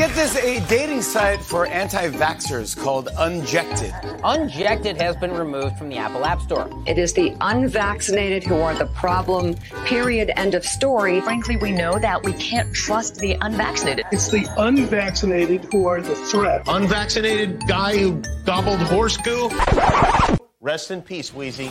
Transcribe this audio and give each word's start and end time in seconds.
Get 0.00 0.14
this 0.14 0.34
a 0.36 0.66
dating 0.66 1.02
site 1.02 1.42
for 1.42 1.66
anti 1.66 2.08
vaxxers 2.08 2.74
called 2.74 3.10
Unjected. 3.18 3.92
Unjected 4.24 4.96
has 4.96 5.14
been 5.16 5.30
removed 5.30 5.76
from 5.76 5.90
the 5.90 5.98
Apple 5.98 6.24
App 6.24 6.40
Store. 6.40 6.70
It 6.86 6.96
is 6.96 7.12
the 7.12 7.36
unvaccinated 7.42 8.42
who 8.42 8.60
are 8.60 8.74
the 8.74 8.86
problem, 8.86 9.56
period, 9.84 10.32
end 10.36 10.54
of 10.54 10.64
story. 10.64 11.20
Frankly, 11.20 11.58
we 11.58 11.70
know 11.70 11.98
that 11.98 12.22
we 12.22 12.32
can't 12.32 12.74
trust 12.74 13.16
the 13.16 13.36
unvaccinated. 13.42 14.06
It's 14.10 14.30
the 14.30 14.46
unvaccinated 14.56 15.66
who 15.70 15.86
are 15.86 16.00
the 16.00 16.14
threat. 16.14 16.62
Unvaccinated 16.66 17.66
guy 17.68 17.98
who 17.98 18.22
gobbled 18.46 18.80
horse 18.80 19.18
goo. 19.18 19.50
Rest 20.62 20.90
in 20.90 21.02
peace, 21.02 21.34
Wheezy. 21.34 21.70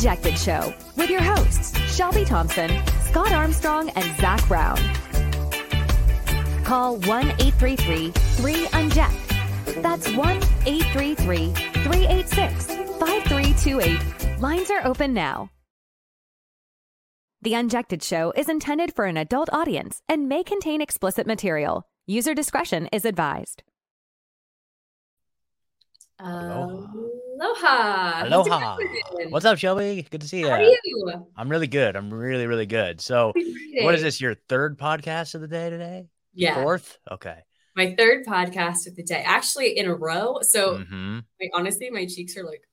Unjected 0.00 0.38
Show 0.38 0.72
with 0.96 1.10
your 1.10 1.20
hosts, 1.20 1.78
Shelby 1.94 2.24
Thomson, 2.24 2.70
Scott 3.02 3.32
Armstrong, 3.32 3.90
and 3.90 4.16
Zach 4.18 4.48
Brown. 4.48 4.78
Call 6.64 6.96
1 6.96 7.26
833 7.38 8.10
3UNJECT. 8.10 9.82
That's 9.82 10.10
1 10.16 10.26
833 10.64 11.52
386 11.52 12.66
5328. 12.66 14.40
Lines 14.40 14.70
are 14.70 14.86
open 14.86 15.12
now. 15.12 15.50
The 17.42 17.52
Unjected 17.52 18.02
Show 18.02 18.32
is 18.34 18.48
intended 18.48 18.96
for 18.96 19.04
an 19.04 19.18
adult 19.18 19.52
audience 19.52 20.00
and 20.08 20.30
may 20.30 20.42
contain 20.42 20.80
explicit 20.80 21.26
material. 21.26 21.86
User 22.06 22.32
discretion 22.32 22.88
is 22.90 23.04
advised. 23.04 23.64
Aloha. 26.22 28.26
Aloha. 28.26 28.76
What's, 28.76 29.30
What's 29.30 29.44
up, 29.46 29.58
Shelby? 29.58 30.06
Good 30.10 30.20
to 30.20 30.28
see 30.28 30.40
you. 30.40 30.48
How 30.48 30.56
are 30.56 30.62
you? 30.62 31.26
I'm 31.36 31.48
really 31.48 31.66
good. 31.66 31.96
I'm 31.96 32.12
really, 32.12 32.46
really 32.46 32.66
good. 32.66 33.00
So, 33.00 33.32
what 33.80 33.94
is 33.94 34.02
this? 34.02 34.20
Your 34.20 34.34
third 34.34 34.78
podcast 34.78 35.34
of 35.34 35.40
the 35.40 35.48
day 35.48 35.70
today? 35.70 36.08
Yeah. 36.34 36.62
Fourth? 36.62 36.98
Okay. 37.10 37.38
My 37.74 37.94
third 37.96 38.26
podcast 38.26 38.86
of 38.86 38.96
the 38.96 39.02
day, 39.02 39.22
actually 39.24 39.78
in 39.78 39.86
a 39.86 39.94
row. 39.94 40.38
So, 40.42 40.78
hmm 40.78 41.20
like, 41.40 41.50
honestly, 41.54 41.88
my 41.88 42.04
cheeks 42.04 42.36
are 42.36 42.44
like 42.44 42.68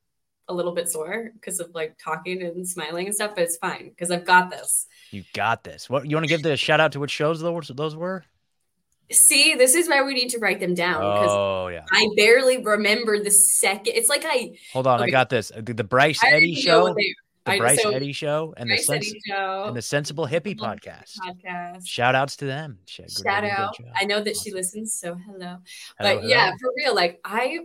a 0.50 0.54
little 0.54 0.74
bit 0.74 0.90
sore 0.90 1.32
because 1.34 1.62
of 1.62 1.74
like 1.74 1.98
talking 2.04 2.42
and 2.42 2.68
smiling 2.68 3.06
and 3.06 3.16
stuff, 3.16 3.32
but 3.36 3.46
it's 3.46 3.58
fine 3.58 3.90
because 3.90 4.12
I've 4.12 4.26
got 4.26 4.50
this. 4.50 4.88
You 5.12 5.24
got 5.34 5.64
this. 5.64 5.90
What 5.90 6.10
you 6.10 6.18
want 6.18 6.26
to 6.26 6.30
give 6.30 6.44
the 6.44 6.58
shout 6.58 6.82
out 6.82 6.92
to 6.94 7.00
which 7.00 7.12
shows 7.12 7.40
those 7.40 7.72
those 7.74 7.96
were? 7.96 8.26
See, 9.12 9.56
this 9.56 9.74
is 9.76 9.88
why 9.88 10.02
we 10.04 10.14
need 10.14 10.30
to 10.30 10.40
write 10.40 10.60
them 10.60 10.74
down 10.74 11.02
Oh 11.02 11.70
yeah. 11.70 11.86
I 11.92 12.10
barely 12.18 12.58
remember 12.62 13.24
the 13.24 13.32
second. 13.32 13.94
It's 13.96 14.10
like 14.10 14.24
I 14.26 14.52
Hold 14.74 14.88
on, 14.88 15.02
I 15.02 15.10
got 15.10 15.30
this. 15.30 15.52
The, 15.56 15.74
the 15.74 15.84
Bryce 15.84 16.22
Eddie 16.24 16.56
show, 16.56 16.94
the 16.94 17.14
I- 17.46 17.58
Bryce 17.58 17.82
so- 17.82 17.92
Eddie 17.92 18.12
show, 18.12 18.54
and 18.58 18.70
the 18.70 18.78
Sens- 18.78 19.08
Eddie 19.08 19.22
show, 19.26 19.64
and 19.68 19.78
the 19.78 19.82
Sensible 19.82 20.28
Hippie 20.28 20.58
podcast. 20.58 21.14
podcast. 21.26 21.88
Shout 21.88 22.16
outs 22.16 22.36
to 22.38 22.46
them. 22.46 22.80
Sh- 22.86 23.00
Shout 23.24 23.46
out. 23.46 23.76
I 23.96 24.04
know 24.04 24.20
that 24.22 24.36
she 24.36 24.52
listens, 24.52 24.94
so 25.00 25.16
hello. 25.16 25.60
Hello, 25.98 26.20
But 26.20 26.24
yeah, 26.28 26.52
for 26.60 26.74
real, 26.76 26.94
like 26.94 27.22
I 27.24 27.60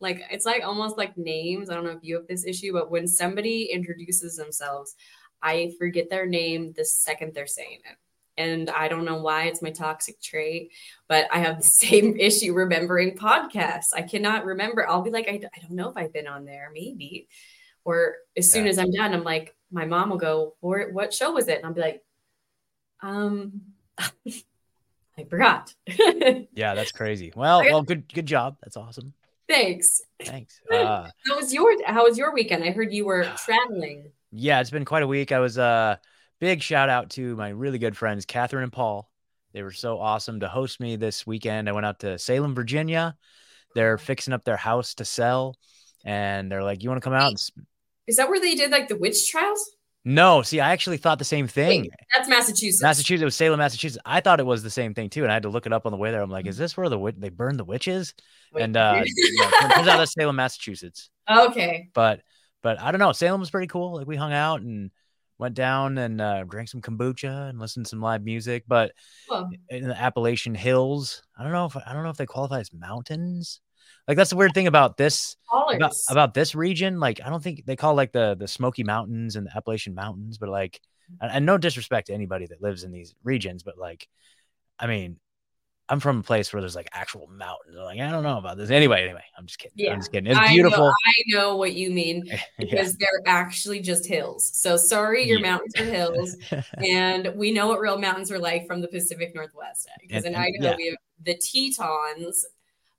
like 0.00 0.20
it's 0.32 0.44
like 0.44 0.64
almost 0.64 0.98
like 0.98 1.16
names. 1.16 1.70
I 1.70 1.74
don't 1.74 1.84
know 1.84 1.90
if 1.92 2.02
you 2.02 2.16
have 2.16 2.26
this 2.26 2.44
issue, 2.44 2.72
but 2.72 2.90
when 2.90 3.06
somebody 3.06 3.70
introduces 3.72 4.34
themselves, 4.36 4.96
I 5.40 5.72
forget 5.78 6.10
their 6.10 6.26
name 6.26 6.72
the 6.76 6.84
second 6.84 7.34
they're 7.34 7.46
saying 7.46 7.78
it. 7.88 7.96
And 8.38 8.68
I 8.70 8.88
don't 8.88 9.04
know 9.04 9.22
why 9.22 9.44
it's 9.44 9.62
my 9.62 9.70
toxic 9.70 10.20
trait, 10.20 10.72
but 11.08 11.26
I 11.32 11.38
have 11.38 11.58
the 11.58 11.64
same 11.86 12.16
issue 12.18 12.52
remembering 12.52 13.16
podcasts. 13.16 13.88
I 13.94 14.02
cannot 14.02 14.44
remember. 14.44 14.86
I'll 14.88 15.02
be 15.02 15.10
like, 15.10 15.28
I, 15.28 15.40
I 15.54 15.60
don't 15.60 15.72
know 15.72 15.88
if 15.88 15.96
I've 15.96 16.12
been 16.12 16.26
on 16.26 16.44
there, 16.44 16.70
maybe. 16.74 17.28
Or 17.84 18.16
as 18.36 18.50
soon 18.52 18.64
Yeah. 18.64 18.70
as 18.70 18.78
I'm 18.78 18.90
done, 18.92 19.14
I'm 19.14 19.24
like, 19.24 19.54
my 19.72 19.84
mom 19.86 20.10
will 20.10 20.18
go, 20.18 20.54
"Where- 20.60 20.90
what 20.92 21.14
show 21.14 21.32
was 21.32 21.48
it? 21.48 21.58
And 21.58 21.66
I'll 21.66 21.72
be 21.72 21.80
like, 21.80 22.02
um, 23.02 23.60
I 25.18 25.24
forgot. 25.28 25.72
Yeah, 26.52 26.74
that's 26.74 26.92
crazy. 26.92 27.32
Well, 27.36 27.62
well, 27.62 27.82
good 27.82 28.12
good 28.12 28.26
job. 28.26 28.56
That's 28.62 28.76
awesome. 28.76 29.12
Thanks. 29.48 30.00
Thanks. 30.24 30.60
Uh, 30.70 31.08
How 31.28 31.36
was 31.36 31.52
your 31.54 31.74
How 31.86 32.04
was 32.04 32.16
your 32.18 32.32
weekend? 32.34 32.64
I 32.64 32.70
heard 32.70 32.92
you 32.92 33.04
were 33.06 33.24
traveling. 33.44 34.10
yeah, 34.32 34.60
it's 34.60 34.70
been 34.70 34.84
quite 34.84 35.02
a 35.02 35.06
week. 35.06 35.32
I 35.32 35.38
was 35.38 35.58
uh 35.58 35.96
big 36.40 36.62
shout 36.62 36.88
out 36.88 37.10
to 37.10 37.36
my 37.36 37.50
really 37.50 37.78
good 37.78 37.96
friends 37.96 38.24
Catherine 38.24 38.64
and 38.64 38.72
Paul. 38.72 39.10
They 39.52 39.62
were 39.62 39.72
so 39.72 39.98
awesome 39.98 40.40
to 40.40 40.48
host 40.48 40.80
me 40.80 40.96
this 40.96 41.26
weekend. 41.26 41.68
I 41.68 41.72
went 41.72 41.86
out 41.86 42.00
to 42.00 42.18
Salem, 42.18 42.54
Virginia. 42.54 43.16
They're 43.74 43.98
fixing 43.98 44.34
up 44.34 44.44
their 44.44 44.56
house 44.56 44.94
to 44.94 45.04
sell, 45.04 45.56
and 46.04 46.50
they're 46.50 46.62
like, 46.62 46.82
"You 46.82 46.90
want 46.90 47.00
to 47.00 47.04
come 47.04 47.14
out?" 47.14 47.28
And... 47.28 47.66
Is 48.06 48.16
that 48.16 48.28
where 48.28 48.40
they 48.40 48.54
did 48.54 48.70
like 48.70 48.88
the 48.88 48.96
witch 48.96 49.30
trials? 49.30 49.76
No, 50.08 50.42
see, 50.42 50.60
I 50.60 50.70
actually 50.70 50.98
thought 50.98 51.18
the 51.18 51.24
same 51.24 51.48
thing. 51.48 51.82
Wait, 51.82 51.90
that's 52.14 52.28
Massachusetts. 52.28 52.80
Massachusetts, 52.80 53.22
it 53.22 53.24
was 53.24 53.34
Salem, 53.34 53.58
Massachusetts. 53.58 54.00
I 54.06 54.20
thought 54.20 54.38
it 54.38 54.46
was 54.46 54.62
the 54.62 54.70
same 54.70 54.94
thing 54.94 55.10
too, 55.10 55.22
and 55.22 55.32
I 55.32 55.34
had 55.34 55.42
to 55.42 55.48
look 55.48 55.66
it 55.66 55.72
up 55.72 55.84
on 55.84 55.90
the 55.90 55.98
way 55.98 56.12
there. 56.12 56.22
I'm 56.22 56.30
like, 56.30 56.46
"Is 56.46 56.56
this 56.56 56.76
where 56.76 56.88
the 56.88 56.98
wit- 56.98 57.20
they 57.20 57.28
burned 57.28 57.58
the 57.58 57.64
witches?" 57.64 58.14
Wait, 58.52 58.62
and 58.62 58.76
uh, 58.76 58.94
turns 58.94 59.14
turns 59.74 59.88
out 59.88 59.98
that's 59.98 60.12
Salem, 60.12 60.36
Massachusetts. 60.36 61.10
okay. 61.30 61.88
but 61.92 62.20
but 62.62 62.80
I 62.80 62.92
don't 62.92 63.00
know. 63.00 63.12
Salem 63.12 63.40
was 63.40 63.50
pretty 63.50 63.66
cool. 63.66 63.94
Like 63.94 64.06
we 64.06 64.16
hung 64.16 64.32
out 64.32 64.60
and 64.60 64.90
went 65.38 65.54
down 65.54 65.98
and 65.98 66.20
uh, 66.20 66.44
drank 66.44 66.68
some 66.68 66.80
kombucha 66.80 67.50
and 67.50 67.58
listened 67.58 67.86
to 67.86 67.90
some 67.90 68.00
live 68.00 68.24
music. 68.24 68.64
But 68.66 68.92
in 69.68 69.88
the 69.88 70.00
Appalachian 70.00 70.54
Hills, 70.54 71.22
I 71.38 71.42
don't 71.42 71.52
know 71.52 71.66
if 71.66 71.76
I 71.76 71.92
don't 71.92 72.02
know 72.02 72.10
if 72.10 72.16
they 72.16 72.26
qualify 72.26 72.60
as 72.60 72.72
mountains. 72.72 73.60
Like 74.08 74.16
that's 74.16 74.30
the 74.30 74.36
weird 74.36 74.54
thing 74.54 74.66
about 74.66 74.96
this 74.96 75.36
about, 75.76 75.94
about 76.08 76.34
this 76.34 76.54
region. 76.54 77.00
Like 77.00 77.20
I 77.24 77.28
don't 77.28 77.42
think 77.42 77.64
they 77.66 77.76
call 77.76 77.94
like 77.94 78.12
the 78.12 78.36
the 78.38 78.48
Smoky 78.48 78.84
Mountains 78.84 79.36
and 79.36 79.46
the 79.46 79.56
Appalachian 79.56 79.94
Mountains, 79.94 80.38
but 80.38 80.48
like 80.48 80.80
and, 81.20 81.30
and 81.30 81.46
no 81.46 81.58
disrespect 81.58 82.08
to 82.08 82.14
anybody 82.14 82.46
that 82.46 82.62
lives 82.62 82.84
in 82.84 82.92
these 82.92 83.14
regions, 83.22 83.62
but 83.62 83.78
like 83.78 84.08
I 84.78 84.86
mean. 84.86 85.18
I'm 85.88 86.00
from 86.00 86.18
a 86.18 86.22
place 86.22 86.52
where 86.52 86.60
there's 86.60 86.74
like 86.74 86.88
actual 86.92 87.28
mountains. 87.28 87.76
I'm 87.76 87.84
like, 87.84 88.00
I 88.00 88.10
don't 88.10 88.24
know 88.24 88.38
about 88.38 88.56
this. 88.56 88.70
Anyway, 88.70 89.04
anyway, 89.04 89.22
I'm 89.38 89.46
just 89.46 89.58
kidding. 89.60 89.74
Yeah. 89.76 89.92
I'm 89.92 90.00
just 90.00 90.10
kidding. 90.10 90.28
It's 90.30 90.38
I 90.38 90.46
know- 90.48 90.52
beautiful. 90.54 90.86
I 90.88 91.12
know 91.28 91.56
what 91.56 91.74
you 91.74 91.90
mean 91.90 92.24
Yeah. 92.26 92.40
because 92.58 92.94
they're 92.96 93.22
actually 93.26 93.80
just 93.80 94.04
hills. 94.06 94.50
So 94.52 94.76
sorry, 94.76 95.26
your 95.28 95.38
Yeah. 95.38 95.46
mountains 95.52 95.74
are 95.78 95.84
hills, 95.84 96.36
and 96.84 97.32
we 97.36 97.52
know 97.52 97.68
what 97.68 97.78
real 97.80 97.98
mountains 97.98 98.32
are 98.32 98.38
like 98.38 98.66
from 98.66 98.80
the 98.80 98.88
Pacific 98.88 99.32
Northwest. 99.34 99.88
Because 100.00 100.24
And- 100.24 100.34
in 100.34 100.40
Idaho 100.40 100.70
yeah. 100.70 100.76
we 100.76 100.86
have 100.88 100.96
the 101.24 101.34
Tetons, 101.36 102.44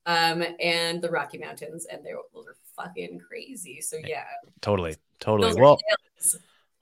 um, 0.06 0.44
and 0.62 1.02
the 1.02 1.10
Rocky 1.10 1.38
Mountains, 1.38 1.86
and 1.92 2.06
they're 2.06 2.16
those 2.34 2.46
are 2.48 2.56
fucking 2.78 3.20
crazy. 3.20 3.82
So 3.82 3.98
yeah, 4.06 4.24
Totally, 4.62 4.96
totally. 5.20 5.50
those 5.50 5.58
Well, 5.60 5.78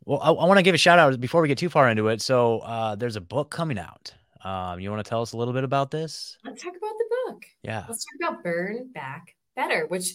well, 0.05 0.19
I, 0.21 0.29
I 0.29 0.45
want 0.45 0.59
to 0.59 0.63
give 0.63 0.75
a 0.75 0.77
shout 0.77 0.99
out 0.99 1.19
before 1.19 1.41
we 1.41 1.47
get 1.47 1.57
too 1.57 1.69
far 1.69 1.89
into 1.89 2.09
it. 2.09 2.21
So, 2.21 2.59
uh, 2.59 2.93
there's 2.95 3.15
a 3.15 3.21
book 3.21 3.49
coming 3.49 3.79
out. 3.79 4.13
Um, 4.45 4.79
you 4.79 4.91
want 4.91 5.03
to 5.03 5.09
tell 5.09 5.23
us 5.23 5.33
a 5.33 5.37
little 5.37 5.55
bit 5.55 5.63
about 5.63 5.89
this? 5.89 6.37
Let's 6.45 6.61
talk 6.61 6.73
about 6.77 6.93
the 6.99 7.05
book. 7.25 7.43
Yeah, 7.63 7.83
Let's 7.89 8.05
talk 8.05 8.29
about 8.29 8.43
Burn 8.43 8.91
Back 8.93 9.35
Better, 9.55 9.87
which 9.87 10.11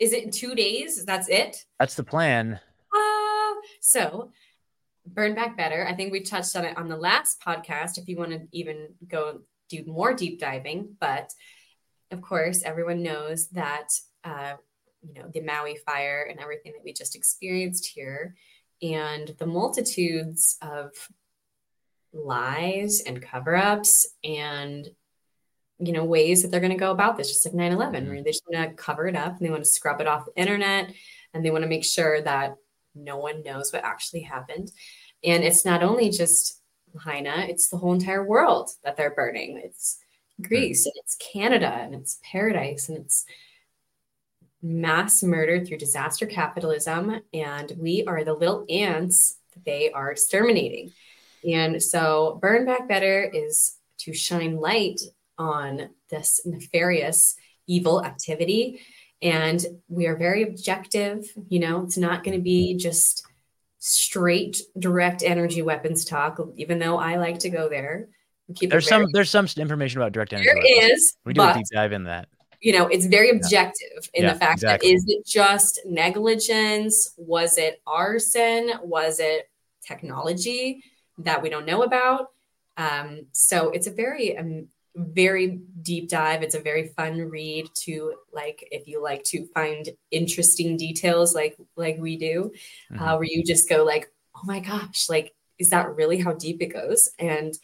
is 0.00 0.12
it 0.12 0.24
in 0.24 0.30
two 0.32 0.56
days? 0.56 1.04
That's 1.04 1.28
it? 1.28 1.64
that's 1.78 1.94
the 1.94 2.02
plan. 2.02 2.58
Ah, 2.92 3.54
so 3.80 4.32
Burn 5.06 5.36
Back 5.36 5.56
Better. 5.56 5.86
I 5.86 5.94
think 5.94 6.10
we 6.10 6.22
touched 6.22 6.56
on 6.56 6.64
it 6.64 6.76
on 6.76 6.88
the 6.88 6.96
last 6.96 7.40
podcast 7.40 7.98
if 7.98 8.08
you 8.08 8.16
want 8.16 8.32
to 8.32 8.40
even 8.50 8.88
go 9.06 9.42
do 9.68 9.84
more 9.86 10.12
deep 10.12 10.40
diving. 10.40 10.96
But 10.98 11.30
of 12.10 12.20
course, 12.20 12.64
everyone 12.64 13.04
knows 13.04 13.48
that, 13.50 13.88
uh, 14.24 14.54
you 15.02 15.14
know, 15.14 15.30
the 15.32 15.40
Maui 15.40 15.76
fire 15.86 16.26
and 16.28 16.40
everything 16.40 16.72
that 16.72 16.84
we 16.84 16.92
just 16.92 17.14
experienced 17.14 17.86
here 17.86 18.34
and 18.82 19.34
the 19.38 19.46
multitudes 19.46 20.56
of 20.62 20.90
lies 22.12 23.02
and 23.06 23.22
cover 23.22 23.56
ups 23.56 24.08
and 24.22 24.88
you 25.78 25.92
know 25.92 26.04
ways 26.04 26.42
that 26.42 26.50
they're 26.50 26.60
going 26.60 26.72
to 26.72 26.78
go 26.78 26.90
about 26.90 27.16
this 27.16 27.28
just 27.28 27.46
like 27.46 27.54
9-11 27.54 27.78
where 27.78 27.90
mm-hmm. 27.90 28.22
they 28.22 28.30
just 28.30 28.42
want 28.48 28.70
to 28.70 28.76
cover 28.76 29.06
it 29.06 29.16
up 29.16 29.36
and 29.36 29.46
they 29.46 29.50
want 29.50 29.64
to 29.64 29.70
scrub 29.70 30.00
it 30.00 30.06
off 30.06 30.26
the 30.26 30.40
internet 30.40 30.92
and 31.34 31.44
they 31.44 31.50
want 31.50 31.62
to 31.62 31.68
make 31.68 31.84
sure 31.84 32.20
that 32.22 32.56
no 32.94 33.16
one 33.16 33.42
knows 33.42 33.72
what 33.72 33.84
actually 33.84 34.20
happened. 34.20 34.70
And 35.24 35.42
it's 35.44 35.64
not 35.64 35.82
only 35.82 36.10
just 36.10 36.60
lahaina 36.94 37.46
it's 37.48 37.70
the 37.70 37.78
whole 37.78 37.94
entire 37.94 38.24
world 38.24 38.70
that 38.84 38.96
they're 38.96 39.14
burning. 39.14 39.60
It's 39.64 39.98
greece 40.40 40.84
and 40.84 40.94
it's 40.96 41.16
canada 41.16 41.78
and 41.80 41.94
it's 41.94 42.18
paradise 42.22 42.88
and 42.88 42.98
it's 42.98 43.24
mass 44.62 45.22
murder 45.22 45.64
through 45.64 45.78
disaster 45.78 46.26
capitalism. 46.26 47.22
And 47.32 47.72
we 47.78 48.04
are 48.06 48.24
the 48.24 48.34
little 48.34 48.66
ants 48.68 49.38
that 49.54 49.64
they 49.64 49.90
are 49.90 50.10
exterminating 50.10 50.92
and 51.44 51.82
so 51.82 52.38
burn 52.40 52.64
back 52.66 52.88
better 52.88 53.22
is 53.32 53.76
to 53.98 54.12
shine 54.12 54.56
light 54.56 55.00
on 55.38 55.90
this 56.10 56.40
nefarious 56.44 57.34
evil 57.66 58.04
activity 58.04 58.80
and 59.22 59.64
we 59.88 60.06
are 60.06 60.16
very 60.16 60.42
objective 60.42 61.24
you 61.48 61.58
know 61.60 61.82
it's 61.82 61.96
not 61.98 62.24
going 62.24 62.36
to 62.36 62.42
be 62.42 62.72
mm-hmm. 62.72 62.78
just 62.78 63.24
straight 63.78 64.60
direct 64.78 65.22
energy 65.22 65.62
weapons 65.62 66.04
talk 66.04 66.38
even 66.56 66.78
though 66.78 66.98
i 66.98 67.16
like 67.16 67.38
to 67.38 67.50
go 67.50 67.68
there 67.68 68.08
There's 68.60 68.86
some 68.88 69.06
there's 69.12 69.30
some 69.30 69.46
information 69.56 70.00
about 70.00 70.12
direct 70.12 70.32
energy. 70.32 70.46
there 70.46 70.56
weapons. 70.56 70.92
is 70.92 71.16
We 71.24 71.32
do 71.32 71.42
a 71.42 71.54
deep 71.54 71.66
dive 71.72 71.92
in 71.92 72.04
that. 72.04 72.28
you 72.60 72.72
know, 72.72 72.86
it's 72.86 73.06
very 73.06 73.30
objective 73.30 74.08
in 74.14 74.22
Yeah, 74.24 74.34
the 74.34 74.38
fact 74.38 74.58
exactly. 74.58 74.88
that 74.90 74.94
is 74.94 75.04
it 75.08 75.26
just 75.26 75.80
negligence? 75.84 77.12
Was 77.16 77.58
it 77.58 77.80
arson? 77.86 78.70
Was 78.82 79.18
it 79.18 79.48
technology 79.84 80.84
that 81.24 81.42
we 81.42 81.50
don't 81.50 81.66
know 81.66 81.82
about? 81.82 82.28
Um, 82.76 83.26
so 83.32 83.70
it's 83.70 83.86
a 83.86 83.92
very 83.92 84.36
um, 84.36 84.68
very 84.94 85.60
deep 85.80 86.08
dive. 86.08 86.42
It's 86.42 86.54
a 86.54 86.60
very 86.60 86.88
fun 86.88 87.18
read 87.18 87.66
to 87.84 88.14
like 88.32 88.66
if 88.70 88.86
you 88.86 89.02
like 89.02 89.24
to 89.24 89.46
find 89.54 89.88
interesting 90.10 90.76
details 90.76 91.34
like 91.34 91.56
like 91.76 91.96
we 91.98 92.16
do, 92.16 92.52
uh, 92.98 93.16
where 93.16 93.28
you 93.28 93.42
just 93.42 93.68
go 93.68 93.84
like, 93.84 94.10
oh 94.34 94.42
my 94.44 94.60
gosh, 94.60 95.08
like 95.08 95.34
is 95.58 95.70
that 95.70 95.94
really 95.94 96.18
how 96.18 96.32
deep 96.32 96.60
it 96.62 96.72
goes? 96.72 97.10
And 97.18 97.54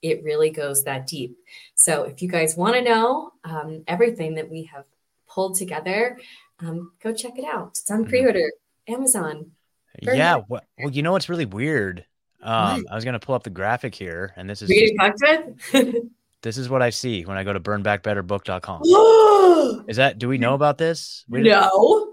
it 0.00 0.22
really 0.22 0.50
goes 0.50 0.84
that 0.84 1.06
deep. 1.06 1.36
So 1.74 2.04
if 2.04 2.22
you 2.22 2.28
guys 2.28 2.56
want 2.56 2.76
to 2.76 2.82
know 2.82 3.32
um, 3.44 3.82
everything 3.86 4.36
that 4.36 4.48
we 4.48 4.64
have 4.64 4.84
pulled 5.28 5.56
together, 5.56 6.18
um, 6.60 6.92
go 7.02 7.12
check 7.12 7.38
it 7.38 7.44
out. 7.44 7.78
It's 7.78 7.90
on 7.90 8.04
pre-order, 8.06 8.52
Amazon. 8.86 9.52
Yeah. 10.00 10.42
Well, 10.48 10.62
well, 10.78 10.90
you 10.90 11.02
know 11.02 11.12
what's 11.12 11.28
really 11.28 11.46
weird? 11.46 12.04
Um, 12.42 12.86
I 12.90 12.94
was 12.94 13.04
gonna 13.04 13.18
pull 13.18 13.34
up 13.34 13.42
the 13.42 13.50
graphic 13.50 13.94
here, 13.94 14.32
and 14.36 14.48
this 14.48 14.62
is 14.62 14.68
just- 14.68 14.80
getting 14.80 14.96
fucked 14.98 15.72
with? 15.72 15.94
this 16.42 16.56
is 16.56 16.68
what 16.68 16.82
I 16.82 16.90
see 16.90 17.24
when 17.24 17.36
I 17.36 17.42
go 17.44 17.52
to 17.52 17.60
burnbackbetterbook.com. 17.60 18.82
no. 18.84 19.84
Is 19.88 19.96
that 19.96 20.18
do 20.18 20.28
we 20.28 20.38
know 20.38 20.54
about 20.54 20.78
this? 20.78 21.24
We 21.28 21.42
didn't- 21.42 21.62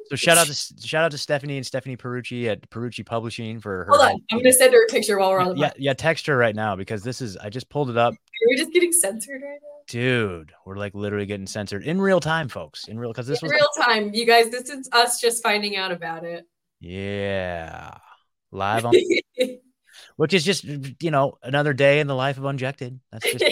So 0.09 0.15
shout 0.15 0.37
out 0.37 0.47
to 0.47 0.53
shout 0.53 1.03
out 1.03 1.11
to 1.11 1.17
Stephanie 1.17 1.57
and 1.57 1.65
Stephanie 1.65 1.95
Perucci 1.97 2.47
at 2.47 2.67
Perucci 2.69 3.05
Publishing 3.05 3.59
for 3.59 3.85
her. 3.85 3.91
on. 3.91 4.21
I'm 4.31 4.39
gonna 4.39 4.51
send 4.53 4.73
her 4.73 4.83
a 4.83 4.87
picture 4.87 5.19
while 5.19 5.29
we're 5.31 5.39
on 5.41 5.49
the 5.49 5.55
yeah, 5.55 5.69
podcast. 5.69 5.73
yeah, 5.77 5.93
text 5.93 6.25
her 6.27 6.37
right 6.37 6.55
now 6.55 6.75
because 6.75 7.03
this 7.03 7.21
is 7.21 7.37
I 7.37 7.49
just 7.49 7.69
pulled 7.69 7.89
it 7.89 7.97
up. 7.97 8.13
Are 8.13 8.47
we 8.49 8.55
just 8.57 8.71
getting 8.71 8.91
censored 8.93 9.41
right 9.43 9.59
now? 9.61 9.69
Dude, 9.87 10.51
we're 10.65 10.77
like 10.77 10.95
literally 10.95 11.25
getting 11.27 11.45
censored 11.47 11.83
in 11.83 12.01
real 12.01 12.19
time, 12.19 12.47
folks. 12.49 12.87
In 12.87 12.97
real 12.97 13.11
because 13.11 13.27
this 13.27 13.41
In 13.43 13.47
was 13.47 13.51
real 13.51 13.85
time, 13.85 14.11
you 14.13 14.25
guys. 14.25 14.49
This 14.49 14.69
is 14.69 14.89
us 14.91 15.19
just 15.21 15.43
finding 15.43 15.75
out 15.75 15.91
about 15.91 16.23
it. 16.23 16.47
yeah. 16.79 17.95
Live 18.51 18.85
on 18.85 18.93
which 20.17 20.33
is 20.33 20.43
just 20.43 20.63
you 20.63 21.11
know, 21.11 21.37
another 21.43 21.73
day 21.73 21.99
in 21.99 22.07
the 22.07 22.15
life 22.15 22.37
of 22.37 22.45
Unjected. 22.45 22.99
That's 23.11 23.31
just 23.31 23.43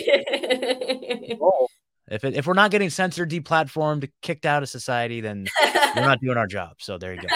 if 2.07 2.23
it, 2.23 2.35
if 2.35 2.45
we're 2.47 2.53
not 2.53 2.71
getting 2.71 2.89
censored, 2.89 3.29
deplatformed, 3.29 4.09
kicked 4.21 4.45
out 4.45 4.63
of 4.63 4.69
society, 4.69 5.21
then 5.21 5.45
we're 5.95 6.05
not 6.05 6.19
doing 6.21 6.37
our 6.37 6.47
job. 6.47 6.75
So 6.79 6.97
there 6.97 7.13
you 7.13 7.21
go. 7.21 7.27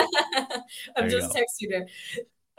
I'm 0.95 1.07
There 1.07 1.09
you 1.09 1.19
just 1.19 1.33
go. 1.33 1.41
texting 1.41 1.73
her. 1.73 1.87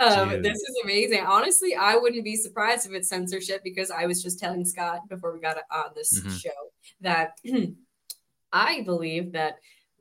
Um, 0.00 0.42
this 0.42 0.58
is 0.58 0.80
amazing. 0.84 1.24
Honestly, 1.26 1.74
I 1.74 1.96
wouldn't 1.96 2.22
be 2.24 2.36
surprised 2.36 2.86
if 2.86 2.92
it's 2.92 3.08
censorship 3.08 3.62
because 3.64 3.90
I 3.90 4.06
was 4.06 4.22
just 4.22 4.38
telling 4.38 4.64
Scott 4.64 5.00
before 5.08 5.32
we 5.32 5.40
got 5.40 5.56
on 5.72 5.86
this 5.96 6.20
Mhm. 6.20 6.40
show 6.40 6.50
that 7.00 7.32
I 8.52 8.82
believe 8.82 9.32
that 9.32 9.56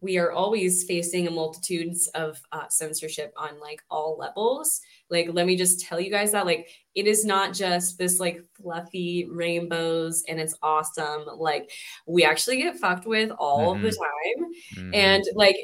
we 0.08 0.18
are 0.18 0.32
always 0.32 0.86
facing 0.86 1.28
a 1.28 1.32
multitudes 1.32 2.08
of 2.16 2.42
uh, 2.54 2.68
censorship 2.70 3.34
on 3.36 3.60
like 3.60 3.82
all 3.92 4.18
levels. 4.18 4.80
Like, 5.10 5.28
let 5.32 5.46
me 5.46 5.58
just 5.58 5.82
tell 5.82 6.00
you 6.00 6.10
guys 6.10 6.32
that 6.32 6.46
like 6.46 6.70
it 6.96 7.08
is 7.08 7.26
not 7.26 7.54
just 7.54 7.98
this 7.98 8.20
like 8.20 8.42
fluffy 8.60 9.28
rainbows 9.30 10.24
and 10.30 10.40
it's 10.40 10.56
awesome. 10.64 11.26
Like, 11.38 11.70
we 12.08 12.24
actually 12.24 12.58
get 12.62 12.78
fucked 12.78 13.06
with 13.06 13.32
all 13.32 13.76
of 13.76 13.82
the 13.82 13.92
time 13.92 14.52
Mhm. 14.78 14.96
and 14.96 15.24
like 15.36 15.58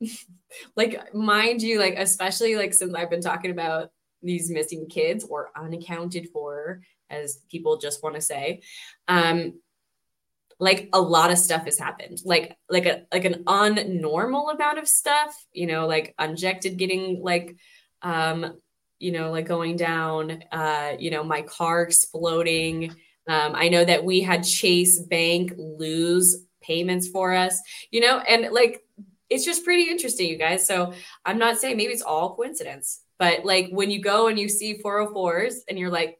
like 0.76 1.14
mind 1.14 1.62
you 1.62 1.78
like 1.78 1.94
especially 1.98 2.56
like 2.56 2.72
since 2.72 2.94
i've 2.94 3.10
been 3.10 3.20
talking 3.20 3.50
about 3.50 3.90
these 4.22 4.50
missing 4.50 4.86
kids 4.88 5.24
or 5.28 5.50
unaccounted 5.56 6.28
for 6.32 6.80
as 7.10 7.40
people 7.50 7.76
just 7.78 8.02
want 8.02 8.14
to 8.14 8.20
say 8.20 8.60
um 9.08 9.52
like 10.60 10.88
a 10.92 11.00
lot 11.00 11.30
of 11.30 11.38
stuff 11.38 11.64
has 11.64 11.78
happened. 11.78 12.20
Like 12.24 12.56
like 12.68 12.86
a 12.86 13.02
like 13.12 13.24
an 13.24 13.44
unnormal 13.44 14.54
amount 14.54 14.78
of 14.78 14.88
stuff 14.88 15.34
you 15.52 15.66
know 15.66 15.86
like 15.86 16.14
unjected 16.18 16.76
getting 16.76 17.22
like 17.22 17.56
um 18.02 18.54
you 18.98 19.12
know 19.12 19.30
like 19.30 19.46
going 19.46 19.76
down 19.76 20.42
uh 20.52 20.92
you 20.98 21.10
know 21.10 21.22
my 21.24 21.42
car 21.42 21.82
exploding. 21.82 22.90
Um 23.28 23.52
i 23.54 23.68
know 23.68 23.84
that 23.84 24.04
we 24.04 24.20
had 24.20 24.42
chase 24.42 24.98
bank 25.00 25.52
lose 25.56 26.44
payments 26.62 27.08
for 27.08 27.34
us 27.34 27.60
you 27.90 28.00
know 28.00 28.18
and 28.18 28.52
like 28.52 28.82
it's 29.30 29.44
just 29.44 29.64
pretty 29.64 29.90
interesting 29.90 30.28
you 30.28 30.36
guys. 30.36 30.66
So 30.66 30.92
i'm 31.24 31.38
not 31.38 31.58
saying 31.58 31.76
maybe 31.76 31.92
it's 31.92 32.02
all 32.02 32.34
coincidence 32.34 33.00
but 33.18 33.44
like 33.44 33.68
when 33.70 33.90
you 33.90 34.00
go 34.00 34.28
and 34.28 34.38
you 34.38 34.48
see 34.48 34.80
404s 34.82 35.56
and 35.68 35.78
you're 35.78 35.90
like 35.90 36.18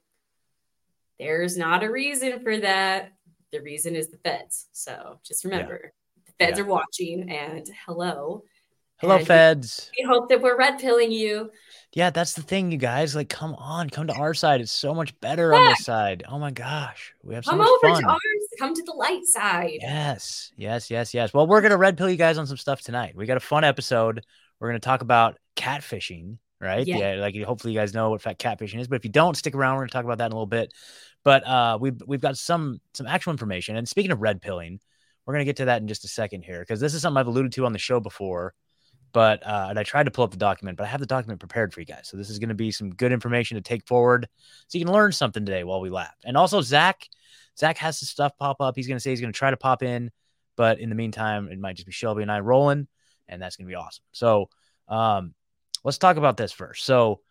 there's 1.19 1.57
not 1.57 1.83
a 1.83 1.91
reason 1.91 2.39
for 2.41 2.57
that 2.59 3.11
the 3.51 3.61
reason 3.61 3.95
is 3.95 4.09
the 4.09 4.17
feds 4.17 4.67
so 4.71 5.19
just 5.25 5.43
remember 5.43 5.93
the 6.25 6.31
feds 6.39 6.57
Yeah. 6.57 6.65
are 6.65 6.67
watching 6.67 7.29
and 7.29 7.69
hello 7.85 8.43
Hello, 9.01 9.15
and 9.15 9.25
feds. 9.25 9.89
we 9.97 10.03
hope 10.05 10.27
that 10.27 10.41
we're 10.41 10.57
red 10.57 10.77
pilling 10.77 11.09
you 11.09 11.51
Yeah, 11.93 12.09
that's 12.09 12.33
the 12.33 12.41
thing, 12.41 12.69
you 12.69 12.77
guys. 12.77 13.15
Like, 13.15 13.29
come 13.29 13.55
on, 13.55 13.89
come 13.89 14.07
to 14.07 14.13
our 14.13 14.33
side. 14.33 14.59
It's 14.59 14.73
so 14.73 14.93
much 14.93 15.17
better 15.21 15.53
on 15.55 15.63
this 15.69 15.85
side. 15.85 16.23
Oh 16.27 16.37
my 16.37 16.51
gosh, 16.51 17.13
we 17.23 17.33
have 17.33 17.45
so 17.45 17.51
come 17.51 17.59
much 17.59 17.69
over 17.69 17.93
fun. 17.93 18.03
to 18.03 18.09
ours 18.09 18.19
come 18.59 18.75
to 18.75 18.83
the 18.83 18.91
light 18.91 19.23
side 19.25 19.77
Yes, 19.79 20.51
yes, 20.57 20.91
yes, 20.91 21.13
yes. 21.13 21.33
Well, 21.33 21.47
we're 21.47 21.61
gonna 21.61 21.77
red 21.77 21.97
pill 21.97 22.09
you 22.09 22.17
guys 22.17 22.37
on 22.37 22.45
some 22.45 22.57
stuff 22.57 22.81
tonight. 22.81 23.15
We 23.15 23.25
got 23.25 23.37
a 23.37 23.39
fun 23.39 23.63
episode. 23.63 24.25
We're 24.59 24.67
gonna 24.67 24.79
talk 24.81 25.01
about 25.01 25.37
catfishing, 25.55 26.37
right? 26.59 26.85
Yeah. 26.85 27.15
like 27.15 27.35
hopefully 27.43 27.73
you 27.73 27.79
guys 27.79 27.93
know 27.93 28.09
what 28.09 28.21
fat 28.21 28.39
catfishing 28.39 28.79
is. 28.79 28.87
But 28.87 28.97
if 28.97 29.05
you 29.05 29.11
don't, 29.11 29.35
stick 29.35 29.55
around. 29.55 29.75
We're 29.75 29.83
gonna 29.83 29.91
talk 29.91 30.05
about 30.05 30.17
that 30.19 30.27
in 30.27 30.31
a 30.31 30.35
little 30.35 30.45
bit. 30.45 30.73
But 31.23 31.45
uh, 31.45 31.77
we've 31.79 32.01
we've 32.05 32.21
got 32.21 32.37
some 32.37 32.79
some 32.93 33.07
actual 33.07 33.31
information. 33.31 33.75
And 33.75 33.87
speaking 33.87 34.11
of 34.11 34.21
red 34.21 34.41
pilling, 34.41 34.79
we're 35.25 35.33
gonna 35.33 35.45
get 35.45 35.57
to 35.57 35.65
that 35.65 35.81
in 35.81 35.87
just 35.87 36.05
a 36.05 36.07
second 36.07 36.43
here 36.43 36.59
because 36.59 36.79
this 36.79 36.93
is 36.93 37.01
something 37.01 37.17
I've 37.17 37.27
alluded 37.27 37.53
to 37.53 37.65
on 37.65 37.73
the 37.73 37.79
show 37.79 37.99
before. 37.99 38.53
But 39.11 39.45
uh, 39.45 39.67
and 39.69 39.79
I 39.79 39.83
tried 39.83 40.03
to 40.03 40.11
pull 40.11 40.23
up 40.23 40.31
the 40.31 40.37
document, 40.37 40.77
but 40.77 40.83
I 40.83 40.87
have 40.87 40.99
the 40.99 41.07
document 41.07 41.39
prepared 41.39 41.73
for 41.73 41.79
you 41.79 41.85
guys. 41.85 42.07
So 42.07 42.15
this 42.15 42.29
is 42.29 42.37
going 42.37 42.49
to 42.49 42.55
be 42.55 42.71
some 42.71 42.91
good 42.91 43.11
information 43.11 43.55
to 43.55 43.61
take 43.61 43.87
forward, 43.87 44.27
so 44.67 44.77
you 44.77 44.85
can 44.85 44.93
learn 44.93 45.11
something 45.11 45.45
today 45.45 45.63
while 45.63 45.81
we 45.81 45.89
laugh. 45.89 46.13
And 46.23 46.37
also, 46.37 46.61
Zach, 46.61 47.07
Zach 47.57 47.77
has 47.79 47.99
some 47.99 48.05
stuff 48.05 48.37
pop 48.37 48.61
up. 48.61 48.75
He's 48.75 48.87
going 48.87 48.97
to 48.97 48.99
say 48.99 49.09
he's 49.09 49.21
going 49.21 49.33
to 49.33 49.37
try 49.37 49.49
to 49.49 49.57
pop 49.57 49.81
in, 49.81 50.11
but 50.55 50.79
in 50.79 50.89
the 50.89 50.95
meantime, 50.95 51.49
it 51.51 51.59
might 51.59 51.75
just 51.75 51.87
be 51.87 51.91
Shelby 51.91 52.21
and 52.21 52.31
I 52.31 52.41
rolling, 52.41 52.87
and 53.27 53.41
that's 53.41 53.55
going 53.55 53.65
to 53.65 53.71
be 53.71 53.75
awesome. 53.75 54.03
So, 54.11 54.49
um, 54.87 55.33
let's 55.83 55.97
talk 55.97 56.17
about 56.17 56.37
this 56.37 56.51
first. 56.51 56.85
So, 56.85 57.21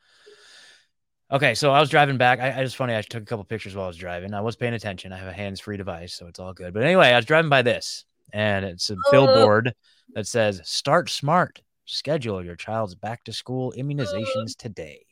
okay, 1.31 1.55
so 1.55 1.71
I 1.71 1.81
was 1.81 1.91
driving 1.91 2.19
back. 2.19 2.41
I, 2.41 2.50
I 2.50 2.61
was 2.61 2.75
funny. 2.75 2.97
I 2.97 3.03
took 3.03 3.23
a 3.23 3.27
couple 3.27 3.45
pictures 3.45 3.75
while 3.75 3.85
I 3.85 3.89
was 3.89 3.97
driving. 3.97 4.35
I 4.35 4.41
was 4.41 4.56
paying 4.56 4.75
attention. 4.75 5.12
I 5.12 5.19
have 5.19 5.29
a 5.29 5.33
hands-free 5.33 5.77
device, 5.77 6.15
so 6.15 6.27
it's 6.27 6.39
all 6.39 6.53
good. 6.53 6.75
But 6.75 6.83
anyway, 6.83 7.09
I 7.09 7.17
was 7.17 7.25
driving 7.25 7.50
by 7.50 7.62
this, 7.62 8.05
and 8.33 8.65
it's 8.65 8.91
a 8.91 8.95
oh. 8.95 9.11
billboard 9.11 9.75
that 10.15 10.27
says 10.27 10.61
"Start 10.65 11.11
Smart." 11.11 11.61
Schedule 11.91 12.45
your 12.45 12.55
child's 12.55 12.95
back 12.95 13.25
to 13.25 13.33
school 13.33 13.73
immunizations 13.75 14.27
oh. 14.50 14.55
today. 14.59 15.06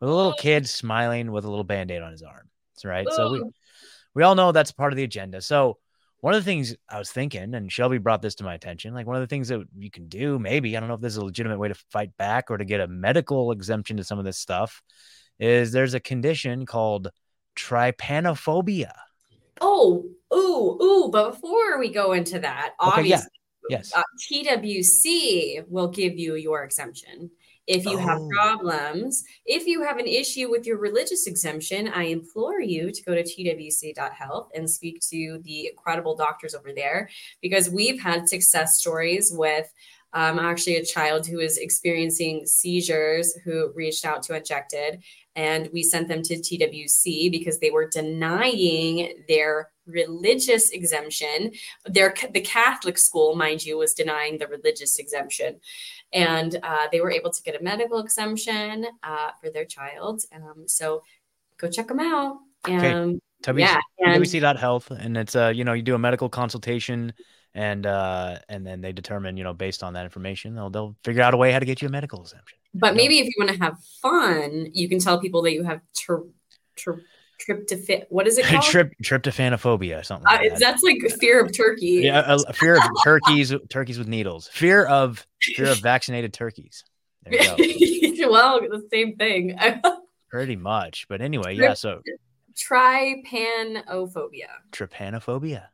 With 0.00 0.08
a 0.08 0.14
little 0.14 0.32
kid 0.32 0.66
smiling 0.66 1.30
with 1.30 1.44
a 1.44 1.48
little 1.48 1.64
band 1.64 1.90
aid 1.90 2.00
on 2.00 2.12
his 2.12 2.22
arm. 2.22 2.48
That's 2.74 2.86
right. 2.86 3.06
So 3.10 3.32
we, 3.32 3.40
oh. 3.40 3.52
we 4.14 4.22
all 4.22 4.34
know 4.34 4.50
that's 4.50 4.72
part 4.72 4.92
of 4.92 4.96
the 4.96 5.04
agenda. 5.04 5.42
So 5.42 5.76
one 6.20 6.34
of 6.34 6.40
the 6.44 6.50
things 6.50 6.74
I 6.88 6.98
was 6.98 7.10
thinking, 7.10 7.54
and 7.54 7.70
Shelby 7.70 7.98
brought 7.98 8.22
this 8.22 8.36
to 8.36 8.44
my 8.44 8.54
attention, 8.54 8.94
like 8.94 9.06
one 9.06 9.16
of 9.16 9.22
the 9.22 9.26
things 9.26 9.48
that 9.48 9.62
you 9.76 9.90
can 9.90 10.08
do, 10.08 10.38
maybe, 10.38 10.76
I 10.76 10.80
don't 10.80 10.88
know 10.88 10.94
if 10.94 11.00
this 11.00 11.12
is 11.12 11.18
a 11.18 11.24
legitimate 11.24 11.58
way 11.58 11.68
to 11.68 11.74
fight 11.92 12.16
back 12.16 12.50
or 12.50 12.56
to 12.58 12.64
get 12.64 12.80
a 12.80 12.88
medical 12.88 13.52
exemption 13.52 13.98
to 13.98 14.04
some 14.04 14.18
of 14.18 14.24
this 14.24 14.38
stuff, 14.38 14.82
is 15.38 15.72
there's 15.72 15.94
a 15.94 16.00
condition 16.00 16.66
called 16.66 17.08
trypanophobia. 17.56 18.92
oh 19.60 20.04
ooh 20.34 20.78
ooh 20.82 21.08
but 21.10 21.30
before 21.32 21.78
we 21.78 21.90
go 21.90 22.12
into 22.12 22.38
that 22.38 22.74
Okay, 22.82 23.02
yeah. 23.08 23.16
obviously 23.16 23.30
Yes. 23.68 23.92
uh, 23.94 24.02
TWC 24.30 25.64
will 25.68 25.88
give 25.88 26.16
you 26.18 26.36
your 26.36 26.62
exemption. 26.62 27.30
If 27.66 27.84
you 27.84 27.96
have 27.98 28.18
Oh. 28.20 28.28
problems, 28.28 29.24
if 29.44 29.66
you 29.66 29.82
have 29.82 29.98
an 29.98 30.06
issue 30.06 30.50
with 30.50 30.66
your 30.66 30.78
religious 30.78 31.26
exemption, 31.26 31.88
I 31.88 32.04
implore 32.04 32.60
you 32.60 32.92
to 32.92 33.02
go 33.02 33.14
to 33.14 33.22
twc.health 33.22 34.50
and 34.54 34.70
speak 34.70 35.00
to 35.10 35.40
the 35.44 35.68
incredible 35.68 36.14
doctors 36.16 36.54
over 36.54 36.72
there 36.72 37.08
because 37.42 37.68
we've 37.70 38.00
had 38.00 38.28
success 38.28 38.78
stories 38.78 39.32
with 39.34 39.72
um, 40.12 40.38
actually 40.38 40.76
a 40.76 40.84
child 40.84 41.26
who 41.26 41.40
is 41.40 41.58
experiencing 41.58 42.46
seizures 42.46 43.36
who 43.44 43.72
reached 43.74 44.04
out 44.04 44.22
to 44.24 44.34
Unjected 44.34 45.02
and 45.34 45.68
we 45.72 45.82
sent 45.82 46.08
them 46.08 46.22
to 46.22 46.36
TWC 46.36 47.30
because 47.30 47.58
they 47.58 47.70
were 47.70 47.88
denying 47.88 49.24
their 49.28 49.70
religious 49.86 50.70
exemption 50.70 51.52
their 51.84 52.14
the 52.32 52.40
Catholic 52.40 52.98
school, 52.98 53.36
mind 53.36 53.64
you, 53.64 53.76
was 53.78 53.92
denying 53.92 54.38
the 54.38 54.46
religious 54.48 54.98
exemption, 54.98 55.60
and 56.12 56.58
uh, 56.62 56.86
they 56.92 57.00
were 57.00 57.10
able 57.10 57.30
to 57.30 57.42
get 57.42 57.60
a 57.60 57.62
medical 57.62 57.98
exemption 57.98 58.86
uh, 59.02 59.30
for 59.40 59.50
their 59.50 59.64
child. 59.64 60.22
Um, 60.34 60.66
so 60.66 61.02
go 61.58 61.68
check 61.68 61.88
them 61.88 62.00
out. 62.00 62.38
Okay. 62.66 62.92
Um, 62.92 63.20
WC, 63.42 63.58
yeah, 63.58 63.80
and- 64.00 64.22
WC.health. 64.22 64.90
And 64.90 65.16
it's 65.16 65.36
uh, 65.36 65.52
you 65.54 65.64
know, 65.64 65.72
you 65.72 65.82
do 65.82 65.94
a 65.94 65.98
medical 65.98 66.28
consultation 66.28 67.12
and 67.54 67.86
uh 67.86 68.38
and 68.50 68.66
then 68.66 68.82
they 68.82 68.92
determine, 68.92 69.36
you 69.38 69.44
know, 69.44 69.54
based 69.54 69.82
on 69.82 69.94
that 69.94 70.04
information, 70.04 70.54
they'll 70.54 70.68
they'll 70.70 70.94
figure 71.04 71.22
out 71.22 71.32
a 71.32 71.36
way 71.38 71.52
how 71.52 71.58
to 71.58 71.64
get 71.64 71.80
you 71.80 71.88
a 71.88 71.90
medical 71.90 72.20
exemption. 72.20 72.58
but 72.74 72.94
maybe 72.94 73.18
if 73.18 73.24
you 73.26 73.32
want 73.38 73.50
to 73.50 73.58
have 73.58 73.78
fun, 74.02 74.68
you 74.74 74.88
can 74.88 74.98
tell 74.98 75.18
people 75.20 75.40
that 75.42 75.52
you 75.52 75.62
have 75.64 75.80
ter- 75.94 76.26
ter- 76.76 77.02
Tryptophan. 77.38 78.04
What 78.08 78.26
is 78.26 78.38
it 78.38 78.44
called? 78.46 78.62
Trip 78.64 78.92
tryptophanophobia, 79.02 80.04
something. 80.04 80.26
Uh, 80.26 80.32
Like 80.36 80.50
that. 80.50 80.60
that's 80.60 80.82
like 80.82 80.98
fear 81.20 81.40
of 81.44 81.52
turkey. 81.56 82.00
Yeah, 82.04 82.22
a, 82.26 82.36
a 82.48 82.52
fear 82.52 82.76
of 82.76 82.82
turkeys, 83.04 83.52
turkeys 83.68 83.98
with 83.98 84.08
needles. 84.08 84.48
Fear 84.48 84.86
of 84.86 85.26
fear 85.42 85.66
of 85.66 85.78
vaccinated 85.78 86.32
turkeys. 86.32 86.84
There 87.24 87.34
you 87.58 88.24
go. 88.24 88.30
well, 88.30 88.60
the 88.60 88.86
same 88.92 89.16
thing. 89.16 89.58
Pretty 90.30 90.56
much. 90.56 91.06
But 91.08 91.20
anyway, 91.20 91.56
yeah. 91.56 91.74
So 91.74 92.00
Trypanophobia. 92.56 94.48
trypanophobia 94.72 95.64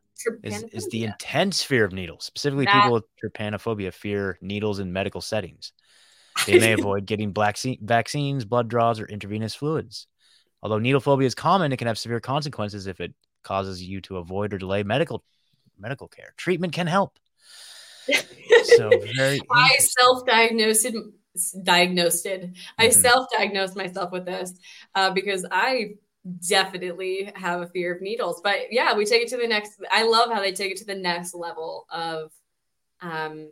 is, 0.42 0.62
is 0.73 0.88
the 0.88 1.04
intense 1.04 1.62
fear 1.62 1.85
of 1.85 1.92
needles. 1.92 2.25
Specifically, 2.25 2.64
That- 2.66 2.75
people 2.83 2.92
with 2.95 3.04
trypanophobia 3.23 3.92
fear 3.92 4.38
needles 4.40 4.78
in 4.78 4.92
medical 4.92 5.21
settings. 5.21 5.73
They 6.47 6.59
may 6.59 6.73
avoid 6.73 7.04
getting 7.04 7.33
black 7.33 7.59
vaccines, 7.83 8.45
blood 8.47 8.69
draws, 8.69 8.99
or 9.00 9.04
intravenous 9.07 9.54
fluids. 9.54 10.07
Although 10.62 10.78
needle 10.78 11.00
phobia 11.00 11.26
is 11.26 11.35
common, 11.35 11.73
it 11.73 11.76
can 11.76 11.88
have 11.88 11.99
severe 11.99 12.21
consequences 12.21 12.87
if 12.87 13.00
it 13.00 13.12
causes 13.42 13.83
you 13.83 14.00
to 14.02 14.19
avoid 14.19 14.54
or 14.54 14.59
delay 14.59 14.83
medical 14.83 15.25
medical 15.78 16.09
care. 16.09 16.33
Treatment 16.37 16.73
can 16.73 16.87
help. 16.87 17.19
So 18.64 18.90
very 19.16 19.40
I 19.50 19.76
self-diagnosed 19.78 20.87
diagnosed 21.62 22.26
it. 22.26 22.50
I 22.78 22.88
Mhm. 22.88 22.92
self-diagnosed 22.92 23.76
myself 23.76 24.12
with 24.12 24.25
this 24.25 24.52
uh, 24.95 25.11
because 25.11 25.45
I 25.50 25.95
definitely 26.49 27.33
have 27.35 27.62
a 27.62 27.66
fear 27.66 27.95
of 27.95 28.02
needles. 28.02 28.40
But 28.42 28.73
yeah, 28.73 28.95
we 28.95 29.04
take 29.04 29.23
it 29.23 29.28
to 29.28 29.37
the 29.37 29.49
next. 29.49 29.81
I 29.90 30.04
love 30.04 30.31
how 30.31 30.40
they 30.40 30.52
take 30.52 30.73
it 30.73 30.78
to 30.78 30.85
the 30.85 30.95
next 30.95 31.35
level 31.35 31.87
of 31.90 32.31
um, 33.00 33.50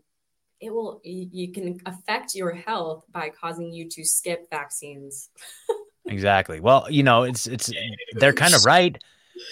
it 0.61 0.73
will 0.73 1.01
you, 1.05 1.29
you 1.33 1.53
can 1.53 1.81
affect 1.87 2.35
your 2.35 2.53
health 2.53 3.05
by 3.11 3.31
causing 3.31 3.73
you 3.73 3.89
to 3.91 4.05
skip 4.05 4.49
vaccines. 4.51 5.31
Exactly. 6.09 6.61
Well, 6.61 6.87
you 6.91 7.03
know, 7.03 7.23
it's 7.25 7.47
it's 7.47 7.73
they're 8.13 8.33
kind 8.33 8.55
of 8.55 8.65
right 8.65 8.97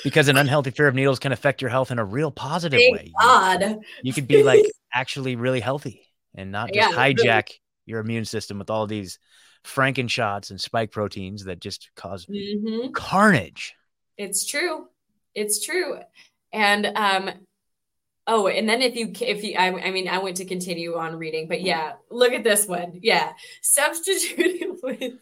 because 0.05 0.29
an 0.29 0.37
unhealthy 0.39 0.71
fear 0.71 0.89
of 0.89 0.95
needles 0.95 1.19
can 1.19 1.33
affect 1.33 1.63
your 1.63 1.71
health 1.71 1.91
in 1.91 1.99
a 1.99 2.05
real 2.05 2.31
positive 2.31 2.81
Thank 2.81 2.93
way. 2.93 3.13
God. 3.21 3.79
You 4.03 4.13
could 4.13 4.29
be 4.29 4.43
like 4.43 4.65
actually 4.93 5.37
really 5.37 5.61
healthy 5.61 6.03
and 6.35 6.51
not 6.51 6.73
just 6.73 6.91
Yeah, 6.91 7.03
really. 7.03 7.15
hijack 7.15 7.51
your 7.87 8.01
immune 8.01 8.25
system 8.25 8.59
with 8.59 8.71
all 8.71 8.87
these 8.87 9.19
franken 9.65 10.09
shots 10.09 10.51
and 10.51 10.61
spike 10.61 10.91
proteins 10.91 11.45
that 11.45 11.61
just 11.61 11.91
cause 11.97 12.27
Mhm. 12.27 12.93
carnage. 12.93 13.75
It's 14.17 14.47
true. 14.47 14.89
It's 15.35 15.65
true. 15.65 15.99
And 16.53 16.87
um 16.87 17.31
oh, 18.27 18.47
and 18.49 18.69
then 18.69 18.83
if 18.83 18.97
you 18.97 19.13
if 19.21 19.45
you 19.45 19.55
I, 19.57 19.67
I 19.89 19.91
mean 19.91 20.09
I 20.09 20.19
went 20.19 20.39
to 20.39 20.45
continue 20.45 20.97
on 20.97 21.17
reading, 21.17 21.49
but 21.49 21.61
yeah, 21.63 21.93
look 22.11 22.33
at 22.33 22.45
this 22.45 22.67
one. 22.67 23.01
Yeah. 23.03 23.33
Substituting 23.63 24.79
with 24.83 25.15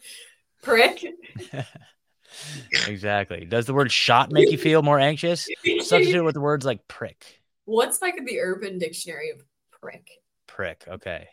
prick. 0.67 1.05
exactly. 2.87 3.45
Does 3.45 3.65
the 3.65 3.73
word 3.73 3.91
shot 3.91 4.31
make 4.31 4.51
you 4.51 4.57
feel 4.57 4.81
more 4.81 4.99
anxious? 4.99 5.47
Substitute 5.79 6.23
with 6.23 6.33
the 6.33 6.41
words 6.41 6.65
like 6.65 6.87
prick. 6.87 7.41
What's 7.65 8.01
like 8.01 8.19
the 8.25 8.39
urban 8.39 8.77
dictionary 8.79 9.31
of 9.31 9.43
prick? 9.81 10.09
Prick. 10.47 10.83
Okay. 10.87 11.27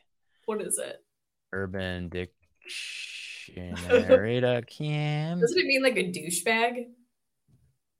What 0.47 0.63
is 0.63 0.79
it? 0.79 1.03
Urban 1.53 2.09
dictionary. 2.09 2.31
Doesn't 4.41 5.59
it 5.59 5.67
mean 5.67 5.83
like 5.83 5.97
a 5.97 6.11
douchebag? 6.11 6.87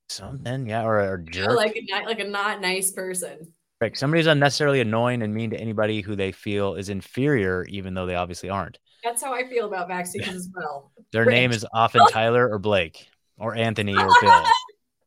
Something, 0.09 0.69
yeah, 0.69 0.85
or, 0.85 1.01
Or 1.01 1.19
jerk. 1.19 1.57
like 1.57 1.77
a 1.77 1.83
not 1.91 2.05
like 2.07 2.21
a 2.21 2.29
not 2.29 2.61
nice 2.61 2.91
person. 2.93 3.53
Somebody 3.95 4.21
who's 4.21 4.27
unnecessarily 4.29 4.81
annoying 4.81 5.23
and 5.23 5.35
mean 5.35 5.51
to 5.51 5.61
anybody 5.61 6.01
who 6.01 6.17
they 6.17 6.33
feel 6.33 6.75
is 6.75 6.89
inferior, 6.89 7.65
even 7.65 7.93
though 7.93 8.07
they 8.07 8.15
obviously 8.15 8.49
aren't. 8.49 8.79
That's 9.03 9.23
how 9.23 9.35
I 9.35 9.47
feel 9.47 9.67
about 9.67 9.89
vaccines 9.89 10.29
as 10.29 10.49
well. 10.55 10.91
Their 11.13 11.25
Prick. 11.25 11.35
name 11.35 11.51
is 11.51 11.67
often 11.75 12.01
Tyler 12.11 12.49
or 12.51 12.59
Blake 12.59 13.07
or 13.37 13.55
Anthony 13.55 13.95
or 13.95 14.09
Bill 14.23 14.31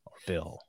or 0.06 0.14
Bill. 0.28 0.60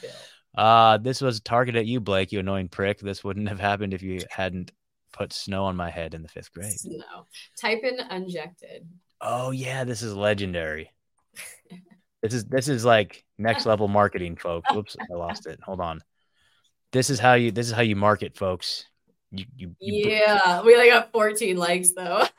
Bill. 0.00 0.10
Uh, 0.56 0.98
this 0.98 1.20
was 1.20 1.40
targeted 1.40 1.80
at 1.80 1.86
you, 1.86 1.98
Blake, 1.98 2.30
you 2.30 2.38
annoying 2.38 2.68
prick. 2.68 3.00
This 3.00 3.24
wouldn't 3.24 3.48
have 3.48 3.58
happened 3.58 3.94
if 3.94 4.02
you 4.02 4.20
hadn't 4.30 4.70
put 5.12 5.32
snow 5.32 5.64
on 5.64 5.76
my 5.76 5.90
head 5.90 6.14
in 6.14 6.22
the 6.22 6.28
fifth 6.28 6.52
grade. 6.52 6.72
No. 6.84 7.26
Type 7.60 7.80
in 7.82 7.98
unjected. 7.98 8.86
Oh 9.20 9.50
yeah, 9.50 9.84
this 9.84 10.02
is 10.02 10.14
legendary. 10.14 10.90
This 12.22 12.34
is 12.34 12.44
this 12.44 12.68
is 12.68 12.84
like 12.84 13.24
next 13.36 13.66
level 13.66 13.88
marketing, 13.88 14.36
folks. 14.36 14.72
Whoops, 14.72 14.96
I 15.00 15.12
lost 15.14 15.48
it. 15.48 15.58
Hold 15.64 15.80
on. 15.80 16.00
This 16.92 17.10
is 17.10 17.18
how 17.18 17.34
you 17.34 17.50
this 17.50 17.66
is 17.66 17.72
how 17.72 17.82
you 17.82 17.96
market, 17.96 18.36
folks. 18.36 18.84
You 19.30 19.46
you, 19.56 19.76
you 19.80 20.10
Yeah, 20.10 20.62
we 20.62 20.74
only 20.74 20.90
got 20.90 21.10
14 21.12 21.56
likes 21.56 21.92
though. 21.94 22.24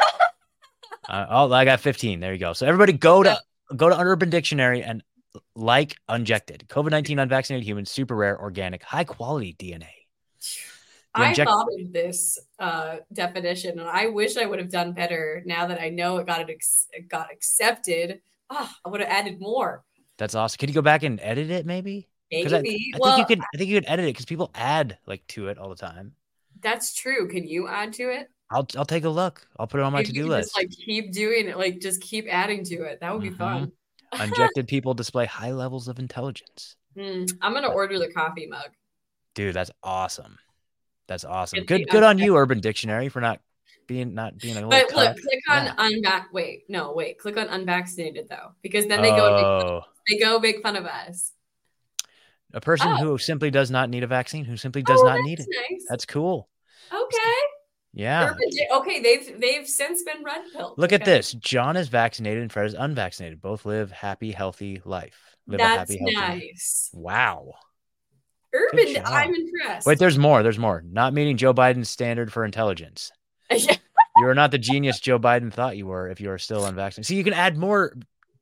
Uh, 1.09 1.25
oh, 1.29 1.51
I 1.51 1.65
got 1.65 1.81
15. 1.81 2.21
There 2.21 2.31
you 2.31 2.39
go. 2.39 2.53
So 2.53 2.65
everybody 2.65 2.93
go 2.93 3.23
to 3.23 3.37
go 3.75 3.89
to 3.89 3.99
Urban 3.99 4.29
Dictionary 4.29 4.83
and 4.83 5.03
like 5.53 5.97
unjected. 6.07 6.65
COVID-19 6.69 7.21
unvaccinated 7.21 7.67
humans, 7.67 7.91
super 7.91 8.15
rare, 8.15 8.39
organic, 8.39 8.83
high 8.83 9.03
quality 9.03 9.53
DNA. 9.59 9.89
The 11.15 11.21
I 11.21 11.29
inject- 11.29 11.49
thought 11.49 11.67
of 11.77 11.91
this 11.91 12.39
uh, 12.57 12.97
definition, 13.11 13.79
and 13.79 13.89
I 13.89 14.07
wish 14.07 14.37
I 14.37 14.45
would 14.45 14.59
have 14.59 14.71
done 14.71 14.93
better. 14.93 15.43
Now 15.45 15.67
that 15.67 15.81
I 15.81 15.89
know 15.89 16.19
it 16.19 16.25
got 16.25 16.39
it, 16.39 16.49
ex- 16.49 16.87
it 16.93 17.09
got 17.09 17.31
accepted, 17.33 18.21
ah, 18.49 18.73
I 18.85 18.89
would 18.89 19.01
have 19.01 19.09
added 19.09 19.41
more. 19.41 19.83
That's 20.17 20.35
awesome. 20.35 20.57
Can 20.57 20.69
you 20.69 20.75
go 20.75 20.81
back 20.81 21.03
and 21.03 21.19
edit 21.21 21.51
it 21.51 21.65
maybe? 21.65 22.07
I, 22.35 22.49
Maybe. 22.49 22.91
I 22.93 22.99
well, 22.99 23.15
think 23.15 23.29
you 23.29 23.35
could 23.35 23.43
I 23.53 23.57
think 23.57 23.69
you 23.69 23.77
could 23.79 23.89
edit 23.89 24.05
it 24.05 24.09
because 24.09 24.25
people 24.25 24.51
add 24.55 24.97
like 25.05 25.25
to 25.27 25.47
it 25.47 25.57
all 25.57 25.69
the 25.69 25.75
time. 25.75 26.13
that's 26.61 26.93
true. 26.93 27.27
Can 27.27 27.47
you 27.47 27.67
add 27.67 27.93
to 27.93 28.09
it? 28.09 28.29
I'll 28.51 28.67
I'll 28.77 28.85
take 28.85 29.03
a 29.03 29.09
look. 29.09 29.47
I'll 29.57 29.67
put 29.67 29.79
it 29.79 29.83
on 29.83 29.93
my 29.93 30.03
to-do 30.03 30.27
list. 30.27 30.49
Just 30.55 30.57
like 30.57 30.69
keep 30.71 31.11
doing 31.11 31.47
it. 31.47 31.57
Like 31.57 31.79
just 31.79 32.01
keep 32.01 32.27
adding 32.29 32.63
to 32.65 32.83
it. 32.83 32.99
That 33.01 33.13
would 33.13 33.21
be 33.23 33.31
Mhm. 33.31 33.37
fun. 33.37 33.71
Unjected 34.13 34.67
people 34.67 34.93
display 34.93 35.25
high 35.25 35.51
levels 35.51 35.87
of 35.87 35.97
intelligence. 35.97 36.75
Hmm, 36.95 37.25
I'm 37.41 37.53
gonna 37.53 37.71
order 37.71 37.97
the 37.97 38.11
coffee 38.13 38.45
mug. 38.47 38.69
Dude, 39.33 39.55
that's 39.55 39.71
awesome. 39.81 40.37
That's 41.07 41.25
awesome. 41.25 41.59
Good 41.59 41.67
Good 41.67 41.89
good 41.89 42.03
on 42.03 42.19
you, 42.19 42.37
Urban 42.37 42.59
Dictionary, 42.59 43.09
for 43.09 43.19
not 43.21 43.41
being 43.87 44.13
not 44.13 44.37
being 44.39 44.55
a 44.55 44.67
little 44.67 44.69
But 44.69 44.95
look, 44.95 45.07
tough. 45.07 45.17
click 45.21 45.39
on 45.49 45.65
Yeah. 45.65 45.75
unvac. 45.75 46.25
Wait, 46.31 46.63
no, 46.69 46.93
wait. 46.93 47.17
Click 47.17 47.37
on 47.37 47.47
unvaccinated 47.47 48.29
though, 48.29 48.51
because 48.61 48.85
then 48.85 49.01
they 49.01 49.09
go 49.09 49.35
Oh, 49.35 49.81
they 50.07 50.17
go 50.19 50.39
make 50.39 50.61
fun 50.61 50.75
of 50.75 50.85
us. 50.85 51.31
A 52.53 52.61
person 52.61 52.91
Oh. 52.91 52.95
who 52.97 53.17
simply 53.17 53.49
does 53.51 53.71
not 53.71 53.89
need 53.89 54.03
a 54.03 54.07
vaccine, 54.07 54.45
who 54.45 54.57
simply 54.57 54.83
does 54.83 55.01
Oh, 55.01 55.05
not 55.05 55.19
need 55.21 55.39
it. 55.39 55.47
that's 55.49 55.71
Nice. 55.71 55.85
That's 55.89 56.05
cool. 56.05 56.49
okay. 56.93 57.17
Yeah. 57.95 58.29
Urban 58.31 58.49
okay, 58.77 59.01
they've 59.01 59.39
they've 59.39 59.67
since 59.67 60.01
been 60.03 60.23
red 60.23 60.41
pilled. 60.51 60.77
Look 60.77 60.91
at 60.93 61.05
this. 61.05 61.31
John 61.33 61.77
is 61.77 61.89
vaccinated 61.89 62.41
and 62.41 62.51
Fred 62.51 62.65
is 62.65 62.73
unvaccinated. 62.73 63.39
Both 63.41 63.65
live 63.65 63.91
happy, 63.91 64.31
healthy 64.31 64.81
life. 64.83 65.19
Live 65.45 65.59
a 65.59 65.63
That's 65.63 65.91
happy, 65.91 65.97
healthy 65.99 66.15
life. 66.15 66.41
nice. 66.41 66.89
Wow. 66.93 67.53
Urban. 68.53 68.97
I'm 69.05 69.33
impressed. 69.35 69.85
Wait, 69.87 69.99
there's 69.99 70.17
more. 70.17 70.41
There's 70.43 70.59
more. 70.59 70.83
Not 70.87 71.13
meeting 71.13 71.37
Joe 71.37 71.53
Biden's 71.53 71.89
standard 71.89 72.31
for 72.33 72.45
intelligence. 72.45 73.11
Yeah. 73.51 73.77
You 74.15 74.27
are 74.27 74.35
not 74.35 74.51
the 74.51 74.59
genius 74.59 74.99
Joe 74.99 75.17
Biden 75.17 75.51
thought 75.51 75.75
you 75.75 75.87
were 75.87 76.07
if 76.07 76.21
you 76.21 76.29
are 76.29 76.37
still 76.37 76.65
unvaccinated. 76.67 77.07
See, 77.07 77.15
you 77.15 77.23
can 77.23 77.33
add 77.33 77.57
more 77.57 77.95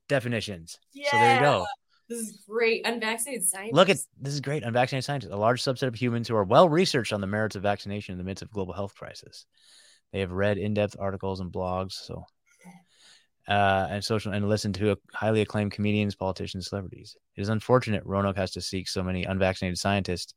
definitions. 0.09 0.77
So 0.93 1.17
there 1.17 1.35
you 1.35 1.39
go. 1.39 1.65
This 2.11 2.29
is 2.29 2.43
great. 2.47 2.85
Unvaccinated 2.85 3.47
scientists. 3.47 3.73
Look 3.73 3.89
at 3.89 3.97
this 4.19 4.33
is 4.33 4.41
great. 4.41 4.63
Unvaccinated 4.63 5.05
scientists, 5.05 5.31
a 5.31 5.37
large 5.37 5.63
subset 5.63 5.87
of 5.87 5.95
humans 5.95 6.27
who 6.27 6.35
are 6.35 6.43
well 6.43 6.67
researched 6.67 7.13
on 7.13 7.21
the 7.21 7.27
merits 7.27 7.55
of 7.55 7.63
vaccination 7.63 8.11
in 8.11 8.17
the 8.17 8.23
midst 8.25 8.41
of 8.41 8.51
global 8.51 8.73
health 8.73 8.93
crisis. 8.95 9.45
They 10.11 10.19
have 10.19 10.31
read 10.31 10.57
in-depth 10.57 10.97
articles 10.99 11.39
and 11.39 11.53
blogs, 11.53 11.93
so 11.93 12.25
uh, 13.47 13.87
and 13.89 14.03
social 14.03 14.33
and 14.33 14.49
listened 14.49 14.75
to 14.75 14.97
highly 15.13 15.41
acclaimed 15.41 15.71
comedians, 15.71 16.15
politicians, 16.15 16.67
celebrities. 16.67 17.15
It 17.37 17.41
is 17.41 17.49
unfortunate 17.49 18.05
Roanoke 18.05 18.37
has 18.37 18.51
to 18.51 18.61
seek 18.61 18.89
so 18.89 19.03
many 19.03 19.23
unvaccinated 19.23 19.77
scientists. 19.77 20.33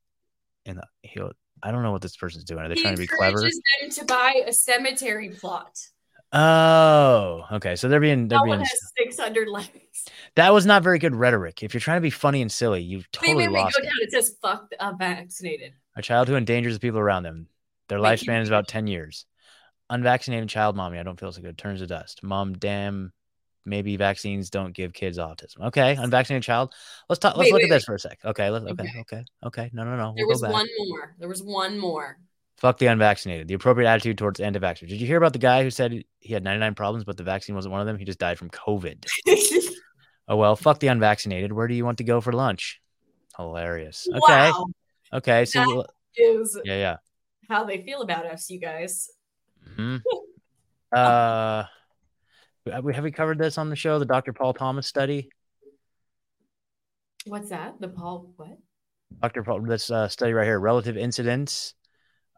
And 0.67 0.81
he'll 1.03 1.33
I 1.63 1.71
don't 1.71 1.83
know 1.83 1.93
what 1.93 2.03
this 2.03 2.17
person's 2.17 2.45
doing. 2.45 2.61
Are 2.61 2.69
they 2.69 2.75
He 2.75 2.83
trying 2.83 2.95
to 2.95 3.01
be 3.01 3.07
clever? 3.07 3.41
them 3.41 3.91
to 3.91 4.05
buy 4.05 4.43
a 4.47 4.53
cemetery 4.53 5.31
plot. 5.31 5.79
Oh, 6.35 7.45
okay. 7.53 7.77
So 7.77 7.89
they're 7.89 8.01
being 8.01 8.29
they're 8.29 8.39
That 8.41 8.45
being 8.45 8.59
has 8.59 8.81
600 8.99 9.49
likes. 9.49 10.05
that 10.35 10.53
was 10.53 10.67
not 10.67 10.83
very 10.83 10.99
good 10.99 11.15
rhetoric. 11.15 11.63
If 11.63 11.75
you're 11.75 11.81
trying 11.81 11.99
to 11.99 12.03
be 12.03 12.11
funny 12.11 12.43
and 12.43 12.51
silly, 12.51 12.83
you 12.83 12.99
Wait, 12.99 13.07
totally 13.13 13.35
wait, 13.37 13.53
wait. 13.53 13.61
lost 13.63 13.77
Go 13.77 13.83
it. 13.83 13.87
down. 13.87 13.93
It 14.03 14.11
says 14.11 14.37
fuck 14.43 14.69
the 14.71 14.87
unvaccinated. 14.87 15.73
Uh, 15.73 16.01
a 16.01 16.03
child 16.03 16.29
who 16.29 16.35
endangers 16.37 16.75
the 16.75 16.81
people 16.81 16.99
around 16.99 17.23
them. 17.23 17.47
Their 17.89 18.01
Wait, 18.01 18.19
lifespan 18.19 18.43
is 18.43 18.49
about 18.49 18.67
10 18.67 18.87
years. 18.89 19.27
Unvaccinated 19.91 20.49
child 20.49 20.75
mommy, 20.77 20.99
I 20.99 21.03
don't 21.05 21.21
feel 21.21 21.31
so 21.31 21.41
good. 21.43 21.57
Turns 21.57 21.81
to 21.81 21.87
dust. 21.87 22.23
Mom, 22.23 22.55
damn, 22.55 23.13
maybe 23.65 23.97
vaccines 23.97 24.51
don't 24.51 24.73
give 24.73 24.93
kids 24.93 25.19
autism. 25.19 25.67
Okay, 25.67 25.95
unvaccinated 25.95 26.43
child. 26.43 26.75
Let's 27.09 27.21
talk. 27.21 27.37
Let's 27.37 27.47
Wait, 27.47 27.53
look 27.53 27.63
wait, 27.63 27.71
at 27.71 27.75
this 27.77 27.85
for 27.85 27.95
a 27.95 27.99
sec. 28.01 28.19
Okay, 28.25 28.51
let's. 28.51 28.65
Okay, 28.65 28.73
Okay. 28.73 29.01
okay, 29.01 29.25
okay. 29.45 29.71
No, 29.73 29.85
no, 29.85 29.97
no. 29.97 30.15
There 30.17 30.25
We'll 30.27 30.29
was 30.29 30.41
go 30.41 30.49
back. 30.49 30.53
one 30.55 30.69
more. 30.89 31.15
There 31.19 31.29
was 31.29 31.43
one 31.43 31.79
more. 31.79 32.19
Fuck 32.57 32.79
the 32.79 32.87
unvaccinated. 32.87 33.49
The 33.49 33.55
appropriate 33.55 33.89
attitude 33.89 34.17
towards 34.17 34.41
anti-vaxxers. 34.41 34.89
Did 34.89 35.01
you 35.01 35.07
hear 35.07 35.19
about 35.19 35.33
the 35.33 35.39
guy 35.39 35.63
who 35.63 35.71
said 35.71 36.05
he 36.21 36.33
had 36.33 36.45
99 36.45 36.75
problems, 36.75 37.05
but 37.05 37.17
the 37.17 37.25
vaccine 37.25 37.55
wasn't 37.55 37.73
one 37.73 37.81
of 37.81 37.87
them? 37.87 37.99
He 37.99 38.05
just 38.05 38.19
died 38.19 38.39
from 38.39 38.51
COVID. 38.51 39.07
Oh 40.27 40.37
well, 40.37 40.57
fuck 40.57 40.81
the 40.81 40.87
unvaccinated. 40.89 41.53
Where 41.53 41.69
do 41.69 41.75
you 41.75 41.85
want 41.85 41.99
to 41.99 42.05
go 42.05 42.21
for 42.21 42.33
lunch? 42.33 42.81
Hilarious. 43.37 44.09
Okay. 44.09 44.51
Wow. 44.51 44.67
Okay. 45.13 45.45
So 45.45 45.85
Is 46.17 46.59
yeah, 46.65 46.77
yeah. 46.77 46.97
how 47.49 47.65
they 47.65 47.83
feel 47.83 48.01
about 48.03 48.27
us, 48.27 48.49
you 48.51 48.61
guys. 48.61 49.11
hmm 49.77 49.97
Uh, 50.93 51.65
have 52.71 52.85
we 52.85 52.95
have 52.95 53.03
we 53.03 53.11
covered 53.11 53.37
this 53.37 53.59
on 53.59 53.69
the 53.69 53.75
show? 53.75 53.99
The 53.99 54.05
Dr. 54.05 54.33
Paul 54.33 54.55
Thomas 54.55 54.87
study. 54.87 55.29
What's 57.27 57.49
that? 57.49 57.81
The 57.81 57.89
Paul 57.89 58.33
what? 58.37 58.57
Dr. 59.21 59.43
Paul, 59.43 59.63
this 59.63 59.91
uh, 59.91 60.07
study 60.07 60.33
right 60.33 60.45
here, 60.45 60.61
relative 60.61 60.97
incidence 60.97 61.75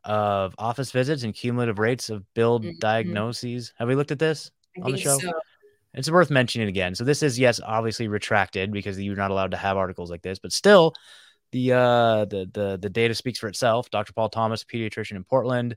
of 0.07 0.55
office 0.59 0.91
visits 0.93 1.23
and 1.25 1.35
cumulative 1.35 1.79
rates 1.79 2.09
of 2.11 2.25
billed 2.35 2.65
Mhm. 2.65 2.79
diagnoses. 2.79 3.73
Have 3.79 3.89
we 3.89 3.95
looked 3.95 4.13
at 4.13 4.19
this? 4.19 4.51
I 4.79 4.87
On 4.87 4.93
the 4.93 4.99
show? 4.99 5.19
so. 5.19 5.33
It's 5.95 6.11
worth 6.11 6.31
mentioning 6.31 6.69
again. 6.69 6.95
So 6.95 7.05
this 7.05 7.23
is 7.23 7.39
yes, 7.39 7.59
obviously 7.65 8.07
retracted 8.09 8.71
because 8.73 9.01
you're 9.01 9.17
not 9.17 9.31
allowed 9.31 9.51
to 9.53 9.57
have 9.57 9.77
articles 9.77 10.11
like 10.11 10.23
this, 10.23 10.39
but 10.39 10.53
still 10.53 10.95
the 11.53 11.73
uh 11.73 12.25
the 12.27 12.49
the 12.53 12.79
the 12.81 12.91
data 12.91 13.15
speaks 13.15 13.39
for 13.39 13.49
itself. 13.49 13.89
Dr. 13.91 14.13
Paul 14.13 14.29
Thomas, 14.29 14.63
pediatrician 14.65 15.17
in 15.17 15.25
Portland, 15.25 15.77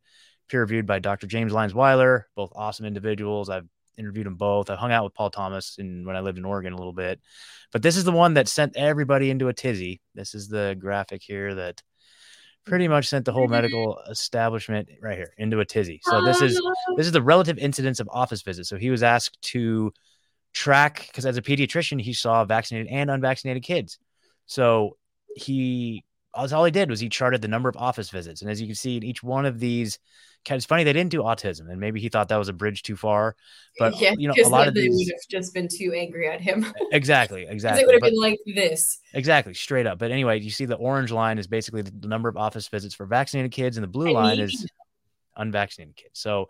peer 0.50 0.62
reviewed 0.62 0.86
by 0.86 1.00
Dr. 1.00 1.26
James 1.28 1.54
Lyons 1.54 1.74
Weiler, 1.74 2.28
both 2.36 2.52
awesome 2.56 2.86
individuals. 2.86 3.50
I've 3.50 3.68
interviewed 3.98 4.26
them 4.26 4.36
both. 4.36 4.70
I 4.70 4.76
hung 4.76 4.92
out 4.92 5.04
with 5.06 5.14
Paul 5.14 5.30
Thomas 5.30 5.78
in 5.78 6.06
when 6.06 6.16
I 6.16 6.22
lived 6.22 6.38
in 6.38 6.46
Oregon 6.46 6.74
a 6.74 6.78
little 6.78 6.94
bit. 6.94 7.20
But 7.72 7.82
this 7.82 7.96
is 7.98 8.04
the 8.04 8.12
one 8.12 8.34
that 8.34 8.48
sent 8.48 8.76
everybody 8.76 9.30
into 9.30 9.48
a 9.48 9.54
tizzy. 9.54 10.02
This 10.16 10.34
is 10.36 10.48
the 10.50 10.76
graphic 10.80 11.22
here 11.22 11.56
that 11.56 11.82
pretty 12.70 12.88
much 12.88 13.08
sent 13.08 13.26
the 13.26 13.34
whole 13.34 13.44
mm-hmm. 13.44 13.54
medical 13.54 14.00
establishment 14.10 14.88
right 15.02 15.18
here 15.18 15.34
into 15.38 15.60
a 15.60 15.66
tizzy. 15.66 16.00
So 16.04 16.24
this 16.24 16.42
oh, 16.42 16.46
is 16.46 16.62
this 16.96 17.06
is 17.06 17.12
the 17.12 17.22
relative 17.22 17.58
incidence 17.58 18.00
of 18.00 18.10
office 18.12 18.42
visits. 18.42 18.70
So 18.70 18.78
he 18.78 18.90
was 18.90 19.04
asked 19.04 19.42
to 19.54 19.92
track 20.54 21.08
because 21.08 21.26
as 21.26 21.38
a 21.38 21.42
pediatrician, 21.42 22.00
he 22.00 22.14
saw 22.14 22.46
vaccinated 22.46 22.88
and 22.92 23.10
unvaccinated 23.10 23.64
kids. 23.64 24.00
So 24.46 24.98
he 25.36 26.04
that's 26.36 26.52
all 26.54 26.64
he 26.66 26.72
did 26.72 26.90
was 26.90 27.00
he 27.00 27.10
charted 27.10 27.42
the 27.42 27.48
number 27.48 27.70
of 27.70 27.76
office 27.78 28.10
visits. 28.10 28.42
And 28.42 28.50
as 28.52 28.60
you 28.62 28.68
can 28.68 28.76
see 28.76 28.98
in 28.98 29.04
each 29.04 29.24
one 29.24 29.46
of 29.46 29.60
these, 29.60 29.98
it's 30.50 30.66
funny 30.66 30.84
they 30.84 30.94
didn't 30.94 31.12
do 31.12 31.22
autism, 31.22 31.70
and 31.70 31.80
maybe 31.82 32.00
he 32.00 32.08
thought 32.08 32.30
that 32.30 32.38
was 32.38 32.48
a 32.48 32.54
bridge 32.54 32.82
too 32.84 32.96
far. 32.96 33.36
But 33.78 34.00
yeah, 34.00 34.14
you 34.18 34.28
know, 34.28 34.34
a 34.44 34.48
lot 34.48 34.68
of 34.70 34.74
they 34.74 34.88
would 34.88 35.08
have 35.08 35.20
just 35.30 35.54
been 35.54 35.68
too 35.68 35.92
angry 35.94 36.30
at 36.30 36.40
him. 36.40 36.66
exactly, 36.92 37.46
exactly. 37.50 37.82
it 37.84 37.86
would 37.88 37.96
have 37.96 38.02
But- 38.02 38.12
been 38.12 38.20
like 38.20 38.40
this. 38.56 39.00
Exactly, 39.14 39.54
straight 39.54 39.86
up. 39.86 40.00
But 40.00 40.12
anyway, 40.12 40.40
you 40.40 40.50
see 40.50 40.64
the 40.66 40.76
orange 40.76 41.12
line 41.12 41.40
is 41.40 41.48
basically 41.48 41.82
the 41.82 42.08
number 42.08 42.30
of 42.30 42.38
office 42.38 42.68
visits 42.70 42.96
for 42.96 43.06
vaccinated 43.06 43.52
kids, 43.52 43.76
and 43.78 43.84
the 43.84 43.88
blue 43.90 44.10
I 44.10 44.12
line 44.12 44.38
mean- 44.38 44.46
is 44.46 44.66
unvaccinated 45.36 45.96
kids. 45.96 46.20
So 46.20 46.48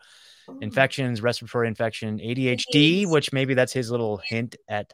Oh. 0.48 0.58
infections, 0.62 1.22
respiratory 1.22 1.68
infection, 1.68 2.20
ADHD, 2.20 3.06
which 3.06 3.32
maybe 3.34 3.54
that's 3.54 3.74
his 3.74 3.92
little 3.92 4.18
hint 4.18 4.56
at 4.68 4.94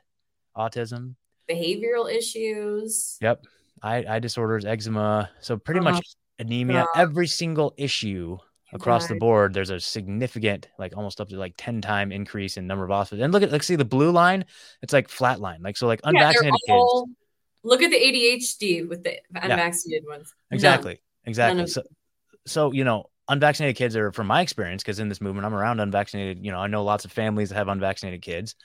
autism. 0.55 1.15
Behavioral 1.49 2.11
issues. 2.13 3.17
Yep. 3.21 3.45
Eye, 3.81 4.05
eye 4.07 4.19
disorders, 4.19 4.65
eczema. 4.65 5.29
So 5.41 5.57
pretty 5.57 5.79
Uh-huh. 5.81 5.91
much 5.93 6.05
anemia. 6.39 6.85
Every 6.95 7.27
single 7.27 7.73
issue 7.77 8.37
across 8.73 9.07
the 9.07 9.15
board, 9.15 9.53
there's 9.53 9.69
a 9.69 9.79
significant, 9.79 10.67
like 10.79 10.95
almost 10.97 11.21
up 11.21 11.29
to 11.29 11.37
like 11.37 11.53
10 11.57 11.81
time 11.81 12.11
increase 12.11 12.57
in 12.57 12.67
number 12.67 12.83
of 12.83 12.91
office. 12.91 13.19
And 13.21 13.31
look 13.31 13.43
at, 13.43 13.51
like, 13.51 13.63
see 13.63 13.75
the 13.75 13.85
blue 13.85 14.11
line, 14.11 14.45
it's 14.81 14.91
like 14.93 15.07
flat 15.09 15.39
line. 15.39 15.61
Like, 15.61 15.77
so 15.77 15.87
like 15.87 16.01
Yeah, 16.03 16.09
unvaccinated 16.09 16.59
kids. 16.65 16.71
all- 16.71 17.07
Look 17.63 17.81
at 17.81 17.89
the 17.89 17.97
ADHD 17.97 18.87
with 18.87 19.03
the 19.03 19.17
unvaccinated 19.33 20.05
ones. 20.07 20.33
None. 20.51 20.55
Exactly. 20.55 21.01
Exactly. 21.25 21.63
of 21.63 21.69
So, 21.69 21.81
so, 22.45 22.71
you 22.71 22.83
know, 22.83 23.09
unvaccinated 23.27 23.75
kids 23.75 23.95
are, 23.95 24.11
from 24.11 24.27
my 24.27 24.41
experience, 24.41 24.83
because 24.83 24.99
in 24.99 25.09
this 25.09 25.19
movement, 25.19 25.47
I'm 25.47 25.53
around 25.55 25.79
unvaccinated, 25.79 26.45
you 26.45 26.51
know, 26.51 26.59
I 26.59 26.67
know 26.67 26.83
lots 26.83 27.05
of 27.05 27.11
families 27.11 27.49
that 27.49 27.55
have 27.55 27.67
unvaccinated 27.67 28.21
kids. 28.21 28.55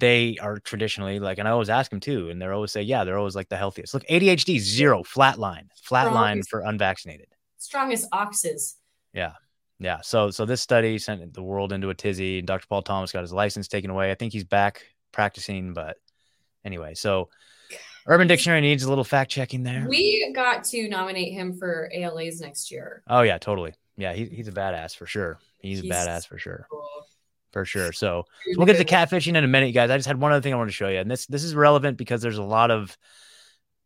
They 0.00 0.36
are 0.40 0.58
traditionally 0.58 1.20
like, 1.20 1.38
and 1.38 1.46
I 1.46 1.52
always 1.52 1.70
ask 1.70 1.90
them 1.90 2.00
too, 2.00 2.28
and 2.30 2.40
they're 2.42 2.52
always 2.52 2.72
say, 2.72 2.82
yeah, 2.82 3.04
they're 3.04 3.18
always 3.18 3.36
like 3.36 3.48
the 3.48 3.56
healthiest. 3.56 3.94
Look, 3.94 4.04
ADHD, 4.08 4.58
zero, 4.58 5.02
flat 5.04 5.38
line, 5.38 5.70
flat 5.82 6.12
line 6.12 6.42
for 6.42 6.60
unvaccinated. 6.62 7.28
Strongest 7.58 8.08
oxes. 8.12 8.76
Yeah. 9.12 9.32
Yeah. 9.78 10.00
So, 10.02 10.30
so 10.30 10.44
this 10.44 10.60
study 10.60 10.98
sent 10.98 11.32
the 11.32 11.42
world 11.42 11.72
into 11.72 11.90
a 11.90 11.94
tizzy. 11.94 12.38
And 12.38 12.46
Dr. 12.46 12.66
Paul 12.68 12.82
Thomas 12.82 13.12
got 13.12 13.22
his 13.22 13.32
license 13.32 13.68
taken 13.68 13.90
away. 13.90 14.10
I 14.10 14.14
think 14.14 14.32
he's 14.32 14.44
back 14.44 14.82
practicing, 15.12 15.72
but 15.74 15.96
anyway, 16.64 16.94
so 16.94 17.28
Urban 18.06 18.26
Dictionary 18.26 18.60
needs 18.60 18.82
a 18.82 18.88
little 18.88 19.04
fact 19.04 19.30
checking 19.30 19.62
there. 19.62 19.86
We 19.88 20.30
got 20.34 20.64
to 20.64 20.88
nominate 20.88 21.32
him 21.32 21.56
for 21.56 21.90
ALAs 21.94 22.40
next 22.40 22.70
year. 22.70 23.02
Oh 23.08 23.22
yeah, 23.22 23.38
totally. 23.38 23.74
Yeah, 23.96 24.12
he, 24.12 24.24
he's 24.24 24.48
a 24.48 24.52
badass 24.52 24.96
for 24.96 25.06
sure. 25.06 25.38
He's, 25.58 25.80
He's- 25.80 25.94
a 25.94 26.08
badass 26.08 26.26
for 26.26 26.36
sure. 26.36 26.66
Cool. 26.70 27.06
For 27.54 27.64
sure. 27.64 27.92
So 27.92 28.24
Here's 28.44 28.58
we'll 28.58 28.66
get 28.66 28.76
to 28.76 28.84
catfishing 28.84 29.36
in 29.36 29.44
a 29.44 29.48
minute, 29.48 29.66
you 29.68 29.72
guys. 29.72 29.88
I 29.88 29.96
just 29.96 30.06
had 30.08 30.20
one 30.20 30.32
other 30.32 30.42
thing 30.42 30.52
I 30.52 30.56
want 30.56 30.68
to 30.68 30.74
show 30.74 30.88
you, 30.88 30.98
and 30.98 31.10
this 31.10 31.24
this 31.26 31.42
is 31.44 31.54
relevant 31.54 31.96
because 31.96 32.20
there's 32.20 32.36
a 32.38 32.42
lot 32.42 32.70
of 32.72 32.98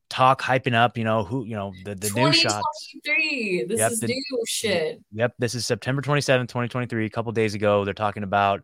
talk 0.09 0.41
hyping 0.41 0.75
up. 0.75 0.97
You 0.97 1.05
know 1.05 1.23
who? 1.23 1.45
You 1.45 1.55
know 1.57 1.73
the 1.85 1.95
the 1.95 2.11
new 2.11 2.33
shots. 2.33 2.91
2023. 3.05 3.65
This 3.69 3.79
Yep, 3.79 3.93
is 3.93 4.01
the- 4.01 4.07
new 4.07 4.43
shit. 4.47 5.01
Yep, 5.13 5.35
this 5.39 5.55
is 5.55 5.67
September 5.67 6.01
27th, 6.03 6.49
2023. 6.49 7.05
A 7.05 7.11
couple 7.11 7.31
days 7.33 7.55
ago, 7.55 7.85
they're 7.85 7.93
talking 7.95 8.23
about 8.23 8.63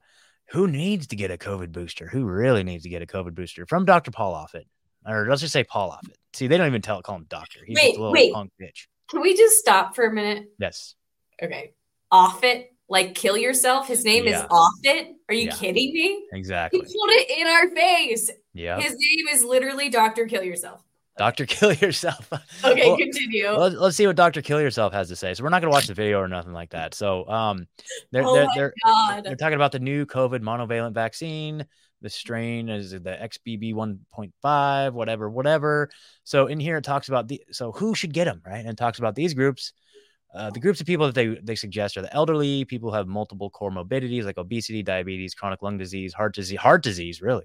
who 0.51 0.67
needs 0.67 1.07
to 1.09 1.17
get 1.17 1.31
a 1.31 1.37
COVID 1.37 1.71
booster. 1.71 2.09
Who 2.09 2.25
really 2.25 2.65
needs 2.65 2.85
to 2.85 2.89
get 2.89 3.03
a 3.03 3.07
COVID 3.07 3.35
booster 3.35 3.67
from 3.67 3.85
Dr. 3.85 4.11
Paul 4.11 4.33
Offit, 4.35 4.65
or 5.07 5.27
let's 5.29 5.43
just 5.43 5.53
say 5.53 5.65
Paul 5.65 5.91
Offit. 5.91 6.15
See, 6.33 6.47
they 6.47 6.57
don't 6.57 6.67
even 6.67 6.83
tell 6.83 7.03
call 7.03 7.17
him 7.17 7.27
doctor. 7.29 7.61
He's 7.67 7.77
just 7.77 7.87
Wait, 7.91 7.97
a 7.97 8.01
little 8.01 8.13
wait. 8.13 8.33
punk 8.33 8.53
bitch. 8.61 8.87
Can 9.11 9.21
we 9.21 9.37
just 9.37 9.59
stop 9.59 9.95
for 9.95 10.07
a 10.07 10.13
minute? 10.13 10.45
Yes. 10.59 10.95
Okay. 11.43 11.75
Off 12.11 12.43
it. 12.43 12.71
Like 12.89 13.15
kill 13.15 13.37
yourself. 13.37 13.89
His 13.89 14.05
name 14.05 14.27
Yeah. 14.27 14.41
is 14.41 14.47
Off 14.51 14.73
it. 14.83 15.15
Are 15.29 15.35
you 15.35 15.47
Yeah. 15.47 15.55
kidding 15.57 15.93
me? 15.93 16.27
Exactly. 16.33 16.81
He 16.81 16.85
pulled 16.85 17.11
it 17.11 17.31
in 17.41 17.47
our 17.47 17.71
face. 17.75 18.31
Yeah. 18.53 18.79
His 18.81 18.93
name 18.93 19.29
is 19.33 19.43
literally 19.45 19.89
Dr. 19.89 20.27
Kill 20.27 20.43
Yourself. 20.43 20.83
Doctor, 21.17 21.47
kill 21.47 21.73
yourself. 21.73 22.29
Okay, 22.65 22.87
Well, 22.89 22.97
continue. 22.97 23.49
let's, 23.51 23.77
let's 23.77 23.97
see 23.97 24.07
what 24.07 24.17
Dr. 24.17 24.43
Kill 24.43 24.61
Yourself 24.61 24.93
has 24.93 25.09
to 25.09 25.17
say. 25.17 25.33
So 25.33 25.45
we're 25.45 25.51
not 25.51 25.61
going 25.63 25.71
to 25.71 25.75
watch 25.75 25.87
the 25.87 25.95
video 25.95 26.19
or 26.19 26.27
nothing 26.29 26.53
like 26.53 26.71
that. 26.71 26.93
So 26.93 27.27
um, 27.29 27.67
they're 28.11 28.25
Oh 28.25 28.35
they're, 28.35 28.49
they're, 28.57 28.73
God. 28.85 29.25
they're 29.25 29.37
talking 29.37 29.55
about 29.55 29.71
the 29.73 29.79
new 29.79 30.07
COVID 30.07 30.41
monovalent 30.41 30.93
vaccine. 30.93 31.65
The 32.03 32.11
strain 32.11 32.69
is 32.69 32.91
the 32.91 32.99
XBB 33.01 33.73
1.5, 33.75 34.93
whatever, 34.93 35.31
whatever. 35.31 35.89
So 36.25 36.49
in 36.49 36.59
here 36.61 36.77
it 36.79 36.85
talks 36.85 37.09
about 37.09 37.29
the 37.29 37.41
so 37.51 37.73
who 37.73 37.95
should 37.95 38.13
get 38.13 38.25
them, 38.25 38.43
right? 38.45 38.59
And 38.59 38.69
it 38.69 38.77
talks 38.77 38.99
about 38.99 39.15
these 39.15 39.35
groups. 39.35 39.73
Uh, 40.35 40.51
the 40.51 40.61
groups 40.61 40.81
of 40.81 40.87
people 40.87 41.07
that 41.07 41.15
they 41.15 41.39
they 41.43 41.55
suggest 41.55 41.97
are 41.97 42.03
the 42.03 42.13
elderly, 42.13 42.65
people 42.65 42.91
who 42.91 42.97
have 42.97 43.07
multiple 43.07 43.51
comorbidities 43.51 44.25
like 44.25 44.37
obesity, 44.37 44.83
diabetes, 44.83 45.35
chronic 45.35 45.63
lung 45.63 45.79
disease, 45.79 46.13
heart 46.13 46.35
disease, 46.35 46.59
heart 46.59 46.83
disease, 46.83 47.23
really 47.23 47.45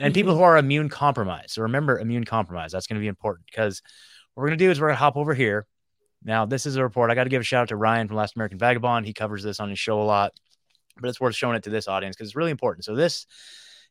and 0.00 0.14
people 0.14 0.34
who 0.36 0.42
are 0.44 0.56
immune 0.56 0.88
compromised. 0.88 1.50
So 1.50 1.62
remember, 1.62 1.98
immune 1.98 2.24
compromised. 2.24 2.74
That's 2.74 2.86
going 2.86 2.96
to 2.96 3.00
be 3.00 3.08
important 3.08 3.46
because 3.46 3.82
what 4.34 4.42
we're 4.42 4.48
going 4.48 4.58
to 4.58 4.64
do 4.64 4.70
is 4.70 4.80
we're 4.80 4.88
going 4.88 4.96
to 4.96 5.00
hop 5.00 5.16
over 5.16 5.34
here. 5.34 5.66
Now, 6.24 6.46
this 6.46 6.66
is 6.66 6.76
a 6.76 6.82
report. 6.82 7.10
I 7.10 7.14
got 7.14 7.24
to 7.24 7.30
give 7.30 7.40
a 7.40 7.44
shout 7.44 7.62
out 7.62 7.68
to 7.68 7.76
Ryan 7.76 8.08
from 8.08 8.16
Last 8.16 8.36
American 8.36 8.58
Vagabond. 8.58 9.06
He 9.06 9.12
covers 9.12 9.42
this 9.42 9.60
on 9.60 9.70
his 9.70 9.78
show 9.78 10.00
a 10.00 10.04
lot, 10.04 10.32
but 11.00 11.08
it's 11.08 11.20
worth 11.20 11.36
showing 11.36 11.56
it 11.56 11.62
to 11.64 11.70
this 11.70 11.86
audience 11.86 12.16
because 12.16 12.28
it's 12.28 12.36
really 12.36 12.50
important. 12.50 12.84
So 12.84 12.96
this 12.96 13.26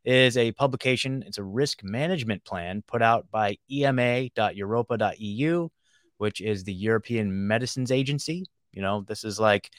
is 0.03 0.35
a 0.37 0.51
publication. 0.51 1.23
It's 1.25 1.37
a 1.37 1.43
risk 1.43 1.83
management 1.83 2.43
plan 2.43 2.83
put 2.85 3.01
out 3.01 3.31
by 3.31 3.57
EMA.europa.eu, 3.71 5.69
which 6.17 6.41
is 6.41 6.63
the 6.63 6.73
European 6.73 7.47
Medicines 7.47 7.91
Agency. 7.91 8.45
You 8.71 8.81
know, 8.81 9.01
this 9.07 9.23
is 9.23 9.39
like, 9.39 9.69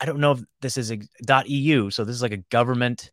I 0.00 0.06
don't 0.06 0.20
know 0.20 0.32
if 0.32 0.40
this 0.60 0.76
is 0.76 0.90
a 0.90 0.98
.eu. 1.46 1.90
So 1.90 2.04
this 2.04 2.16
is 2.16 2.22
like 2.22 2.32
a 2.32 2.38
government 2.38 3.10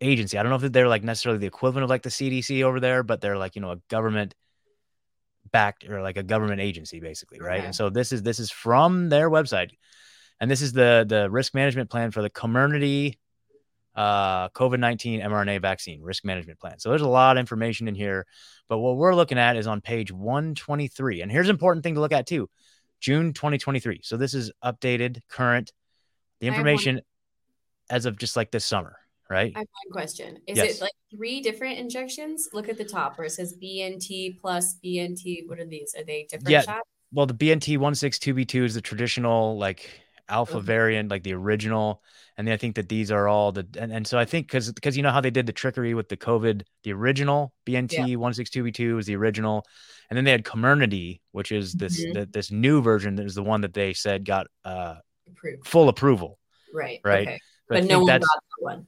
agency. 0.00 0.38
I 0.38 0.42
don't 0.42 0.50
know 0.50 0.66
if 0.66 0.72
they're 0.72 0.88
like 0.88 1.04
necessarily 1.04 1.38
the 1.38 1.46
equivalent 1.46 1.84
of 1.84 1.90
like 1.90 2.02
the 2.02 2.10
CDC 2.10 2.62
over 2.62 2.80
there, 2.80 3.02
but 3.02 3.20
they're 3.20 3.38
like, 3.38 3.56
you 3.56 3.62
know, 3.62 3.72
a 3.72 3.80
government 3.88 4.34
backed 5.50 5.88
or 5.88 6.02
like 6.02 6.16
a 6.16 6.22
government 6.22 6.60
agency 6.60 7.00
basically, 7.00 7.40
right? 7.40 7.58
Okay. 7.58 7.66
And 7.66 7.74
so 7.74 7.90
this 7.90 8.12
is 8.12 8.22
this 8.22 8.38
is 8.38 8.50
from 8.50 9.08
their 9.08 9.30
website. 9.30 9.70
And 10.40 10.50
this 10.50 10.62
is 10.62 10.72
the 10.72 11.04
the 11.08 11.30
risk 11.30 11.54
management 11.54 11.90
plan 11.90 12.10
for 12.10 12.22
the 12.22 12.30
community 12.30 13.18
uh 13.98 14.48
COVID-19 14.50 15.24
mRNA 15.24 15.60
vaccine 15.60 16.00
risk 16.00 16.24
management 16.24 16.60
plan. 16.60 16.78
So 16.78 16.88
there's 16.88 17.02
a 17.02 17.08
lot 17.08 17.36
of 17.36 17.40
information 17.40 17.88
in 17.88 17.96
here, 17.96 18.26
but 18.68 18.78
what 18.78 18.96
we're 18.96 19.14
looking 19.14 19.38
at 19.38 19.56
is 19.56 19.66
on 19.66 19.80
page 19.80 20.12
123. 20.12 21.20
And 21.22 21.32
here's 21.32 21.48
an 21.48 21.54
important 21.54 21.82
thing 21.82 21.94
to 21.96 22.00
look 22.00 22.12
at 22.12 22.26
too. 22.26 22.48
June 23.00 23.32
2023. 23.32 24.00
So 24.04 24.16
this 24.16 24.34
is 24.34 24.52
updated 24.64 25.20
current 25.28 25.72
the 26.40 26.46
information 26.46 27.00
as 27.90 28.06
of 28.06 28.16
just 28.16 28.36
like 28.36 28.52
this 28.52 28.64
summer, 28.64 28.96
right? 29.28 29.52
I 29.56 29.58
have 29.58 29.68
one 29.86 29.92
question. 29.92 30.38
Is 30.46 30.58
Yes. 30.58 30.76
it 30.76 30.80
like 30.80 30.92
three 31.12 31.40
different 31.40 31.78
injections? 31.78 32.48
Look 32.52 32.68
at 32.68 32.78
the 32.78 32.84
top 32.84 33.18
where 33.18 33.26
it 33.26 33.30
says 33.30 33.56
BNT 33.60 34.38
plus 34.40 34.76
BNT. 34.84 35.48
What 35.48 35.58
are 35.58 35.66
these? 35.66 35.94
Are 35.98 36.04
they 36.04 36.22
different 36.30 36.50
Yeah. 36.50 36.62
shots? 36.62 36.88
well, 37.12 37.26
the 37.26 37.34
BNT 37.34 37.78
162B2 37.78 38.64
is 38.64 38.74
the 38.74 38.80
traditional 38.80 39.58
like 39.58 39.88
alpha 40.28 40.60
variant, 40.60 41.10
like 41.10 41.22
the 41.22 41.34
original. 41.34 42.02
And 42.36 42.46
then 42.46 42.54
I 42.54 42.56
think 42.56 42.76
that 42.76 42.88
these 42.88 43.10
are 43.10 43.26
all 43.26 43.50
the 43.52 43.66
and, 43.78 43.92
and 43.92 44.06
so 44.06 44.18
I 44.18 44.24
think 44.24 44.46
because 44.46 44.70
because 44.72 44.96
you 44.96 45.02
know 45.02 45.10
how 45.10 45.20
they 45.20 45.30
did 45.30 45.46
the 45.46 45.52
trickery 45.52 45.94
with 45.94 46.08
the 46.08 46.16
COVID, 46.16 46.62
the 46.84 46.92
original 46.92 47.52
BNT 47.66 48.16
162B2 48.16 48.94
was 48.94 49.06
the 49.06 49.16
original, 49.16 49.64
and 50.08 50.16
then 50.16 50.24
they 50.24 50.30
had 50.30 50.44
Comirnaty, 50.44 51.20
which 51.32 51.50
is 51.50 51.72
this 51.74 52.04
Mhm. 52.04 52.14
the, 52.14 52.26
this 52.26 52.50
new 52.50 52.80
version 52.80 53.16
that 53.16 53.26
is 53.26 53.34
the 53.34 53.42
one 53.42 53.62
that 53.62 53.74
they 53.74 53.92
said 53.92 54.24
got 54.24 54.46
uh 54.64 54.96
Approved. 55.28 55.66
full 55.66 55.88
approval. 55.88 56.38
Right. 56.72 57.00
Right. 57.04 57.26
Okay. 57.28 57.34
I 57.34 57.38
But 57.68 57.84
no 57.84 57.98
one 57.98 58.06
got 58.06 58.20
that 58.20 58.40
one. 58.60 58.86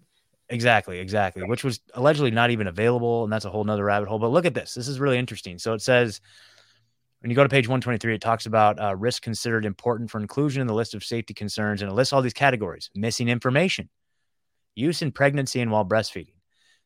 Exactly, 0.49 0.99
exactly. 0.99 1.45
Which 1.45 1.63
was 1.63 1.81
allegedly 1.95 2.31
not 2.33 2.51
even 2.51 2.67
available, 2.67 3.25
and 3.25 3.33
that's 3.33 3.45
a 3.45 3.51
whole 3.51 3.63
nother 3.65 3.85
rabbit 3.85 4.09
hole. 4.09 4.19
But 4.19 4.31
look 4.31 4.47
at 4.47 4.55
this. 4.55 4.75
This 4.75 4.89
is 4.89 4.99
really 4.99 5.19
interesting. 5.19 5.59
So 5.59 5.75
it 5.75 5.83
says 5.83 6.21
when 7.21 7.31
you 7.31 7.37
go 7.37 7.43
to 7.43 7.49
page 7.49 7.69
123, 7.69 8.15
it 8.15 8.21
talks 8.21 8.47
about 8.47 8.81
uh, 8.81 8.97
risk 8.97 9.23
considered 9.23 9.65
important 9.65 10.11
for 10.11 10.21
inclusion 10.21 10.61
in 10.61 10.67
the 10.67 10.75
list 10.75 10.95
of 10.95 11.05
safety 11.05 11.35
concerns, 11.35 11.83
and 11.83 11.91
it 11.91 11.95
lists 11.95 12.13
all 12.13 12.23
these 12.23 12.33
categories: 12.33 12.91
missing 12.95 13.29
information, 13.29 13.89
use 14.75 15.03
in 15.03 15.13
pregnancy 15.13 15.61
and 15.61 15.71
while 15.71 15.85
breastfeeding, 15.85 16.35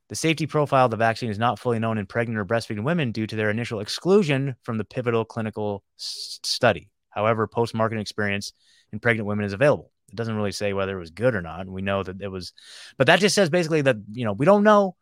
The 0.09 0.17
safety 0.17 0.47
profile 0.47 0.87
of 0.87 0.91
the 0.91 0.97
vaccine 0.97 1.31
is 1.31 1.39
not 1.39 1.59
fully 1.59 1.79
known 1.79 1.99
in 1.99 2.07
pregnant 2.07 2.39
or 2.39 2.45
breastfeeding 2.45 2.85
women 2.85 3.13
due 3.13 3.27
to 3.27 3.37
their 3.37 3.51
initial 3.51 3.81
exclusion 3.81 4.57
from 4.63 4.79
the 4.79 4.85
pivotal 4.85 5.25
clinical 5.25 5.85
s- 5.99 6.41
study. 6.45 6.91
However, 7.11 7.47
post 7.47 7.75
marketing 7.75 8.03
experience 8.03 8.53
in 8.93 9.01
pregnant 9.01 9.27
women 9.29 9.45
is 9.47 9.53
available. 9.53 9.93
It 10.11 10.17
doesn't 10.17 10.37
really 10.37 10.53
say 10.53 10.73
whether 10.73 10.97
it 10.97 11.01
was 11.01 11.11
good 11.11 11.35
or 11.35 11.43
not. 11.43 11.67
We 11.69 11.83
know 11.83 12.03
that 12.03 12.21
it 12.21 12.29
was, 12.29 12.53
but 12.99 13.07
that 13.07 13.21
just 13.21 13.35
says 13.35 13.51
basically 13.51 13.83
that, 13.83 13.97
you 14.13 14.25
know, 14.25 14.33
we 14.33 14.47
don't 14.47 14.65
know. 14.65 14.97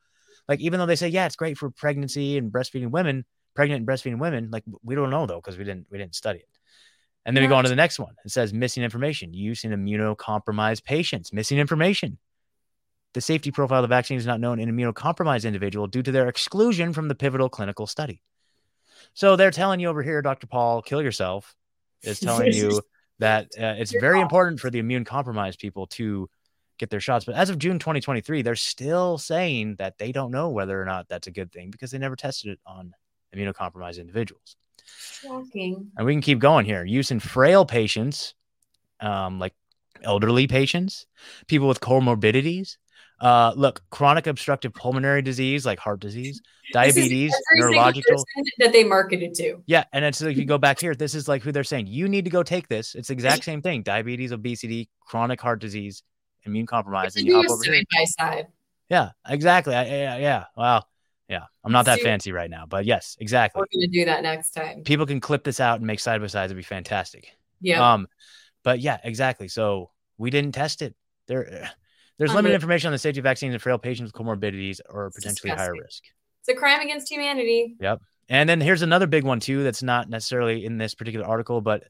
Like, 0.49 0.61
even 0.61 0.79
though 0.79 0.87
they 0.87 0.97
say, 0.97 1.09
yeah, 1.09 1.27
it's 1.27 1.37
great 1.37 1.59
for 1.59 1.71
pregnancy 1.71 2.37
and 2.39 2.53
breastfeeding 2.53 2.91
women, 2.91 3.25
pregnant 3.55 3.81
and 3.81 3.89
breastfeeding 3.89 4.19
women, 4.19 4.51
like, 4.51 4.65
we 4.83 4.95
don't 4.95 5.11
know 5.11 5.27
though, 5.27 5.41
because 5.41 5.59
we 5.59 5.65
didn't, 5.65 5.87
we 5.91 5.99
didn't 5.99 6.15
study 6.15 6.41
it. 6.41 6.49
And 7.25 7.37
then 7.37 7.45
we 7.45 7.49
go 7.49 7.55
on 7.55 7.65
to 7.65 7.71
the 7.71 7.77
next 7.77 7.99
one. 7.99 8.15
It 8.25 8.33
says 8.33 8.53
missing 8.53 8.83
information, 8.83 9.33
use 9.33 9.63
in 9.65 9.71
immunocompromised 9.71 10.83
patients, 10.83 11.33
missing 11.33 11.59
information. 11.59 12.19
The 13.15 13.21
safety 13.21 13.51
profile 13.51 13.79
of 13.79 13.89
the 13.89 13.95
vaccine 13.95 14.17
is 14.17 14.27
not 14.27 14.41
known 14.41 14.59
in 14.59 14.75
immunocompromised 14.75 15.45
individual 15.45 15.87
due 15.87 16.03
to 16.03 16.11
their 16.11 16.29
exclusion 16.29 16.93
from 16.93 17.09
the 17.09 17.15
pivotal 17.15 17.49
clinical 17.49 17.87
study. 17.87 18.23
So 19.15 19.37
they're 19.37 19.51
telling 19.51 19.79
you 19.81 19.89
over 19.89 20.03
here, 20.03 20.23
Dr. 20.23 20.47
Paul, 20.47 20.83
kill 20.83 21.03
yourself, 21.03 21.55
is 22.03 22.19
telling 22.19 22.53
you 22.53 22.81
that 23.19 23.47
uh, 23.57 23.75
it's 23.79 23.93
very 23.93 24.21
important 24.21 24.59
for 24.59 24.71
the 24.71 24.79
immune 24.79 25.05
compromised 25.05 25.61
people 25.61 25.87
to 25.89 26.29
get 26.79 26.91
their 26.91 27.01
shots. 27.01 27.25
But 27.25 27.37
as 27.37 27.51
of 27.51 27.59
June 27.59 27.79
2023, 27.79 28.43
they're 28.43 28.57
still 28.57 29.19
saying 29.19 29.77
that 29.77 29.99
they 29.99 30.11
don't 30.11 30.33
know 30.33 30.49
whether 30.49 30.81
or 30.81 30.85
not 30.85 31.09
that's 31.09 31.29
a 31.29 31.33
good 31.33 31.53
thing 31.53 31.71
because 31.71 31.91
they 31.91 31.99
never 31.99 32.17
tested 32.17 32.53
it 32.53 32.61
on 32.67 32.95
immunocompromised 33.35 33.99
individuals. 33.99 34.57
Shocking. 34.87 35.91
And 35.97 36.07
we 36.07 36.13
can 36.15 36.23
keep 36.23 36.39
going 36.39 36.67
here. 36.67 36.85
Use 36.85 37.11
in 37.11 37.21
frail 37.21 37.65
patients, 37.65 38.35
um, 39.01 39.39
like 39.39 39.55
elderly 40.03 40.47
patients, 40.47 41.07
people 41.47 41.69
with 41.69 41.81
comorbidities. 41.81 42.77
Uh, 43.21 43.53
look, 43.55 43.81
chronic 43.91 44.27
obstructive 44.27 44.75
pulmonary 44.75 45.23
disease, 45.23 45.65
like 45.65 45.79
heart 45.79 46.01
disease, 46.01 46.43
diabetes, 46.73 47.31
This 47.31 47.39
is 47.39 47.47
every 47.53 47.61
single 47.61 47.71
neurological. 47.71 48.25
that 48.59 48.73
they 48.73 48.83
marketed 48.83 49.33
to. 49.35 49.63
Yeah, 49.67 49.85
and 49.93 50.05
it's 50.05 50.21
like 50.21 50.37
you 50.37 50.45
go 50.45 50.59
back 50.59 50.81
here. 50.81 50.93
This 50.97 51.15
is 51.15 51.29
like 51.29 51.43
who 51.43 51.53
they're 51.53 51.63
saying 51.63 51.87
you 51.87 52.09
need 52.09 52.25
to 52.25 52.33
go 52.33 52.43
take 52.43 52.67
this. 52.67 52.97
It's 52.97 53.09
the 53.09 53.15
exact 53.15 53.45
same 53.45 53.63
thing: 53.63 53.83
diabetes, 53.83 54.33
obesity, 54.33 54.89
chronic 55.07 55.41
heart 55.41 55.61
disease, 55.61 56.03
immune 56.45 56.67
compromised, 56.67 57.17
and 57.17 57.25
you 57.25 57.37
hop 57.37 57.49
over 57.49 57.63
side. 58.19 58.49
Yeah, 58.89 59.11
exactly. 59.29 59.77
I, 59.77 59.85
yeah, 59.85 60.17
yeah. 60.17 60.45
Wow. 60.57 60.83
Yeah, 61.33 61.45
I'm 61.65 61.73
not 61.73 61.87
that 61.87 61.99
See- 61.99 62.05
fancy 62.05 62.31
right 62.33 62.51
now, 62.51 62.67
but 62.69 62.85
yes, 62.85 63.17
exactly. 63.21 63.61
We're 63.61 63.67
gonna 63.81 63.91
do 63.91 64.05
that 64.05 64.23
next 64.23 64.51
time. 64.51 64.83
People 64.85 65.07
can 65.07 65.19
clip 65.21 65.45
this 65.45 65.61
out 65.61 65.79
and 65.79 65.87
make 65.87 65.99
side 66.01 66.21
by 66.21 66.27
sides. 66.27 66.51
It'd 66.53 66.57
be 66.59 66.63
fantastic. 66.63 67.33
Yeah. 67.61 67.95
Um, 67.95 68.07
but 68.65 68.81
yeah, 68.81 68.99
exactly. 69.03 69.49
So 69.49 69.91
we 70.19 70.31
didn't 70.31 70.53
test 70.53 70.83
it. 70.83 70.95
There, 71.29 71.71
there's 72.19 72.31
Um, 72.31 72.37
limited 72.37 72.55
information 72.55 72.89
on 72.89 72.93
the 72.93 72.99
safety 72.99 73.21
of 73.21 73.25
vaccines 73.25 73.55
in 73.55 73.61
frail 73.61 73.79
patients 73.79 74.13
with 74.13 74.15
comorbidities 74.27 74.81
or 74.89 75.11
potentially 75.11 75.51
higher 75.51 75.73
risk. 75.73 76.03
it's 76.41 76.49
a 76.49 76.55
crime 76.55 76.81
against 76.81 77.11
humanity. 77.11 77.77
Yep. 77.81 78.01
And 78.29 78.49
then 78.49 78.61
here's 78.61 78.83
another 78.83 79.07
big 79.07 79.25
one 79.25 79.41
too. 79.41 79.63
That's 79.65 79.83
not 79.83 80.09
necessarily 80.09 80.65
in 80.65 80.79
this 80.79 80.95
particular 80.95 81.27
article, 81.27 81.61
but 81.61 81.85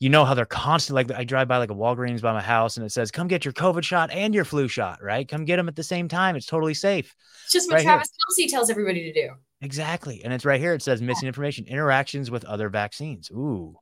you 0.00 0.08
know 0.08 0.24
how 0.24 0.34
they're 0.34 0.46
constantly 0.46 1.04
like 1.04 1.18
I 1.18 1.24
drive 1.24 1.48
by 1.48 1.58
like 1.58 1.70
a 1.70 1.74
Walgreens 1.74 2.22
by 2.22 2.32
my 2.32 2.42
house 2.42 2.76
and 2.76 2.86
it 2.86 2.90
says, 2.90 3.10
"Come 3.10 3.26
get 3.26 3.44
your 3.44 3.52
COVID 3.52 3.82
shot 3.82 4.10
and 4.10 4.34
your 4.34 4.44
flu 4.44 4.68
shot." 4.68 5.02
Right? 5.02 5.28
Come 5.28 5.44
get 5.44 5.56
them 5.56 5.68
at 5.68 5.76
the 5.76 5.82
same 5.82 6.08
time. 6.08 6.36
It's 6.36 6.46
totally 6.46 6.74
safe. 6.74 7.14
It's 7.44 7.52
just 7.52 7.68
what 7.68 7.76
Right 7.76 7.84
here. 7.84 7.96
Kelsey 7.96 8.48
tells 8.48 8.70
everybody 8.70 9.12
to 9.12 9.12
do. 9.12 9.30
Exactly. 9.60 10.22
And 10.24 10.32
it's 10.32 10.44
right 10.44 10.60
here. 10.60 10.72
It 10.72 10.82
says 10.82 11.02
missing 11.02 11.26
information, 11.26 11.66
interactions 11.66 12.30
with 12.30 12.44
other 12.44 12.68
vaccines. 12.68 13.30
Ooh. 13.30 13.76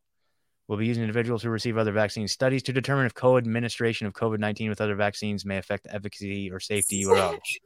We'll 0.68 0.78
be 0.78 0.86
using 0.86 1.02
individuals 1.04 1.42
who 1.42 1.50
receive 1.50 1.76
other 1.78 1.92
vaccine 1.92 2.26
studies 2.26 2.62
to 2.64 2.72
determine 2.72 3.06
if 3.06 3.14
co-administration 3.14 4.08
of 4.08 4.14
COVID-19 4.14 4.68
with 4.68 4.80
other 4.80 4.96
vaccines 4.96 5.44
may 5.44 5.58
affect 5.58 5.84
the 5.84 5.94
efficacy 5.94 6.50
or 6.50 6.58
safety 6.58 7.04
or 7.04 7.16
else. 7.16 7.58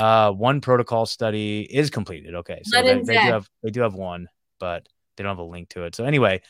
Uh, 0.00 0.30
one 0.32 0.60
protocol 0.60 1.04
study 1.04 1.62
is 1.62 1.90
completed. 1.90 2.36
Okay. 2.36 2.62
So 2.64 2.80
they, 2.80 3.02
they 3.02 3.14
do 3.14 3.18
have 3.18 3.50
they 3.62 3.70
do 3.70 3.80
have 3.80 3.94
one, 3.94 4.28
but 4.60 4.88
they 5.16 5.24
don't 5.24 5.32
have 5.32 5.38
a 5.38 5.50
link 5.50 5.70
to 5.70 5.82
it. 5.82 5.94
So 5.94 6.04
anyway, 6.04 6.40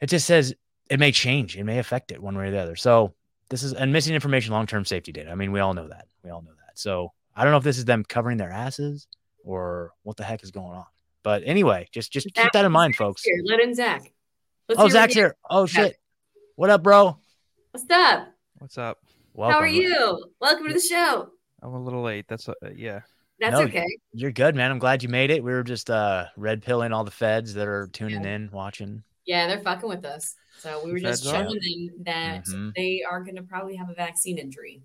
it 0.00 0.06
just 0.08 0.26
says 0.26 0.54
it 0.90 0.98
may 0.98 1.12
change. 1.12 1.56
It 1.56 1.64
may 1.64 1.78
affect 1.78 2.12
it 2.12 2.22
one 2.22 2.36
way 2.36 2.48
or 2.48 2.50
the 2.50 2.58
other. 2.58 2.76
So 2.76 3.14
this 3.50 3.62
is 3.62 3.72
and 3.72 3.92
missing 3.92 4.14
information, 4.14 4.52
long-term 4.52 4.84
safety 4.84 5.12
data. 5.12 5.30
I 5.30 5.34
mean, 5.34 5.52
we 5.52 5.60
all 5.60 5.74
know 5.74 5.88
that. 5.88 6.06
We 6.22 6.30
all 6.30 6.42
know 6.42 6.52
that. 6.66 6.78
So 6.78 7.12
I 7.36 7.44
don't 7.44 7.52
know 7.52 7.58
if 7.58 7.64
this 7.64 7.78
is 7.78 7.84
them 7.84 8.04
covering 8.04 8.36
their 8.38 8.50
asses 8.50 9.06
or 9.44 9.92
what 10.02 10.16
the 10.16 10.24
heck 10.24 10.42
is 10.42 10.50
going 10.50 10.72
on. 10.72 10.86
But 11.22 11.42
anyway, 11.44 11.88
just 11.92 12.12
just 12.12 12.32
keep 12.34 12.52
that 12.52 12.64
in 12.64 12.72
mind, 12.72 12.96
folks. 12.96 13.22
Here, 13.22 13.40
let 13.44 13.60
in 13.60 13.74
Zach. 13.74 14.12
Let's 14.68 14.80
Oh, 14.80 14.84
hear 14.84 14.90
Zach's 14.92 15.14
here. 15.14 15.36
Oh 15.48 15.66
shit. 15.66 15.96
What 16.56 16.70
up, 16.70 16.82
bro? 16.82 17.18
What's 17.72 17.90
up? 17.90 18.28
What's 18.58 18.78
up? 18.78 18.98
Welcome. 19.34 19.54
How 19.54 19.60
are 19.60 19.66
you? 19.66 20.24
Welcome 20.40 20.66
to 20.68 20.72
the 20.74 20.80
show. 20.80 21.30
I'm 21.62 21.74
a 21.74 21.82
little 21.82 22.02
late. 22.02 22.26
That's 22.28 22.48
uh, 22.48 22.54
yeah. 22.74 23.00
That's 23.40 23.52
No, 23.52 23.62
okay. 23.62 23.86
You're 24.12 24.32
good, 24.32 24.54
man. 24.56 24.70
I'm 24.70 24.78
glad 24.78 25.02
you 25.02 25.08
made 25.08 25.30
it. 25.30 25.42
We 25.44 25.52
were 25.52 25.62
just 25.62 25.90
uh 25.90 26.26
red 26.36 26.62
pilling 26.62 26.92
all 26.92 27.04
the 27.04 27.10
feds 27.10 27.54
that 27.54 27.66
are 27.68 27.88
tuning 27.92 28.24
in, 28.24 28.50
watching. 28.52 29.02
Yeah, 29.28 29.46
they're 29.46 29.60
fucking 29.60 29.88
with 29.88 30.04
us. 30.06 30.34
So 30.58 30.80
we 30.84 30.90
were 30.90 30.98
just 30.98 31.22
Feds 31.22 31.34
are. 31.34 31.44
showing 31.44 31.60
them 31.60 32.04
that 32.04 32.44
Mhm. 32.46 32.74
they 32.74 33.02
are 33.08 33.22
going 33.22 33.36
to 33.36 33.42
probably 33.42 33.76
have 33.76 33.90
a 33.90 33.94
vaccine 33.94 34.38
injury, 34.38 34.82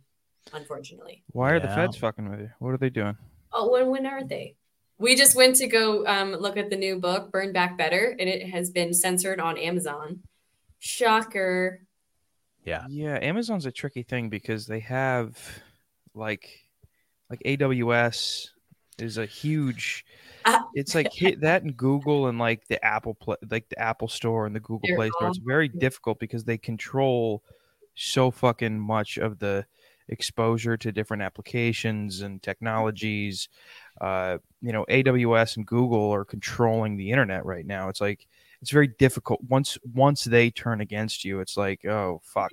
unfortunately. 0.51 1.23
Why 1.31 1.51
are 1.51 1.59
the 1.61 1.69
feds 1.69 1.95
fucking 1.97 2.29
with 2.29 2.41
you? 2.41 2.51
What 2.59 2.71
are 2.71 2.77
they 2.77 2.89
doing? 2.89 3.17
Oh, 3.53 3.71
when 3.71 3.87
when 3.89 4.05
are 4.05 4.23
they? 4.23 4.55
We 4.97 5.15
just 5.15 5.35
went 5.35 5.55
to 5.55 5.67
go 5.67 6.05
um, 6.05 6.33
look 6.33 6.57
at 6.57 6.69
the 6.69 6.75
new 6.75 6.99
book, 6.99 7.31
Burn 7.31 7.53
Back 7.53 7.77
Better, 7.77 8.15
and 8.19 8.29
it 8.29 8.49
has 8.49 8.69
been 8.69 8.93
censored 8.93 9.39
on 9.39 9.57
Amazon. 9.57 10.21
Shocker. 10.79 11.81
Yeah. 12.65 12.85
Yeah, 12.89 13.17
Amazon's 13.21 13.65
a 13.65 13.71
tricky 13.71 14.03
thing 14.03 14.29
because 14.29 14.67
they 14.67 14.81
have 14.81 15.37
like 16.13 16.67
like 17.29 17.41
AWS 17.45 18.49
is 18.99 19.17
a 19.17 19.25
huge. 19.25 20.05
It's 20.73 20.95
like 20.95 21.11
hit 21.13 21.41
that 21.41 21.63
and 21.63 21.75
Google 21.75 22.27
and 22.27 22.39
like 22.39 22.67
the 22.67 22.83
Apple 22.83 23.13
Play, 23.13 23.35
like 23.49 23.69
the 23.69 23.79
Apple 23.79 24.07
Store 24.07 24.45
and 24.45 24.55
the 24.55 24.59
Google 24.59 24.81
They're 24.87 24.95
Play 24.97 25.09
Store. 25.09 25.27
It's 25.29 25.37
very 25.39 25.67
difficult 25.67 26.19
because 26.19 26.43
they 26.43 26.57
control 26.57 27.43
so 27.95 28.31
fucking 28.31 28.79
much 28.79 29.17
of 29.17 29.39
the 29.39 29.65
exposure 30.09 30.75
to 30.77 30.91
different 30.91 31.23
applications 31.23 32.21
and 32.21 32.41
technologies. 32.41 33.49
Uh, 34.01 34.37
you 34.61 34.71
know, 34.73 34.85
AWS 34.89 35.57
and 35.57 35.65
Google 35.65 36.11
are 36.13 36.25
controlling 36.25 36.97
the 36.97 37.11
internet 37.11 37.45
right 37.45 37.65
now. 37.65 37.89
It's 37.89 38.01
like 38.01 38.27
it's 38.61 38.71
very 38.71 38.87
difficult 38.87 39.41
once 39.47 39.77
once 39.93 40.23
they 40.23 40.49
turn 40.49 40.81
against 40.81 41.23
you. 41.23 41.39
It's 41.39 41.57
like 41.57 41.85
oh 41.85 42.21
fuck, 42.23 42.51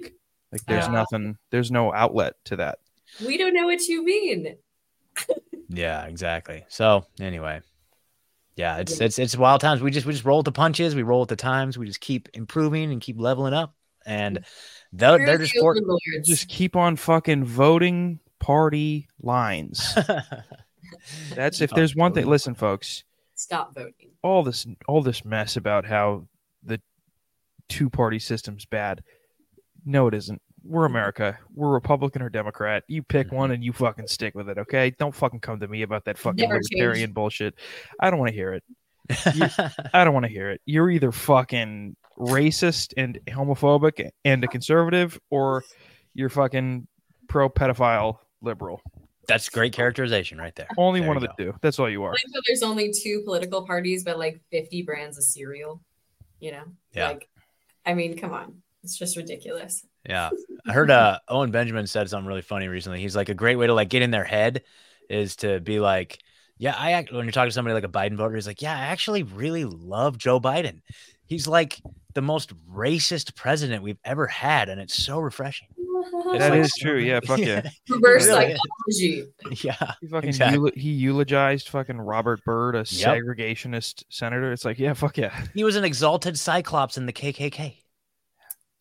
like 0.53 0.65
there's 0.67 0.87
Yeah. 0.87 0.93
nothing, 0.93 1.39
there's 1.51 1.71
no 1.71 1.93
outlet 1.93 2.35
to 2.47 2.57
that. 2.57 2.79
We 3.25 3.37
don't 3.39 3.55
know 3.55 3.67
what 3.67 3.87
you 3.89 4.05
mean. 4.05 4.57
Yeah, 5.73 6.07
exactly. 6.07 6.65
So 6.69 7.07
anyway. 7.21 7.61
Yeah, 8.61 8.77
it's 8.77 9.01
it's 9.01 9.19
it's 9.19 9.37
wild 9.39 9.63
times. 9.63 9.81
We 9.81 9.91
just 9.91 10.07
we 10.07 10.13
just 10.13 10.25
roll 10.27 10.39
with 10.41 10.45
the 10.45 10.53
punches, 10.53 10.95
we 10.95 11.03
roll 11.03 11.21
with 11.21 11.31
the 11.31 11.37
times, 11.37 11.79
we 11.79 11.87
just 11.87 12.01
keep 12.01 12.29
improving 12.35 12.93
and 12.93 13.01
keep 13.01 13.19
leveling 13.19 13.55
up. 13.55 13.75
And 14.05 14.45
they're, 14.93 15.19
they're 15.25 15.39
just 15.39 15.57
for. 15.59 15.75
Just 16.25 16.49
keep 16.49 16.77
on 16.77 16.97
fucking 16.97 17.45
voting 17.45 18.19
party 18.39 19.09
lines. 19.23 19.95
That's 21.35 21.61
if 21.63 21.73
Oh, 21.73 21.77
there's 21.77 21.97
one 21.97 22.13
thing. 22.13 22.27
Listen, 22.27 22.55
folks, 22.55 23.05
stop 23.35 23.75
voting. 23.75 24.11
all 24.23 24.43
this 24.43 24.67
all 24.89 25.03
this 25.03 25.25
mess 25.25 25.57
about 25.57 25.87
how 25.87 26.27
the 26.63 26.81
two 27.69 27.89
party 27.89 28.19
system's 28.19 28.67
bad. 28.67 29.03
No, 29.87 30.07
it 30.07 30.15
isn't. 30.15 30.43
We're 30.65 30.85
America. 30.85 31.39
We're 31.55 31.73
Republican 31.73 32.23
or 32.23 32.29
Democrat. 32.29 32.85
You 32.89 33.03
pick 33.03 33.29
mm-hmm. 33.29 33.37
one 33.37 33.51
and 33.51 33.65
you 33.65 33.73
fucking 33.73 34.07
stick 34.09 34.35
with 34.35 34.49
it, 34.49 34.59
okay? 34.59 34.91
Don't 34.99 35.15
fucking 35.15 35.41
come 35.41 35.61
to 35.61 35.69
me 35.69 35.83
about 35.83 36.05
that 36.05 36.19
fucking 36.19 36.37
Never 36.37 36.55
change. 36.55 36.69
libertarian 36.73 37.13
bullshit. 37.13 37.55
I 38.01 38.11
don't 38.11 38.19
want 38.19 38.29
to 38.29 38.35
hear 38.35 38.55
it. 38.55 38.65
I 39.95 40.05
don't 40.05 40.15
want 40.15 40.25
to 40.27 40.31
hear 40.31 40.51
it. 40.51 40.61
You're 40.67 40.91
either 40.91 41.13
fucking 41.13 41.97
racist 42.19 42.93
and 42.97 43.19
homophobic 43.29 44.11
and 44.25 44.45
a 44.45 44.49
conservative, 44.49 45.19
or 45.31 45.65
you're 46.15 46.29
fucking 46.29 46.87
pro 47.29 47.49
pedophile 47.49 48.19
liberal. 48.43 48.81
That's 49.27 49.49
great 49.49 49.73
characterization 49.73 50.39
right 50.39 50.55
there. 50.55 50.69
Only 50.77 51.01
There 51.01 51.09
one 51.09 51.17
of 51.17 51.23
you 51.23 51.29
the 51.37 51.45
two. 51.45 51.55
That's 51.61 51.79
all 51.79 51.89
you 51.89 52.03
are. 52.03 52.13
Like 52.13 52.21
so 52.33 52.41
there's 52.47 52.63
only 52.63 52.93
two 52.93 53.23
political 53.25 53.67
parties, 53.67 54.05
but 54.05 54.19
like 54.19 54.41
50 54.51 54.83
brands 54.83 55.19
of 55.19 55.25
cereal. 55.25 55.81
You 56.41 56.53
know? 56.53 56.65
Yeah. 56.93 57.09
Like, 57.09 57.29
I 57.85 57.95
mean, 57.95 58.17
come 58.17 58.33
on. 58.33 58.63
It's 58.83 58.99
just 58.99 59.17
ridiculous. 59.17 59.85
Yeah. 60.09 60.31
I 60.67 60.73
heard 60.73 60.91
uh 60.91 61.19
Owen 61.29 61.51
Benjamin 61.51 61.87
said 61.87 62.09
something 62.09 62.27
really 62.27 62.43
funny 62.43 62.69
recently. 62.69 63.01
He's 63.01 63.17
like 63.17 63.29
a 63.29 63.35
great 63.35 63.57
way 63.57 63.67
to 63.67 63.75
like 63.75 63.89
get 63.91 64.03
in 64.03 64.11
their 64.11 64.25
head 64.25 64.63
is 65.09 65.37
to 65.37 65.61
be 65.61 65.81
like, 65.81 66.19
yeah, 66.59 66.75
I 66.77 66.93
act 66.93 67.13
when 67.13 67.25
you're 67.25 67.33
talking 67.33 67.49
to 67.51 67.55
somebody 67.55 67.75
like 67.75 67.85
a 67.85 67.89
Biden 67.89 68.17
voter, 68.17 68.35
he's 68.35 68.47
like, 68.47 68.63
yeah, 68.63 68.75
I 68.77 68.87
actually 68.87 69.23
really 69.23 69.65
love 69.65 70.19
Joe 70.19 70.39
Biden. 70.41 70.81
He's 71.27 71.47
like 71.47 71.81
the 72.15 72.23
most 72.23 72.53
racist 72.69 73.35
president 73.37 73.83
we've 73.83 73.99
ever 74.05 74.27
had, 74.27 74.69
and 74.69 74.81
it's 74.81 74.95
so 75.03 75.19
refreshing. 75.19 75.69
It's 76.13 76.39
That 76.39 76.51
like 76.53 76.61
is 76.61 76.73
true. 76.81 76.99
Yeah, 76.99 77.21
fuck 77.25 77.39
yeah. 77.39 77.69
Reverse 77.89 78.27
really 78.27 78.57
psychology. 78.57 79.25
Yeah. 79.63 79.93
He 80.01 80.07
fucking 80.07 80.29
Exactly. 80.31 80.59
eula- 80.71 80.77
he 80.77 80.91
eulogized 80.91 81.69
fucking 81.69 81.99
Robert 82.01 82.43
Byrd, 82.45 82.75
a 82.75 82.79
Yep. 82.79 82.87
segregationist 82.87 84.05
senator. 84.09 84.51
It's 84.53 84.65
like, 84.65 84.79
yeah, 84.79 84.95
fuck 84.95 85.19
yeah. 85.19 85.47
He 85.55 85.63
was 85.63 85.77
an 85.77 85.85
exalted 85.85 86.39
cyclops 86.39 86.97
in 86.97 87.05
the 87.07 87.13
KKK. 87.13 87.77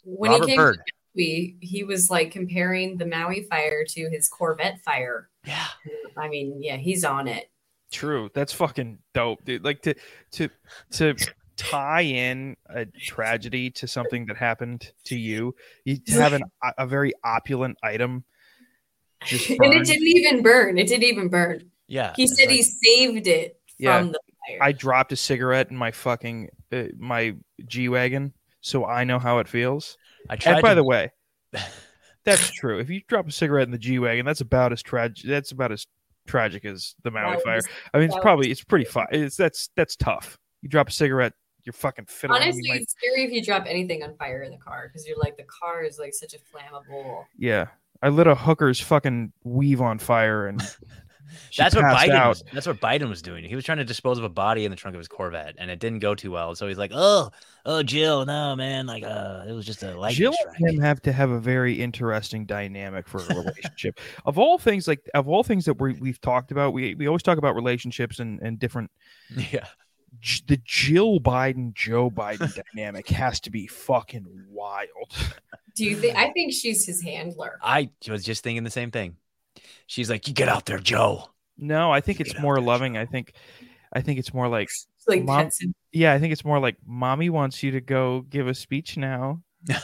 When 0.05 0.31
Robert 0.31 0.45
he 0.45 0.51
came 0.51 0.57
Byrd. 0.57 0.79
Movie, 1.15 1.57
he 1.61 1.83
was 1.83 2.09
like 2.09 2.31
comparing 2.31 2.97
the 2.97 3.05
Maui 3.05 3.43
fire 3.43 3.83
to 3.89 4.09
his 4.09 4.27
Corvette 4.29 4.79
fire. 4.81 5.29
Yeah. 5.45 5.65
I 6.17 6.27
mean, 6.27 6.61
yeah, 6.61 6.77
he's 6.77 7.03
on 7.03 7.27
it. 7.27 7.49
True. 7.91 8.29
That's 8.33 8.53
fucking 8.53 8.99
dope, 9.13 9.43
dude. 9.45 9.63
Like 9.63 9.81
to 9.83 9.95
to 10.33 10.49
to 10.91 11.15
tie 11.57 12.01
in 12.01 12.55
a 12.69 12.85
tragedy 12.85 13.69
to 13.71 13.87
something 13.87 14.25
that 14.27 14.37
happened 14.37 14.91
to 15.05 15.17
you. 15.17 15.55
You 15.85 15.97
have 16.09 16.33
an, 16.33 16.43
a 16.77 16.85
very 16.85 17.13
opulent 17.23 17.77
item. 17.83 18.23
Just 19.25 19.49
And 19.49 19.73
it 19.73 19.85
didn't 19.85 20.07
even 20.07 20.43
burn. 20.43 20.77
It 20.77 20.87
didn't 20.87 21.03
even 21.03 21.29
burn. 21.29 21.69
Yeah. 21.87 22.13
He 22.15 22.27
said 22.27 22.47
like- 22.47 22.55
he 22.55 22.63
saved 22.63 23.27
it 23.27 23.59
Yeah. 23.77 23.99
from 23.99 24.11
the 24.11 24.19
fire. 24.47 24.59
I 24.61 24.71
dropped 24.71 25.11
a 25.11 25.15
cigarette 25.15 25.71
in 25.71 25.75
my 25.75 25.91
fucking 25.91 26.49
uh, 26.71 26.83
my 26.97 27.35
G 27.65 27.89
wagon, 27.89 28.33
so 28.61 28.85
I 28.85 29.03
know 29.03 29.17
how 29.19 29.39
it 29.39 29.47
feels. 29.47 29.97
I 30.29 30.35
tried 30.35 30.53
And 30.53 30.61
by 30.61 30.69
to- 30.69 30.75
the 30.75 30.83
way, 30.83 31.11
that's 32.25 32.49
true. 32.51 32.79
If 32.79 32.89
you 32.89 33.01
drop 33.07 33.27
a 33.27 33.31
cigarette 33.31 33.65
in 33.67 33.71
the 33.71 33.77
G 33.77 33.99
wagon, 33.99 34.25
that's 34.25 34.41
about 34.41 34.71
as 34.73 34.81
tragic. 34.81 35.25
That's 35.27 35.51
about 35.51 35.71
as 35.71 35.85
tragic 36.27 36.65
as 36.65 36.95
the 37.03 37.11
Maui 37.11 37.35
That 37.35 37.43
fire. 37.43 37.61
I 37.93 37.97
mean, 37.99 38.07
it's 38.09 38.19
probably 38.19 38.51
it's 38.51 38.63
pretty 38.63 38.85
fun. 38.85 39.07
It's 39.11 39.35
that's 39.37 39.69
that's 39.75 39.95
tough. 39.95 40.37
You 40.61 40.69
drop 40.69 40.89
a 40.89 40.91
cigarette, 40.91 41.33
you're 41.63 41.73
fucking 41.73 42.05
fiddling. 42.05 42.41
Honestly, 42.41 42.61
You 42.65 42.73
might- 42.73 42.81
it's 42.81 42.93
scary 42.93 43.23
if 43.25 43.31
you 43.31 43.43
drop 43.43 43.65
anything 43.67 44.03
on 44.03 44.15
fire 44.17 44.43
in 44.43 44.51
the 44.51 44.57
car 44.57 44.87
because 44.87 45.07
you're 45.07 45.17
like 45.17 45.37
the 45.37 45.45
car 45.45 45.83
is 45.83 45.97
like 45.99 46.13
such 46.13 46.33
a 46.33 46.37
flammable. 46.37 47.25
yeah, 47.37 47.67
I 48.01 48.09
lit 48.09 48.27
a 48.27 48.35
hooker's 48.35 48.79
fucking 48.79 49.31
weave 49.43 49.81
on 49.81 49.97
fire, 49.99 50.47
and 50.47 50.61
she 51.49 51.61
That's 51.61 51.75
what 51.75 51.85
Biden. 51.85 52.11
out. 52.11 52.29
Was, 52.29 52.43
that's 52.53 52.67
what 52.67 52.79
Biden 52.79 53.09
was 53.09 53.21
doing. 53.21 53.43
He 53.43 53.55
was 53.55 53.65
trying 53.65 53.77
to 53.79 53.85
dispose 53.85 54.17
of 54.17 54.23
a 54.23 54.29
body 54.29 54.65
in 54.65 54.71
the 54.71 54.77
trunk 54.77 54.95
of 54.95 54.99
his 54.99 55.07
Corvette, 55.07 55.55
and 55.57 55.69
it 55.71 55.79
didn't 55.79 55.99
go 55.99 56.15
too 56.15 56.31
well. 56.31 56.55
So 56.55 56.67
he's 56.67 56.77
like, 56.77 56.91
"Oh, 56.93 57.31
oh, 57.65 57.83
Jill, 57.83 58.25
no, 58.25 58.55
man, 58.55 58.85
like, 58.85 59.03
uh, 59.03 59.45
it 59.47 59.51
was 59.53 59.65
just 59.65 59.83
a 59.83 59.97
lightning 59.97 60.17
Jill 60.17 60.33
strike." 60.33 60.55
and 60.59 60.69
him 60.69 60.81
have 60.81 61.01
to 61.03 61.11
have 61.11 61.29
a 61.31 61.39
very 61.39 61.81
interesting 61.81 62.45
dynamic 62.45 63.07
for 63.07 63.21
a 63.21 63.35
relationship. 63.35 63.99
of 64.25 64.37
all 64.37 64.57
things, 64.57 64.87
like 64.87 65.07
of 65.13 65.27
all 65.27 65.43
things 65.43 65.65
that 65.65 65.79
we 65.79 65.93
we've 65.93 66.21
talked 66.21 66.51
about, 66.51 66.73
we 66.73 66.95
we 66.95 67.07
always 67.07 67.23
talk 67.23 67.37
about 67.37 67.55
relationships 67.55 68.19
and 68.19 68.39
and 68.41 68.59
different. 68.59 68.91
Yeah. 69.51 69.65
The 70.47 70.59
Jill 70.65 71.19
Biden 71.19 71.73
Joe 71.75 72.09
Biden 72.09 72.51
dynamic 72.73 73.07
has 73.09 73.39
to 73.41 73.51
be 73.51 73.67
fucking 73.67 74.25
wild. 74.49 74.87
Do 75.75 75.85
you 75.85 75.95
think? 75.95 76.17
I 76.17 76.31
think 76.31 76.51
she's 76.51 76.85
his 76.85 77.01
handler. 77.01 77.59
I 77.61 77.91
was 78.09 78.25
just 78.25 78.43
thinking 78.43 78.63
the 78.63 78.71
same 78.71 78.89
thing. 78.91 79.15
She's 79.89 80.07
like, 80.07 80.27
"You 80.27 80.35
get 80.35 80.47
out 80.47 80.67
there, 80.67 80.77
Joe." 80.77 81.29
No, 81.57 81.91
I 81.91 81.99
think 81.99 82.19
it's 82.21 82.39
more 82.39 82.61
loving. 82.61 82.95
I 82.95 83.07
think, 83.07 83.33
I 83.91 84.01
think 84.01 84.19
it's 84.19 84.35
more 84.35 84.47
like, 84.47 84.69
like 85.07 85.23
mom, 85.23 85.49
yeah, 85.91 86.13
I 86.13 86.19
think 86.19 86.31
it's 86.31 86.45
more 86.45 86.59
like, 86.59 86.77
mommy 86.85 87.31
wants 87.31 87.63
you 87.63 87.71
to 87.71 87.81
go 87.81 88.21
give 88.29 88.47
a 88.47 88.53
speech 88.53 88.97
now. 88.97 89.41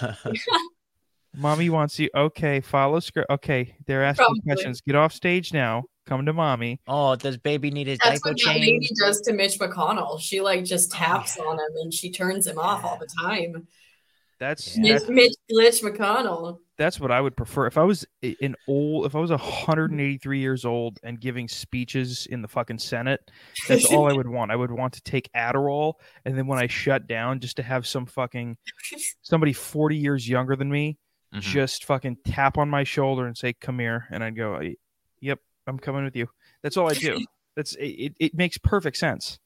Mommy 1.36 1.70
wants 1.70 2.00
you. 2.00 2.10
Okay, 2.16 2.62
follow 2.62 3.00
script. 3.00 3.30
Okay, 3.30 3.76
they're 3.88 4.04
asking 4.04 4.26
Probably. 4.26 4.42
questions. 4.42 4.80
Get 4.82 4.96
off 4.96 5.12
stage 5.12 5.52
now. 5.54 5.84
Come 6.06 6.26
to 6.28 6.34
mommy. 6.34 6.80
Oh, 6.88 7.16
does 7.16 7.36
baby 7.38 7.72
need 7.72 7.88
his 7.88 7.98
That's 8.04 8.22
diaper 8.22 8.34
what 8.36 8.38
that 8.46 8.54
lady 8.54 8.80
changed? 8.80 8.94
does 9.04 9.22
to 9.22 9.34
Mitch 9.34 9.58
McConnell. 9.60 10.20
She 10.22 10.40
like 10.40 10.64
just 10.64 10.94
Oh, 10.94 10.98
taps 10.98 11.38
on 11.40 11.56
him 11.58 11.72
and 11.82 11.92
she 11.94 12.12
turns 12.12 12.46
him 12.48 12.60
off 12.60 12.86
all 12.86 12.98
the 13.00 13.10
time. 13.22 13.68
That's 14.40 14.78
Mitch, 14.78 14.92
that's, 14.92 15.10
Mitch 15.10 15.34
Glitch 15.52 15.82
McConnell. 15.84 16.60
that's 16.78 17.00
what 17.00 17.10
I 17.12 17.22
would 17.22 17.38
prefer. 17.38 17.68
If 17.68 17.78
I 17.78 17.84
was 17.84 18.06
an 18.22 18.56
old, 18.68 19.06
if 19.06 19.16
I 19.16 19.20
was 19.20 19.32
183 19.32 20.40
years 20.40 20.66
old 20.66 21.00
and 21.04 21.20
giving 21.20 21.48
speeches 21.48 22.26
in 22.30 22.42
the 22.42 22.48
fucking 22.48 22.80
Senate, 22.80 23.32
that's 23.68 23.86
all 23.86 24.10
I 24.10 24.14
would 24.14 24.28
want. 24.28 24.52
I 24.52 24.56
would 24.58 24.72
want 24.72 24.94
to 24.94 25.02
take 25.02 25.32
Adderall, 25.34 25.94
and 26.26 26.38
then 26.38 26.48
when 26.48 26.60
I 26.60 26.68
shut 26.68 27.08
down, 27.08 27.40
just 27.40 27.56
to 27.58 27.64
have 27.64 27.88
some 27.88 28.06
fucking 28.06 28.58
somebody 29.22 29.54
40 29.54 29.96
years 29.96 30.28
younger 30.28 30.56
than 30.56 30.70
me 30.70 30.98
Mhm. 31.34 31.42
just 31.42 31.86
fucking 31.86 32.18
tap 32.26 32.58
on 32.58 32.70
my 32.70 32.84
shoulder 32.84 33.26
and 33.28 33.38
say, 33.38 33.54
"Come 33.54 33.80
here," 33.80 34.06
and 34.12 34.24
I'd 34.24 34.36
go, 34.36 34.60
"Yep, 35.22 35.40
I'm 35.68 35.80
coming 35.80 36.04
with 36.04 36.16
you." 36.16 36.30
That's 36.62 36.78
all 36.78 36.90
I 36.90 36.94
do. 36.94 37.20
That's 37.56 37.74
it. 37.76 37.86
It, 37.86 38.14
it 38.20 38.34
makes 38.36 38.58
perfect 38.58 38.98
sense. 38.98 39.40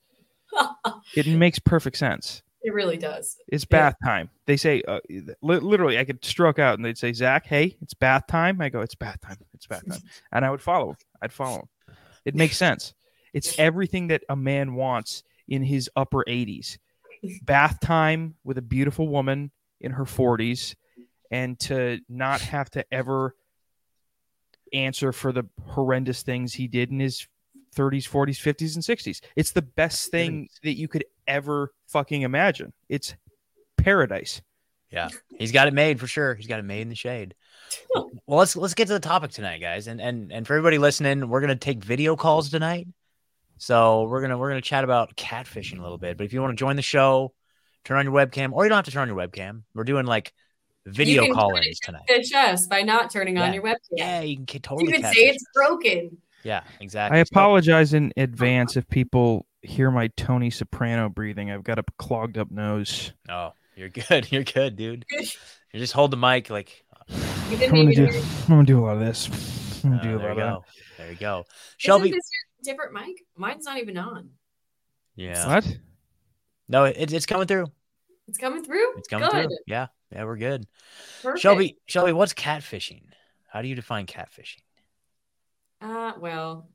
It 1.16 1.28
makes 1.28 1.60
perfect 1.60 1.98
sense. 1.98 2.42
It 2.62 2.74
really 2.74 2.98
does. 2.98 3.38
It's 3.48 3.66
Yeah. 3.70 3.78
bath 3.90 3.96
time. 4.04 4.30
They 4.46 4.58
say, 4.58 4.82
uh, 4.88 5.00
li- 5.10 5.34
literally, 5.60 5.98
I 5.98 6.04
could 6.04 6.24
stroke 6.26 6.60
out 6.60 6.76
and 6.78 6.84
they'd 6.84 6.98
say, 6.98 7.14
Zach, 7.14 7.46
hey, 7.46 7.78
it's 7.82 7.94
bath 7.94 8.28
time. 8.28 8.60
I 8.62 8.70
go, 8.70 8.82
it's 8.82 8.96
bath 8.96 9.22
time. 9.22 9.38
It's 9.54 9.66
bath 9.68 9.86
time. 9.88 10.02
And 10.34 10.44
I 10.46 10.52
would 10.52 10.62
follow. 10.62 10.90
'em. 10.90 10.96
I'd 11.22 11.32
follow. 11.34 11.70
'em. 11.88 11.96
It 12.26 12.36
makes 12.36 12.58
sense. 12.58 12.94
It's 13.34 13.58
everything 13.58 14.08
that 14.08 14.24
a 14.30 14.36
man 14.36 14.76
wants 14.76 15.24
in 15.48 15.64
his 15.64 15.90
upper 15.96 16.24
80s. 16.28 16.78
Bath 17.44 17.80
time 17.80 18.36
with 18.44 18.58
a 18.58 18.62
beautiful 18.62 19.08
woman 19.08 19.52
in 19.82 19.92
her 19.92 20.06
40s 20.06 20.76
and 21.32 21.60
to 21.62 22.00
not 22.10 22.42
have 22.42 22.70
to 22.72 22.86
ever 22.94 23.36
answer 24.74 25.12
for 25.12 25.32
the 25.32 25.44
horrendous 25.66 26.22
things 26.24 26.54
he 26.54 26.68
did 26.68 26.92
in 26.92 27.00
his 27.00 27.28
30s, 27.76 28.10
40s, 28.10 28.40
50s, 28.40 28.76
and 28.76 28.84
60s. 28.84 29.22
It's 29.36 29.52
the 29.52 29.62
best 29.62 30.12
thing 30.12 30.50
that 30.64 30.78
you 30.78 30.88
could 30.88 31.06
ever 31.28 31.72
fucking 31.88 32.24
imagine. 32.24 32.74
It's 32.88 33.16
paradise. 33.78 34.42
Yeah, 34.92 35.10
he's 35.38 35.52
got 35.52 35.68
it 35.68 35.74
made 35.74 36.00
for 36.00 36.08
sure. 36.08 36.34
He's 36.34 36.48
got 36.48 36.60
it 36.60 36.66
made 36.66 36.82
in 36.82 36.90
the 36.90 36.96
shade. 36.96 37.36
well, 37.94 38.10
let's 38.26 38.56
let's 38.56 38.74
get 38.74 38.88
to 38.88 38.94
the 38.94 39.00
topic 39.00 39.30
tonight, 39.32 39.60
guys. 39.62 39.86
And 39.88 40.02
and 40.02 40.32
and 40.32 40.48
for 40.48 40.54
everybody 40.54 40.80
listening, 40.80 41.30
we're 41.30 41.42
gonna 41.42 41.56
take 41.56 41.84
video 41.84 42.16
calls 42.16 42.50
tonight. 42.50 42.88
So 43.58 44.04
we're 44.06 44.22
gonna 44.22 44.38
we're 44.38 44.50
gonna 44.50 44.62
chat 44.62 44.84
about 44.84 45.16
catfishing 45.16 45.78
a 45.78 45.82
little 45.84 46.00
bit. 46.00 46.18
But 46.18 46.24
if 46.24 46.34
you 46.34 46.42
want 46.42 46.54
to 46.54 46.56
join 46.60 46.76
the 46.76 46.82
show, 46.82 47.34
turn 47.84 47.98
on 47.98 48.06
your 48.06 48.14
webcam, 48.16 48.52
or 48.52 48.64
you 48.66 48.70
don't 48.70 48.78
have 48.78 48.86
to 48.86 48.92
turn 48.92 49.04
on 49.04 49.08
your 49.10 49.18
webcam. 49.18 49.62
We're 49.76 49.84
doing 49.84 50.08
like 50.08 50.34
video 50.88 51.26
can 51.26 51.36
call-ins 51.36 51.80
tonight. 51.80 52.04
Pitch 52.08 52.34
us 52.34 52.66
by 52.66 52.82
not 52.82 53.12
turning 53.12 53.38
on 53.38 53.54
your 53.54 53.62
webcam. 53.62 53.76
Yeah, 53.92 54.22
you 54.22 54.38
can 54.38 54.46
ca- 54.48 54.60
totally. 54.60 54.88
you 54.88 54.94
could 54.94 55.02
catfish 55.02 55.18
say 55.20 55.30
it's 55.30 55.44
broken. 55.54 56.18
Yeah, 56.44 56.64
exactly. 56.80 57.18
I 57.18 57.22
apologize 57.22 57.94
in 57.94 58.14
advance 58.18 58.78
if 58.78 58.88
people 58.88 59.46
hear 59.62 59.92
my 59.92 60.08
Tony 60.16 60.50
Soprano 60.50 61.10
breathing. 61.10 61.52
I've 61.52 61.64
got 61.64 61.80
a 61.80 61.84
clogged 61.98 62.38
up 62.38 62.50
nose. 62.52 63.12
Oh, 63.28 63.52
you're 63.76 63.90
good. 63.90 64.32
You're 64.32 64.44
good, 64.44 64.76
dude. 64.76 65.06
You 65.10 65.80
just 65.80 65.94
hold 65.94 66.12
the 66.12 66.18
mic 66.18 66.50
like. 66.50 66.84
I'm 67.10 67.58
gonna 67.72 67.94
do. 67.94 68.08
I'm 68.10 68.48
gonna 68.48 68.64
do 68.64 68.80
a 68.80 68.86
lot 68.86 68.94
of 68.96 69.00
this. 69.00 69.28
I'm 69.84 69.94
Oh, 69.94 69.98
gonna 69.98 70.04
do 70.04 70.16
a 70.16 70.20
there 70.20 70.36
lot 70.36 70.44
of 70.44 70.64
go. 70.64 70.66
There 70.98 71.12
you 71.12 71.18
go. 71.18 71.40
Isn't 71.40 71.46
Shelby. 71.78 72.12
this 72.12 72.30
your 72.66 72.74
different 72.76 72.94
mic? 72.94 73.24
Mine's 73.38 73.66
not 73.66 73.78
even 73.78 73.98
on. 73.98 74.30
Yeah. 75.16 75.48
What? 75.48 75.78
No, 76.68 76.84
it, 76.86 77.12
it's 77.14 77.26
coming 77.26 77.48
through. 77.48 77.68
It's 78.28 78.38
coming 78.38 78.64
through. 78.64 78.98
It's 78.98 79.08
coming 79.08 79.30
Good. 79.30 79.48
through. 79.48 79.58
Yeah. 79.68 79.88
Yeah, 80.12 80.24
we're 80.26 80.38
good. 80.38 80.66
Perfect. 81.24 81.42
Shelby, 81.42 81.78
Shelby, 81.86 82.12
what's 82.14 82.34
catfishing? 82.34 83.02
How 83.48 83.62
do 83.62 83.68
you 83.68 83.76
define 83.76 84.06
catfishing? 84.06 84.62
Uh, 85.82 86.14
well, 86.20 86.70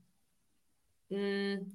mm, 1.12 1.66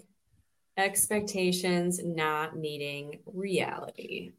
expectations 0.77 1.99
not 2.03 2.55
meeting 2.57 3.19
reality. 3.25 4.31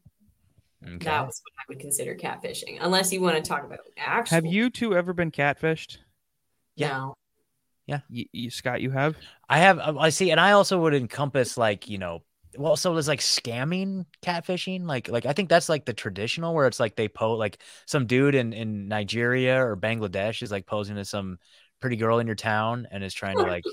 Okay. 0.83 0.97
That 1.05 1.25
was 1.27 1.41
what 1.43 1.53
I 1.59 1.63
would 1.69 1.79
consider 1.79 2.15
catfishing, 2.15 2.79
unless 2.81 3.13
you 3.13 3.21
want 3.21 3.35
to 3.35 3.47
talk 3.47 3.63
about 3.63 3.79
actual. 3.97 4.35
Have 4.35 4.45
you 4.45 4.69
two 4.69 4.95
ever 4.95 5.13
been 5.13 5.31
catfished? 5.31 5.97
No. 6.77 7.15
You, 8.09 8.25
you, 8.31 8.49
Scott, 8.49 8.81
you 8.81 8.91
have. 8.91 9.15
I 9.49 9.59
have 9.59 9.79
uh, 9.79 9.97
I 9.99 10.09
see, 10.09 10.31
and 10.31 10.39
I 10.39 10.51
also 10.51 10.79
would 10.79 10.93
encompass 10.93 11.57
like, 11.57 11.89
you 11.89 11.97
know, 11.97 12.23
well, 12.57 12.75
so 12.75 12.93
there's 12.93 13.07
like 13.07 13.19
scamming 13.19 14.05
catfishing. 14.21 14.85
Like 14.85 15.09
like 15.09 15.25
I 15.25 15.33
think 15.33 15.49
that's 15.49 15.69
like 15.69 15.85
the 15.85 15.93
traditional 15.93 16.53
where 16.53 16.67
it's 16.67 16.79
like 16.79 16.95
they 16.95 17.07
post 17.07 17.39
like 17.39 17.59
some 17.85 18.05
dude 18.05 18.35
in, 18.35 18.53
in 18.53 18.87
Nigeria 18.87 19.65
or 19.65 19.77
Bangladesh 19.77 20.41
is 20.41 20.51
like 20.51 20.65
posing 20.65 20.97
as 20.97 21.09
some 21.09 21.39
pretty 21.81 21.97
girl 21.97 22.19
in 22.19 22.27
your 22.27 22.35
town 22.35 22.87
and 22.91 23.03
is 23.03 23.13
trying 23.13 23.35
to 23.37 23.43
like 23.43 23.63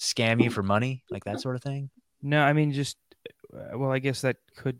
scam 0.00 0.42
you 0.42 0.48
for 0.50 0.62
money, 0.62 1.02
like 1.10 1.24
that 1.24 1.40
sort 1.40 1.56
of 1.56 1.62
thing. 1.62 1.90
No, 2.22 2.42
I 2.42 2.52
mean 2.54 2.72
just. 2.72 2.96
uh, 3.54 3.76
Well, 3.78 3.90
I 3.92 3.98
guess 3.98 4.22
that 4.22 4.36
could. 4.56 4.78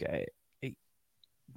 Okay. 0.00 0.26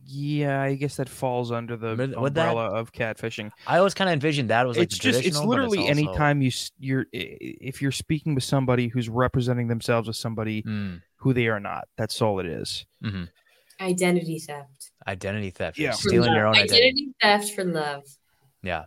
Yeah, 0.06 0.62
I 0.62 0.76
guess 0.76 0.98
that 0.98 1.08
falls 1.08 1.50
under 1.50 1.78
the 1.78 1.96
Would- 1.96 2.18
would 2.18 2.34
that- 2.36 2.50
umbrella 2.50 2.72
of 2.72 2.92
catfishing. 2.92 3.52
I 3.66 3.78
always 3.78 3.94
kind 3.94 4.10
of 4.10 4.14
envisioned 4.14 4.50
that 4.50 4.68
was 4.68 4.78
like 4.78 4.84
it's 4.86 4.98
just 4.98 5.20
it's 5.20 5.38
traditional, 5.38 5.44
but 5.46 5.50
literally 5.52 5.78
also- 5.80 5.92
anytime 5.92 6.42
you 6.42 6.52
you're 6.78 7.06
if 7.14 7.82
you're 7.82 7.94
speaking 7.94 8.36
with 8.36 8.44
somebody 8.44 8.90
who's 8.90 9.08
representing 9.08 9.70
themselves 9.70 10.10
as 10.10 10.18
somebody 10.18 10.62
Mm, 10.64 11.02
who 11.16 11.32
they 11.34 11.48
are 11.48 11.62
not. 11.62 11.88
That's 11.98 12.22
all 12.22 12.40
it 12.42 12.46
is. 12.48 12.86
mhm. 13.02 13.30
Identity 13.80 14.40
theft. 14.40 14.92
identity 15.08 15.52
theft. 15.52 15.78
Yeah. 15.80 15.92
Stealing 15.92 16.28
love. 16.30 16.36
your 16.36 16.48
own 16.48 16.56
identity. 16.56 16.76
identity 16.84 17.16
theft 17.22 17.52
for 17.56 17.64
love. 17.64 18.04
Yeah. 18.62 18.86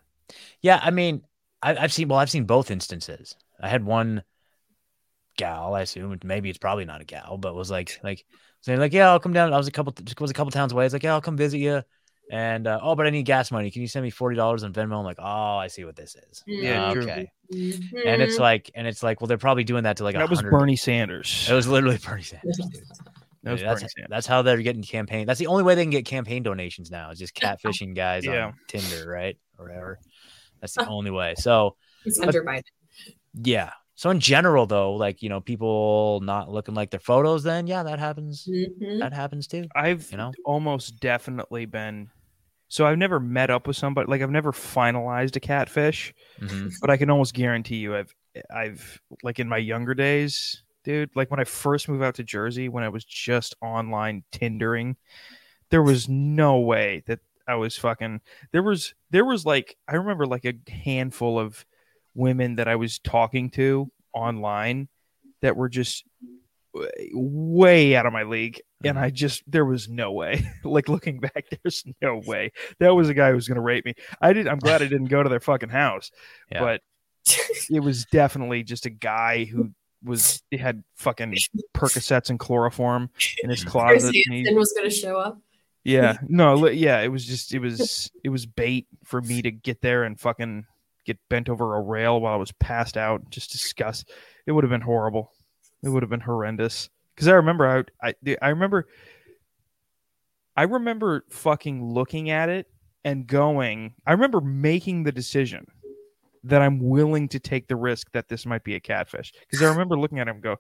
Yeah. 0.63 0.81
I 0.83 0.91
mean, 0.91 1.23
I, 1.63 1.77
I've 1.77 1.93
seen, 1.93 2.09
well, 2.09 2.19
I've 2.19 2.31
seen 2.31 2.45
both 2.45 2.71
instances. 2.71 3.37
I 3.61 3.69
had 3.69 3.85
one 3.85 4.23
gal, 5.37 5.75
I 5.75 5.83
assume, 5.83 6.19
maybe 6.25 6.49
it's 6.49 6.59
probably 6.59 6.85
not 6.85 7.01
a 7.01 7.05
gal, 7.05 7.37
but 7.39 7.55
was 7.55 7.71
like, 7.71 7.99
like, 8.03 8.25
saying, 8.63 8.79
like, 8.81 8.93
yeah, 8.93 9.11
I'll 9.11 9.21
come 9.21 9.33
down. 9.33 9.53
I 9.53 9.57
was 9.57 9.69
a 9.69 9.73
couple, 9.73 9.95
was 10.19 10.31
a 10.31 10.35
couple 10.35 10.51
towns 10.51 10.73
away. 10.73 10.85
It's 10.85 10.93
like, 10.93 11.03
yeah, 11.03 11.13
I'll 11.13 11.21
come 11.21 11.37
visit 11.37 11.59
you. 11.59 11.83
And, 12.31 12.67
uh, 12.67 12.81
oh, 12.83 12.97
but 12.97 13.07
I 13.07 13.11
need 13.11 13.23
gas 13.25 13.53
money. 13.53 13.71
Can 13.71 13.83
you 13.83 13.89
send 13.89 14.03
me 14.03 14.11
$40 14.11 14.65
on 14.65 14.73
Venmo? 14.73 14.99
I'm 14.99 15.05
like, 15.05 15.19
oh, 15.21 15.57
I 15.57 15.69
see 15.69 15.85
what 15.85 15.95
this 15.95 16.17
is. 16.31 16.43
Yeah, 16.47 16.93
true. 16.93 17.03
okay. 17.03 17.31
Mhm. 17.53 17.83
And 18.05 18.21
it's 18.21 18.39
like, 18.39 18.71
and 18.75 18.87
it's 18.87 19.03
like, 19.03 19.21
well, 19.21 19.29
they're 19.29 19.39
probably 19.39 19.63
doing 19.63 19.85
that 19.85 19.99
to 19.99 20.05
like, 20.05 20.17
that 20.17 20.29
was 20.29 20.43
Bernie 20.43 20.75
Sanders. 20.75 21.47
It 21.49 21.55
was 21.55 21.69
literally 21.69 21.99
Bernie 21.99 22.23
Sanders. 22.23 22.57
dude. 22.57 22.83
That 23.45 23.53
was 23.53 23.61
that's, 23.63 23.81
Bernie 23.83 23.91
Sanders. 23.97 24.11
that's 24.11 24.27
how 24.27 24.43
they're 24.43 24.57
getting 24.57 24.83
campaign. 24.83 25.25
That's 25.25 25.39
the 25.39 25.47
only 25.47 25.63
way 25.63 25.77
they 25.77 25.85
can 25.85 25.91
get 25.91 26.05
campaign 26.05 26.43
donations 26.43 26.91
now 26.91 27.11
is 27.11 27.19
just 27.21 27.33
catfishing 27.33 27.95
guys 27.95 28.25
Yeah. 28.27 28.47
on 28.47 28.55
Tinder, 28.67 29.09
right? 29.09 29.39
Or 29.57 29.67
whatever. 29.69 30.01
That's 30.61 30.75
the 30.75 30.87
only 30.89 31.11
way. 31.11 31.35
So 31.39 31.77
It's 32.05 32.19
Hunter 32.19 32.43
Biden. 32.45 32.63
yeah. 33.35 33.71
So 33.95 34.11
in 34.11 34.21
general, 34.21 34.67
though, 34.67 34.93
like 34.95 35.23
you 35.23 35.29
know, 35.31 35.41
people 35.41 36.21
not 36.23 36.51
looking 36.51 36.75
like 36.75 36.91
their 36.91 37.01
photos, 37.01 37.43
then 37.43 37.67
yeah, 37.67 37.83
that 37.83 37.99
happens. 37.99 38.47
Mhm. 38.47 38.99
That 39.01 39.13
happens 39.15 39.47
too. 39.47 39.67
I've 39.75 40.11
You 40.11 40.19
know? 40.19 40.33
almost 40.45 41.01
definitely 41.01 41.65
been. 41.67 42.11
So 42.69 42.85
I've 42.85 42.99
never 42.99 43.21
met 43.21 43.49
up 43.49 43.67
with 43.67 43.77
somebody 43.77 44.11
like 44.11 44.21
I've 44.23 44.31
never 44.31 44.53
finalized 44.53 45.37
a 45.37 45.41
catfish, 45.41 46.13
Mhm. 46.41 46.75
but 46.81 46.91
I 46.91 46.97
can 46.97 47.09
almost 47.11 47.33
guarantee 47.33 47.77
you 47.77 47.97
I've 47.97 48.15
I've 48.55 49.01
like 49.23 49.39
in 49.39 49.49
my 49.49 49.57
younger 49.57 49.95
days, 49.95 50.63
dude. 50.85 51.11
Like 51.17 51.31
when 51.31 51.41
I 51.41 51.45
first 51.45 51.89
moved 51.89 52.03
out 52.03 52.17
to 52.17 52.23
Jersey, 52.25 52.69
when 52.69 52.85
I 52.85 52.91
was 52.91 53.03
just 53.05 53.55
online 53.63 54.25
Tindering, 54.31 54.97
there 55.71 55.83
was 55.83 56.07
no 56.07 56.59
way 56.61 57.03
that 57.07 57.21
I 57.49 57.55
was 57.55 57.77
fucking. 57.77 58.21
There 58.53 58.63
was 58.63 58.95
there 59.11 59.25
was 59.25 59.45
like 59.47 59.77
I 59.89 59.97
remember 59.97 60.27
like 60.27 60.45
a 60.45 60.55
handful 60.71 61.39
of 61.39 61.65
women 62.15 62.57
that 62.57 62.69
I 62.69 62.77
was 62.77 62.99
talking 62.99 63.51
to 63.51 63.91
online 64.13 64.89
that 65.43 65.57
were 65.57 65.69
just 65.69 66.05
way 67.13 67.97
out 67.97 68.07
of 68.07 68.13
my 68.13 68.25
league 68.25 68.61
and 68.85 68.99
i 68.99 69.07
mm-hmm. 69.07 69.15
just 69.15 69.43
there 69.51 69.65
was 69.65 69.89
no 69.89 70.13
way 70.13 70.47
like 70.65 70.89
looking 70.91 71.21
back 71.21 71.47
there's 71.63 71.85
no 72.03 72.21
way 72.27 72.53
that 72.81 72.95
was 72.95 73.09
a 73.09 73.15
guy 73.15 73.31
who 73.31 73.35
was 73.35 73.49
going 73.49 73.57
to 73.57 73.63
rape 73.63 73.85
me 73.85 73.95
i 74.21 74.33
did 74.33 74.47
i'm 74.47 74.59
glad 74.59 74.83
i 74.83 74.87
didn't 74.87 75.07
go 75.07 75.23
to 75.23 75.29
their 75.29 75.41
fucking 75.41 75.71
house 75.71 76.11
Yeah. 76.53 76.61
but 76.61 76.83
it 77.71 77.81
was 77.81 78.05
definitely 78.07 78.63
just 78.63 78.85
a 78.85 78.91
guy 78.91 79.45
who 79.45 79.71
was 80.05 80.43
he 80.51 80.57
had 80.57 80.85
fucking 80.97 81.37
percocets 81.75 82.31
and 82.31 82.39
chloroform 82.39 83.11
in 83.43 83.51
his 83.51 83.65
closet 83.65 84.15
and 84.27 84.47
he- 84.47 84.55
was 84.55 84.73
going 84.77 84.89
to 84.89 84.95
show 84.95 85.19
up. 85.19 85.39
Yeah. 85.87 86.17
No 86.29 86.69
yeah 86.69 87.01
it 87.01 87.09
was 87.09 87.25
just 87.25 87.55
it 87.55 87.59
was 87.61 88.11
it 88.25 88.29
was 88.31 88.47
bait 88.47 88.87
for 89.05 89.21
me 89.21 89.43
to 89.43 89.51
get 89.51 89.81
there 89.81 90.05
and 90.05 90.19
fucking 90.19 90.67
get 91.05 91.19
bent 91.29 91.49
over 91.49 91.77
a 91.77 91.81
rail 91.81 92.21
while 92.21 92.35
i 92.35 92.37
was 92.37 92.53
passed 92.53 92.97
out 92.97 93.31
just 93.31 93.53
disgust. 93.53 94.11
It 94.47 94.53
would 94.53 94.65
have 94.65 94.71
been 94.71 94.81
horrible. 94.81 95.33
It 95.83 95.89
would 95.89 96.03
have 96.03 96.11
been 96.11 96.21
horrendous. 96.21 96.89
Because 97.15 97.29
i 97.29 97.33
remember 97.33 97.85
i 98.03 98.09
i, 98.09 98.37
I 98.43 98.49
remember 98.49 98.89
i 100.57 100.63
remember 100.65 101.25
fucking 101.31 101.85
looking 101.85 102.31
at 102.31 102.49
it 102.49 102.67
and 103.05 103.27
going 103.27 103.95
i 104.07 104.13
remember 104.13 104.41
making 104.41 105.05
the 105.05 105.13
decision 105.13 105.67
that 106.45 106.63
i'm 106.63 106.81
willing 106.81 107.29
to 107.29 107.41
take 107.41 107.69
the 107.69 107.77
risk 107.77 108.11
that 108.13 108.29
this 108.29 108.47
might 108.47 108.65
be 108.65 108.75
a 108.75 108.81
catfish. 108.81 109.33
Because 109.41 109.65
i 109.65 109.71
remember 109.71 109.99
looking 109.99 110.19
at 110.19 110.29
him 110.29 110.37
and 110.37 110.43
go 110.43 110.57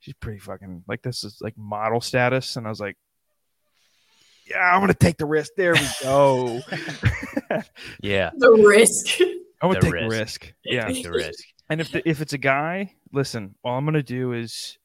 she's 0.00 0.14
pretty 0.14 0.38
fucking 0.38 0.84
like 0.86 1.02
this 1.02 1.24
is 1.24 1.38
like 1.40 1.56
model 1.56 2.00
status. 2.00 2.56
And 2.56 2.66
i 2.66 2.70
was 2.70 2.80
like 2.80 2.96
yeah, 4.50 4.58
I'm 4.74 4.80
gonna 4.80 4.94
take 4.94 5.16
the 5.18 5.26
risk. 5.26 5.52
There 5.56 5.72
we 5.74 5.80
go. 6.02 6.60
Yeah, 8.02 8.30
The 8.36 8.50
risk. 8.50 9.20
I'm 9.62 9.70
gonna 9.70 9.74
The 9.74 9.80
take 9.80 9.92
risk. 9.94 10.10
the 10.10 10.18
risk. 10.18 10.52
Yeah. 10.64 10.86
take 10.88 11.02
the 11.04 11.10
risk. 11.12 11.44
And 11.70 11.80
if 11.80 11.90
the, 11.92 12.06
if 12.08 12.20
it's 12.20 12.32
a 12.34 12.38
guy, 12.38 12.94
listen, 13.12 13.54
all 13.64 13.76
I'm 13.78 13.84
gonna 13.84 14.02
do 14.02 14.32
is 14.32 14.78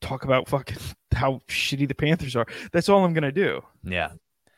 talk 0.00 0.24
about 0.24 0.48
fucking 0.48 0.76
how 1.14 1.40
shitty 1.48 1.88
the 1.88 1.94
Panthers 1.94 2.36
are. 2.36 2.46
That's 2.72 2.88
all 2.88 3.04
I'm 3.04 3.14
gonna 3.14 3.32
do. 3.32 3.62
Yeah, 3.82 4.12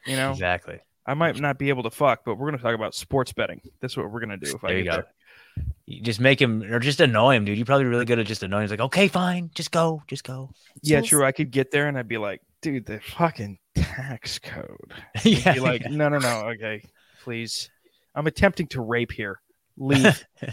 You 0.07 0.16
know, 0.16 0.31
exactly. 0.31 0.79
I 1.07 1.14
might 1.14 1.38
not 1.38 1.59
be 1.59 1.68
able 1.68 1.85
to 1.85 1.90
fuck, 1.90 2.22
but 2.24 2.37
we're 2.37 2.50
gonna 2.50 2.62
talk 2.62 2.74
about 2.74 2.94
sports 2.94 3.33
betting. 3.33 3.61
That's 3.81 3.96
what 3.96 4.11
we're 4.11 4.20
gonna 4.20 4.37
do 4.38 4.55
if 4.57 4.64
I 4.64 4.68
There 4.68 4.79
you 4.79 4.85
go. 4.85 4.90
there. 4.92 5.07
You 5.87 6.02
just 6.02 6.20
make 6.20 6.40
him 6.40 6.62
or 6.62 6.79
just 6.81 7.00
annoy 7.00 7.35
him, 7.37 7.44
dude. 7.44 7.57
You're 7.57 7.64
probably 7.66 7.87
really 7.87 8.05
good 8.05 8.18
at 8.18 8.26
just 8.26 8.42
annoying. 8.42 8.62
He's 8.64 8.70
like, 8.70 8.81
okay, 8.81 9.09
fine, 9.09 9.50
just 9.55 9.70
go, 9.70 10.02
just 10.07 10.24
go. 10.24 10.50
Yeah, 10.83 10.98
Just- 11.00 11.11
true. 11.11 11.24
I 11.24 11.33
could 11.33 11.50
get 11.50 11.70
there 11.70 11.88
and 11.88 11.96
I'd 11.98 12.09
be 12.09 12.18
like, 12.18 12.40
dude, 12.66 12.85
the 12.87 12.98
fucking 12.98 13.59
tax 13.76 14.40
code. 14.40 14.92
yeah, 15.22 15.55
Be 15.55 15.61
like, 15.61 15.88
no, 15.88 16.09
no, 16.09 16.18
no. 16.18 16.48
Okay, 16.55 16.83
please. 17.22 17.70
I'm 18.12 18.26
attempting 18.26 18.66
to 18.68 18.81
rape 18.81 19.12
here. 19.12 19.38
Leave. 19.79 20.24
I 20.42 20.52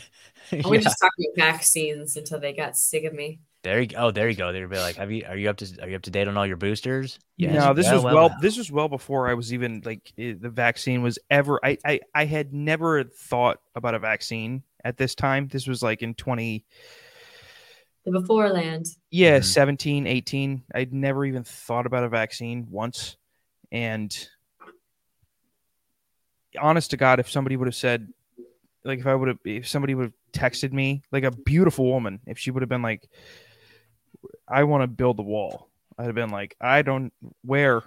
Yeah. 0.51 0.67
would 0.67 0.81
just 0.83 0.97
talk 1.01 1.09
about 1.17 1.51
vaccines 1.53 2.15
until 2.15 2.39
they 2.39 2.53
got 2.53 2.77
sick 2.77 3.03
of 3.05 3.13
me. 3.13 3.39
There 3.63 3.79
you 3.81 3.87
go. 3.87 3.97
Oh, 3.97 4.11
there 4.11 4.29
you 4.29 4.35
go. 4.35 4.51
They'd 4.51 4.69
be 4.69 4.77
like, 4.77 4.97
"Have 4.97 5.09
you? 5.11 5.23
Are 5.27 5.37
you 5.37 5.49
up 5.49 5.55
to? 5.57 5.81
Are 5.81 5.87
you 5.89 5.95
up 5.95 6.01
to 6.03 6.11
date 6.11 6.27
on 6.27 6.35
all 6.37 6.45
your 6.45 6.57
boosters?" 6.57 7.17
Yeah. 7.37 7.53
No, 7.53 7.73
this 7.73 7.85
Well, 7.85 7.95
was 7.95 8.03
well, 8.03 8.13
well, 8.15 8.29
well. 8.29 8.37
This 8.41 8.57
was 8.57 8.69
well 8.69 8.89
before 8.89 9.27
I 9.29 9.33
was 9.33 9.53
even 9.53 9.81
like 9.85 10.11
eh, 10.19 10.33
the 10.37 10.49
vaccine 10.49 11.01
was 11.01 11.17
ever. 11.31 11.59
I, 11.65 11.77
I 11.85 12.01
I 12.13 12.25
had 12.25 12.53
never 12.53 13.05
thought 13.05 13.59
about 13.73 13.95
a 13.95 13.99
vaccine 13.99 14.61
at 14.83 14.97
this 14.97 15.15
time. 15.15 15.47
This 15.47 15.65
was 15.65 15.81
like 15.81 16.03
in 16.03 16.13
twenty. 16.13 16.65
The 18.05 18.11
before 18.11 18.49
land. 18.49 18.87
Yeah, 19.11 19.39
Mhm. 19.39 19.45
seventeen, 19.45 20.07
eighteen. 20.07 20.57
17, 20.57 20.67
18. 20.71 20.81
I'd 20.81 20.93
never 20.93 21.25
even 21.25 21.43
thought 21.43 21.85
about 21.85 22.03
a 22.03 22.09
vaccine 22.09 22.67
once. 22.69 23.15
And 23.71 24.13
honest 26.59 26.91
to 26.91 26.97
God, 26.97 27.19
if 27.19 27.29
somebody 27.29 27.55
would 27.55 27.67
have 27.67 27.75
said, 27.75 28.11
like, 28.83 28.99
if 28.99 29.07
I 29.07 29.15
would 29.15 29.27
have, 29.29 29.39
if 29.45 29.67
somebody 29.67 29.95
would 29.95 30.05
have 30.05 30.13
texted 30.51 30.71
me, 30.73 31.01
like 31.11 31.23
a 31.23 31.31
beautiful 31.31 31.85
woman, 31.85 32.19
if 32.27 32.37
she 32.37 32.51
would 32.51 32.61
have 32.61 32.69
been 32.69 32.81
like, 32.81 33.09
I 34.47 34.63
want 34.65 34.83
to 34.83 34.87
build 34.87 35.17
the 35.17 35.23
wall, 35.23 35.69
I'd 35.97 36.05
have 36.05 36.15
been 36.15 36.29
like, 36.29 36.55
I 36.59 36.81
don't, 36.81 37.13
where 37.43 37.83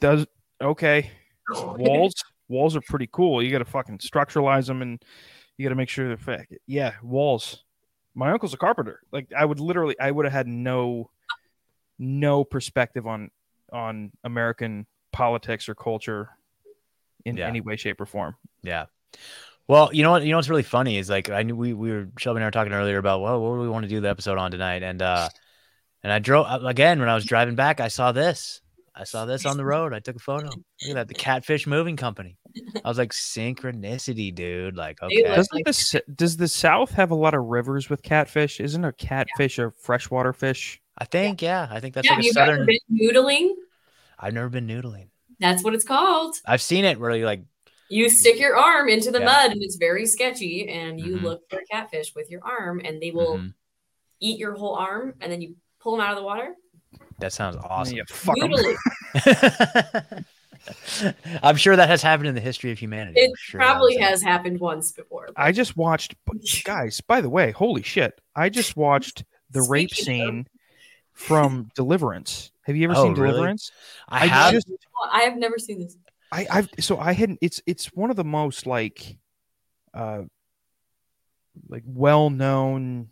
does, 0.00 0.26
okay, 0.60 1.10
walls, 1.50 2.14
walls 2.48 2.76
are 2.76 2.80
pretty 2.82 3.08
cool. 3.10 3.42
You 3.42 3.50
got 3.50 3.58
to 3.58 3.64
fucking 3.64 3.98
structuralize 3.98 4.66
them 4.66 4.82
and 4.82 5.02
you 5.56 5.64
got 5.64 5.70
to 5.70 5.76
make 5.76 5.88
sure 5.88 6.08
they're, 6.08 6.16
fa- 6.16 6.46
yeah, 6.66 6.94
walls 7.02 7.64
my 8.14 8.30
uncle's 8.32 8.54
a 8.54 8.56
carpenter. 8.56 9.00
Like 9.12 9.32
I 9.36 9.44
would 9.44 9.60
literally, 9.60 9.98
I 10.00 10.10
would 10.10 10.24
have 10.26 10.32
had 10.32 10.46
no, 10.48 11.10
no 11.98 12.44
perspective 12.44 13.06
on 13.06 13.30
on 13.72 14.10
American 14.24 14.86
politics 15.12 15.68
or 15.68 15.74
culture 15.74 16.30
in 17.24 17.36
Yeah. 17.36 17.46
any 17.46 17.60
way, 17.60 17.76
shape, 17.76 18.00
or 18.00 18.06
form. 18.06 18.36
Yeah. 18.62 18.86
Well, 19.68 19.90
you 19.92 20.02
know 20.02 20.10
what? 20.10 20.24
You 20.24 20.30
know 20.30 20.38
what's 20.38 20.48
really 20.48 20.62
funny 20.64 20.98
is 20.98 21.08
like 21.08 21.30
I 21.30 21.42
knew 21.44 21.54
we 21.54 21.72
we 21.74 21.90
were 21.92 22.08
Shelby 22.18 22.38
and 22.38 22.44
I 22.44 22.46
were 22.48 22.50
talking 22.52 22.72
earlier 22.72 22.98
about 22.98 23.20
well, 23.20 23.40
what 23.40 23.54
do 23.56 23.60
we 23.60 23.68
want 23.68 23.84
to 23.84 23.88
do 23.88 24.00
the 24.00 24.08
episode 24.08 24.38
on 24.38 24.50
tonight, 24.50 24.82
and 24.82 25.00
uh, 25.00 25.28
and 26.02 26.12
I 26.12 26.18
drove 26.18 26.46
again 26.64 26.98
when 26.98 27.08
I 27.08 27.14
was 27.14 27.24
driving 27.24 27.54
back. 27.54 27.78
I 27.78 27.88
saw 27.88 28.10
this. 28.10 28.60
I 29.00 29.04
saw 29.04 29.24
this 29.24 29.46
on 29.46 29.56
the 29.56 29.64
road. 29.64 29.94
I 29.94 29.98
took 30.00 30.16
a 30.16 30.20
photo. 30.20 30.48
Look 30.48 30.58
at 30.90 30.94
that, 30.94 31.08
the 31.08 31.14
Catfish 31.14 31.66
Moving 31.66 31.96
Company. 31.96 32.36
I 32.84 32.88
was 32.88 32.98
like, 32.98 33.12
synchronicity, 33.12 34.34
dude. 34.34 34.76
Like, 34.76 35.02
okay, 35.02 35.22
Doesn't 35.22 35.54
like- 35.54 35.64
the 35.64 36.02
does 36.14 36.36
the 36.36 36.48
South 36.48 36.90
have 36.92 37.10
a 37.10 37.14
lot 37.14 37.32
of 37.32 37.44
rivers 37.44 37.88
with 37.88 38.02
catfish? 38.02 38.60
Isn't 38.60 38.84
a 38.84 38.92
catfish 38.92 39.58
a 39.58 39.70
freshwater 39.70 40.34
fish? 40.34 40.82
I 40.98 41.06
think, 41.06 41.40
yeah, 41.40 41.66
I 41.70 41.80
think 41.80 41.94
that's 41.94 42.06
Yeah, 42.06 42.14
like 42.16 42.22
a 42.22 42.26
you've 42.26 42.36
ever 42.36 42.52
southern. 42.52 42.66
been 42.66 42.78
noodling? 43.08 43.48
I've 44.18 44.34
never 44.34 44.50
been 44.50 44.66
noodling. 44.66 45.08
That's 45.38 45.64
what 45.64 45.72
it's 45.74 45.84
called. 45.84 46.36
I've 46.44 46.60
seen 46.60 46.84
it 46.84 47.00
where 47.00 47.16
you 47.16 47.24
like, 47.24 47.42
You 47.88 48.10
stick 48.10 48.38
your 48.38 48.56
arm 48.56 48.90
into 48.90 49.10
the 49.10 49.20
Yeah. 49.20 49.24
mud 49.24 49.50
and 49.52 49.62
it's 49.62 49.76
very 49.76 50.04
sketchy, 50.04 50.68
and 50.68 51.00
you 51.00 51.16
Mhm. 51.16 51.22
look 51.22 51.48
for 51.48 51.60
a 51.60 51.64
catfish 51.64 52.14
with 52.14 52.30
your 52.30 52.44
arm, 52.44 52.82
and 52.84 53.00
they 53.00 53.12
will 53.12 53.38
mhm. 53.38 53.54
eat 54.20 54.38
your 54.38 54.54
whole 54.54 54.74
arm, 54.74 55.14
and 55.22 55.32
then 55.32 55.40
you 55.40 55.56
pull 55.80 55.96
them 55.96 56.02
out 56.04 56.10
of 56.12 56.18
the 56.18 56.22
water. 56.22 56.54
That 57.20 57.32
sounds 57.32 57.56
awesome. 57.62 57.96
Yeah, 57.96 58.02
fuck 58.08 58.36
'em. 58.42 58.50
Noodling. 58.50 60.24
I'm 61.42 61.56
sure 61.56 61.74
that 61.74 61.88
has 61.88 62.02
happened 62.02 62.28
in 62.28 62.34
the 62.34 62.40
history 62.40 62.70
of 62.70 62.78
humanity. 62.78 63.18
It 63.20 63.30
sure 63.38 63.58
probably 63.60 63.96
has 63.96 64.22
happened 64.22 64.60
once 64.60 64.92
before. 64.92 65.28
I 65.36 65.52
just 65.52 65.76
watched, 65.76 66.14
guys. 66.64 67.00
By 67.00 67.20
the 67.20 67.30
way, 67.30 67.50
holy 67.50 67.82
shit! 67.82 68.20
I 68.36 68.48
just 68.50 68.76
watched 68.76 69.24
the 69.50 69.62
rape 69.62 69.90
Speaking 69.90 70.20
of- 70.22 70.26
scene 70.28 70.46
from 71.12 71.70
Deliverance. 71.74 72.50
Have 72.62 72.76
you 72.76 72.84
ever 72.90 72.94
Oh, 72.98 73.04
seen 73.04 73.14
really? 73.14 73.32
Deliverance? 73.32 73.72
I 74.08 74.26
have. 74.26 74.52
just 74.52 74.70
I 75.10 75.22
have 75.22 75.36
never 75.36 75.58
seen 75.58 75.80
this. 75.80 75.96
I, 76.30 76.46
I've 76.50 76.68
so 76.78 76.98
I 76.98 77.12
hadn't. 77.12 77.38
It's 77.40 77.60
it's 77.66 77.86
one 77.86 78.10
of 78.10 78.16
the 78.16 78.24
most 78.24 78.66
like, 78.66 79.16
uh, 79.94 80.22
like 81.68 81.82
well 81.86 82.30
known, 82.30 83.08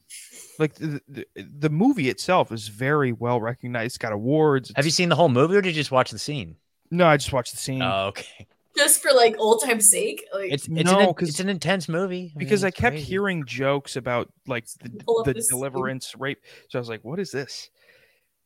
like 0.59 0.75
the, 0.75 1.01
the 1.09 1.27
the 1.37 1.71
movie 1.71 2.09
itself 2.09 2.51
is 2.53 2.69
very 2.69 3.13
well 3.13 3.41
recognized. 3.41 3.87
It's 3.87 3.99
got 3.99 4.13
awards. 4.13 4.73
have 4.77 4.85
you 4.85 4.91
seen 4.91 5.09
the 5.09 5.17
whole 5.17 5.29
movie 5.29 5.57
or 5.57 5.63
did 5.63 5.71
you 5.71 5.81
just 5.81 5.91
watch 5.91 6.11
the 6.11 6.19
scene? 6.19 6.57
No, 6.91 7.07
I 7.07 7.17
just 7.17 7.33
watched 7.33 7.53
the 7.53 7.59
scene 7.59 7.83
Oh, 7.83 8.07
okay. 8.09 8.47
Just 8.77 9.03
for 9.03 9.13
like 9.13 9.35
old 9.39 9.63
time's 9.65 9.91
sake. 9.91 10.25
Like 10.33 10.53
It's 10.53 10.69
it's, 10.69 10.85
No, 10.91 11.01
an, 11.09 11.15
'cause- 11.15 11.29
it's 11.29 11.41
an 11.41 11.49
intense 11.49 11.89
movie 11.89 12.23
mean, 12.23 12.33
because 12.37 12.63
I 12.65 12.71
kept 12.71 12.95
crazy. 12.95 13.05
hearing 13.07 13.45
jokes 13.45 13.97
about 13.97 14.33
like 14.47 14.67
the, 14.83 14.89
the 15.25 15.33
the 15.35 15.43
scene. 15.43 15.59
Deliverance 15.59 16.15
rape. 16.17 16.39
So 16.69 16.79
I 16.79 16.81
was 16.81 16.89
like, 16.89 17.03
"What 17.05 17.19
is 17.19 17.31
this?" 17.33 17.71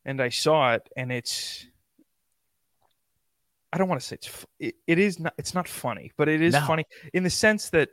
And 0.04 0.20
I 0.22 0.30
saw 0.30 0.72
it, 0.74 0.88
and 0.96 1.12
it's. 1.12 1.66
I 3.72 3.78
don't 3.78 3.88
want 3.88 4.00
to 4.00 4.06
say 4.06 4.14
it's. 4.14 4.46
It, 4.58 4.74
it 4.86 4.98
is 4.98 5.18
not. 5.18 5.34
It's 5.38 5.54
not 5.54 5.68
funny, 5.68 6.12
but 6.16 6.28
it 6.28 6.42
is 6.42 6.52
No. 6.54 6.60
funny 6.66 6.84
in 7.14 7.22
the 7.22 7.30
sense 7.30 7.70
that 7.70 7.88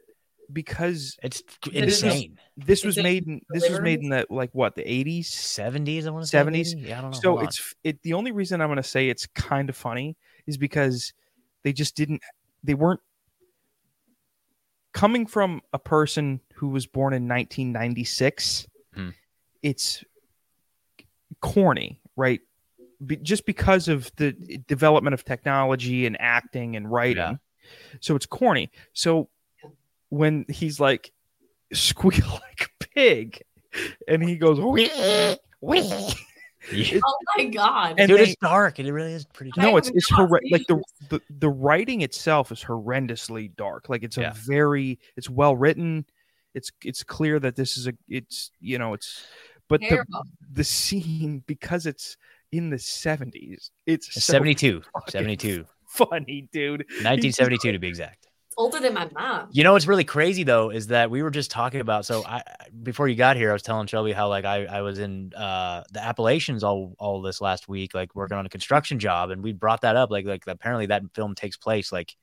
because 0.51 1.17
It's 1.23 1.43
insane. 1.71 2.39
this 2.57 2.79
Is 2.79 2.85
was 2.85 2.97
made 2.97 3.27
in 3.27 3.41
this 3.49 3.69
was 3.69 3.79
made 3.81 3.99
in 4.01 4.09
the 4.09 4.25
like 4.29 4.49
what 4.53 4.75
the 4.75 4.89
eighties. 4.89 5.29
70s, 5.29 6.07
I 6.07 6.09
want 6.09 6.23
to 6.23 6.27
say. 6.27 6.37
70s? 6.43 6.73
Yeah, 6.77 6.97
I 6.99 7.01
don't 7.01 7.11
know. 7.11 7.19
So 7.19 7.29
Hold 7.29 7.39
on. 7.39 7.45
it's 7.45 7.75
it. 7.83 8.01
The 8.03 8.13
only 8.13 8.31
reason 8.31 8.61
I'm 8.61 8.67
going 8.67 8.77
to 8.77 8.83
say 8.83 9.09
it's 9.09 9.25
kind 9.27 9.69
of 9.69 9.75
funny 9.75 10.15
is 10.47 10.57
because 10.57 11.13
they 11.63 11.73
just 11.73 11.95
didn't. 11.95 12.21
They 12.63 12.73
weren't 12.73 12.99
coming 14.93 15.25
from 15.25 15.61
a 15.73 15.79
person 15.79 16.39
who 16.55 16.69
was 16.69 16.85
born 16.87 17.13
in 17.13 17.27
1996. 17.27 18.67
Hmm. 18.93 19.09
It's 19.61 20.03
corny, 21.41 22.01
right? 22.15 22.41
be, 23.05 23.15
just 23.17 23.45
because 23.45 23.87
of 23.87 24.11
the 24.17 24.31
development 24.67 25.13
of 25.13 25.23
technology 25.23 26.05
and 26.05 26.17
acting 26.19 26.75
and 26.75 26.91
writing. 26.91 27.17
Yeah. 27.17 27.35
So 28.01 28.15
it's 28.15 28.25
corny. 28.25 28.71
So 28.93 29.29
when 30.09 30.45
he's 30.49 30.79
like 30.79 31.11
squeal 31.73 32.27
like 32.31 32.69
a 32.81 32.85
pig, 32.93 33.41
and 34.07 34.23
he 34.23 34.35
goes 34.37 34.59
wee 34.59 34.89
wee. 35.61 36.13
Yeah. 36.73 36.99
Oh 37.03 37.15
my 37.37 37.45
god. 37.45 37.95
And 37.97 38.09
Dude, 38.09 38.19
they- 38.19 38.23
it's 38.23 38.35
dark. 38.41 38.79
And 38.79 38.87
it 38.87 38.91
really 38.93 39.13
is 39.13 39.25
pretty 39.25 39.51
dark. 39.55 39.65
no, 39.71 39.77
it's 39.77 39.87
have 39.87 39.95
it's 39.95 40.11
not 40.11 40.29
like 40.51 40.67
the, 40.67 40.81
the 41.09 41.21
the 41.39 41.49
writing 41.49 42.01
itself 42.01 42.51
is 42.51 42.61
horrendously 42.63 43.55
dark. 43.55 43.87
Like 43.89 44.03
it's 44.03 44.17
a 44.17 44.21
Yeah. 44.21 44.33
very 44.35 44.99
it's 45.15 45.29
well 45.29 45.55
written. 45.55 46.05
It's 46.53 46.69
it's 46.83 47.01
clear 47.03 47.39
that 47.39 47.55
this 47.55 47.77
is 47.77 47.87
a 47.87 47.93
it's 48.09 48.51
you 48.59 48.77
know 48.77 48.93
it's 48.93 49.25
but 49.69 49.79
the 49.81 49.87
Terrible. 49.87 50.23
the 50.51 50.63
scene 50.65 51.43
because 51.47 51.85
it's 51.85 52.17
in 52.51 52.69
the 52.71 52.77
seventies. 52.79 53.71
It's 53.85 54.13
so 54.13 54.33
72. 54.33 54.81
72. 55.07 55.65
funny, 55.87 56.49
dude. 56.51 56.81
1972 57.03 57.71
to 57.71 57.79
be 57.79 57.87
exact. 57.87 58.18
It's 58.59 58.75
older 58.75 58.79
than 58.85 58.93
my 58.93 59.09
mom. 59.13 59.47
You 59.51 59.63
know 59.63 59.71
what's 59.73 59.87
really 59.87 60.03
crazy 60.03 60.43
though 60.43 60.69
is 60.69 60.87
that 60.87 61.09
we 61.09 61.23
were 61.23 61.31
just 61.31 61.49
talking 61.49 61.79
about. 61.79 62.05
So 62.05 62.23
I 62.25 62.43
before 62.83 63.07
you 63.07 63.15
got 63.15 63.37
here, 63.37 63.51
I 63.51 63.53
was 63.53 63.63
telling 63.63 63.87
Shelby 63.87 64.11
how 64.11 64.27
like 64.27 64.43
I, 64.43 64.65
I 64.65 64.81
was 64.81 64.99
in 64.99 65.33
uh, 65.33 65.83
the 65.93 66.03
Appalachians 66.03 66.61
all 66.63 66.93
all 66.99 67.21
this 67.21 67.39
last 67.39 67.69
week, 67.69 67.93
like 67.93 68.13
working 68.15 68.37
on 68.37 68.45
a 68.45 68.49
construction 68.49 68.99
job, 68.99 69.29
and 69.29 69.41
we 69.41 69.53
brought 69.53 69.81
that 69.81 69.95
up. 69.95 70.11
Like 70.11 70.25
like 70.25 70.43
apparently 70.45 70.87
that 70.87 71.03
film 71.13 71.35
takes 71.35 71.55
place 71.55 71.91
like 71.93 72.15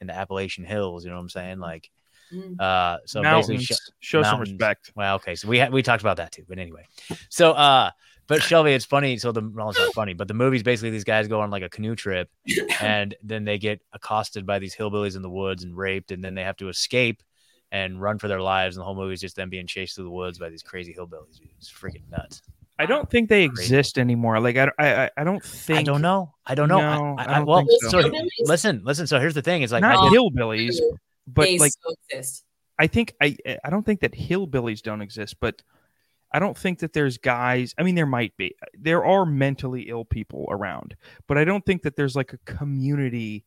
in 0.00 0.06
the 0.06 0.14
Appalachian 0.14 0.64
Hills. 0.64 1.04
You 1.04 1.10
know 1.10 1.16
what 1.16 1.22
I'm 1.22 1.28
saying? 1.28 1.58
Like 1.58 1.90
Mm. 2.32 2.58
uh, 2.58 2.96
so 3.04 3.20
Mountains. 3.20 3.46
basically, 3.48 3.74
sh- 3.76 3.90
Show 4.00 4.22
some 4.22 4.40
respect. 4.40 4.90
well, 4.94 5.16
okay, 5.16 5.34
so 5.34 5.48
we 5.48 5.58
had 5.58 5.70
we 5.70 5.82
talked 5.82 6.00
about 6.02 6.16
that 6.16 6.32
too, 6.32 6.44
but 6.48 6.58
anyway, 6.58 6.86
so 7.28 7.52
uh, 7.52 7.90
but 8.26 8.42
Shelby, 8.42 8.72
it's 8.72 8.84
funny. 8.84 9.18
So 9.18 9.32
the 9.32 9.40
well, 9.54 9.70
it's 9.70 9.78
not 9.78 9.94
funny, 9.94 10.14
but 10.14 10.28
the 10.28 10.34
movie's 10.34 10.62
basically 10.62 10.90
these 10.90 11.04
guys 11.04 11.28
go 11.28 11.40
on 11.40 11.50
like 11.50 11.62
a 11.62 11.68
canoe 11.68 11.94
trip, 11.96 12.30
and 12.80 13.14
then 13.22 13.44
they 13.44 13.58
get 13.58 13.80
accosted 13.92 14.46
by 14.46 14.58
these 14.58 14.74
hillbillies 14.74 15.16
in 15.16 15.22
the 15.22 15.30
woods 15.30 15.64
and 15.64 15.76
raped, 15.76 16.12
and 16.12 16.24
then 16.24 16.34
they 16.34 16.42
have 16.44 16.56
to 16.58 16.68
escape 16.68 17.22
and 17.70 18.00
run 18.00 18.18
for 18.18 18.28
their 18.28 18.40
lives, 18.40 18.76
and 18.76 18.80
the 18.80 18.84
whole 18.84 18.94
movie 18.94 19.14
is 19.14 19.20
just 19.20 19.36
them 19.36 19.48
being 19.50 19.66
chased 19.66 19.94
through 19.96 20.04
the 20.04 20.10
woods 20.10 20.38
by 20.38 20.48
these 20.50 20.62
crazy 20.62 20.94
hillbillies. 20.94 21.40
It's 21.58 21.70
freaking 21.72 22.08
nuts. 22.10 22.42
I 22.78 22.86
don't 22.86 23.08
think 23.10 23.28
they 23.28 23.48
Crazy. 23.48 23.62
exist 23.62 23.98
anymore. 23.98 24.40
Like 24.40 24.56
I 24.56 24.70
I 24.78 25.04
I- 25.04 25.10
I 25.18 25.24
don't 25.24 25.42
think 25.44 25.78
I 25.80 25.82
don't 25.82 26.02
know. 26.02 26.34
I 26.46 26.54
don't 26.54 26.68
know. 26.68 26.78
No, 26.78 27.16
I, 27.18 27.24
I 27.24 27.34
I, 27.34 27.38
don't 27.38 27.46
well, 27.46 27.64
think 27.64 27.82
so. 27.82 28.00
so. 28.02 28.10
Listen, 28.40 28.82
listen. 28.84 29.06
So 29.06 29.20
here's 29.20 29.34
the 29.34 29.42
thing: 29.42 29.62
is 29.62 29.72
like 29.72 29.82
not 29.82 29.96
I 29.96 30.08
hillbillies, 30.10 30.80
but 31.26 31.42
they 31.42 31.58
like 31.58 31.72
still 31.72 31.94
exist. 32.10 32.44
I 32.78 32.86
think 32.86 33.14
I 33.20 33.36
I 33.62 33.70
don't 33.70 33.84
think 33.84 34.00
that 34.00 34.12
hillbillies 34.12 34.82
don't 34.82 35.02
exist, 35.02 35.36
but 35.38 35.62
I 36.32 36.38
don't 36.38 36.56
think 36.56 36.78
that 36.80 36.92
there's 36.92 37.18
guys. 37.18 37.74
I 37.78 37.82
mean, 37.82 37.94
there 37.94 38.06
might 38.06 38.36
be. 38.36 38.54
There 38.78 39.04
are 39.04 39.26
mentally 39.26 39.82
ill 39.88 40.04
people 40.04 40.46
around, 40.50 40.96
but 41.28 41.36
I 41.38 41.44
don't 41.44 41.64
think 41.64 41.82
that 41.82 41.94
there's 41.96 42.16
like 42.16 42.32
a 42.32 42.38
community 42.38 43.44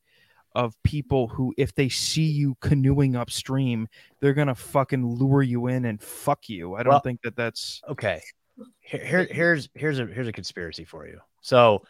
of 0.53 0.73
people 0.83 1.27
who, 1.27 1.53
if 1.57 1.75
they 1.75 1.89
see 1.89 2.23
you 2.31 2.55
canoeing 2.61 3.15
upstream, 3.15 3.87
they're 4.21 4.33
gonna 4.33 4.55
fucking 4.55 5.05
lure 5.05 5.41
you 5.43 5.67
in 5.67 5.85
and 5.85 6.01
fuck 6.01 6.47
you. 6.47 6.75
I 6.75 6.83
don't 6.83 6.91
Well- 6.93 6.99
think 7.01 7.21
that 7.23 7.35
that's. 7.35 7.81
okay 7.89 8.21
here, 8.79 9.03
here 9.03 9.27
here's 9.29 9.67
here's 9.73 9.99
a 9.99 10.05
here's 10.05 10.29
a 10.29 10.31
conspiracy 10.31 10.85
for 10.85 11.05
you 11.05 11.19
so 11.41 11.83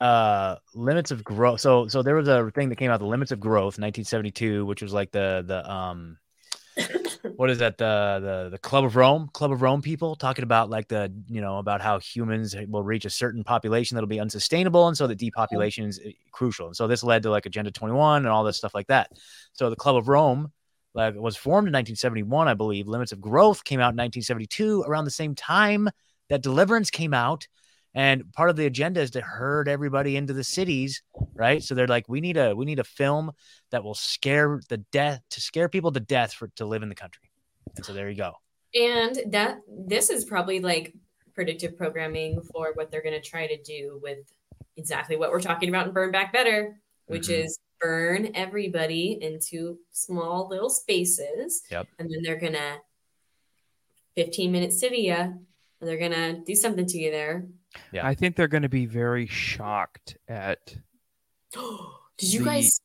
uh 0.00 0.54
limits 0.74 1.10
of 1.10 1.24
growth 1.24 1.60
so 1.60 1.88
so 1.88 2.02
there 2.02 2.14
was 2.14 2.28
a 2.28 2.50
thing 2.52 2.68
that 2.68 2.76
came 2.76 2.88
out 2.90 3.00
the 3.00 3.06
limits 3.06 3.32
of 3.32 3.40
growth 3.40 3.78
1972 3.78 4.64
which 4.66 4.80
was 4.80 4.92
like 4.92 5.10
the 5.10 5.42
the 5.46 5.68
um 5.68 6.16
what 7.36 7.50
is 7.50 7.58
that 7.58 7.78
the 7.78 8.18
the 8.20 8.48
the 8.50 8.58
club 8.58 8.84
of 8.84 8.96
rome 8.96 9.28
club 9.32 9.52
of 9.52 9.62
rome 9.62 9.80
people 9.80 10.16
talking 10.16 10.42
about 10.42 10.70
like 10.70 10.88
the 10.88 11.12
you 11.28 11.40
know 11.40 11.58
about 11.58 11.80
how 11.80 11.98
humans 11.98 12.54
will 12.68 12.82
reach 12.82 13.04
a 13.04 13.10
certain 13.10 13.44
population 13.44 13.94
that'll 13.94 14.08
be 14.08 14.20
unsustainable 14.20 14.88
and 14.88 14.96
so 14.96 15.06
the 15.06 15.14
depopulation 15.14 15.86
is 15.86 16.00
uh, 16.04 16.10
crucial. 16.32 16.66
And 16.66 16.76
so 16.76 16.86
this 16.86 17.02
led 17.02 17.22
to 17.22 17.30
like 17.30 17.46
agenda 17.46 17.70
21 17.70 18.22
and 18.22 18.28
all 18.28 18.44
this 18.44 18.56
stuff 18.56 18.74
like 18.74 18.88
that. 18.88 19.10
So 19.52 19.70
the 19.70 19.76
club 19.76 19.96
of 19.96 20.08
rome 20.08 20.52
like 20.94 21.14
was 21.14 21.36
formed 21.36 21.66
in 21.66 21.72
1971 21.72 22.48
i 22.48 22.54
believe. 22.54 22.86
Limits 22.86 23.12
of 23.12 23.20
growth 23.20 23.64
came 23.64 23.80
out 23.80 23.94
in 23.94 23.98
1972 23.98 24.84
around 24.86 25.04
the 25.04 25.10
same 25.10 25.34
time 25.34 25.88
that 26.28 26.42
deliverance 26.42 26.90
came 26.90 27.14
out. 27.14 27.46
And 27.96 28.32
part 28.32 28.50
of 28.50 28.56
the 28.56 28.66
agenda 28.66 29.00
is 29.00 29.12
to 29.12 29.20
herd 29.20 29.68
everybody 29.68 30.16
into 30.16 30.32
the 30.32 30.42
cities 30.42 31.02
right 31.34 31.62
so 31.62 31.74
they're 31.74 31.86
like 31.86 32.08
we 32.08 32.20
need 32.20 32.36
a 32.36 32.54
we 32.54 32.64
need 32.64 32.78
a 32.78 32.84
film 32.84 33.30
that 33.70 33.82
will 33.82 33.94
scare 33.94 34.60
the 34.68 34.78
death 34.92 35.20
to 35.30 35.40
scare 35.40 35.68
people 35.68 35.90
to 35.92 36.00
death 36.00 36.32
for 36.32 36.48
to 36.56 36.64
live 36.64 36.82
in 36.82 36.88
the 36.88 36.94
country 36.94 37.30
and 37.76 37.84
so 37.84 37.92
there 37.92 38.08
you 38.10 38.16
go 38.16 38.32
And 38.74 39.18
that 39.32 39.58
this 39.68 40.10
is 40.10 40.24
probably 40.24 40.60
like 40.60 40.94
predictive 41.34 41.76
programming 41.76 42.40
for 42.52 42.72
what 42.74 42.90
they're 42.90 43.02
going 43.02 43.20
to 43.20 43.28
try 43.28 43.46
to 43.46 43.60
do 43.62 43.98
with 44.02 44.18
exactly 44.76 45.16
what 45.16 45.30
we're 45.30 45.40
talking 45.40 45.68
about 45.68 45.86
in 45.86 45.92
Burn 45.92 46.10
Back 46.12 46.32
Better, 46.32 46.76
which 47.06 47.26
Mhm. 47.28 47.44
is 47.44 47.58
burn 47.80 48.30
everybody 48.34 49.18
into 49.20 49.78
small 49.90 50.48
little 50.48 50.70
spaces. 50.70 51.62
Yep. 51.70 51.88
And 51.98 52.08
then 52.10 52.22
they're 52.22 52.38
going 52.38 52.52
to 52.54 52.78
15 54.16 54.52
minute 54.52 54.72
city 54.72 54.98
you, 54.98 55.14
and 55.14 55.40
they're 55.80 55.98
going 55.98 56.12
to 56.12 56.40
do 56.44 56.54
something 56.54 56.86
to 56.86 56.98
you 56.98 57.10
there. 57.10 57.46
Yeah. 57.92 58.06
I 58.06 58.14
think 58.14 58.36
they're 58.36 58.48
going 58.48 58.62
to 58.62 58.68
be 58.68 58.86
very 58.86 59.26
shocked 59.26 60.16
at. 60.28 60.76
Did 62.18 62.32
you 62.32 62.40
The- 62.40 62.44
guys? 62.44 62.80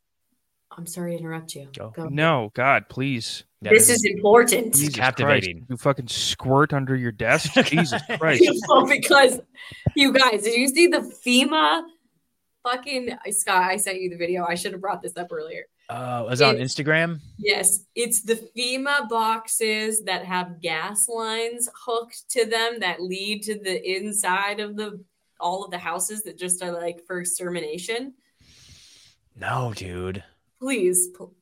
I'm 0.78 0.86
sorry 0.86 1.14
to 1.14 1.20
interrupt 1.20 1.56
you. 1.56 1.68
Go. 1.78 1.90
Go. 1.90 2.06
No, 2.08 2.52
God, 2.54 2.88
please. 2.90 3.44
Yeah, 3.62 3.72
this 3.72 3.90
is 3.90 4.06
important. 4.06 4.76
Jesus 4.76 4.96
captivating. 4.96 5.58
Christ. 5.58 5.70
You 5.70 5.78
fucking 5.78 6.08
squirt 6.08 6.74
under 6.74 6.96
your 6.96 7.12
desk. 7.12 7.52
Jesus 7.66 8.02
Christ. 8.18 8.44
Well, 8.70 8.86
because 8.88 9.42
you 9.96 10.14
guys, 10.14 10.44
did 10.44 10.56
you 10.58 10.68
see 10.70 10.88
the 10.88 11.00
FEMA 11.00 11.82
fucking 12.64 13.10
Scott? 13.32 13.64
I 13.64 13.76
sent 13.78 14.00
you 14.00 14.10
the 14.10 14.16
video. 14.16 14.46
I 14.46 14.56
should 14.56 14.72
have 14.72 14.80
brought 14.80 15.02
this 15.02 15.18
up 15.18 15.28
earlier. 15.34 15.66
uh 15.90 16.24
was 16.30 16.40
it 16.40 16.46
on 16.46 16.56
instagram 16.58 17.20
Yes, 17.38 17.84
it's 17.96 18.22
the 18.22 18.36
FEMA 18.56 19.10
boxes 19.10 20.04
that 20.04 20.24
have 20.24 20.62
gas 20.62 21.10
lines 21.10 21.68
hooked 21.86 22.30
to 22.30 22.46
them 22.46 22.80
that 22.80 23.02
lead 23.02 23.44
to 23.44 23.56
the 23.60 23.98
inside 23.98 24.60
of 24.60 24.76
the 24.78 25.04
all 25.42 25.66
of 25.66 25.72
the 25.72 25.78
houses 25.80 26.22
that 26.24 26.38
just 26.38 26.62
are 26.64 26.72
like 26.72 27.02
for 27.08 27.20
extermination. 27.20 28.14
No 29.40 29.74
dude 29.76 30.24
Please, 30.62 31.08
pl- 31.16 31.34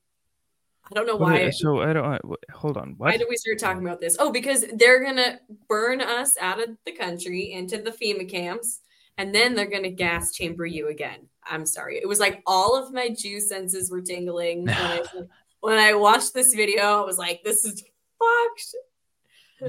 I 0.90 0.94
don't 0.94 1.08
know 1.08 1.16
What 1.18 1.34
why. 1.34 1.40
is- 1.40 1.60
so 1.60 1.82
I 1.82 1.92
don't. 1.92 2.22
Hold 2.54 2.78
on. 2.78 2.92
What? 2.98 3.08
Why 3.12 3.18
did 3.18 3.26
we 3.28 3.36
start 3.36 3.58
talking 3.60 3.84
about 3.86 4.00
this? 4.00 4.16
Oh, 4.20 4.32
because 4.32 4.64
they're 4.76 5.04
gonna 5.04 5.40
burn 5.68 6.00
us 6.02 6.38
out 6.40 6.62
of 6.62 6.78
the 6.86 6.92
country 6.94 7.52
into 7.52 7.78
the 7.80 7.92
FEMA 7.92 8.30
camps, 8.30 8.80
and 9.18 9.34
then 9.36 9.54
they're 9.56 9.66
gonna 9.70 9.90
gas 9.90 10.32
chamber 10.34 10.66
you 10.66 10.88
again. 10.88 11.28
I'm 11.44 11.66
sorry. 11.66 11.98
It 11.98 12.08
was 12.08 12.20
like 12.22 12.42
all 12.46 12.78
of 12.82 12.94
my 12.94 13.10
Jew 13.10 13.40
senses 13.42 13.90
were 13.92 14.02
tingling 14.02 14.66
when 14.66 14.76
I, 14.76 15.02
when 15.62 15.78
I 15.80 15.94
watched 15.96 16.34
this 16.34 16.54
video. 16.54 17.02
I 17.02 17.06
was 17.06 17.18
like, 17.18 17.42
"This 17.44 17.66
is 17.66 17.84
fucked." 18.20 18.76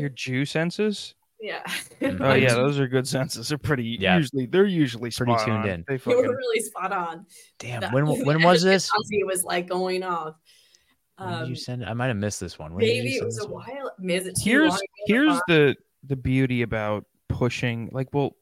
Your 0.00 0.10
Jew 0.10 0.44
senses? 0.44 1.14
Yeah. 1.40 1.62
Oh 2.02 2.34
yeah, 2.34 2.54
those 2.54 2.78
are 2.80 2.88
good 2.88 3.06
senses. 3.06 3.48
They're 3.48 3.58
pretty. 3.58 3.96
Yeah. 4.00 4.16
Usually, 4.16 4.46
they're 4.46 4.64
usually 4.66 5.10
Pretty 5.10 5.34
tuned 5.44 5.58
on. 5.58 5.68
in. 5.68 5.84
They 5.86 6.00
You 6.06 6.16
were 6.16 6.36
really 6.36 6.60
spot 6.60 6.92
on. 6.92 7.26
damn 7.58 7.80
That- 7.80 7.92
when 7.92 8.06
when 8.24 8.42
was 8.42 8.62
this 8.62 8.90
It 9.10 9.26
was 9.26 9.44
like 9.44 9.68
going 9.68 10.02
off. 10.02 10.34
when 11.16 11.28
did 11.28 11.42
Um, 11.44 11.48
you 11.50 11.54
send 11.56 11.82
it? 11.82 11.88
i 11.88 11.94
might 11.94 12.06
have 12.08 12.16
missed 12.16 12.40
this 12.40 12.58
one 12.58 12.74
when 12.74 12.84
did 12.84 12.96
you 12.96 13.02
maybe 13.04 13.16
it 13.16 13.24
was 13.24 13.38
a 13.38 13.46
one? 13.48 13.64
while. 13.66 13.92
Is 14.02 14.26
it 14.26 14.38
Here's 14.42 14.80
here's 15.06 15.40
the 15.48 15.76
the 16.04 16.16
beauty 16.16 16.62
about 16.62 17.04
pushing. 17.28 17.88
Like, 17.92 18.08
well, 18.12 18.34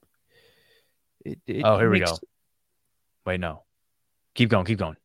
it, 1.24 1.38
it 1.46 1.62
oh 1.64 1.78
here 1.78 1.90
we 1.90 2.00
go 2.00 2.16
wait 3.26 3.40
no 3.40 3.62
keep 4.34 4.48
going 4.48 4.64
keep 4.64 4.78
going 4.78 4.96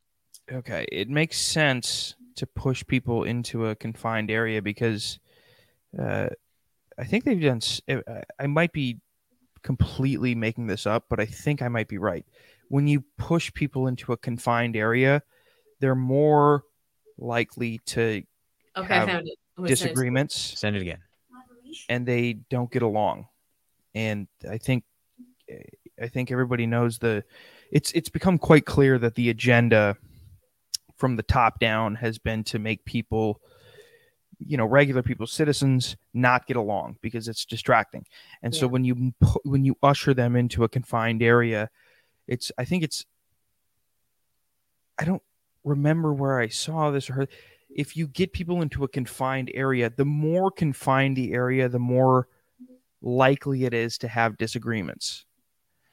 okay, 0.51 0.85
it 0.91 1.09
makes 1.09 1.37
sense 1.39 2.15
to 2.35 2.45
push 2.45 2.85
people 2.85 3.23
into 3.23 3.67
a 3.67 3.75
confined 3.75 4.29
area 4.29 4.61
because 4.61 5.19
uh, 5.97 6.27
I 7.01 7.05
think 7.05 7.23
they've 7.23 7.41
done. 7.41 7.61
Eh, 7.87 7.99
I 8.39 8.47
might 8.47 8.71
be 8.71 8.99
completely 9.63 10.35
making 10.35 10.67
this 10.67 10.85
up, 10.85 11.05
but 11.09 11.19
I 11.19 11.25
think 11.25 11.61
I 11.61 11.67
might 11.67 11.87
be 11.87 11.97
right. 11.97 12.25
When 12.69 12.87
you 12.87 13.03
push 13.17 13.51
people 13.53 13.87
into 13.87 14.13
a 14.13 14.17
confined 14.17 14.75
area, 14.75 15.23
they're 15.79 15.95
more 15.95 16.63
likely 17.17 17.79
to 17.87 18.23
Okay, 18.77 18.93
have 18.93 19.09
found 19.09 19.27
it. 19.27 19.37
I'm 19.57 19.63
gonna 19.63 19.75
send 19.75 19.89
it 19.89 19.93
disagreements 19.93 20.35
send 20.35 20.75
it 20.75 20.81
again 20.81 20.99
and 21.89 22.05
they 22.05 22.33
don't 22.33 22.71
get 22.71 22.81
along. 22.81 23.27
And 23.93 24.27
I 24.49 24.57
think 24.57 24.83
eh, 25.49 25.57
I 26.01 26.07
think 26.07 26.31
everybody 26.31 26.65
knows 26.65 26.99
the 26.99 27.23
it's 27.71 27.91
it's 27.91 28.09
become 28.09 28.37
quite 28.37 28.65
clear 28.65 28.97
that 28.99 29.15
the 29.15 29.29
agenda 29.29 29.97
from 30.97 31.15
the 31.15 31.23
top 31.23 31.59
down 31.59 31.95
has 31.95 32.17
been 32.17 32.43
to 32.45 32.59
make 32.59 32.85
people 32.85 33.41
you 34.45 34.57
know 34.57 34.65
regular 34.65 35.03
people 35.03 35.27
citizens 35.27 35.95
not 36.13 36.47
get 36.47 36.57
along 36.57 36.97
because 37.01 37.27
it's 37.27 37.45
distracting. 37.45 38.05
And 38.41 38.53
so 38.53 38.67
when 38.67 38.83
you 38.83 39.13
when 39.43 39.65
you 39.65 39.75
usher 39.81 40.13
them 40.13 40.35
into 40.35 40.63
a 40.63 40.69
confined 40.69 41.21
area 41.21 41.69
it's 42.27 42.51
i 42.59 42.63
think 42.63 42.83
it's 42.83 43.03
i 44.99 45.03
don't 45.03 45.23
remember 45.63 46.13
where 46.13 46.39
i 46.39 46.47
saw 46.47 46.91
this 46.91 47.09
or 47.09 47.13
heard 47.13 47.29
if 47.75 47.97
you 47.97 48.05
get 48.07 48.31
people 48.31 48.61
into 48.61 48.83
a 48.83 48.87
confined 48.87 49.49
area 49.55 49.89
the 49.89 50.05
more 50.05 50.51
confined 50.51 51.17
the 51.17 51.33
area 51.33 51.67
the 51.67 51.79
more 51.79 52.27
likely 53.01 53.65
it 53.65 53.73
is 53.73 53.97
to 53.99 54.07
have 54.07 54.37
disagreements. 54.37 55.25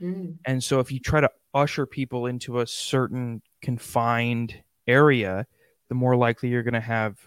Mm. 0.01 0.37
And 0.45 0.63
so 0.63 0.81
if 0.81 0.93
you 0.93 1.01
try 1.01 1.21
to 1.21 1.31
usher 1.55 1.87
people 1.87 2.27
into 2.27 2.61
a 2.61 2.67
certain 2.67 3.43
confined 3.63 4.55
area, 4.87 5.47
the 5.89 5.95
more 5.95 6.17
likely 6.17 6.51
you're 6.51 6.63
going 6.63 6.75
to 6.75 6.81
have 6.81 7.19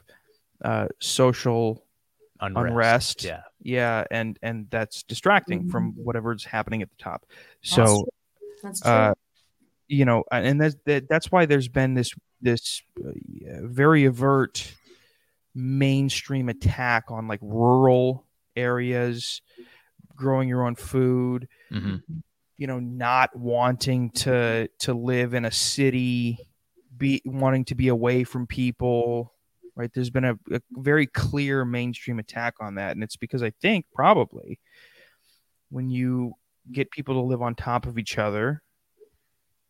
uh, 0.64 0.88
social 1.00 1.86
Unrest. 2.40 2.72
unrest. 2.72 3.24
Yeah. 3.24 3.42
Yeah, 3.64 4.06
and 4.10 4.40
and 4.42 4.68
that's 4.72 5.04
distracting 5.04 5.70
from 5.70 5.94
Mhm. 5.94 6.04
whatever's 6.04 6.44
happening 6.44 6.82
at 6.82 6.90
the 6.90 6.96
top. 6.98 7.26
That's 7.30 7.76
So 7.76 7.84
true. 7.86 8.06
That's 8.64 8.82
true. 8.82 8.92
uh, 8.92 9.14
you 9.88 10.06
know, 10.06 10.24
and 10.32 10.60
that's 10.60 10.76
that, 10.86 11.08
that's 11.08 11.32
why 11.32 11.46
there's 11.46 11.68
been 11.68 11.94
this 11.94 12.14
this 12.42 12.82
uh, 13.06 13.12
very 13.64 14.08
overt 14.08 14.74
mainstream 15.54 16.50
attack 16.50 17.06
on 17.10 17.28
like 17.28 17.40
rural 17.44 18.26
areas, 18.56 19.42
growing 20.16 20.48
your 20.50 20.66
own 20.66 20.76
food, 20.76 21.48
Mhm. 21.72 22.02
you 22.58 22.68
know, 22.68 22.80
not 22.80 23.36
wanting 23.36 24.10
to 24.12 24.68
to 24.80 24.94
live 24.94 25.34
in 25.36 25.46
a 25.46 25.52
city, 25.52 26.40
be 26.98 27.22
wanting 27.26 27.66
to 27.66 27.76
be 27.76 27.90
away 27.90 28.24
from 28.24 28.48
people. 28.48 29.34
Right, 29.82 29.90
there's 29.96 30.12
been 30.12 30.26
a, 30.26 30.38
a 30.52 30.62
very 30.74 31.08
clear 31.08 31.66
mainstream 31.66 32.20
attack 32.20 32.54
on 32.62 32.76
that, 32.76 32.92
and 32.92 33.04
it's 33.04 33.16
because 33.16 33.42
I 33.42 33.50
think 33.64 33.88
probably 33.96 34.60
when 35.72 35.90
you 35.90 36.34
get 36.72 36.92
people 36.92 37.16
to 37.16 37.22
live 37.22 37.42
on 37.42 37.56
top 37.56 37.88
of 37.88 37.98
each 37.98 38.20
other, 38.20 38.62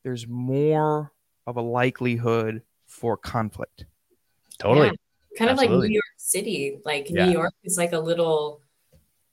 there's 0.04 0.28
more 0.28 1.14
of 1.48 1.56
a 1.56 1.62
likelihood 1.62 2.62
for 2.88 3.16
conflict. 3.16 3.86
Totally. 4.60 4.88
Yeah. 4.88 5.38
Kind 5.38 5.50
of 5.50 5.56
like 5.56 5.70
New 5.70 5.86
York 5.86 6.04
City. 6.18 6.78
Like 6.84 7.10
Yeah. 7.10 7.28
New 7.28 7.32
York 7.32 7.54
is 7.64 7.78
like 7.78 7.94
a 7.94 8.00
little 8.00 8.62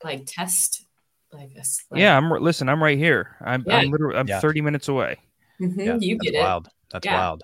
like 0.05 0.27
test. 0.27 0.85
Like 1.33 1.53
this. 1.55 1.85
Like, 1.91 2.01
Yeah, 2.01 2.17
I'm 2.17 2.31
listen. 2.31 2.69
I'm 2.69 2.81
right 2.81 2.97
here. 2.97 3.35
I'm 3.41 3.65
Yeah. 3.67 3.79
I'm 3.79 3.91
literally 3.91 4.17
I'm 4.17 4.29
Yeah. 4.29 4.39
30 4.39 4.61
minutes 4.61 4.87
away. 4.87 5.17
mhm, 5.61 5.77
Yeah, 5.77 5.97
you 6.01 6.15
That's 6.19 6.31
get 6.31 6.35
it. 6.37 6.39
wild. 6.45 6.69
That's 6.93 7.05
Yeah. 7.05 7.19
wild. 7.19 7.43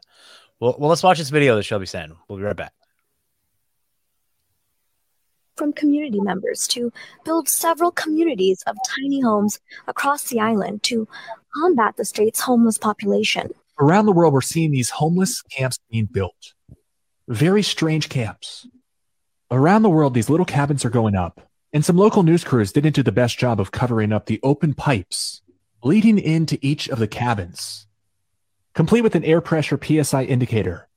Well, 0.61 0.77
well, 0.79 0.89
let's 0.89 1.03
watch 1.03 1.19
this 1.19 1.31
video 1.31 1.57
that 1.57 1.65
Shelby 1.65 1.87
sent. 1.87 2.13
We'll 2.29 2.39
be 2.39 2.45
right 2.45 2.55
back. 2.55 2.73
From 5.57 5.73
community 5.73 6.21
members 6.21 6.67
to 6.69 6.93
build 7.25 7.49
several 7.49 7.91
communities 7.91 8.63
of 8.67 8.77
tiny 8.89 9.21
homes 9.21 9.61
across 9.87 10.25
the 10.25 10.41
island 10.41 10.83
to 10.85 11.09
combat 11.55 11.97
the 11.97 12.05
state's 12.05 12.41
homeless 12.41 12.79
population. 12.79 13.51
Around 13.79 14.07
the 14.07 14.13
world, 14.13 14.33
we're 14.33 14.41
seeing 14.41 14.71
these 14.71 14.91
homeless 14.91 15.43
camps 15.43 15.79
being 15.91 16.07
built. 16.07 16.55
Very 17.29 17.63
strange 17.63 18.09
camps. 18.09 18.67
Around 19.51 19.83
the 19.83 19.91
world, 19.91 20.15
these 20.15 20.31
little 20.31 20.47
cabins 20.47 20.85
are 20.85 20.91
going 20.91 21.15
up, 21.15 21.41
and 21.73 21.85
some 21.85 21.97
local 21.97 22.23
news 22.23 22.45
crews 22.45 22.73
didn't 22.73 22.95
do 22.95 23.03
the 23.03 23.13
best 23.13 23.39
job 23.39 23.61
of 23.61 23.73
covering 23.73 24.13
up 24.13 24.27
the 24.27 24.41
open 24.43 24.75
pipes 24.75 25.43
leading 25.83 26.19
into 26.19 26.59
each 26.63 26.89
of 26.89 26.99
the 26.99 27.07
cabins. 27.07 27.87
Complete 28.75 29.03
with 29.03 29.15
an 29.15 29.25
air 29.25 29.41
pressure 29.41 29.79
PSI 29.81 30.25
indicator, 30.25 30.89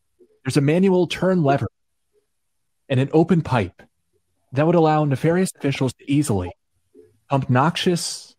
there's 0.44 0.58
a 0.58 0.62
manual 0.62 1.08
turn 1.08 1.44
lever 1.44 1.68
and 2.88 3.00
an 3.00 3.10
open 3.12 3.42
pipe 3.42 3.82
that 4.58 4.66
would 4.66 4.76
allow 4.76 5.06
nefarious 5.06 5.52
officials 5.56 5.94
to 5.94 6.12
easily 6.12 6.52
pump 7.30 7.50
noxious 7.50 8.36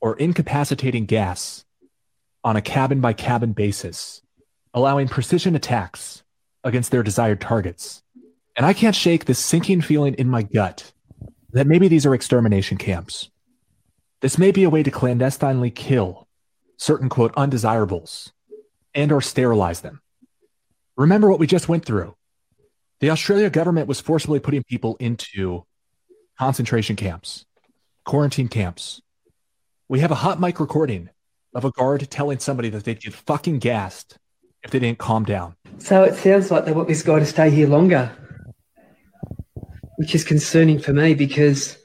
or 0.00 0.16
incapacitating 0.16 1.06
gas 1.06 1.64
on 2.42 2.56
a 2.56 2.62
cabin 2.62 3.00
by 3.00 3.12
cabin 3.12 3.52
basis, 3.52 4.20
allowing 4.72 5.08
precision 5.08 5.54
attacks 5.54 6.24
against 6.64 6.90
their 6.90 7.02
desired 7.02 7.40
targets. 7.40 8.02
And 8.56 8.66
I 8.66 8.72
can't 8.72 8.96
shake 8.96 9.24
this 9.24 9.38
sinking 9.38 9.82
feeling 9.82 10.14
in 10.14 10.28
my 10.28 10.42
gut 10.42 10.92
that 11.52 11.66
maybe 11.66 11.86
these 11.86 12.04
are 12.04 12.14
extermination 12.14 12.76
camps. 12.76 13.30
This 14.22 14.38
may 14.38 14.50
be 14.50 14.64
a 14.64 14.70
way 14.70 14.82
to 14.82 14.90
clandestinely 14.90 15.70
kill 15.70 16.26
certain 16.78 17.08
quote 17.08 17.32
undesirables 17.36 18.32
and 18.92 19.12
or 19.12 19.20
sterilize 19.20 19.82
them. 19.82 20.00
Remember 20.96 21.30
what 21.30 21.38
we 21.38 21.46
just 21.46 21.68
went 21.68 21.84
through. 21.84 22.14
The 23.00 23.10
Australia 23.10 23.50
government 23.50 23.88
was 23.88 24.00
forcibly 24.00 24.40
putting 24.40 24.62
people 24.62 24.96
into 25.00 25.64
concentration 26.38 26.96
camps, 26.96 27.44
quarantine 28.04 28.48
camps. 28.48 29.02
We 29.88 30.00
have 30.00 30.10
a 30.10 30.16
hot 30.16 30.40
mic 30.40 30.60
recording 30.60 31.10
of 31.54 31.64
a 31.64 31.70
guard 31.70 32.08
telling 32.10 32.38
somebody 32.38 32.68
that 32.70 32.84
they'd 32.84 33.00
get 33.00 33.14
fucking 33.14 33.58
gassed 33.58 34.18
if 34.62 34.70
they 34.70 34.78
didn't 34.78 34.98
calm 34.98 35.24
down. 35.24 35.56
So 35.78 36.04
it 36.04 36.14
sounds 36.14 36.50
like 36.50 36.64
they 36.64 36.72
want 36.72 36.88
this 36.88 37.02
guy 37.02 37.18
to 37.18 37.26
stay 37.26 37.50
here 37.50 37.68
longer, 37.68 38.10
which 39.96 40.14
is 40.14 40.24
concerning 40.24 40.78
for 40.78 40.92
me 40.92 41.14
because 41.14 41.76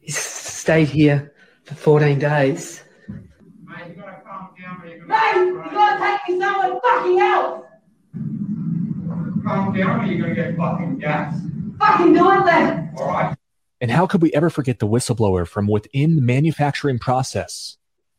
he's 0.00 0.18
stayed 0.18 0.88
here 0.88 1.32
for 1.64 1.74
14 1.74 2.18
days. 2.18 2.82
Mate, 3.08 3.88
you 3.88 3.94
gotta 3.94 4.22
calm 4.24 4.50
down. 4.60 4.82
Mate, 4.84 5.36
you 5.36 5.70
gotta 5.70 6.18
take 6.26 6.36
me 6.36 6.40
somewhere 6.40 6.80
fucking 6.82 7.20
else. 7.20 7.64
Calm 9.50 9.74
down, 9.74 10.00
or 10.00 10.04
you're 10.04 10.20
gonna 10.20 10.34
get 10.34 10.56
fucking 10.56 10.98
gas. 10.98 11.34
Fucking 11.80 12.12
do 12.12 12.30
it 12.30 12.44
then. 12.44 12.94
All 12.96 13.08
right. 13.08 13.36
And 13.80 13.90
how 13.90 14.06
could 14.06 14.22
we 14.22 14.32
ever 14.32 14.48
forget 14.48 14.78
the 14.78 14.86
whistleblower 14.86 15.48
from 15.48 15.66
within 15.66 16.14
the 16.14 16.22
manufacturing 16.22 17.00
process? 17.00 17.76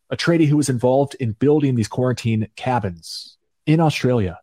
A 0.09 0.17
tradie 0.17 0.47
who 0.47 0.57
was 0.57 0.67
involved 0.67 1.15
in 1.21 1.31
building 1.31 1.75
these 1.75 1.87
quarantine 1.87 2.49
cabins 2.57 3.37
in 3.65 3.79
Australia, 3.79 4.41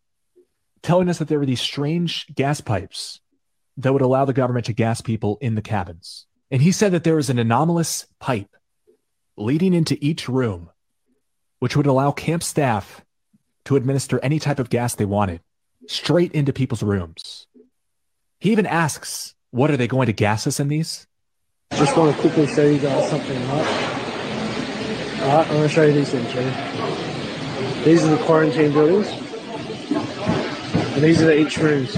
telling 0.81 1.11
us 1.11 1.19
that 1.19 1.29
there 1.29 1.39
were 1.39 1.45
these 1.45 1.61
strange 1.61 2.27
gas 2.35 2.63
pipes 2.63 3.21
that 3.77 3.93
would 3.93 4.01
allow 4.01 4.25
the 4.25 4.33
government 4.33 4.65
to 4.67 4.73
gas 4.73 5.03
people 5.03 5.37
in 5.43 5.57
the 5.57 5.63
cabins. 5.63 6.25
And 6.51 6.63
he 6.63 6.73
said 6.73 6.93
that 6.93 7.05
there 7.05 7.17
was 7.17 7.29
an 7.29 7.39
anomalous 7.39 8.07
pipe 8.19 8.57
leading 9.37 9.75
into 9.75 9.99
each 10.01 10.27
room, 10.27 10.71
which 11.59 11.77
would 11.77 11.87
allow 11.87 12.13
camp 12.13 12.43
staff 12.43 13.05
to 13.67 13.77
administer 13.77 14.19
any 14.21 14.39
type 14.39 14.59
of 14.59 14.71
gas 14.71 14.95
they 14.95 15.05
wanted 15.05 15.43
straight 15.89 16.33
into 16.33 16.53
people's 16.53 16.83
rooms. 16.83 17.47
He 18.41 18.53
even 18.53 18.67
asks, 18.67 19.35
What 19.51 19.71
are 19.71 19.77
they 19.77 19.89
going 19.89 20.07
to 20.07 20.13
gas 20.13 20.47
us 20.47 20.61
in 20.61 20.69
these? 20.69 21.07
Just 21.73 21.97
want 21.97 22.15
to 22.15 22.21
quickly 22.21 22.47
show 22.47 22.65
you 22.65 22.79
guys 22.79 23.11
something, 23.11 23.49
right? 23.49 23.99
Alright, 25.21 25.47
I'm 25.49 25.57
going 25.57 25.63
to 25.63 25.69
show 25.69 25.85
you 25.85 25.93
these 25.93 26.11
things? 26.11 26.33
These 27.85 28.05
are 28.05 28.15
the 28.15 28.23
quarantine 28.25 28.73
buildings. 28.73 29.09
And 30.95 31.03
these 31.03 31.21
are 31.21 31.27
the 31.27 31.39
each 31.39 31.59
rooms. 31.59 31.95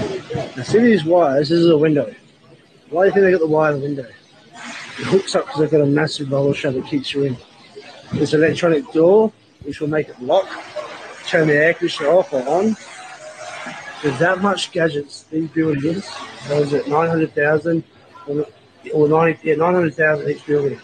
Now 0.55 0.63
see 0.63 0.79
these 0.79 1.05
wires, 1.05 1.49
this 1.49 1.59
is 1.59 1.69
a 1.69 1.77
window. 1.77 2.13
Why 2.89 3.03
do 3.03 3.07
you 3.07 3.13
think 3.13 3.23
they 3.25 3.31
got 3.31 3.39
the 3.39 3.47
wire 3.47 3.73
in 3.73 3.79
the 3.79 3.85
window? 3.87 4.09
It 4.53 5.05
hooks 5.05 5.35
up 5.35 5.45
because 5.45 5.61
they've 5.61 5.71
got 5.71 5.81
a 5.81 5.85
massive 5.85 6.29
bubble 6.29 6.53
shut 6.53 6.73
that 6.73 6.85
keeps 6.85 7.13
you 7.13 7.23
in. 7.23 7.37
An 8.11 8.19
electronic 8.19 8.91
door 8.91 9.31
which 9.63 9.79
will 9.79 9.87
make 9.87 10.09
it 10.09 10.21
lock, 10.21 10.47
turn 11.27 11.47
the 11.47 11.55
air 11.55 11.73
conditioner 11.73 12.09
off 12.09 12.33
or 12.33 12.47
on. 12.47 12.75
There's 14.01 14.17
that 14.19 14.41
much 14.41 14.71
gadgets 14.71 15.23
these 15.23 15.49
buildings. 15.49 16.09
Those 16.47 16.73
at 16.73 16.87
900,000 16.87 17.83
or, 18.27 18.47
or 18.93 19.07
90, 19.07 19.47
yeah, 19.47 19.55
900,000 19.55 20.29
each 20.29 20.45
building. 20.45 20.79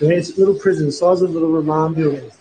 And 0.00 0.12
it's 0.12 0.38
little 0.38 0.54
prison, 0.54 0.90
size 0.90 1.20
of 1.20 1.30
little 1.30 1.50
remand 1.50 1.96
buildings. 1.96 2.38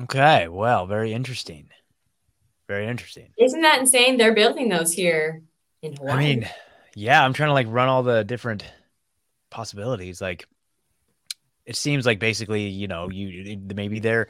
Okay. 0.00 0.48
Well, 0.48 0.86
very 0.86 1.12
interesting. 1.12 1.68
Very 2.68 2.86
interesting. 2.88 3.28
Isn't 3.38 3.60
that 3.60 3.80
insane? 3.80 4.16
They're 4.16 4.34
building 4.34 4.70
those 4.70 4.92
here 4.92 5.42
in 5.82 5.94
Hawaii. 5.96 6.12
I 6.12 6.18
mean, 6.18 6.48
yeah, 6.94 7.22
I'm 7.22 7.34
trying 7.34 7.50
to 7.50 7.54
like 7.54 7.66
run 7.68 7.88
all 7.88 8.02
the 8.02 8.24
different 8.24 8.64
possibilities. 9.50 10.22
Like, 10.22 10.46
it 11.66 11.76
seems 11.76 12.06
like 12.06 12.18
basically, 12.18 12.68
you 12.68 12.88
know, 12.88 13.10
you 13.10 13.58
maybe 13.74 13.98
they're 14.00 14.28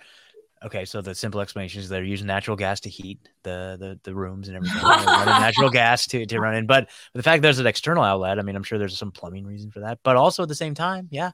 okay. 0.65 0.85
So 0.85 1.01
the 1.01 1.15
simple 1.15 1.41
explanation 1.41 1.81
is 1.81 1.89
they're 1.89 2.03
using 2.05 2.27
natural 2.27 2.57
gas 2.57 2.81
to 2.81 2.91
heat 2.91 3.19
the 3.43 3.77
the, 3.79 4.01
the 4.05 4.15
rooms 4.15 4.49
and 4.49 4.57
everything. 4.57 4.83
Natural 4.83 5.71
gas 5.71 6.07
to, 6.09 6.27
to 6.27 6.41
run 6.41 6.55
in. 6.55 6.67
But 6.67 6.91
the 7.12 7.23
fact 7.23 7.43
there's 7.43 7.59
an 7.59 7.67
external 7.67 8.03
outlet, 8.03 8.39
I 8.39 8.43
mean, 8.43 8.57
I'm 8.57 8.62
sure 8.62 8.79
there's 8.79 8.99
some 8.99 9.12
plumbing 9.12 9.47
reason 9.47 9.71
for 9.71 9.81
that. 9.81 9.99
But 10.03 10.17
also 10.17 10.43
at 10.43 10.49
the 10.49 10.55
same 10.55 10.75
time, 10.75 11.09
yeah, 11.11 11.33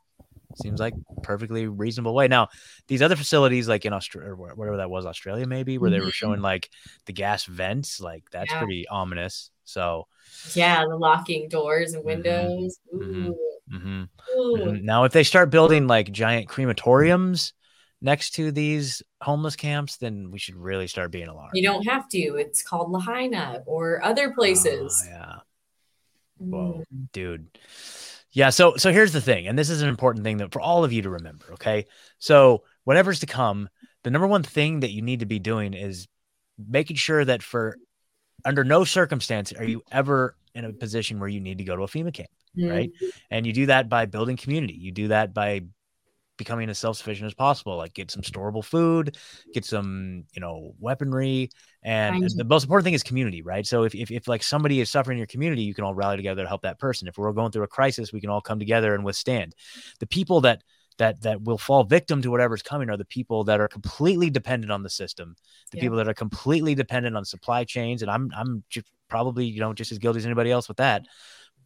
seems 0.57 0.81
like 0.81 0.95
perfectly 1.22 1.66
reasonable 1.66 2.14
way. 2.14 2.28
Now, 2.28 2.49
these 2.89 3.03
other 3.03 3.16
facilities, 3.16 3.68
like 3.68 3.85
in 3.85 3.93
Australia, 3.93 4.31
or 4.33 4.55
whatever 4.55 4.78
that 4.78 4.91
was, 4.91 5.07
Australia 5.07 5.47
maybe, 5.47 5.78
where 5.78 5.91
they 5.91 6.01
were 6.01 6.07
Mhm. 6.07 6.12
showing 6.14 6.41
like 6.41 6.70
the 7.07 7.12
gas 7.12 7.45
vents, 7.45 8.01
like 8.01 8.24
that's 8.31 8.51
Yeah. 8.51 8.59
pretty 8.59 8.89
ominous. 8.89 9.51
So. 9.64 10.09
yeah, 10.55 10.85
the 10.85 10.97
locking 10.97 11.49
doors 11.49 11.95
and 11.95 12.05
windows. 12.05 12.78
Mhm. 12.93 13.26
Ooh. 13.28 13.39
mhm. 13.72 14.09
Ooh. 14.37 14.57
Mhm. 14.59 14.83
Now, 14.83 15.05
if 15.05 15.12
they 15.12 15.22
start 15.22 15.51
building 15.51 15.87
like 15.87 16.11
giant 16.11 16.49
crematoriums 16.49 17.53
next 18.03 18.30
to 18.32 18.51
these 18.51 19.03
homeless 19.20 19.57
camps, 19.57 19.96
then 19.96 20.30
we 20.30 20.38
should 20.38 20.57
really 20.57 20.86
start 20.86 21.11
being 21.11 21.28
alarmed. 21.28 21.53
You 21.55 21.62
don't 21.62 21.86
have 21.86 22.09
to. 22.11 22.18
It's 22.18 22.62
called 22.62 22.90
Lahaina 22.90 23.62
or 23.66 24.03
other 24.03 24.32
places. 24.32 25.03
Oh, 25.07 25.11
yeah. 25.11 25.34
Mm. 26.42 26.51
Whoa, 26.51 26.84
dude. 27.12 27.59
Yeah. 28.32 28.51
So, 28.51 28.76
so 28.76 28.92
here's 28.92 29.12
the 29.12 29.20
thing, 29.20 29.48
and 29.48 29.59
this 29.59 29.70
is 29.70 29.82
an 29.82 29.88
important 29.88 30.24
thing 30.24 30.38
that 30.38 30.53
for 30.53 30.61
all 30.61 30.84
of 30.84 30.92
you 30.92 31.03
to 31.03 31.11
remember. 31.11 31.46
Okay. 31.55 31.86
So, 32.18 32.64
whatever's 32.84 33.20
to 33.20 33.26
come, 33.26 33.68
the 34.05 34.11
number 34.11 34.26
one 34.26 34.42
thing 34.42 34.80
that 34.80 34.90
you 34.90 35.03
need 35.03 35.20
to 35.20 35.26
be 35.26 35.38
doing 35.38 35.74
is 35.74 36.09
making 36.59 36.96
sure 36.96 37.24
that 37.24 37.42
for 37.42 37.76
under 38.44 38.64
no 38.64 38.84
circumstance 38.84 39.53
are 39.53 39.64
you 39.64 39.82
ever 39.92 40.36
in 40.55 40.64
a 40.64 40.72
position 40.72 41.20
where 41.20 41.28
you 41.28 41.40
need 41.40 41.59
to 41.59 41.64
go 41.64 41.76
to 41.76 41.82
a 41.82 41.86
FEMA 41.86 42.12
camp, 42.12 42.30
right? 42.57 42.90
And 43.30 43.46
you 43.46 43.53
do 43.53 43.66
that 43.66 43.88
by 43.88 44.07
building 44.07 44.36
community. 44.36 44.74
You 44.74 44.92
do 44.92 45.09
that 45.09 45.34
by 45.34 45.62
becoming 46.41 46.68
as 46.70 46.78
self-sufficient 46.78 47.26
as 47.26 47.34
possible 47.34 47.76
like 47.76 47.93
get 47.95 48.11
some 48.11 48.22
storable 48.22 48.64
food 48.64 49.16
get 49.55 49.64
some 49.64 50.24
you 50.34 50.41
know 50.41 50.74
weaponry 50.80 51.51
and, 51.82 52.14
Find 52.14 52.22
and 52.24 52.30
some- 52.32 52.38
the 52.38 52.45
most 52.45 52.64
important 52.64 52.84
thing 52.84 52.95
is 52.95 53.03
community 53.03 53.43
right? 53.43 53.66
So 53.66 53.84
if, 53.84 53.95
if, 53.95 54.11
if 54.11 54.26
like 54.26 54.43
somebody 54.43 54.80
is 54.80 54.91
suffering 54.91 55.16
in 55.16 55.20
your 55.20 55.26
community 55.26 55.62
you 55.62 55.74
can 55.74 55.84
all 55.84 55.95
rally 55.95 56.16
together 56.16 56.43
to 56.43 56.49
help 56.49 56.62
that 56.62 56.78
person. 56.78 57.07
If 57.09 57.16
we're 57.18 57.32
going 57.32 57.53
through 57.53 57.64
a 57.64 57.68
crisis 57.68 58.12
we 58.12 58.20
can 58.20 58.30
all 58.30 58.41
come 58.41 58.59
together 58.59 58.95
and 58.95 59.05
withstand. 59.05 59.55
The 60.01 60.07
people 60.07 60.41
that 60.43 60.62
that 60.99 61.22
that 61.22 61.43
will 61.43 61.59
fall 61.59 61.84
victim 61.84 62.20
to 62.22 62.30
whatever's 62.30 62.62
coming 62.62 62.91
are 62.91 62.97
the 62.97 63.05
people 63.05 63.45
that 63.45 63.61
are 63.61 63.68
completely 63.68 64.30
dependent 64.30 64.72
on 64.72 64.82
the 64.82 64.91
system 64.91 65.36
the 65.70 65.76
Yeah. 65.78 65.82
people 65.84 65.97
that 65.99 66.09
are 66.09 66.14
completely 66.14 66.74
dependent 66.74 67.16
on 67.16 67.24
supply 67.24 67.64
chains 67.64 68.03
and 68.03 68.11
i'm 68.11 68.30
i'm 68.36 68.64
probably 69.11 69.45
you 69.45 69.61
know 69.61 69.74
just 69.74 69.93
as 69.93 69.99
guilty 69.99 70.18
as 70.18 70.24
anybody 70.26 70.51
else 70.51 70.68
with 70.68 70.78
that. 70.78 71.05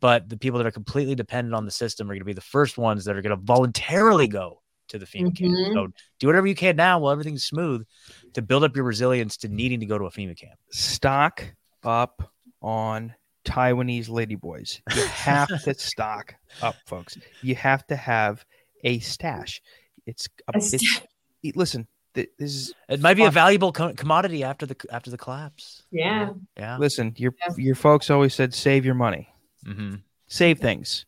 But 0.01 0.29
the 0.29 0.37
people 0.37 0.59
that 0.59 0.67
are 0.67 0.73
completely 0.73 1.15
dependent 1.15 1.55
on 1.55 1.65
the 1.65 1.71
system 1.71 2.09
are 2.11 2.15
going 2.15 2.21
to 2.21 2.25
be 2.27 2.33
the 2.33 2.41
first 2.41 2.77
ones 2.77 3.05
that 3.05 3.17
are 3.17 3.23
going 3.23 3.39
to 3.39 3.43
voluntarily 3.45 4.27
go 4.27 4.61
to 4.89 4.99
the 4.99 5.07
FEMA 5.07 5.35
camp. 5.37 5.51
Mhm. 5.53 5.73
So 5.73 5.89
do 6.19 6.27
whatever 6.27 6.47
you 6.47 6.55
can 6.55 6.77
now 6.77 6.99
while 6.99 7.13
everything's 7.13 7.45
smooth 7.45 7.87
to 8.35 8.43
build 8.43 8.65
up 8.65 8.77
your 8.77 8.85
resilience 8.85 9.37
to 9.39 9.49
needing 9.49 9.81
to 9.81 9.87
go 9.87 9.99
to 9.99 10.05
a 10.05 10.11
FEMA 10.11 10.37
camp. 10.37 10.59
stock 10.71 11.45
up 11.83 12.31
on 12.63 13.15
Taiwanese 13.45 14.09
ladyboys. 14.09 14.81
You 14.95 15.05
have 15.07 15.49
to 15.65 15.75
stock 15.75 16.35
up, 16.63 16.77
folks. 16.87 17.19
You 17.43 17.55
have 17.57 17.87
to 17.89 17.97
have 17.97 18.45
a 18.85 18.99
stash. 19.01 19.61
It's, 20.07 20.29
a, 20.49 20.53
A 20.55 20.59
it's 20.59 21.57
listen. 21.57 21.87
This 22.15 22.27
is 22.39 22.75
It 22.89 23.01
might 23.01 23.15
be 23.15 23.25
a 23.25 23.31
valuable 23.31 23.73
co- 23.73 23.93
commodity 23.95 24.45
after 24.45 24.67
the 24.67 24.77
after 24.91 25.11
the 25.11 25.19
collapse. 25.19 25.83
Yeah. 25.91 26.31
Yeah. 26.57 26.79
Listen, 26.79 27.13
your 27.17 27.35
your 27.57 27.75
folks 27.75 28.09
always 28.09 28.35
said 28.35 28.55
save 28.55 28.85
your 28.85 28.95
money, 28.95 29.29
Mhm. 29.67 30.03
save 30.29 30.61
things, 30.61 31.07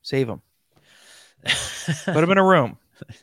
save 0.00 0.28
them, 0.28 0.40
put 2.06 2.14
them 2.14 2.30
in 2.30 2.38
a 2.38 2.44
room, 2.44 2.78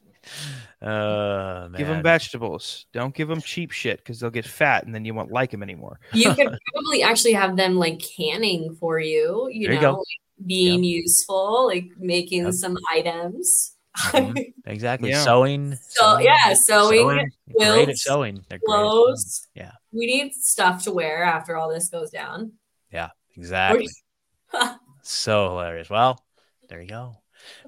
Uh, 0.81 1.67
give 1.69 1.87
them 1.87 2.03
vegetables. 2.03 2.85
Don't 2.93 3.13
give 3.15 3.27
them 3.27 3.41
cheap 3.41 3.71
shit 3.71 3.97
because 3.99 4.19
they'll 4.19 4.29
get 4.29 4.45
fat 4.45 4.85
and 4.85 4.93
then 4.93 5.03
you 5.03 5.13
won't 5.13 5.31
like 5.31 5.51
them 5.51 5.63
anymore. 5.63 5.99
You 6.13 6.33
could 6.33 6.57
probably 6.73 7.03
actually 7.03 7.33
have 7.33 7.57
them 7.57 7.75
like 7.75 7.99
canning 7.99 8.75
for 8.79 8.99
you, 8.99 9.49
you 9.51 9.67
There 9.67 9.75
you 9.75 9.81
know, 9.81 9.93
go. 9.93 9.97
like 9.97 10.45
being 10.47 10.83
useful, 10.83 11.67
like 11.67 11.89
making 11.97 12.51
some 12.53 12.77
items. 12.91 13.75
Mhm. 13.97 14.53
Exactly. 14.65 15.09
Yeah. 15.09 15.23
Sewing. 15.23 15.75
So 15.89 16.19
yeah, 16.19 16.53
sewing, 16.53 17.07
Great 17.57 17.89
at 17.89 17.97
sewing. 17.97 18.45
They're 18.49 18.59
great 18.59 18.69
at 18.69 18.77
sewing. 18.77 18.85
clothes. 18.85 19.47
Yeah. 19.55 19.71
We 19.91 20.05
need 20.05 20.33
stuff 20.35 20.83
to 20.83 20.91
wear 20.91 21.23
after 21.23 21.57
all 21.57 21.69
this 21.69 21.89
goes 21.89 22.11
down. 22.11 22.51
Yeah. 22.91 23.09
Exactly. 23.35 23.87
so 25.01 25.49
hilarious. 25.49 25.89
Well, 25.89 26.23
there 26.69 26.81
you 26.81 26.87
go. 26.87 27.15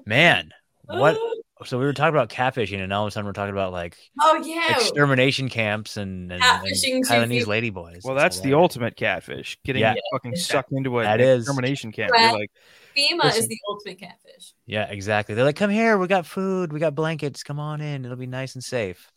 Man, 0.06 0.50
what 0.86 1.18
so 1.64 1.78
we 1.78 1.84
were 1.84 1.92
talking 1.92 2.14
about 2.14 2.28
catfishing 2.28 2.82
and 2.82 2.92
all 2.92 3.04
of 3.04 3.08
a 3.08 3.10
sudden 3.10 3.26
we're 3.26 3.32
talking 3.32 3.52
about 3.52 3.72
like 3.72 3.96
Oh 4.20 4.42
yeah. 4.44 4.76
extermination 4.76 5.48
camps 5.48 5.96
and, 5.96 6.32
and, 6.32 6.42
and 6.42 6.62
Catfishing 6.64 7.02
to 7.02 7.08
Taiwanese 7.12 7.44
ladyboys. 7.46 8.04
Well, 8.04 8.14
that's 8.14 8.40
the 8.40 8.54
ultimate 8.54 8.96
catfish. 8.96 9.58
Getting 9.64 9.82
Yeah. 9.82 9.94
fucking 10.12 10.36
sucked 10.36 10.72
into 10.72 10.98
a 11.00 11.02
That 11.04 11.20
an 11.20 11.26
is. 11.28 11.42
extermination 11.42 11.92
camp. 11.92 12.12
Well, 12.14 12.22
You're 12.30 12.40
like, 12.40 12.50
FEMA 12.96 13.24
listen. 13.24 13.42
is 13.42 13.48
the 13.48 13.58
ultimate 13.68 13.98
catfish. 13.98 14.52
Yeah, 14.66 14.84
exactly. 14.90 15.34
They're 15.34 15.44
like, 15.44 15.56
come 15.56 15.70
here, 15.70 15.96
we 15.98 16.06
got 16.06 16.26
food, 16.26 16.72
we 16.72 16.80
got 16.80 16.94
blankets, 16.94 17.42
come 17.42 17.58
on 17.58 17.80
in, 17.80 18.04
it'll 18.04 18.16
be 18.16 18.26
nice 18.26 18.54
and 18.54 18.62
safe. 18.62 19.10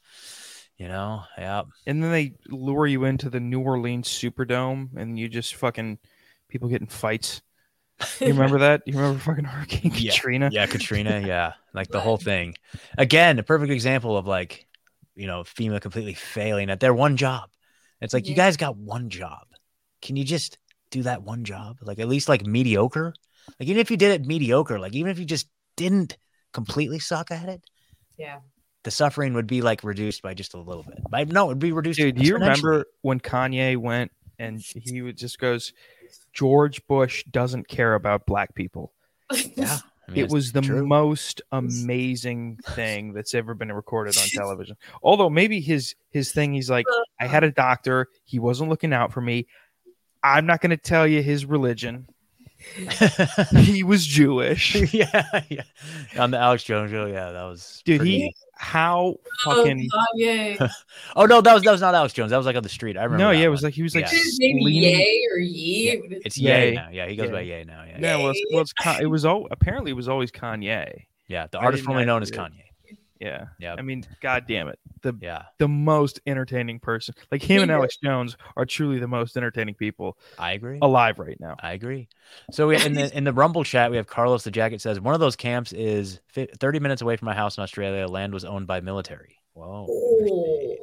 You 0.78 0.90
know, 0.90 1.24
yeah. 1.38 1.62
and 1.88 2.04
then 2.04 2.12
they 2.12 2.34
lure 2.50 2.86
you 2.86 3.06
into 3.06 3.30
the 3.30 3.40
New 3.40 3.62
Orleans 3.62 4.10
Superdome, 4.10 4.90
and 4.98 5.18
you 5.18 5.30
just 5.30 5.56
fucking 5.56 6.00
people 6.50 6.68
get 6.68 6.82
in 6.82 6.88
fights. 6.88 7.42
You 8.20 8.28
remember 8.28 8.60
that? 8.60 8.84
You 8.86 8.94
remember 8.98 9.20
fucking 9.20 9.46
Hurricane 9.46 9.92
Yeah. 9.96 10.12
Katrina? 10.12 10.50
Yeah, 10.52 10.66
Katrina, 10.66 11.20
yeah. 11.26 11.54
Like 11.74 11.88
the 11.90 12.00
whole 12.02 12.18
thing. 12.18 12.56
Again, 12.98 13.40
a 13.40 13.44
perfect 13.44 13.72
example 13.72 14.18
of 14.18 14.28
like, 14.28 14.68
you 15.16 15.28
know, 15.28 15.44
FEMA 15.44 15.80
completely 15.82 16.14
failing 16.14 16.70
at 16.70 16.80
their 16.80 16.94
one 16.94 17.16
job. 17.18 17.50
It's 18.02 18.14
like 18.14 18.28
you 18.28 18.36
guys 18.36 18.58
got 18.58 18.76
one 18.78 19.10
job. 19.10 19.48
Can 20.02 20.16
you 20.18 20.24
just 20.26 20.58
do 20.92 21.04
that 21.04 21.24
one 21.24 21.46
job? 21.46 21.78
Like 21.82 22.00
at 22.00 22.08
least 22.10 22.28
like 22.28 22.46
mediocre? 22.46 23.14
Like 23.60 23.70
even 23.70 23.80
if 23.80 23.90
you 23.90 23.98
did 23.98 24.12
it 24.12 24.26
mediocre, 24.28 24.78
like 24.80 24.94
even 24.94 25.10
if 25.12 25.18
you 25.20 25.26
just 25.26 25.48
didn't 25.78 26.18
completely 26.52 27.00
suck 27.00 27.32
at 27.32 27.48
it, 27.48 27.62
Yeah. 28.18 28.40
the 28.84 28.92
suffering 28.92 29.34
would 29.36 29.48
be 29.48 29.62
like 29.62 29.84
reduced 29.84 30.22
by 30.22 30.34
just 30.34 30.54
a 30.54 30.58
little 30.60 30.84
bit. 30.84 31.00
By, 31.10 31.24
no, 31.24 31.48
it'd 31.48 31.60
be 31.60 31.72
reduced. 31.72 31.98
Dude, 31.98 32.16
do 32.18 32.24
you 32.26 32.34
remember 32.34 32.86
when 33.02 33.20
Kanye 33.22 33.78
went 33.78 34.12
and 34.38 34.60
he 34.60 35.02
would 35.02 35.18
just 35.18 35.40
goes, 35.40 35.72
George 36.34 36.86
Bush 36.88 37.24
doesn't 37.26 37.68
care 37.68 37.96
about 37.96 38.26
black 38.26 38.56
people. 38.56 38.92
Yeah. 39.56 39.80
I 40.08 40.12
mean, 40.12 40.24
it 40.24 40.30
was 40.30 40.52
the 40.52 40.62
true. 40.62 40.86
most 40.86 41.42
amazing 41.52 42.60
thing 42.70 43.14
that's 43.14 43.34
ever 43.34 43.56
been 43.56 43.72
recorded 43.72 44.16
on 44.18 44.24
television. 44.28 44.78
Although 45.02 45.32
maybe 45.32 45.60
his 45.60 45.96
his 46.12 46.32
thing, 46.32 46.54
he's 46.54 46.70
like, 46.70 46.86
I 47.20 47.26
had 47.26 47.44
a 47.44 47.52
doctor, 47.52 48.10
he 48.24 48.38
wasn't 48.38 48.70
looking 48.70 48.94
out 48.94 49.12
for 49.12 49.22
me. 49.22 49.48
I'm 50.22 50.46
not 50.46 50.62
going 50.62 50.72
to 50.72 50.78
tell 50.78 51.08
you 51.08 51.24
his 51.24 51.46
religion. 51.46 52.08
He 53.58 53.84
was 53.84 54.06
Jewish. 54.06 54.76
yeah, 54.94 55.42
yeah. 55.50 55.64
On 56.18 56.32
the 56.32 56.38
Alex 56.38 56.64
Jones 56.64 56.92
show, 56.92 57.06
yeah, 57.06 57.32
that 57.32 57.44
was 57.44 57.82
Dude, 57.86 58.00
pretty- 58.00 58.20
he 58.22 58.36
how 58.58 59.16
oh, 59.46 59.56
fucking 59.56 59.90
Oh, 59.94 60.06
Kanye. 60.18 60.70
oh 61.18 61.26
no, 61.26 61.42
that 61.42 61.54
was 61.54 61.64
that 61.64 61.72
was 61.72 61.82
not 61.82 61.94
Alex 61.94 62.14
Jones. 62.14 62.32
That 62.32 62.38
was 62.38 62.46
like 62.46 62.56
on 62.56 62.64
the 62.64 62.70
street. 62.70 62.98
I 62.98 63.04
remember. 63.04 63.24
No, 63.24 63.30
that 63.32 63.38
yeah, 63.40 63.46
it 63.46 63.50
was 63.50 63.64
like 63.64 63.74
he 63.74 63.84
was 63.84 63.94
like 63.96 64.06
Yeah. 64.06 64.12
His 64.18 64.40
name 64.40 64.60
leaning- 64.64 64.98
Ye 65.00 65.30
or 65.34 65.38
Ye? 65.40 65.90
It's 66.26 66.38
Ye. 66.38 66.50
Ye 66.70 66.72
now. 66.76 66.88
Yeah, 66.92 67.08
he 67.08 67.16
goes 67.16 67.28
Yeah. 67.28 67.32
by 67.34 67.42
Ye 67.42 67.64
now. 67.66 67.84
Yeah, 67.84 67.98
Yeah, 68.00 68.18
well, 68.18 68.30
it's, 68.30 68.42
well, 68.52 68.62
it's 68.62 68.74
Con- 68.74 69.02
it 69.02 69.08
was 69.08 69.26
all 69.26 69.48
apparently 69.52 69.92
it 69.92 69.96
was 69.96 70.08
always 70.08 70.32
Kanye. 70.32 71.04
yeah. 71.28 71.48
The 71.52 71.60
I 71.60 71.66
artist 71.66 71.82
didn't 71.82 71.88
formerly 71.88 72.06
known 72.06 72.22
as 72.22 72.30
yeah. 72.32 72.38
Kanye. 72.38 72.62
Yeah, 73.20 73.46
Yeah. 73.60 73.76
I 73.78 73.82
mean, 73.82 74.04
god 74.22 74.46
damn 74.48 74.68
it, 74.68 74.78
the 75.02 75.14
Yeah, 75.22 75.44
the 75.58 75.68
most 75.68 76.20
entertaining 76.28 76.80
person. 76.80 77.16
Like 77.32 77.42
him 77.42 77.62
and 77.62 77.70
Yeah. 77.70 77.78
Alex 77.78 77.98
Jones 78.04 78.36
are 78.58 78.66
truly 78.66 79.00
the 79.00 79.08
most 79.08 79.38
entertaining 79.38 79.76
people 79.76 80.18
I 80.38 80.52
agree. 80.54 80.80
alive 80.82 81.18
right 81.20 81.40
now. 81.40 81.56
I 81.62 81.74
agree. 81.74 82.10
So 82.52 82.68
we 82.68 82.76
in 82.84 82.94
the 82.94 83.14
in 83.18 83.24
the 83.24 83.34
Rumble 83.34 83.64
chat, 83.64 83.90
we 83.92 83.98
have 83.98 84.08
Carlos 84.08 84.44
the 84.44 84.52
Jacket 84.52 84.82
says 84.82 85.00
one 85.00 85.14
of 85.14 85.20
those 85.22 85.36
camps 85.36 85.72
is 85.72 86.20
fi- 86.28 86.50
30 86.60 86.80
minutes 86.80 87.02
away 87.02 87.16
from 87.16 87.28
my 87.28 87.34
house 87.36 87.58
in 87.58 87.64
Australia. 87.64 88.08
Land 88.08 88.34
was 88.34 88.44
owned 88.44 88.68
by 88.68 88.82
military. 88.82 89.38
Whoa, 89.54 89.88
Oh, 89.90 90.78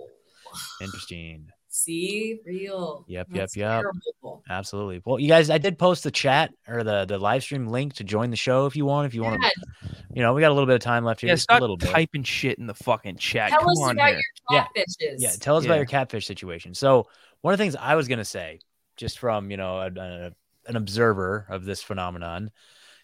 interesting. 0.81 1.51
See, 1.73 2.39
real. 2.47 3.05
Yep, 3.09 3.29
That's 3.33 3.57
yep, 3.57 3.83
yep. 3.85 3.93
terrible. 4.13 4.45
Absolutely. 4.49 5.03
Well, 5.05 5.19
you 5.19 5.29
guys, 5.29 5.51
I 5.51 5.59
did 5.59 5.79
post 5.79 6.05
the 6.05 6.11
chat 6.11 6.51
or 6.69 6.85
the 6.85 7.05
the 7.05 7.19
live 7.19 7.43
stream 7.43 7.67
link 7.67 7.95
to 7.95 8.05
join 8.05 8.31
the 8.31 8.37
show 8.37 8.67
if 8.67 8.77
you 8.77 8.85
want. 8.85 9.07
If 9.07 9.15
you 9.15 9.23
want 9.23 9.43
to, 9.43 9.51
you 10.15 10.23
know, 10.23 10.35
we 10.35 10.41
got 10.41 10.51
a 10.51 10.55
little 10.55 10.67
bit 10.67 10.75
of 10.75 10.81
time 10.81 11.05
left 11.05 11.21
here. 11.21 11.29
Yeah, 11.29 11.35
just 11.35 11.45
a 11.51 11.55
stop 11.55 11.61
little 11.61 11.77
bit. 11.77 11.89
typing 11.91 12.23
shit 12.23 12.59
in 12.59 12.67
the 12.67 12.75
fucking 12.75 13.17
chat. 13.17 13.51
Tell 13.51 13.61
Come 13.61 13.69
us 13.71 13.81
on 13.83 13.91
about 13.93 14.09
here. 14.09 14.21
your 14.51 14.61
Yeah. 14.61 14.83
catfishes. 14.85 15.17
Yeah, 15.19 15.31
tell 15.41 15.57
us 15.57 15.65
about 15.65 15.77
your 15.77 15.87
catfish 15.87 16.27
situation. 16.27 16.75
So 16.75 17.09
one 17.41 17.55
of 17.55 17.59
the 17.59 17.65
things 17.65 17.77
I 17.77 17.95
was 17.95 18.09
gonna 18.09 18.25
say, 18.25 18.61
just 18.97 19.19
from 19.19 19.51
you 19.51 19.57
know 19.57 19.79
a, 19.79 19.91
a- 19.97 20.33
an 20.67 20.77
observer 20.77 21.47
of 21.49 21.65
this 21.65 21.83
phenomenon, 21.83 22.51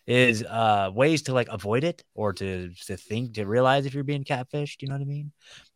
is 0.07 0.43
uh 0.45 0.91
ways 0.95 1.23
to 1.23 1.35
like 1.35 1.49
avoid 1.49 1.85
it 1.85 2.05
or 2.15 2.33
to 2.35 2.71
to 2.87 2.97
think 2.97 3.35
to 3.35 3.45
realize 3.47 3.85
if 3.87 3.95
you're 3.95 4.05
being 4.05 4.25
catfished. 4.25 4.83
You 4.83 4.89
know 4.89 4.95
what 4.95 5.03
I 5.03 5.07
mean? 5.07 5.33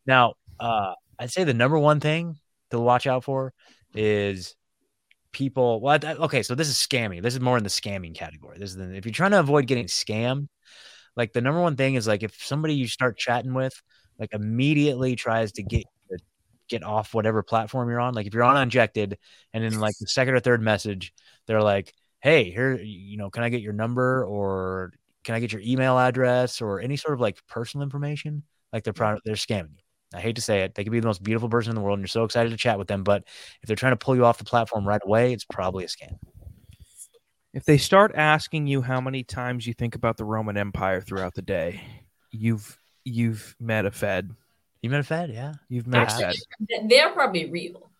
Now, 0.06 0.34
uh, 0.60 0.94
I'd 1.18 1.30
say 1.32 1.44
the 1.44 1.54
number 1.54 1.78
one 1.78 2.00
thing 2.00 2.38
to 2.72 2.80
watch 2.80 3.06
out 3.06 3.24
for 3.24 3.54
is 3.94 4.56
people. 5.32 5.80
Well, 5.80 5.98
okay, 6.04 6.42
so 6.42 6.54
this 6.54 6.68
is 6.68 6.76
scamming. 6.76 7.22
This 7.22 7.34
is 7.34 7.40
more 7.40 7.56
in 7.56 7.64
the 7.64 7.70
scamming 7.70 8.14
category. 8.14 8.58
This 8.58 8.70
is 8.70 8.76
the, 8.76 8.94
if 8.94 9.06
you're 9.06 9.12
trying 9.12 9.30
to 9.32 9.40
avoid 9.40 9.66
getting 9.66 9.86
scammed. 9.86 10.48
Like 11.14 11.32
the 11.32 11.42
number 11.42 11.60
one 11.60 11.76
thing 11.76 11.94
is 11.94 12.06
like 12.06 12.22
if 12.22 12.42
somebody 12.44 12.74
you 12.74 12.88
start 12.88 13.18
chatting 13.18 13.52
with 13.52 13.80
like 14.18 14.32
immediately 14.32 15.14
tries 15.14 15.52
to 15.52 15.62
get 15.62 15.84
get 16.68 16.82
off 16.82 17.14
whatever 17.14 17.42
platform 17.42 17.88
you're 17.90 18.00
on. 18.00 18.14
Like 18.14 18.26
if 18.26 18.34
you're 18.34 18.42
on 18.42 18.56
Unjected, 18.56 19.18
and 19.52 19.62
in 19.62 19.78
like 19.78 19.94
the 20.00 20.06
second 20.06 20.34
or 20.34 20.40
third 20.40 20.62
message, 20.62 21.12
they're 21.46 21.62
like, 21.62 21.92
"Hey, 22.20 22.50
here, 22.50 22.74
you 22.76 23.16
know, 23.18 23.30
can 23.30 23.42
I 23.42 23.50
get 23.50 23.62
your 23.62 23.74
number 23.74 24.24
or 24.24 24.92
can 25.24 25.34
I 25.34 25.40
get 25.40 25.52
your 25.52 25.62
email 25.62 25.98
address 25.98 26.60
or 26.62 26.80
any 26.80 26.96
sort 26.96 27.14
of 27.14 27.20
like 27.20 27.46
personal 27.46 27.84
information?" 27.84 28.42
Like 28.72 28.84
they're 28.84 28.94
proud, 28.94 29.20
they're 29.24 29.34
scamming 29.34 29.72
you. 29.76 29.84
I 30.14 30.20
hate 30.20 30.36
to 30.36 30.42
say 30.42 30.62
it. 30.62 30.74
They 30.74 30.84
could 30.84 30.92
be 30.92 31.00
the 31.00 31.06
most 31.06 31.22
beautiful 31.22 31.48
person 31.48 31.70
in 31.70 31.74
the 31.76 31.80
world, 31.80 31.98
and 31.98 32.02
you're 32.02 32.08
so 32.08 32.24
excited 32.24 32.50
to 32.50 32.56
chat 32.56 32.78
with 32.78 32.88
them. 32.88 33.02
But 33.02 33.24
if 33.62 33.66
they're 33.66 33.76
trying 33.76 33.92
to 33.92 33.96
pull 33.96 34.14
you 34.16 34.24
off 34.24 34.38
the 34.38 34.44
platform 34.44 34.86
right 34.86 35.00
away, 35.04 35.32
it's 35.32 35.44
probably 35.44 35.84
a 35.84 35.88
scam. 35.88 36.18
If 37.54 37.64
they 37.64 37.76
start 37.78 38.12
asking 38.14 38.66
you 38.66 38.80
how 38.82 39.00
many 39.00 39.24
times 39.24 39.66
you 39.66 39.74
think 39.74 39.94
about 39.94 40.16
the 40.16 40.24
Roman 40.24 40.56
Empire 40.56 41.00
throughout 41.00 41.34
the 41.34 41.42
day, 41.42 41.82
you've 42.30 42.78
you've 43.04 43.54
met 43.60 43.84
a 43.84 43.90
Fed. 43.90 44.30
You 44.80 44.90
met 44.90 45.00
a 45.00 45.04
Fed, 45.04 45.30
yeah. 45.30 45.52
You've 45.68 45.86
met 45.86 46.12
a 46.12 46.16
Fed. 46.16 46.34
they're 46.88 47.10
probably 47.10 47.50
real, 47.50 47.90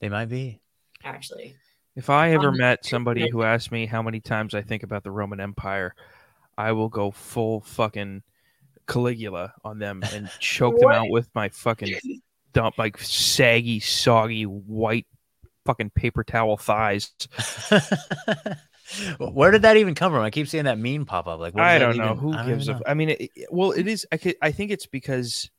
They 0.00 0.08
might 0.08 0.26
be. 0.26 0.60
actually. 1.04 1.56
If 1.94 2.08
I 2.08 2.32
ever 2.32 2.48
Um, 2.48 2.56
met 2.56 2.86
somebody 2.86 3.28
who 3.30 3.42
asked 3.42 3.70
me 3.70 3.84
how 3.86 4.00
many 4.02 4.18
times 4.18 4.54
I 4.54 4.62
think 4.62 4.82
about 4.82 5.04
the 5.04 5.10
Roman 5.10 5.40
Empire, 5.40 5.94
I 6.56 6.72
will 6.72 6.88
go 6.88 7.10
full 7.10 7.60
fucking 7.60 8.22
Caligula 8.92 9.54
on 9.64 9.78
them 9.78 10.02
and 10.12 10.28
choke 10.38 10.78
them 10.78 10.90
out 10.90 11.10
with 11.10 11.28
my 11.34 11.48
fucking 11.48 11.94
dump, 12.52 12.78
like 12.78 12.98
saggy, 12.98 13.80
soggy, 13.80 14.44
white 14.44 15.06
fucking 15.64 15.90
paper 15.90 16.24
towel 16.24 16.56
thighs. 16.56 17.10
Where 19.18 19.50
did 19.50 19.62
that 19.62 19.76
even 19.76 19.94
come 19.94 20.12
from? 20.12 20.22
I 20.22 20.30
keep 20.30 20.48
seeing 20.48 20.64
that 20.64 20.78
meme 20.78 21.06
pop 21.06 21.26
up. 21.26 21.40
Like, 21.40 21.56
I 21.56 21.78
don't 21.78 21.96
know 21.96 22.04
even- 22.12 22.16
who 22.18 22.32
I 22.34 22.46
gives 22.46 22.68
a. 22.68 22.72
even 22.72 22.82
f- 22.82 22.90
I 22.90 22.94
mean, 22.94 23.08
it, 23.10 23.20
it- 23.34 23.48
well, 23.50 23.72
it 23.72 23.86
is. 23.86 24.06
I, 24.12 24.16
could, 24.18 24.36
I 24.42 24.50
think 24.52 24.70
it's 24.70 24.86
because 24.86 25.50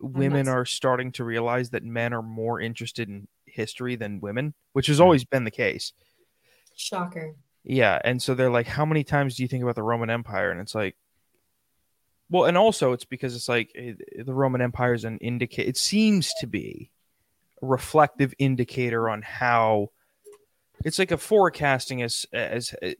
women 0.00 0.48
are 0.48 0.64
starting 0.64 1.12
to 1.12 1.24
realize 1.24 1.70
that 1.70 1.82
men 1.82 2.12
are 2.14 2.22
more 2.22 2.60
interested 2.60 3.08
in 3.08 3.28
history 3.46 3.96
than 3.96 4.20
women, 4.20 4.54
which 4.72 4.86
Hmm. 4.86 4.92
has 4.92 5.00
always 5.00 5.24
been 5.24 5.44
the 5.44 5.50
case. 5.50 5.92
Shocker. 6.76 7.34
Yeah, 7.64 7.98
and 8.04 8.22
so 8.22 8.34
they're 8.34 8.50
like, 8.50 8.66
"How 8.68 8.84
many 8.86 9.02
times 9.02 9.36
do 9.36 9.42
you 9.42 9.48
think 9.48 9.62
about 9.62 9.74
the 9.74 9.82
Roman 9.82 10.08
Empire?" 10.08 10.50
And 10.50 10.60
it's 10.60 10.74
like, 10.74 10.96
well, 12.30 12.44
and 12.44 12.56
also 12.56 12.92
it's 12.92 13.04
because 13.04 13.36
it's 13.36 13.48
like 13.48 13.70
eh, 13.74 13.92
the 14.24 14.34
Roman 14.34 14.60
Empire 14.60 14.94
is 14.94 15.04
an 15.04 15.18
indicate. 15.18 15.68
It 15.68 15.76
seems 15.76 16.32
to 16.40 16.46
be 16.46 16.90
a 17.62 17.66
reflective 17.66 18.34
indicator 18.38 19.08
on 19.08 19.22
how 19.22 19.90
it's 20.84 20.98
like 20.98 21.10
a 21.10 21.16
forecasting 21.18 22.02
as 22.02 22.26
as 22.32 22.74
uh, 22.82 22.90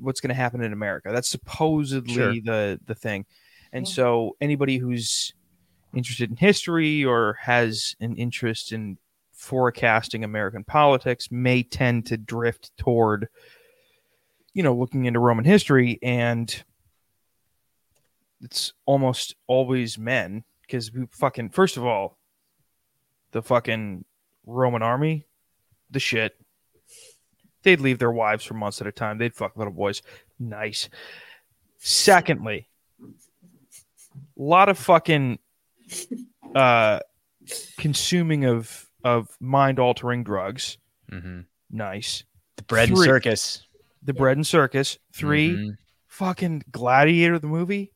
what's 0.00 0.20
going 0.20 0.28
to 0.28 0.34
happen 0.34 0.62
in 0.62 0.72
America. 0.72 1.10
That's 1.12 1.28
supposedly 1.28 2.14
Sure. 2.14 2.32
the 2.34 2.80
the 2.86 2.94
thing, 2.94 3.26
and 3.72 3.88
so 3.88 4.36
anybody 4.40 4.78
who's 4.78 5.32
interested 5.94 6.30
in 6.30 6.36
history 6.36 7.04
or 7.04 7.34
has 7.40 7.94
an 8.00 8.16
interest 8.16 8.72
in 8.72 8.98
forecasting 9.32 10.24
American 10.24 10.62
politics 10.64 11.30
may 11.30 11.62
tend 11.62 12.06
to 12.06 12.16
drift 12.16 12.70
toward, 12.76 13.28
you 14.54 14.62
know, 14.62 14.74
looking 14.74 15.06
into 15.06 15.18
Roman 15.18 15.44
history, 15.44 15.98
and 16.02 16.62
it's 18.42 18.72
almost 18.86 19.34
always 19.46 19.98
men 19.98 20.44
because 20.62 20.92
we 20.92 21.06
fucking 21.12 21.50
first 21.50 21.76
of 21.76 21.84
all, 21.86 22.18
the 23.32 23.42
fucking 23.42 24.04
Roman 24.46 24.82
army, 24.82 25.26
the 25.90 26.00
shit. 26.00 26.34
They'd 27.62 27.80
leave 27.80 28.00
their 28.00 28.10
wives 28.10 28.44
for 28.44 28.54
months 28.54 28.80
at 28.80 28.88
a 28.88 28.92
time. 28.92 29.18
They'd 29.18 29.34
fuck 29.34 29.56
little 29.56 29.72
boys. 29.72 30.02
Nice. 30.40 30.88
Secondly, 31.78 32.68
a 33.02 33.06
lot 34.36 34.68
of 34.68 34.78
fucking 34.78 35.38
uh 36.54 37.00
consuming 37.78 38.44
of 38.44 38.86
of 39.04 39.28
mind 39.40 39.78
altering 39.78 40.24
drugs. 40.24 40.78
Mm-hmm. 41.10 41.40
Nice. 41.70 42.24
The 42.56 42.62
bread 42.64 42.88
and 42.88 42.98
circus. 42.98 43.66
The 44.02 44.12
bread 44.12 44.36
and 44.36 44.46
circus. 44.46 44.98
3 45.14 45.50
Mhm. 45.50 45.76
fucking 46.08 46.64
Gladiator 46.70 47.38
the 47.38 47.46
movie. 47.46 47.92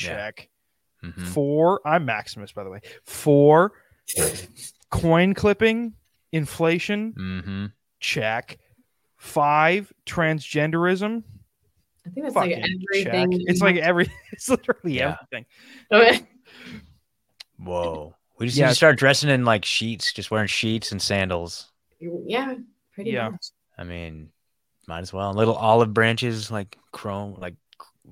Yeah. 0.00 0.08
Check. 0.08 0.48
Mhm. 1.02 1.26
Four. 1.28 1.80
I'm 1.86 2.04
Maximus, 2.04 2.52
by 2.52 2.64
the 2.64 2.70
way. 2.70 2.80
Four. 3.04 3.72
coin 4.90 5.34
clipping, 5.34 5.94
inflation. 6.32 7.12
Mhm. 7.14 7.72
Check. 8.00 8.58
Five. 9.16 9.92
Transgenderism. 10.06 11.22
I 12.06 12.10
think 12.10 12.24
that's 12.26 12.36
like 12.36 12.50
everything. 12.52 13.30
check. 13.30 13.40
It's 13.46 13.60
like 13.62 13.76
every. 13.76 14.10
It's 14.32 14.48
literally 14.48 14.96
Yeah. 14.98 15.16
everything. 15.22 15.46
Okay. 15.90 16.26
Whoa. 17.58 18.14
We 18.38 18.46
just 18.46 18.58
Yeah. 18.58 18.66
need 18.66 18.70
to 18.72 18.76
start 18.76 18.98
dressing 18.98 19.30
in 19.30 19.44
like 19.44 19.64
sheets, 19.64 20.12
just 20.12 20.30
wearing 20.30 20.48
sheets 20.48 20.92
and 20.92 21.00
sandals. 21.00 21.70
Yeah, 22.00 22.54
pretty 22.92 23.12
Yeah. 23.12 23.30
much. 23.30 23.46
I 23.78 23.84
mean, 23.84 24.30
might 24.86 25.00
as 25.00 25.12
well. 25.12 25.32
Little 25.32 25.54
olive 25.54 25.94
branches, 25.94 26.50
like 26.50 26.76
chrome, 26.92 27.34
like 27.38 27.54
c- 27.54 27.58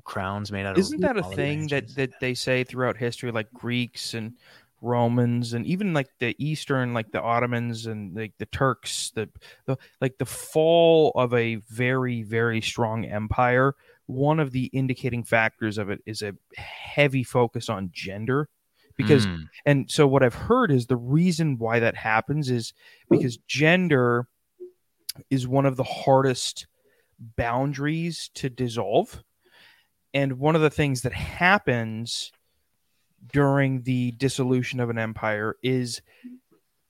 crowns 0.05 0.51
made 0.51 0.67
out 0.67 0.73
of. 0.75 0.79
Isn't 0.79 1.01
that 1.01 1.17
a 1.17 1.23
thing 1.23 1.69
that 1.69 1.95
that 1.97 2.11
they 2.21 2.35
say 2.35 2.65
throughout 2.65 2.97
history, 2.97 3.31
like 3.31 3.53
Greeks 3.53 4.15
and 4.15 4.33
Romans, 4.81 5.53
and 5.53 5.65
even 5.67 5.93
like 5.95 6.09
the 6.19 6.35
Eastern, 6.39 6.93
like 6.95 7.13
the 7.13 7.21
Ottomans 7.21 7.87
and 7.87 8.17
like 8.17 8.35
the 8.39 8.47
Turks, 8.47 9.13
the, 9.15 9.29
the 9.67 9.77
like 10.01 10.19
the 10.19 10.27
fall 10.27 11.13
of 11.15 11.33
a 11.35 11.57
very 11.57 12.23
very 12.23 12.61
strong 12.61 13.05
empire. 13.05 13.75
One 14.07 14.41
of 14.41 14.51
the 14.51 14.67
indicating 14.67 15.25
factors 15.25 15.79
of 15.79 15.89
it 15.89 16.01
is 16.05 16.23
a 16.23 16.35
heavy 16.57 17.23
focus 17.23 17.69
on 17.69 17.91
gender, 17.93 18.49
because 18.97 19.27
Mm. 19.27 19.49
and 19.65 19.91
so 19.91 20.07
what 20.07 20.23
I've 20.25 20.35
heard 20.35 20.73
is 20.73 20.87
the 20.87 20.97
reason 20.97 21.59
why 21.59 21.79
that 21.79 21.97
happens 21.97 22.51
is 22.51 22.75
because 23.09 23.37
gender 23.47 24.27
is 25.31 25.47
one 25.47 25.67
of 25.67 25.77
the 25.77 25.85
hardest 25.85 26.67
boundaries 27.37 28.31
to 28.35 28.51
dissolve. 28.51 29.23
And 30.15 30.39
one 30.39 30.55
of 30.57 30.63
the 30.63 30.71
things 30.71 31.03
that 31.03 31.13
happens 31.13 32.33
during 33.33 33.83
the 33.83 34.11
dissolution 34.13 34.81
of 34.81 34.91
an 34.91 34.99
empire 34.99 35.57
is 35.63 36.03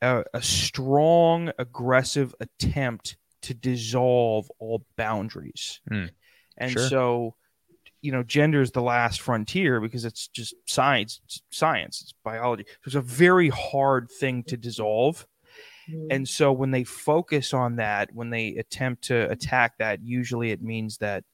a, 0.01 0.25
a 0.35 0.43
strong, 0.43 1.53
aggressive 1.59 2.35
attempt 2.41 3.17
to 3.43 3.55
dissolve 3.55 4.51
all 4.59 4.85
boundaries. 4.97 5.81
Hmm. 5.89 6.07
And 6.59 6.71
Sure. 6.73 6.89
so, 6.89 7.35
you 8.01 8.13
know, 8.13 8.23
gender 8.23 8.61
is 8.61 8.73
the 8.73 8.83
last 8.83 9.21
frontier 9.21 9.81
because 9.81 10.05
it's 10.05 10.29
just 10.29 10.55
science, 10.67 11.21
it's 11.25 11.43
science, 11.51 12.01
it's 12.03 12.15
biology. 12.25 12.65
So 12.67 12.87
it's 12.87 12.95
a 12.97 13.01
very 13.01 13.49
hard 13.49 14.11
thing 14.11 14.43
to 14.45 14.57
dissolve. 14.57 15.27
And 16.11 16.29
so 16.29 16.53
when 16.53 16.71
they 16.71 16.85
focus 16.85 17.53
on 17.53 17.77
that, 17.77 18.09
when 18.15 18.31
they 18.31 18.55
attempt 18.57 19.05
to 19.05 19.29
attack 19.31 19.79
that, 19.79 20.01
usually 20.03 20.53
it 20.53 20.63
means 20.63 20.99
that 20.99 21.25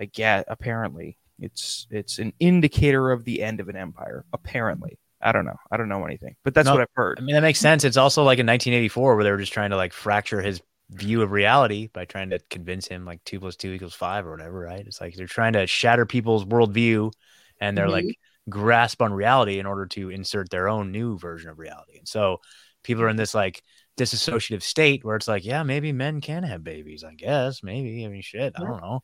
I 0.00 0.06
get 0.06 0.44
apparently 0.48 1.18
it's 1.38 1.86
it's 1.90 2.18
an 2.18 2.32
indicator 2.40 3.10
of 3.10 3.24
the 3.24 3.42
end 3.42 3.60
of 3.60 3.68
an 3.68 3.76
empire. 3.76 4.24
Apparently. 4.32 4.98
I 5.20 5.32
don't 5.32 5.46
know. 5.46 5.56
I 5.70 5.76
don't 5.76 5.88
know 5.88 6.04
anything. 6.04 6.36
But 6.44 6.54
that's 6.54 6.66
No, 6.66 6.72
what 6.72 6.82
I've 6.82 6.88
heard. 6.94 7.18
I 7.18 7.22
mean, 7.22 7.34
that 7.34 7.40
makes 7.40 7.58
sense. 7.58 7.84
It's 7.84 7.96
also 7.96 8.22
like 8.22 8.38
in 8.38 8.46
1984 8.46 9.14
where 9.14 9.24
they 9.24 9.30
were 9.30 9.38
just 9.38 9.52
trying 9.52 9.70
to 9.70 9.76
like 9.76 9.92
fracture 9.92 10.42
his 10.42 10.60
view 10.90 11.22
of 11.22 11.32
reality 11.32 11.88
by 11.88 12.04
trying 12.04 12.30
to 12.30 12.38
convince 12.50 12.86
him 12.86 13.04
like 13.04 13.24
two 13.24 13.40
plus 13.40 13.56
two 13.56 13.72
equals 13.72 13.94
five 13.94 14.26
or 14.26 14.30
whatever, 14.30 14.60
right? 14.60 14.86
It's 14.86 15.00
like 15.00 15.14
they're 15.14 15.26
trying 15.26 15.54
to 15.54 15.66
shatter 15.66 16.06
people's 16.06 16.44
worldview 16.44 17.12
and 17.60 17.76
they're 17.76 17.86
mm-hmm. 17.86 18.06
like 18.06 18.18
grasp 18.48 19.02
on 19.02 19.12
reality 19.12 19.58
in 19.58 19.66
order 19.66 19.86
to 19.86 20.10
insert 20.10 20.50
their 20.50 20.68
own 20.68 20.92
new 20.92 21.18
version 21.18 21.50
of 21.50 21.58
reality. 21.58 21.98
And 21.98 22.06
so 22.06 22.40
people 22.82 23.02
are 23.02 23.08
in 23.08 23.16
this 23.16 23.34
like 23.34 23.62
disassociative 23.96 24.62
state 24.62 25.04
where 25.04 25.16
it's 25.16 25.28
like, 25.28 25.44
yeah, 25.44 25.62
maybe 25.62 25.92
men 25.92 26.20
can 26.20 26.42
have 26.44 26.62
babies, 26.62 27.02
I 27.02 27.14
guess. 27.14 27.62
Maybe. 27.62 28.04
I 28.04 28.08
mean, 28.08 28.22
shit, 28.22 28.52
I 28.56 28.60
don't 28.60 28.80
know. 28.80 29.02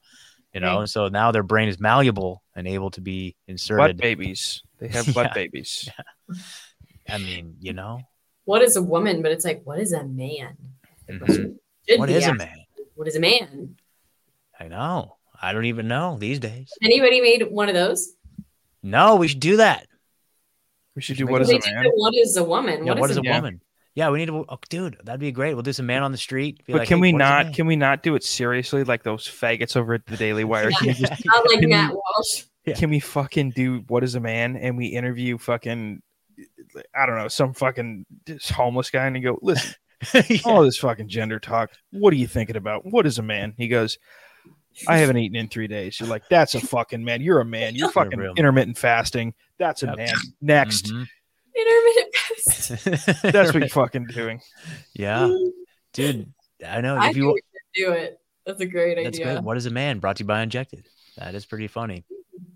You 0.52 0.60
know, 0.60 0.74
Right. 0.74 0.80
and 0.80 0.90
so 0.90 1.08
now 1.08 1.32
their 1.32 1.42
brain 1.42 1.68
is 1.68 1.80
malleable 1.80 2.42
and 2.54 2.68
able 2.68 2.90
to 2.90 3.00
be 3.00 3.30
Butt 3.46 3.52
inserted. 3.52 3.96
babies. 3.96 4.62
They 4.78 4.88
have 4.88 5.06
butt 5.14 5.28
Yeah. 5.28 5.34
babies. 5.34 5.88
I 7.08 7.18
mean, 7.18 7.56
you 7.60 7.72
know, 7.72 8.02
What 8.44 8.60
is 8.62 8.76
a 8.76 8.82
woman? 8.82 9.22
But 9.22 9.30
it's 9.32 9.44
like, 9.44 9.62
what 9.64 9.78
is 9.78 9.92
a 9.92 10.04
man? 10.04 10.56
Mhm. 11.08 11.56
Should 11.88 11.98
what 12.00 12.08
be 12.08 12.14
is 12.14 12.26
a 12.26 12.34
man? 12.34 12.58
What 12.96 13.08
is 13.08 13.16
a 13.16 13.20
man? 13.20 13.76
I 14.58 14.68
know. 14.68 15.16
I 15.40 15.52
don't 15.52 15.64
even 15.66 15.88
know 15.88 16.16
these 16.18 16.38
days. 16.38 16.72
Anybody 16.82 17.20
made 17.20 17.42
one 17.50 17.68
of 17.68 17.74
those? 17.74 18.14
No, 18.82 19.16
we 19.16 19.28
should 19.28 19.40
do 19.40 19.56
that. 19.58 19.86
We 20.94 21.02
should 21.02 21.16
do 21.16 21.24
make 21.24 21.32
what 21.32 21.42
it 21.42 21.44
is 21.44 21.66
a 21.66 21.70
man? 21.74 21.86
What 21.94 22.14
is 22.16 22.36
a 22.36 22.44
woman? 22.44 22.84
Yeah, 22.86 22.94
what 22.94 23.10
is 23.10 23.16
a 23.16 23.22
Yeah. 23.22 23.36
woman? 23.36 23.60
Yeah, 23.94 24.08
we 24.10 24.18
need 24.18 24.26
to. 24.26 24.44
Oh, 24.48 24.58
dude, 24.70 24.96
that'd 25.04 25.20
be 25.20 25.32
great. 25.32 25.52
We'll 25.54 25.62
do 25.62 25.72
some 25.72 25.84
man 25.86 26.02
on 26.02 26.12
the 26.12 26.18
street. 26.18 26.64
be 26.66 26.72
But 26.72 26.78
like, 26.80 26.88
can 26.88 26.98
"Hey, 26.98 27.02
we 27.02 27.12
what 27.12 27.20
is 27.22 27.28
a 27.28 27.44
not 27.44 27.54
can 27.54 27.66
we 27.66 27.76
not 27.76 28.02
do 28.02 28.14
it 28.14 28.24
seriously 28.24 28.84
like 28.84 29.02
those 29.02 29.26
faggots 29.28 29.76
over 29.76 29.94
at 29.94 30.06
the 30.06 30.16
Daily 30.16 30.44
Wire? 30.44 30.70
Can 30.70 30.86
we 30.88 30.92
just- 30.94 31.24
Not 31.26 31.44
like 31.46 31.60
can 31.60 31.68
we- 31.68 31.74
Matt 31.74 31.92
Walsh. 31.92 32.44
Can 32.76 32.90
we 32.90 33.00
fucking 33.00 33.50
do 33.50 33.84
what 33.88 34.02
is 34.04 34.14
a 34.14 34.20
man 34.20 34.56
and 34.56 34.76
we 34.76 34.86
interview 34.86 35.36
fucking 35.36 36.00
I 36.94 37.06
don't 37.06 37.16
know 37.18 37.28
some 37.28 37.52
fucking 37.54 38.06
this 38.24 38.48
homeless 38.48 38.88
guy 38.90 39.06
and 39.06 39.16
he 39.16 39.20
go 39.22 39.38
listen 39.42 39.74
all 40.44 40.62
this 40.62 40.78
fucking 40.78 41.08
gender 41.08 41.38
talk 41.40 41.70
what 41.90 42.12
are 42.12 42.16
you 42.16 42.26
thinking 42.28 42.56
about 42.56 42.86
what 42.86 43.04
is 43.04 43.18
a 43.18 43.22
man 43.22 43.52
he 43.58 43.66
goes 43.68 43.98
I 44.88 44.98
haven't 44.98 45.18
eaten 45.18 45.36
in 45.36 45.48
three 45.48 45.66
days 45.66 45.98
you're 46.00 46.08
like 46.08 46.22
that's 46.30 46.54
a 46.54 46.60
fucking 46.60 47.04
man 47.04 47.20
you're 47.20 47.40
a 47.40 47.44
man 47.44 47.74
you're 47.74 47.90
fucking 47.90 48.20
intermittent 48.36 48.78
fasting 48.78 49.34
that's 49.58 49.82
a 49.82 49.86
Yep. 49.86 49.96
man 49.96 50.14
next 50.40 50.86
Mhm. 50.86 51.06
Intermittent 51.56 52.14
fasting. 52.16 52.92
that's 53.32 53.52
what 53.52 53.60
you're 53.60 53.68
fucking 53.68 54.06
doing 54.06 54.40
yeah, 54.94 55.30
dude. 55.92 56.32
I 56.66 56.80
know. 56.80 56.96
I 56.96 57.08
If 57.08 57.14
think 57.14 57.16
you, 57.16 57.38
do 57.74 57.92
it. 57.92 58.20
That's 58.46 58.60
a 58.60 58.66
great 58.66 58.96
that's 58.96 59.18
idea. 59.18 59.34
great. 59.34 59.44
What 59.44 59.56
is 59.56 59.66
a 59.66 59.70
man? 59.70 59.98
Brought 59.98 60.16
to 60.16 60.22
you 60.24 60.26
by 60.26 60.40
Unjected. 60.40 60.86
That 61.16 61.34
is 61.34 61.44
pretty 61.44 61.68
funny. 61.68 62.04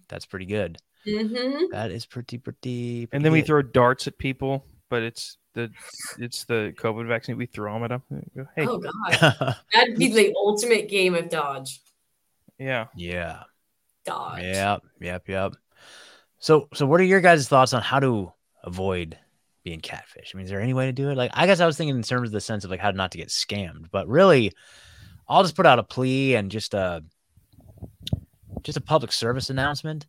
That's 0.09 0.27
pretty 0.27 0.47
good. 0.47 0.79
Mm-hmm. 1.07 1.67
That 1.73 1.91
is 1.91 2.07
pretty, 2.07 2.39
pretty. 2.39 3.03
and 3.03 3.11
pretty 3.11 3.23
then 3.23 3.33
we 3.33 3.43
throw 3.43 3.63
darts 3.63 4.07
at 4.07 4.19
people 4.19 4.65
but 4.89 5.03
it's 5.03 5.39
the 5.55 5.71
it's 6.19 6.45
the 6.45 6.73
COVID 6.79 7.09
vaccine 7.09 7.37
we 7.37 7.47
throw 7.47 7.73
them 7.73 7.85
at 7.85 7.89
them 7.89 8.03
go, 8.37 8.47
hey 8.57 8.67
Oh 8.67 8.79
god, 8.79 9.57
that'd 9.73 9.97
be 9.97 10.13
the 10.13 10.35
ultimate 10.37 10.89
game 10.89 11.15
of 11.15 11.29
dodge. 11.29 11.81
yeah 12.59 12.87
yeah. 12.97 13.43
Dodge. 14.05 14.43
Yep. 14.43 14.83
Yep. 15.01 15.29
Yep. 15.29 15.53
So, 16.39 16.69
so 16.73 16.87
what 16.87 17.01
are 17.01 17.05
your 17.05 17.21
guys' 17.21 17.49
thoughts 17.49 17.73
on 17.73 17.83
how 17.83 17.99
to 17.99 18.33
avoid 18.67 19.17
being 19.65 19.81
catfish? 19.81 20.33
I 20.35 20.37
mean, 20.37 20.45
is 20.45 20.51
there 20.51 20.61
any 20.61 20.75
way 20.75 20.87
to 20.87 20.93
do 20.93 21.09
it? 21.11 21.17
Like, 21.17 21.31
I 21.35 21.47
guess 21.47 21.61
I 21.61 21.67
was 21.67 21.77
thinking 21.77 21.97
in 21.97 22.03
terms 22.03 22.29
of 22.29 22.33
the 22.33 22.41
sense 22.41 22.65
of 22.65 22.71
like 22.71 22.81
how 22.81 22.91
not 22.91 23.13
to 23.13 23.19
get 23.19 23.29
scammed, 23.29 23.87
but 23.91 24.07
really, 24.09 24.53
I'll 25.29 25.43
just 25.43 25.57
put 25.57 25.67
out 25.67 25.79
a 25.79 25.83
plea 25.83 26.35
and 26.35 26.51
just 26.51 26.75
a 26.75 27.03
just 28.63 28.77
a 28.79 28.81
public 28.81 29.13
service 29.13 29.51
announcement. 29.51 30.07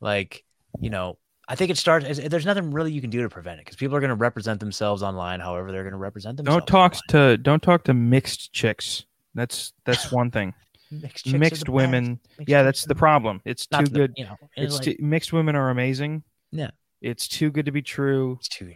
Like, 0.00 0.44
you 0.80 0.90
know, 0.90 1.18
I 1.48 1.54
think 1.56 1.70
it 1.70 1.76
starts. 1.78 2.18
There's 2.18 2.46
nothing 2.46 2.70
really 2.70 2.92
you 2.92 3.00
can 3.00 3.10
do 3.10 3.22
to 3.22 3.28
prevent 3.28 3.58
it 3.60 3.64
because 3.64 3.76
people 3.76 3.96
are 3.96 4.00
going 4.00 4.10
to 4.10 4.14
represent 4.14 4.60
themselves 4.60 5.02
online, 5.02 5.40
however 5.40 5.72
they're 5.72 5.82
going 5.82 5.92
to 5.92 5.98
represent 5.98 6.36
themselves. 6.36 6.58
Don't 6.60 6.66
talk 6.66 6.96
to 7.08 7.36
don't 7.38 7.62
talk 7.62 7.84
to 7.84 7.94
mixed 7.94 8.52
chicks. 8.52 9.04
That's 9.34 9.72
that's 9.84 10.10
one 10.12 10.30
thing. 10.30 10.54
Mixed 10.92 11.24
chicks 11.24 11.38
mixed 11.38 11.68
women. 11.68 12.18
Mixed 12.36 12.48
yeah, 12.50 12.64
that's 12.64 12.82
the 12.82 12.88
the- 12.88 12.94
problem. 12.96 13.40
It's 13.44 13.70
Not 13.70 13.86
too 13.86 13.92
the- 13.92 13.98
good. 14.00 14.14
you 14.16 14.24
know, 14.24 14.36
it's 14.56 14.74
it's 14.76 14.86
like- 14.86 14.96
too, 14.98 15.04
mixed 15.04 15.32
women 15.32 15.54
are 15.54 15.70
amazing. 15.70 16.24
Yeah. 16.50 16.70
It's 17.00 17.28
too 17.28 17.50
good 17.50 17.66
to 17.66 17.72
be 17.72 17.82
true. 17.82 18.36
It's 18.38 18.48
too. 18.48 18.74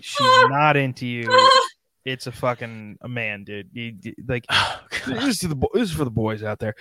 She's 0.00 0.16
ah! 0.20 0.48
not 0.50 0.76
into 0.76 1.06
you. 1.06 1.26
Ah! 1.30 1.60
It's 2.04 2.26
a 2.26 2.32
fucking 2.32 2.98
a 3.00 3.08
man, 3.08 3.44
dude. 3.44 3.70
You- 3.72 3.96
you- 4.02 4.14
like 4.26 4.46
Oh, 4.50 4.80
this 5.06 5.24
is 5.24 5.38
to 5.40 5.48
the 5.48 5.56
this 5.74 5.90
is 5.90 5.92
for 5.92 6.04
the 6.04 6.10
boys 6.10 6.42
out 6.42 6.58
there. 6.58 6.74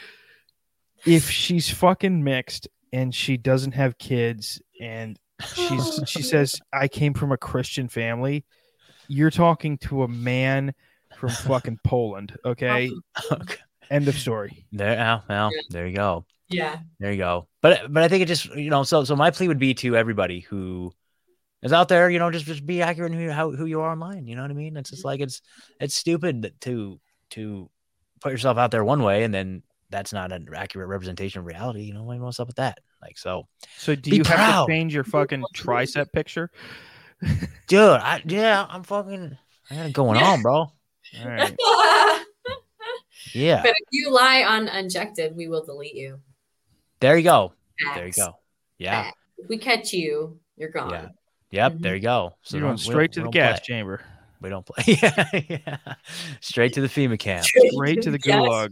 If 1.05 1.29
she's 1.29 1.69
fucking 1.69 2.23
mixed 2.23 2.67
and 2.93 3.13
she 3.13 3.37
doesn't 3.37 3.73
have 3.73 3.97
kids 3.97 4.61
and 4.79 5.19
she's 5.53 5.99
she 6.07 6.21
says 6.21 6.59
I 6.71 6.87
came 6.87 7.13
from 7.13 7.31
a 7.31 7.37
Christian 7.37 7.87
family, 7.87 8.45
you're 9.07 9.31
talking 9.31 9.77
to 9.79 10.03
a 10.03 10.07
man 10.07 10.73
from 11.17 11.29
fucking 11.29 11.79
Poland, 11.83 12.37
okay? 12.45 12.91
Oh, 13.31 13.39
End 13.89 14.07
of 14.07 14.17
story. 14.17 14.65
There, 14.71 14.95
well, 14.95 15.23
well, 15.27 15.51
there 15.69 15.87
you 15.87 15.95
go. 15.95 16.25
Yeah. 16.49 16.79
There 16.99 17.11
you 17.11 17.17
go. 17.17 17.47
But 17.61 17.91
but 17.91 18.03
I 18.03 18.07
think 18.07 18.23
it 18.23 18.27
just 18.27 18.45
you 18.55 18.69
know 18.69 18.83
so 18.83 19.03
so 19.03 19.15
my 19.15 19.31
plea 19.31 19.47
would 19.47 19.59
be 19.59 19.73
to 19.75 19.95
everybody 19.95 20.41
who 20.41 20.93
is 21.63 21.73
out 21.73 21.87
there, 21.89 22.09
you 22.09 22.19
know, 22.19 22.29
just 22.29 22.45
just 22.45 22.65
be 22.65 22.81
accurate 22.81 23.11
in 23.11 23.17
who 23.19 23.29
how 23.29 23.51
who 23.51 23.65
you 23.65 23.81
are 23.81 23.91
online. 23.91 24.27
You 24.27 24.35
know 24.35 24.43
what 24.43 24.51
I 24.51 24.55
mean? 24.55 24.77
It's 24.77 24.91
just 24.91 25.05
like 25.05 25.19
it's 25.19 25.41
it's 25.79 25.95
stupid 25.95 26.53
to 26.61 26.99
to 27.31 27.69
put 28.21 28.31
yourself 28.31 28.57
out 28.57 28.71
there 28.71 28.83
one 28.83 29.03
way 29.03 29.23
and 29.23 29.33
then 29.33 29.63
that's 29.89 30.13
not 30.13 30.31
an 30.31 30.47
accurate 30.55 30.87
representation 30.87 31.39
of 31.39 31.45
reality. 31.45 31.83
You 31.83 31.93
know, 31.93 32.03
like, 32.03 32.19
what's 32.19 32.39
up 32.39 32.47
with 32.47 32.57
that? 32.57 32.79
Like 33.01 33.17
so. 33.17 33.47
So 33.77 33.95
do 33.95 34.11
Be 34.11 34.17
you 34.17 34.23
have 34.25 34.65
to 34.65 34.71
change 34.71 34.93
your 34.93 35.03
fucking 35.03 35.43
tricep 35.55 36.11
picture? 36.11 36.49
dude? 37.67 37.79
I, 37.79 38.21
yeah, 38.25 38.65
I'm 38.69 38.83
fucking. 38.83 39.37
I 39.69 39.75
got 39.75 39.85
it 39.87 39.93
going 39.93 40.21
on, 40.21 40.41
bro. 40.41 40.55
All 40.55 40.71
right. 41.23 41.55
Yeah, 43.33 43.61
But 43.61 43.71
if 43.71 43.87
you 43.91 44.11
lie 44.11 44.43
on 44.43 44.67
unjected, 44.67 45.35
we 45.35 45.47
will 45.47 45.63
delete 45.65 45.95
you. 45.95 46.19
there 46.99 47.17
you 47.17 47.23
go. 47.23 47.53
There 47.95 48.07
you 48.07 48.13
go. 48.13 48.37
Yeah, 48.77 49.11
If 49.37 49.49
we 49.49 49.57
catch 49.57 49.93
you, 49.93 50.39
you're 50.57 50.69
gone. 50.69 50.91
yeah, 50.91 51.07
yep. 51.51 51.73
Mm-hmm. 51.73 51.81
There 51.81 51.95
you 51.95 52.01
go. 52.01 52.35
So 52.41 52.57
you're 52.57 52.67
going 52.67 52.77
straight 52.77 53.13
to 53.13 53.23
the 53.23 53.29
gas 53.29 53.59
play. 53.59 53.65
chamber. 53.65 54.01
We 54.41 54.49
don't 54.49 54.65
play. 54.65 54.83
yeah, 55.01 55.41
yeah. 55.49 55.77
Straight 56.39 56.73
to 56.73 56.81
the 56.81 56.87
FEMA 56.87 57.17
camp. 57.17 57.45
Straight 57.45 58.01
to 58.03 58.11
the 58.11 58.19
Yes. 58.23 58.35
gulag. 58.35 58.69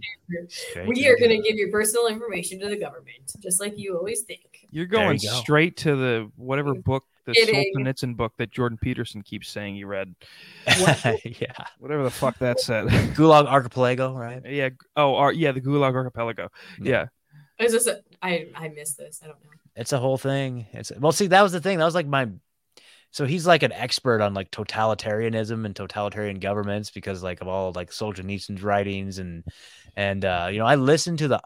Straight 0.49 0.87
We 0.87 1.07
are 1.07 1.17
going 1.17 1.31
to 1.31 1.41
give 1.41 1.55
your 1.55 1.71
personal 1.71 2.07
information 2.07 2.59
to 2.59 2.67
the 2.69 2.75
government, 2.77 3.33
just 3.39 3.59
like 3.59 3.77
you 3.77 3.97
always 3.97 4.21
think. 4.21 4.67
You're 4.69 4.85
going 4.85 5.19
you 5.19 5.29
go. 5.29 5.35
straight 5.37 5.77
to 5.77 5.95
the 5.95 6.31
whatever 6.35 6.73
mm-hmm. 6.73 6.81
book, 6.81 7.05
the 7.25 7.33
Kidding. 7.33 7.73
Solzhenitsyn 7.75 8.15
book 8.15 8.33
that 8.37 8.51
Jordan 8.51 8.77
Peterson 8.81 9.21
keeps 9.21 9.49
saying 9.49 9.75
you 9.75 9.87
read. 9.87 10.13
yeah. 10.67 11.53
Whatever 11.79 12.03
the 12.03 12.11
fuck 12.11 12.37
that 12.39 12.59
said. 12.59 12.87
Gulag 13.15 13.45
Archipelago, 13.45 14.13
right? 14.13 14.41
yeah. 14.45 14.69
Oh, 14.95 15.15
ar- 15.15 15.33
yeah, 15.33 15.51
the 15.51 15.61
Gulag 15.61 15.93
Archipelago. 15.93 16.49
Yeah. 16.79 17.07
Is 17.59 17.71
this 17.71 17.87
a, 17.87 18.01
I, 18.21 18.47
I 18.55 18.69
missed 18.69 18.97
this. 18.97 19.21
I 19.23 19.27
don't 19.27 19.43
know. 19.43 19.49
It's 19.75 19.93
a 19.93 19.99
whole 19.99 20.17
thing. 20.17 20.67
It's 20.73 20.91
well, 20.99 21.11
see, 21.11 21.27
that 21.27 21.41
was 21.41 21.51
the 21.51 21.61
thing. 21.61 21.77
That 21.79 21.85
was 21.85 21.95
like 21.95 22.07
my. 22.07 22.27
So 23.11 23.25
he's 23.25 23.45
like 23.45 23.61
an 23.61 23.71
expert 23.71 24.21
on 24.21 24.33
like 24.33 24.49
totalitarianism 24.49 25.65
and 25.65 25.75
totalitarian 25.75 26.39
governments 26.39 26.89
because 26.89 27.21
like 27.21 27.41
of 27.41 27.47
all 27.47 27.71
like 27.71 27.91
Solzhenitsyn's 27.91 28.63
writings 28.63 29.19
and 29.19 29.43
and 29.95 30.25
uh 30.25 30.49
you 30.51 30.57
know 30.57 30.65
I 30.65 30.75
listened 30.75 31.19
to 31.19 31.27
the 31.27 31.39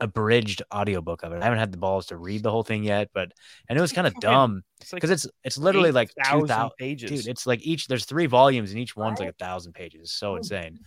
abridged 0.00 0.62
audiobook 0.72 1.22
of 1.22 1.32
it. 1.32 1.40
I 1.40 1.44
haven't 1.44 1.58
had 1.58 1.72
the 1.72 1.78
balls 1.78 2.06
to 2.06 2.16
read 2.16 2.42
the 2.42 2.50
whole 2.50 2.62
thing 2.62 2.82
yet, 2.82 3.10
but 3.12 3.32
and 3.68 3.78
it 3.78 3.80
was 3.80 3.92
kind 3.92 4.06
of 4.06 4.14
dumb 4.14 4.62
it's 4.80 4.92
like 4.92 5.02
because 5.02 5.10
it's 5.10 5.26
it's 5.44 5.58
literally 5.58 5.92
like 5.92 6.10
two 6.30 6.46
thousand 6.46 6.76
pages. 6.78 7.10
Dude, 7.10 7.28
it's 7.28 7.46
like 7.46 7.64
each 7.66 7.86
there's 7.86 8.06
three 8.06 8.26
volumes 8.26 8.70
and 8.70 8.80
each 8.80 8.96
one's 8.96 9.20
like 9.20 9.28
a 9.28 9.34
thousand 9.44 9.74
pages. 9.74 10.00
It's 10.02 10.12
so 10.12 10.32
oh 10.32 10.36
insane. 10.36 10.78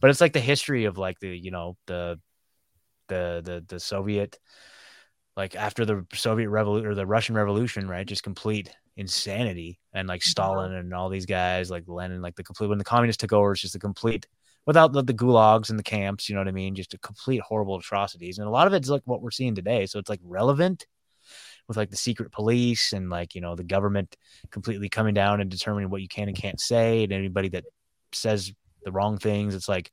But 0.00 0.10
it's 0.10 0.20
like 0.20 0.32
the 0.32 0.40
history 0.40 0.86
of 0.86 0.98
like 0.98 1.18
the 1.20 1.36
you 1.36 1.50
know 1.50 1.76
the 1.86 2.18
the 3.08 3.42
the 3.44 3.64
the 3.68 3.80
Soviet 3.80 4.38
like 5.36 5.54
after 5.54 5.84
the 5.84 6.06
Soviet 6.14 6.48
revolution 6.48 6.86
or 6.86 6.94
the 6.94 7.06
Russian 7.06 7.34
Revolution, 7.34 7.88
right? 7.88 8.06
Just 8.06 8.22
complete 8.22 8.70
insanity 8.96 9.80
and 9.92 10.08
like 10.08 10.20
mm-hmm. 10.20 10.30
Stalin 10.30 10.72
and 10.72 10.92
all 10.94 11.08
these 11.08 11.26
guys, 11.26 11.70
like 11.70 11.84
Lenin, 11.86 12.22
like 12.22 12.36
the 12.36 12.44
complete 12.44 12.68
when 12.68 12.78
the 12.78 12.84
communists 12.84 13.20
took 13.20 13.32
over, 13.32 13.52
it's 13.52 13.60
just 13.60 13.74
a 13.74 13.78
complete 13.78 14.26
without 14.66 14.92
the, 14.92 15.02
the 15.02 15.14
gulags 15.14 15.70
and 15.70 15.78
the 15.78 15.84
camps, 15.84 16.28
you 16.28 16.34
know 16.34 16.40
what 16.40 16.48
I 16.48 16.52
mean? 16.52 16.74
Just 16.74 16.94
a 16.94 16.98
complete 16.98 17.40
horrible 17.40 17.76
atrocities. 17.76 18.38
And 18.38 18.46
a 18.46 18.50
lot 18.50 18.66
of 18.66 18.72
it's 18.72 18.88
like 18.88 19.02
what 19.04 19.22
we're 19.22 19.30
seeing 19.30 19.54
today. 19.54 19.86
So 19.86 19.98
it's 19.98 20.10
like 20.10 20.20
relevant 20.22 20.86
with 21.68 21.76
like 21.76 21.90
the 21.90 21.96
secret 21.96 22.32
police 22.32 22.92
and 22.92 23.10
like, 23.10 23.34
you 23.34 23.40
know, 23.40 23.56
the 23.56 23.64
government 23.64 24.16
completely 24.50 24.88
coming 24.88 25.14
down 25.14 25.40
and 25.40 25.50
determining 25.50 25.90
what 25.90 26.02
you 26.02 26.08
can 26.08 26.28
and 26.28 26.36
can't 26.36 26.60
say. 26.60 27.04
And 27.04 27.12
anybody 27.12 27.48
that 27.50 27.64
says 28.12 28.52
the 28.84 28.92
wrong 28.92 29.18
things, 29.18 29.54
it's 29.54 29.68
like 29.68 29.90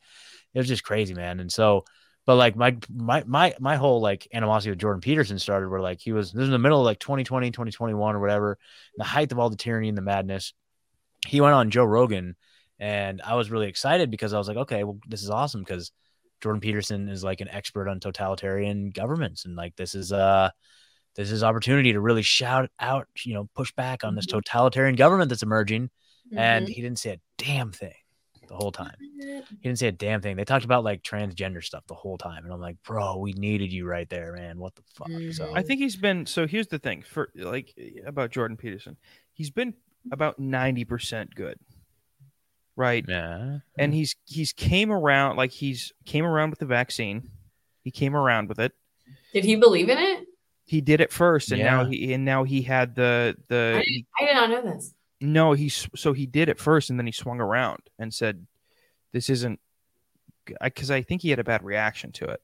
it 0.53 0.59
was 0.59 0.67
just 0.67 0.83
crazy, 0.83 1.13
man. 1.13 1.39
And 1.39 1.51
so 1.51 1.85
but 2.29 2.35
like 2.35 2.55
my 2.55 2.77
my 2.93 3.23
my 3.25 3.55
my 3.59 3.75
whole 3.75 4.01
like 4.01 4.27
animosity 4.31 4.69
with 4.69 4.77
Jordan 4.77 5.01
Peterson 5.01 5.39
started 5.39 5.67
where 5.69 5.81
like 5.81 5.99
he 5.99 6.11
was 6.11 6.31
this 6.31 6.43
is 6.43 6.49
in 6.49 6.51
the 6.51 6.59
middle 6.59 6.79
of 6.79 6.85
like 6.85 6.99
2020, 6.99 7.49
2021 7.49 8.15
or 8.15 8.19
whatever, 8.19 8.59
the 8.97 9.03
height 9.03 9.31
of 9.31 9.39
all 9.39 9.49
the 9.49 9.55
tyranny 9.55 9.89
and 9.89 9.97
the 9.97 10.03
madness. 10.03 10.53
He 11.25 11.41
went 11.41 11.55
on 11.55 11.71
Joe 11.71 11.85
Rogan 11.85 12.35
and 12.79 13.21
I 13.21 13.35
was 13.35 13.51
really 13.51 13.67
excited 13.67 14.09
because 14.09 14.33
I 14.33 14.37
was 14.37 14.47
like, 14.47 14.57
okay, 14.57 14.83
well, 14.83 14.97
this 15.07 15.21
is 15.23 15.29
awesome 15.29 15.61
because 15.61 15.91
Jordan 16.41 16.61
Peterson 16.61 17.09
is 17.09 17.23
like 17.23 17.41
an 17.41 17.49
expert 17.49 17.87
on 17.89 17.99
totalitarian 17.99 18.89
governments 18.91 19.45
and 19.45 19.55
like 19.55 19.75
this 19.75 19.93
is 19.95 20.11
uh 20.13 20.49
this 21.15 21.31
is 21.31 21.43
opportunity 21.43 21.91
to 21.91 21.99
really 21.99 22.21
shout 22.21 22.69
out, 22.79 23.07
you 23.25 23.33
know, 23.33 23.49
push 23.55 23.71
back 23.73 24.03
on 24.03 24.15
this 24.15 24.25
totalitarian 24.25 24.95
government 24.95 25.27
that's 25.29 25.43
emerging. 25.43 25.89
And 26.35 26.65
Mhm. 26.67 26.69
he 26.69 26.81
didn't 26.81 26.99
say 26.99 27.11
a 27.13 27.19
damn 27.37 27.71
thing 27.71 27.95
the 28.47 28.55
whole 28.55 28.71
time. 28.71 28.95
He 29.49 29.57
didn't 29.63 29.79
say 29.79 29.87
a 29.87 29.91
damn 29.91 30.21
thing. 30.21 30.37
They 30.37 30.45
talked 30.45 30.63
about 30.65 30.83
like 30.83 31.01
transgender 31.01 31.63
stuff 31.63 31.83
the 31.87 31.95
whole 31.95 32.17
time, 32.17 32.45
and 32.45 32.53
I'm 32.53 32.61
like, 32.61 32.77
bro, 32.83 33.17
we 33.17 33.33
needed 33.33 33.73
you 33.73 33.85
right 33.85 34.07
there, 34.09 34.33
man. 34.33 34.59
What 34.59 34.75
the 34.75 34.83
fuck? 34.93 35.09
So 35.33 35.51
I 35.55 35.61
think 35.63 35.79
he's 35.81 35.95
been 35.97 36.25
so 36.25 36.47
here's 36.47 36.67
the 36.67 36.79
thing 36.79 37.01
for 37.01 37.31
like 37.35 37.73
about 38.05 38.31
Jordan 38.31 38.55
Peterson. 38.57 38.95
He's 39.33 39.49
been 39.51 39.73
about 40.11 40.39
90% 40.39 41.33
good. 41.35 41.57
Right? 42.79 43.03
Yeah. 43.05 43.57
And 43.77 43.93
he's 43.93 44.15
he's 44.23 44.53
came 44.53 44.89
around 44.89 45.35
like 45.35 45.51
he's 45.51 45.91
came 46.05 46.23
around 46.23 46.51
with 46.51 46.59
the 46.59 46.65
vaccine. 46.65 47.29
He 47.83 47.91
came 47.91 48.15
around 48.15 48.47
with 48.47 48.57
it. 48.57 48.71
Did 49.33 49.43
he 49.43 49.57
believe 49.57 49.89
in 49.89 49.97
it? 49.97 50.25
He 50.65 50.79
did 50.79 51.01
it 51.01 51.11
first 51.11 51.51
and 51.51 51.61
now 51.61 51.83
he 51.83 52.13
and 52.13 52.23
now 52.23 52.45
he 52.45 52.61
had 52.61 52.95
the 52.95 53.35
I 53.37 53.43
the 53.49 53.83
did, 53.85 54.05
I 54.21 54.25
did 54.25 54.33
not 54.33 54.49
know 54.49 54.61
this. 54.73 54.93
no, 55.19 55.51
he 55.51 55.67
so 55.67 56.13
he 56.13 56.25
did 56.25 56.47
it 56.47 56.57
first 56.57 56.89
and 56.89 56.97
then 56.97 57.05
he 57.05 57.11
swung 57.11 57.41
around 57.41 57.81
and 57.99 58.13
said 58.13 58.47
this 59.11 59.29
isn't 59.29 59.59
because 60.63 60.89
I 60.89 61.01
think 61.01 61.21
he 61.21 61.31
had 61.31 61.39
a 61.39 61.43
bad 61.43 61.63
reaction 61.63 62.13
to 62.13 62.29
it. 62.29 62.41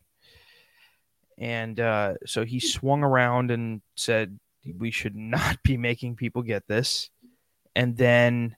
And 1.37 1.79
uh, 1.79 2.15
so 2.25 2.43
he 2.43 2.59
swung 2.59 3.03
around 3.03 3.51
and 3.51 3.81
said, 3.95 4.37
We 4.77 4.91
should 4.91 5.15
not 5.15 5.63
be 5.63 5.77
making 5.77 6.17
people 6.17 6.41
get 6.41 6.67
this. 6.67 7.09
And 7.73 7.95
then 7.95 8.57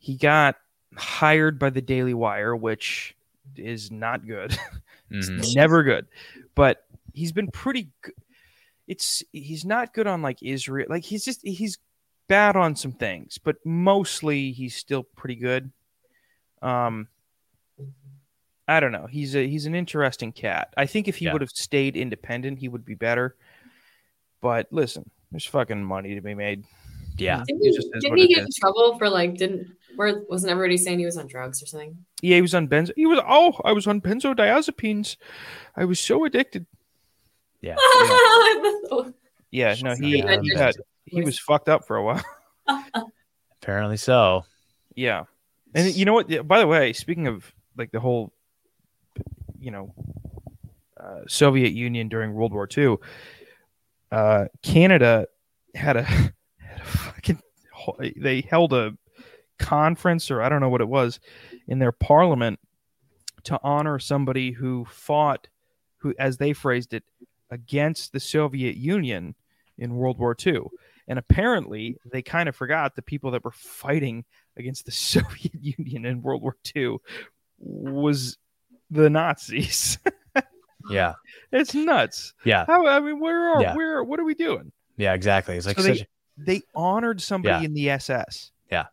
he 0.00 0.16
got 0.16 0.56
hired 0.96 1.56
by 1.60 1.70
the 1.70 1.80
Daily 1.80 2.14
Wire, 2.14 2.56
which 2.56 3.14
is 3.56 3.90
not 3.92 4.26
good. 4.26 4.58
it's 5.10 5.30
Mhm. 5.30 5.54
never 5.54 5.82
good. 5.84 6.06
But 6.56 6.84
he's 7.14 7.30
been 7.32 7.48
pretty 7.52 7.90
good. 8.02 8.14
It's 8.88 9.22
he's 9.32 9.64
not 9.64 9.94
good 9.94 10.08
on 10.08 10.20
like 10.22 10.42
Israel. 10.42 10.86
Like 10.90 11.04
he's 11.04 11.24
just 11.24 11.40
he's 11.46 11.78
bad 12.26 12.56
on 12.56 12.74
some 12.74 12.92
things, 12.92 13.38
but 13.38 13.56
mostly 13.64 14.50
he's 14.50 14.74
still 14.74 15.04
pretty 15.04 15.36
good. 15.36 15.70
Um 16.60 17.06
I 18.66 18.78
don't 18.80 18.92
know. 18.92 19.06
He's 19.06 19.34
a 19.36 19.46
he's 19.48 19.66
an 19.66 19.74
interesting 19.74 20.32
cat. 20.32 20.72
I 20.76 20.86
think 20.86 21.06
if 21.08 21.16
he 21.18 21.26
Yeah. 21.26 21.32
would 21.32 21.40
have 21.42 21.50
stayed 21.50 21.96
independent, 21.96 22.58
he 22.58 22.68
would 22.68 22.84
be 22.84 22.94
better. 22.94 23.36
But 24.40 24.68
listen, 24.72 25.10
there's 25.30 25.44
fucking 25.46 25.84
money 25.84 26.14
to 26.14 26.20
be 26.20 26.34
made. 26.34 26.64
Yeah. 27.20 27.42
Didn't 27.46 27.62
It 27.62 27.70
he, 27.70 27.76
just 27.76 27.88
didn't 28.00 28.16
he 28.18 28.24
it 28.24 28.28
get 28.28 28.38
in 28.44 28.48
trouble 28.58 28.98
for 28.98 29.08
like 29.08 29.36
didn't 29.36 29.68
where 29.96 30.22
wasn't 30.28 30.52
everybody 30.52 30.76
saying 30.76 30.98
he 30.98 31.04
was 31.04 31.16
on 31.16 31.26
drugs 31.26 31.62
or 31.62 31.66
something? 31.66 31.96
Yeah, 32.22 32.36
he 32.36 32.42
was 32.42 32.54
on 32.54 32.68
benzo. 32.68 32.92
He 32.96 33.06
was 33.06 33.20
oh, 33.26 33.60
I 33.64 33.72
was 33.72 33.86
on 33.86 34.00
benzodiazepines. 34.00 35.16
I 35.76 35.84
was 35.84 36.00
so 36.00 36.24
addicted. 36.24 36.66
Yeah. 37.60 37.76
Yeah, 39.50 39.74
no, 39.82 39.94
he 39.94 40.18
Yeah. 40.18 40.40
he, 40.40 40.54
got, 40.54 40.74
he 41.04 41.22
was 41.22 41.38
fucked 41.38 41.68
up 41.68 41.86
for 41.86 41.96
a 41.96 42.04
while. 42.04 42.22
Apparently 43.62 43.96
so. 43.96 44.44
Yeah. 44.94 45.24
And 45.74 45.94
you 45.94 46.04
know 46.04 46.14
what? 46.14 46.46
By 46.46 46.60
the 46.60 46.66
way, 46.66 46.92
speaking 46.92 47.26
of 47.26 47.52
like 47.76 47.90
the 47.90 48.00
whole, 48.00 48.32
you 49.58 49.70
know, 49.70 49.92
uh, 50.98 51.20
Soviet 51.28 51.72
Union 51.72 52.08
during 52.08 52.32
World 52.32 52.52
War 52.52 52.68
II, 52.76 52.96
uh, 54.12 54.46
Canada 54.62 55.26
had 55.74 55.96
a, 55.96 56.02
had 56.02 56.06
a 56.06 56.06
fucking, 56.06 56.32
they 58.16 58.40
held 58.42 58.72
a 58.72 58.96
conference 59.58 60.30
or 60.30 60.40
I 60.42 60.48
don't 60.48 60.60
know 60.60 60.68
what 60.68 60.80
it 60.80 60.88
was 60.88 61.20
in 61.68 61.78
their 61.78 61.92
parliament 61.92 62.58
to 63.44 63.58
honor 63.62 63.98
somebody 63.98 64.52
who 64.52 64.84
fought, 64.90 65.48
who, 65.98 66.14
as 66.18 66.36
they 66.38 66.52
phrased 66.52 66.94
it, 66.94 67.04
against 67.50 68.12
the 68.12 68.20
Soviet 68.20 68.76
Union 68.76 69.34
in 69.78 69.94
World 69.96 70.18
War 70.18 70.36
II. 70.46 70.60
And 71.08 71.18
apparently, 71.18 71.96
they 72.10 72.22
kind 72.22 72.48
of 72.48 72.54
forgot 72.54 72.94
the 72.94 73.02
people 73.02 73.32
that 73.32 73.44
were 73.44 73.50
fighting 73.50 74.24
against 74.56 74.86
the 74.86 74.92
Soviet 75.08 75.54
Union 75.60 76.04
in 76.04 76.22
World 76.22 76.42
War 76.42 76.56
II 76.76 76.96
was 77.58 78.38
the 78.90 79.10
Nazis. 79.10 79.98
Yeah. 80.90 81.12
it's 81.52 81.74
nuts. 81.74 82.32
Yeah. 82.44 82.64
How, 82.66 82.86
I 82.86 82.98
mean, 83.00 83.20
where 83.20 83.50
are 83.50 83.62
Yeah. 83.62 83.76
where 83.76 84.02
what 84.02 84.18
are 84.18 84.24
we 84.24 84.34
doing? 84.34 84.72
Yeah, 84.96 85.12
exactly. 85.12 85.56
It's 85.56 85.66
like 85.66 85.76
So 85.76 85.82
they, 85.82 85.98
such, 85.98 86.06
they 86.44 86.62
honored 86.74 87.20
somebody 87.20 87.62
Yeah. 87.62 87.66
in 87.66 87.74
the 87.74 87.90
SS. 87.90 88.50
yeah. 88.70 88.86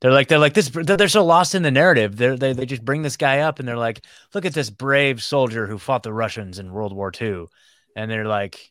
They're 0.00 0.12
like 0.12 0.28
they're 0.28 0.38
like 0.38 0.54
this. 0.54 0.68
They're, 0.70 0.96
they're 0.96 1.08
so 1.08 1.24
lost 1.24 1.54
in 1.54 1.62
the 1.62 1.70
narrative. 1.70 2.16
They're, 2.16 2.36
they 2.36 2.52
they 2.54 2.64
just 2.66 2.84
bring 2.84 3.02
this 3.02 3.16
guy 3.16 3.40
up 3.40 3.58
and 3.58 3.66
they're 3.68 3.76
like, 3.76 4.04
look 4.32 4.44
at 4.46 4.54
this 4.54 4.70
brave 4.70 5.22
soldier 5.22 5.66
who 5.66 5.76
fought 5.76 6.02
the 6.02 6.12
Russians 6.12 6.58
in 6.58 6.72
World 6.72 6.94
War 6.94 7.12
II, 7.20 7.46
and 7.94 8.10
they're 8.10 8.24
like, 8.26 8.70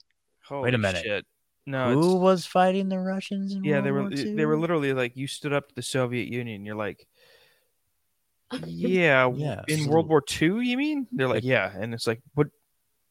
wait 0.50 0.74
a 0.74 0.78
minute, 0.78 1.04
shit. 1.04 1.26
No, 1.68 1.92
who 1.94 2.00
it's- 2.12 2.22
was 2.22 2.46
fighting 2.46 2.90
the 2.90 2.98
Russians? 3.00 3.54
In 3.54 3.64
Yeah, 3.64 3.74
World 3.74 3.86
they 3.86 3.92
were 3.92 4.02
War 4.04 4.12
II? 4.14 4.36
they 4.36 4.46
were 4.46 4.58
literally 4.58 4.94
like 4.94 5.16
you 5.18 5.28
stood 5.28 5.54
up 5.54 5.68
to 5.70 5.76
the 5.76 5.82
Soviet 5.84 6.28
Union. 6.30 6.66
You're 6.66 6.76
like, 6.76 7.06
yeah, 8.66 9.30
Yeah. 9.36 9.62
in 9.68 9.88
World 9.88 10.08
War 10.08 10.24
II, 10.42 10.66
you 10.66 10.78
mean? 10.78 11.08
They're 11.12 11.28
like, 11.28 11.44
yeah, 11.44 11.72
and 11.76 11.94
it's 11.94 12.08
like, 12.08 12.22
what? 12.36 12.48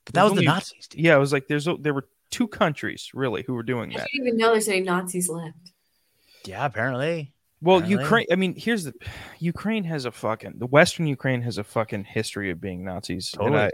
But 0.06 0.14
that 0.14 0.22
was 0.24 0.32
the 0.32 0.36
only- 0.38 0.46
Nazis. 0.46 0.88
Yeah, 0.94 1.16
it 1.16 1.18
was 1.18 1.32
like 1.32 1.48
there's 1.48 1.66
o- 1.68 1.76
there 1.78 1.94
were 1.94 2.06
two 2.34 2.48
countries 2.48 3.10
really 3.14 3.42
who 3.46 3.54
were 3.54 3.62
doing 3.62 3.92
I 3.94 3.98
that. 3.98 4.08
didn't 4.12 4.26
even 4.26 4.38
know 4.38 4.50
there's 4.52 4.68
any 4.68 4.80
Nazis 4.80 5.28
left. 5.28 5.56
Yeah, 6.44 6.64
apparently. 6.66 7.32
Well, 7.60 7.78
Apparently. 7.78 8.02
Ukraine. 8.04 8.26
I 8.32 8.36
mean, 8.36 8.54
here's 8.56 8.84
the 8.84 8.94
Ukraine 9.38 9.84
has 9.84 10.04
a 10.04 10.12
fucking 10.12 10.54
the 10.58 10.66
Western 10.66 11.06
Ukraine 11.06 11.40
has 11.42 11.56
a 11.58 11.64
fucking 11.64 12.04
history 12.04 12.50
of 12.50 12.60
being 12.60 12.84
Nazis. 12.84 13.32
And 13.34 13.40
Totally. 13.46 13.62
I- 13.62 13.70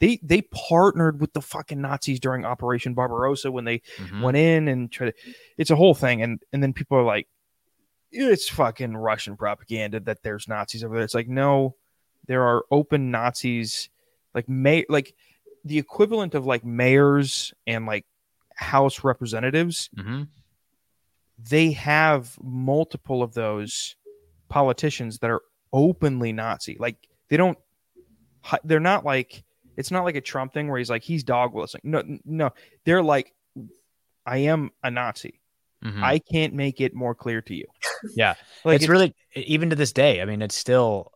they 0.00 0.18
they 0.22 0.42
partnered 0.42 1.20
with 1.20 1.32
the 1.34 1.42
fucking 1.42 1.80
Nazis 1.80 2.18
during 2.20 2.44
Operation 2.46 2.94
Barbarossa 2.94 3.50
when 3.52 3.64
they 3.66 3.78
Mhm. 3.98 4.22
went 4.22 4.36
in 4.38 4.66
and 4.68 4.90
tried 4.90 5.10
to. 5.14 5.34
It's 5.58 5.70
a 5.70 5.76
whole 5.76 5.94
thing, 5.94 6.22
and 6.22 6.42
and 6.52 6.62
then 6.62 6.72
people 6.72 6.96
are 6.98 7.02
like, 7.04 7.28
it's 8.10 8.48
fucking 8.48 8.96
Russian 8.96 9.36
propaganda 9.36 10.00
that 10.00 10.22
there's 10.22 10.48
Nazis 10.48 10.82
over 10.84 10.94
there. 10.94 11.04
It's 11.04 11.14
like 11.14 11.28
no, 11.28 11.76
there 12.26 12.42
are 12.42 12.64
open 12.70 13.10
Nazis, 13.10 13.90
like 14.34 14.48
may 14.48 14.84
like 14.88 15.14
the 15.64 15.78
equivalent 15.78 16.34
of 16.34 16.46
like 16.46 16.64
mayors 16.64 17.52
and 17.66 17.86
like 17.86 18.04
House 18.56 19.04
representatives 19.04 19.88
Mhm. 19.96 20.28
they 21.38 21.72
have 21.72 22.36
multiple 22.42 23.22
of 23.22 23.32
those 23.32 23.96
politicians 24.48 25.18
that 25.20 25.30
are 25.30 25.42
openly 25.72 26.32
Nazi. 26.32 26.76
Like 26.78 26.96
they 27.28 27.36
don't, 27.38 27.56
they're 28.64 28.80
not 28.80 29.04
like 29.04 29.44
it's 29.76 29.90
not 29.90 30.04
like 30.04 30.16
a 30.16 30.20
Trump 30.20 30.52
thing 30.52 30.68
where 30.68 30.76
he's 30.78 30.90
like 30.90 31.02
he's 31.02 31.24
dog 31.24 31.54
whistling. 31.54 31.80
No, 31.84 32.02
no, 32.24 32.50
they're 32.84 33.02
like, 33.02 33.32
I 34.26 34.38
am 34.38 34.70
a 34.82 34.90
Nazi. 34.90 35.40
Mhm. 35.82 36.02
I 36.02 36.18
can't 36.18 36.52
make 36.52 36.80
it 36.82 36.92
more 36.94 37.14
clear 37.14 37.40
to 37.42 37.54
you. 37.54 37.64
Yeah, 38.14 38.34
Like, 38.64 38.76
it's 38.76 38.84
it's- 38.84 38.88
really 38.90 39.14
even 39.34 39.70
to 39.70 39.76
this 39.76 39.92
day. 39.92 40.20
I 40.20 40.24
mean, 40.26 40.42
it's 40.42 40.56
still. 40.56 41.12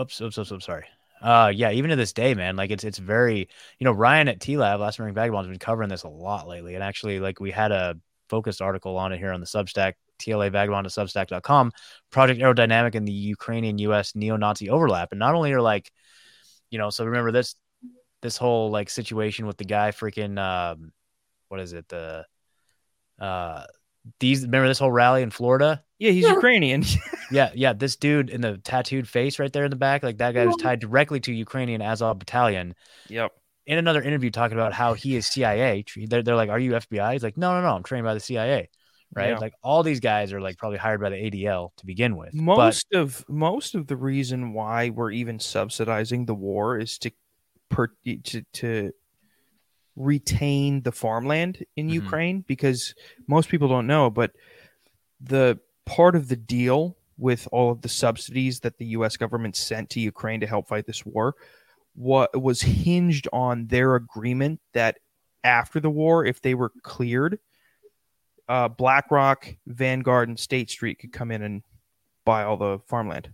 Oops, 0.00 0.18
oops, 0.22 0.38
oops, 0.38 0.50
oops. 0.52 0.64
Sorry. 0.64 0.86
Uh, 1.24 1.50
yeah, 1.54 1.70
even 1.70 1.88
to 1.88 1.96
this 1.96 2.12
day, 2.12 2.34
man. 2.34 2.54
Like 2.54 2.70
it's 2.70 2.84
it's 2.84 2.98
very. 2.98 3.48
You 3.78 3.84
know, 3.84 3.92
Ryan 3.92 4.28
at 4.28 4.40
TLAV, 4.40 4.78
Last 4.78 4.98
American 4.98 5.14
Vagabond, 5.14 5.46
has 5.46 5.52
been 5.52 5.58
covering 5.58 5.88
this 5.88 6.02
a 6.02 6.08
lot 6.08 6.46
lately, 6.46 6.74
and 6.74 6.84
actually, 6.84 7.18
like 7.18 7.40
we 7.40 7.50
had 7.50 7.72
a 7.72 7.96
focused 8.28 8.60
article 8.60 8.98
on 8.98 9.12
it 9.12 9.18
here 9.18 9.32
on 9.32 9.40
the 9.40 9.46
Substack. 9.46 9.94
TLA 10.18 10.52
Vagabond 10.52 10.86
Substack.com, 10.86 11.72
Project 12.10 12.40
Aerodynamic 12.40 12.94
and 12.94 13.06
the 13.06 13.12
Ukrainian 13.12 13.78
US 13.78 14.14
neo 14.14 14.36
Nazi 14.36 14.70
overlap. 14.70 15.08
And 15.10 15.18
not 15.18 15.34
only 15.34 15.52
are 15.52 15.60
like, 15.60 15.90
you 16.70 16.78
know, 16.78 16.90
so 16.90 17.04
remember 17.04 17.32
this 17.32 17.56
this 18.22 18.36
whole 18.36 18.70
like 18.70 18.88
situation 18.88 19.46
with 19.46 19.56
the 19.56 19.64
guy 19.64 19.90
freaking 19.90 20.38
um 20.38 20.92
what 21.48 21.60
is 21.60 21.72
it? 21.72 21.88
The 21.88 22.24
uh 23.18 23.64
these 24.20 24.42
remember 24.42 24.68
this 24.68 24.78
whole 24.78 24.92
rally 24.92 25.22
in 25.22 25.30
Florida? 25.30 25.82
Yeah, 25.98 26.10
he's 26.10 26.26
Ukrainian. 26.28 26.84
Yeah, 27.30 27.50
yeah. 27.54 27.72
This 27.72 27.96
dude 27.96 28.28
in 28.28 28.42
the 28.42 28.58
tattooed 28.58 29.08
face 29.08 29.38
right 29.38 29.52
there 29.52 29.64
in 29.64 29.70
the 29.70 29.76
back, 29.76 30.02
like 30.02 30.18
that 30.18 30.34
guy 30.34 30.44
was 30.44 30.56
tied 30.56 30.78
directly 30.78 31.20
to 31.20 31.32
Ukrainian 31.32 31.80
Azov 31.80 32.18
battalion. 32.18 32.74
Yep. 33.08 33.32
In 33.66 33.78
another 33.78 34.02
interview, 34.02 34.30
talking 34.30 34.58
about 34.58 34.74
how 34.74 34.92
he 34.92 35.16
is 35.16 35.26
CIA. 35.26 35.84
They're, 35.96 36.22
they're 36.22 36.36
like, 36.36 36.50
"Are 36.50 36.58
you 36.58 36.72
FBI?" 36.72 37.14
He's 37.14 37.22
like, 37.22 37.38
"No, 37.38 37.54
no, 37.54 37.62
no. 37.66 37.74
I'm 37.74 37.82
trained 37.82 38.04
by 38.04 38.12
the 38.12 38.20
CIA." 38.20 38.68
Right? 39.12 39.30
Yeah. 39.30 39.38
Like 39.38 39.54
all 39.62 39.82
these 39.82 40.00
guys 40.00 40.34
are 40.34 40.40
like 40.40 40.58
probably 40.58 40.78
hired 40.78 41.00
by 41.00 41.08
the 41.08 41.16
ADL 41.16 41.70
to 41.78 41.86
begin 41.86 42.16
with. 42.16 42.32
But 42.34 42.42
most 42.42 42.92
of 42.92 43.24
most 43.26 43.74
of 43.74 43.86
the 43.86 43.96
reason 43.96 44.52
why 44.52 44.90
we're 44.90 45.12
even 45.12 45.40
subsidizing 45.40 46.26
the 46.26 46.34
war 46.34 46.78
is 46.78 46.98
to 46.98 47.10
per, 47.70 47.88
to 48.04 48.42
to 48.52 48.92
retain 49.96 50.82
the 50.82 50.92
farmland 50.92 51.64
in 51.76 51.88
Mhm. 51.88 51.92
Ukraine 51.94 52.40
because 52.46 52.94
most 53.28 53.48
people 53.48 53.68
don't 53.68 53.86
know 53.86 54.10
but 54.10 54.32
the 55.20 55.58
part 55.86 56.16
of 56.16 56.28
the 56.28 56.36
deal 56.36 56.96
with 57.16 57.46
all 57.52 57.70
of 57.70 57.82
the 57.82 57.88
subsidies 57.88 58.60
that 58.60 58.78
the 58.78 58.86
US 58.86 59.16
government 59.16 59.54
sent 59.54 59.90
to 59.90 60.00
Ukraine 60.00 60.40
to 60.40 60.46
help 60.46 60.68
fight 60.68 60.86
this 60.86 61.06
war 61.06 61.34
what 61.94 62.40
was 62.42 62.62
hinged 62.62 63.28
on 63.32 63.68
their 63.68 63.94
agreement 63.94 64.60
that 64.72 64.98
after 65.44 65.78
the 65.78 65.90
war 65.90 66.24
if 66.24 66.40
they 66.40 66.54
were 66.54 66.72
cleared 66.82 67.38
uh, 68.48 68.68
BlackRock, 68.68 69.56
Vanguard, 69.66 70.28
and 70.28 70.38
State 70.38 70.68
Street 70.68 70.98
could 70.98 71.12
come 71.12 71.30
in 71.30 71.40
and 71.40 71.62
buy 72.26 72.42
all 72.44 72.58
the 72.58 72.78
farmland. 72.88 73.32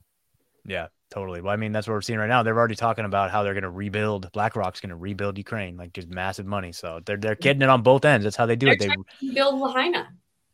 yeah, 0.65 0.87
totally. 1.11 1.41
Well, 1.41 1.53
I 1.53 1.57
mean, 1.57 1.73
that's 1.73 1.87
what 1.87 1.95
we're 1.95 2.01
seeing 2.01 2.19
right 2.19 2.29
now. 2.29 2.43
They're 2.43 2.57
already 2.59 2.77
talking 2.77 3.05
about 3.05 3.31
how 3.31 3.43
they're 3.43 3.55
going 3.55 3.63
to 3.65 3.71
rebuild. 3.71 4.31
BlackRock's 4.33 4.81
going 4.81 4.91
to 4.91 4.97
rebuild 4.97 5.39
Ukraine, 5.39 5.77
like 5.77 5.93
just 5.93 6.09
massive 6.09 6.47
money. 6.47 6.73
So 6.73 7.01
they're 7.05 7.17
they're 7.17 7.35
getting 7.35 7.63
it 7.63 7.69
on 7.69 7.83
both 7.83 8.05
ends. 8.05 8.25
That's 8.25 8.37
how 8.37 8.47
they 8.47 8.57
do 8.57 8.67
They're 8.67 8.75
it. 8.93 8.99
They 9.21 9.33
build 9.35 9.61
Lahaina. 9.61 10.09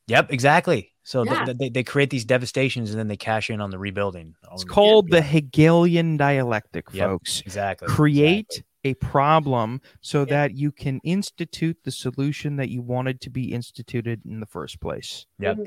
Yep, 0.08 0.32
exactly. 0.32 0.92
So 1.02 1.24
Yeah. 1.24 1.44
th- 1.44 1.56
they, 1.56 1.68
they 1.68 1.82
create 1.82 2.10
these 2.10 2.24
devastations 2.24 2.90
and 2.90 2.98
then 2.98 3.08
they 3.08 3.16
cash 3.16 3.50
in 3.50 3.60
on 3.60 3.70
the 3.70 3.78
rebuilding. 3.78 4.34
It's 4.52 4.64
called 4.64 5.10
the 5.10 5.22
Hegelian 5.22 6.16
dialectic, 6.16 6.86
Yep, 6.92 7.08
folks. 7.08 7.40
exactly, 7.40 7.88
Create 7.88 8.62
a 8.84 8.94
problem 8.94 9.80
so 10.00 10.24
that 10.24 10.56
you 10.56 10.70
can 10.70 11.00
institute 11.02 11.76
the 11.82 11.90
solution 11.90 12.54
that 12.56 12.68
you 12.68 12.82
wanted 12.82 13.20
to 13.22 13.30
be 13.30 13.52
instituted 13.52 14.22
in 14.24 14.38
the 14.38 14.46
first 14.46 14.80
place. 14.80 15.26
Yep. 15.40 15.58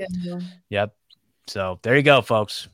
Yep. 0.70 0.96
So 1.48 1.80
there 1.82 1.98
you 1.98 2.04
go, 2.04 2.22
folks. 2.22 2.70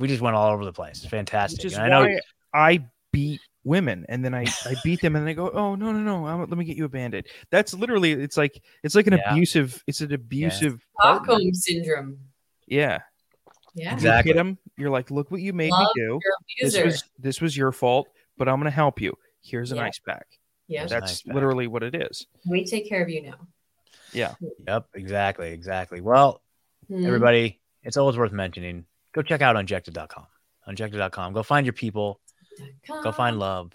We 0.00 0.08
just 0.08 0.20
went 0.22 0.34
all 0.34 0.50
over 0.50 0.64
the 0.64 0.72
place. 0.72 1.04
Fantastic. 1.04 1.58
Which 1.58 1.66
is 1.66 1.74
And 1.74 1.84
I 1.84 1.88
know 1.88 2.02
why 2.02 2.20
I 2.52 2.84
beat 3.12 3.40
women 3.62 4.06
and 4.08 4.24
then 4.24 4.34
I, 4.34 4.46
I 4.64 4.74
beat 4.82 5.00
them 5.02 5.14
and 5.16 5.26
they 5.26 5.34
go, 5.34 5.50
oh 5.50 5.74
no 5.74 5.92
no 5.92 5.98
no, 5.98 6.26
I'm, 6.26 6.40
let 6.40 6.56
me 6.56 6.64
get 6.64 6.76
you 6.78 6.86
a 6.86 6.88
band-aid. 6.88 7.26
That's 7.50 7.74
literally 7.74 8.12
it's 8.12 8.36
like 8.38 8.62
it's 8.82 8.94
like 8.94 9.06
an 9.06 9.12
Yeah. 9.14 9.32
abusive 9.32 9.82
it's 9.86 10.00
an 10.00 10.12
abusive 10.12 10.80
partner. 10.98 11.24
Stockholm 11.26 11.54
syndrome. 11.54 12.18
Yeah. 12.66 13.00
Yeah. 13.74 13.98
You 13.98 14.10
hit 14.24 14.36
them. 14.36 14.56
You're 14.78 14.90
like, 14.90 15.10
look 15.10 15.30
what 15.30 15.42
you 15.42 15.52
made 15.52 15.70
Love 15.70 15.88
me 15.94 16.02
do. 16.02 16.20
This 16.62 16.82
was 16.82 17.04
this 17.18 17.40
was 17.42 17.54
your 17.56 17.70
fault, 17.70 18.08
but 18.38 18.48
I'm 18.48 18.58
gonna 18.58 18.70
help 18.70 19.00
you. 19.00 19.14
Here's 19.42 19.70
an 19.72 19.76
Yeah. 19.78 19.84
ice 19.84 19.98
pack. 19.98 20.26
Yeah. 20.66 20.80
Here's 20.80 20.92
an 20.92 21.00
That's 21.00 21.22
pack. 21.22 21.34
literally 21.34 21.66
what 21.66 21.82
it 21.82 21.94
is. 21.94 22.26
We 22.48 22.64
take 22.64 22.88
care 22.88 23.02
of 23.02 23.10
you 23.10 23.22
now. 23.22 23.36
Yeah. 24.12 24.34
Yep, 24.66 24.86
exactly, 24.94 25.52
exactly. 25.52 26.00
Well, 26.00 26.42
Mhm. 26.90 27.06
everybody, 27.06 27.60
it's 27.82 27.96
always 27.96 28.16
worth 28.16 28.32
mentioning. 28.32 28.86
Go 29.12 29.22
check 29.22 29.40
out 29.42 29.56
unjected.com. 29.56 30.26
Unjected.com. 30.66 31.32
Go 31.32 31.42
find 31.42 31.66
your 31.66 31.72
people. 31.72 32.20
Go 33.02 33.12
find 33.12 33.38
love. 33.38 33.72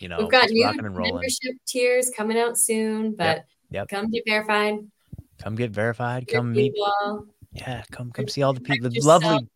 You 0.00 0.08
know, 0.08 0.18
We've 0.18 0.30
got 0.30 0.50
new 0.50 0.64
rocking 0.64 0.84
and 0.86 0.96
rolling. 0.96 1.14
membership 1.14 1.56
tiers 1.66 2.10
coming 2.14 2.38
out 2.38 2.58
soon, 2.58 3.14
but 3.14 3.44
Yep. 3.70 3.88
come 3.88 4.10
get 4.10 4.22
verified. 4.26 4.76
Come 5.38 5.54
get 5.56 5.70
verified. 5.70 6.30
Your 6.30 6.40
Come 6.40 6.52
meet. 6.52 6.74
people. 6.74 7.26
Yeah, 7.52 7.82
come 7.90 8.10
come 8.12 8.28
see 8.28 8.42
all 8.42 8.52
the 8.52 8.60
people, 8.60 8.90
the 8.90 9.00
lovely, 9.00 9.48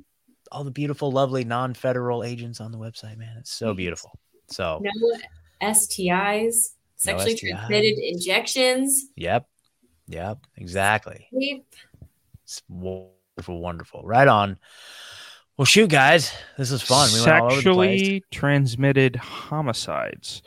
all 0.50 0.64
the 0.64 0.70
beautiful, 0.70 1.10
lovely 1.12 1.44
non-federal 1.44 2.24
agents 2.24 2.60
on 2.60 2.72
the 2.72 2.78
website. 2.78 3.16
Man, 3.18 3.36
it's 3.38 3.52
so 3.52 3.74
beautiful. 3.74 4.10
So, 4.48 4.80
No 4.82 5.18
STIs, 5.60 6.70
sexually 6.96 7.34
STIs. 7.36 7.40
transmitted 7.40 7.98
injections. 7.98 9.06
yep, 9.16 9.46
yep, 10.08 10.38
exactly. 10.56 11.28
We- 11.32 11.64
It's 12.44 12.62
wonderful, 12.68 13.60
wonderful. 13.60 14.02
Right 14.04 14.28
on. 14.28 14.58
Well, 15.56 15.66
shoot, 15.66 15.90
guys, 15.90 16.32
this 16.56 16.70
is 16.70 16.82
fun. 16.82 17.10
We 17.12 17.20
went 17.20 17.30
all 17.42 17.46
over 17.52 17.56
the 17.56 17.72
place. 17.74 18.00
Sexually 18.00 18.24
transmitted 18.30 19.16
homicides. 19.16 20.42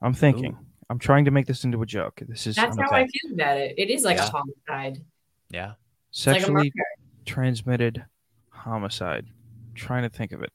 I'm 0.00 0.14
thinking. 0.14 0.56
I'm 0.90 0.98
trying 0.98 1.26
to 1.26 1.30
make 1.30 1.46
this 1.46 1.64
into 1.64 1.82
a 1.82 1.86
joke. 1.86 2.22
This 2.26 2.46
is 2.46 2.56
That's 2.56 2.76
I'm 2.78 2.84
how 2.84 2.90
I 2.92 3.06
feel 3.06 3.34
about 3.34 3.58
it. 3.58 3.74
It 3.76 3.90
is 3.90 4.04
like 4.04 4.16
Yeah. 4.16 4.26
a 4.26 4.30
homicide. 4.30 5.04
Yeah. 5.50 5.66
like 5.66 5.76
sexually 6.10 6.54
murder. 6.74 6.86
transmitted 7.26 8.04
homicide. 8.50 9.26
trying 9.74 10.02
to 10.02 10.08
think 10.08 10.32
of 10.32 10.42
it. 10.42 10.52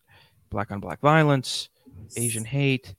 Black 0.49 0.71
on 0.71 0.79
black 0.79 0.99
violence, 0.99 1.69
Asian 2.17 2.43
hate. 2.45 2.95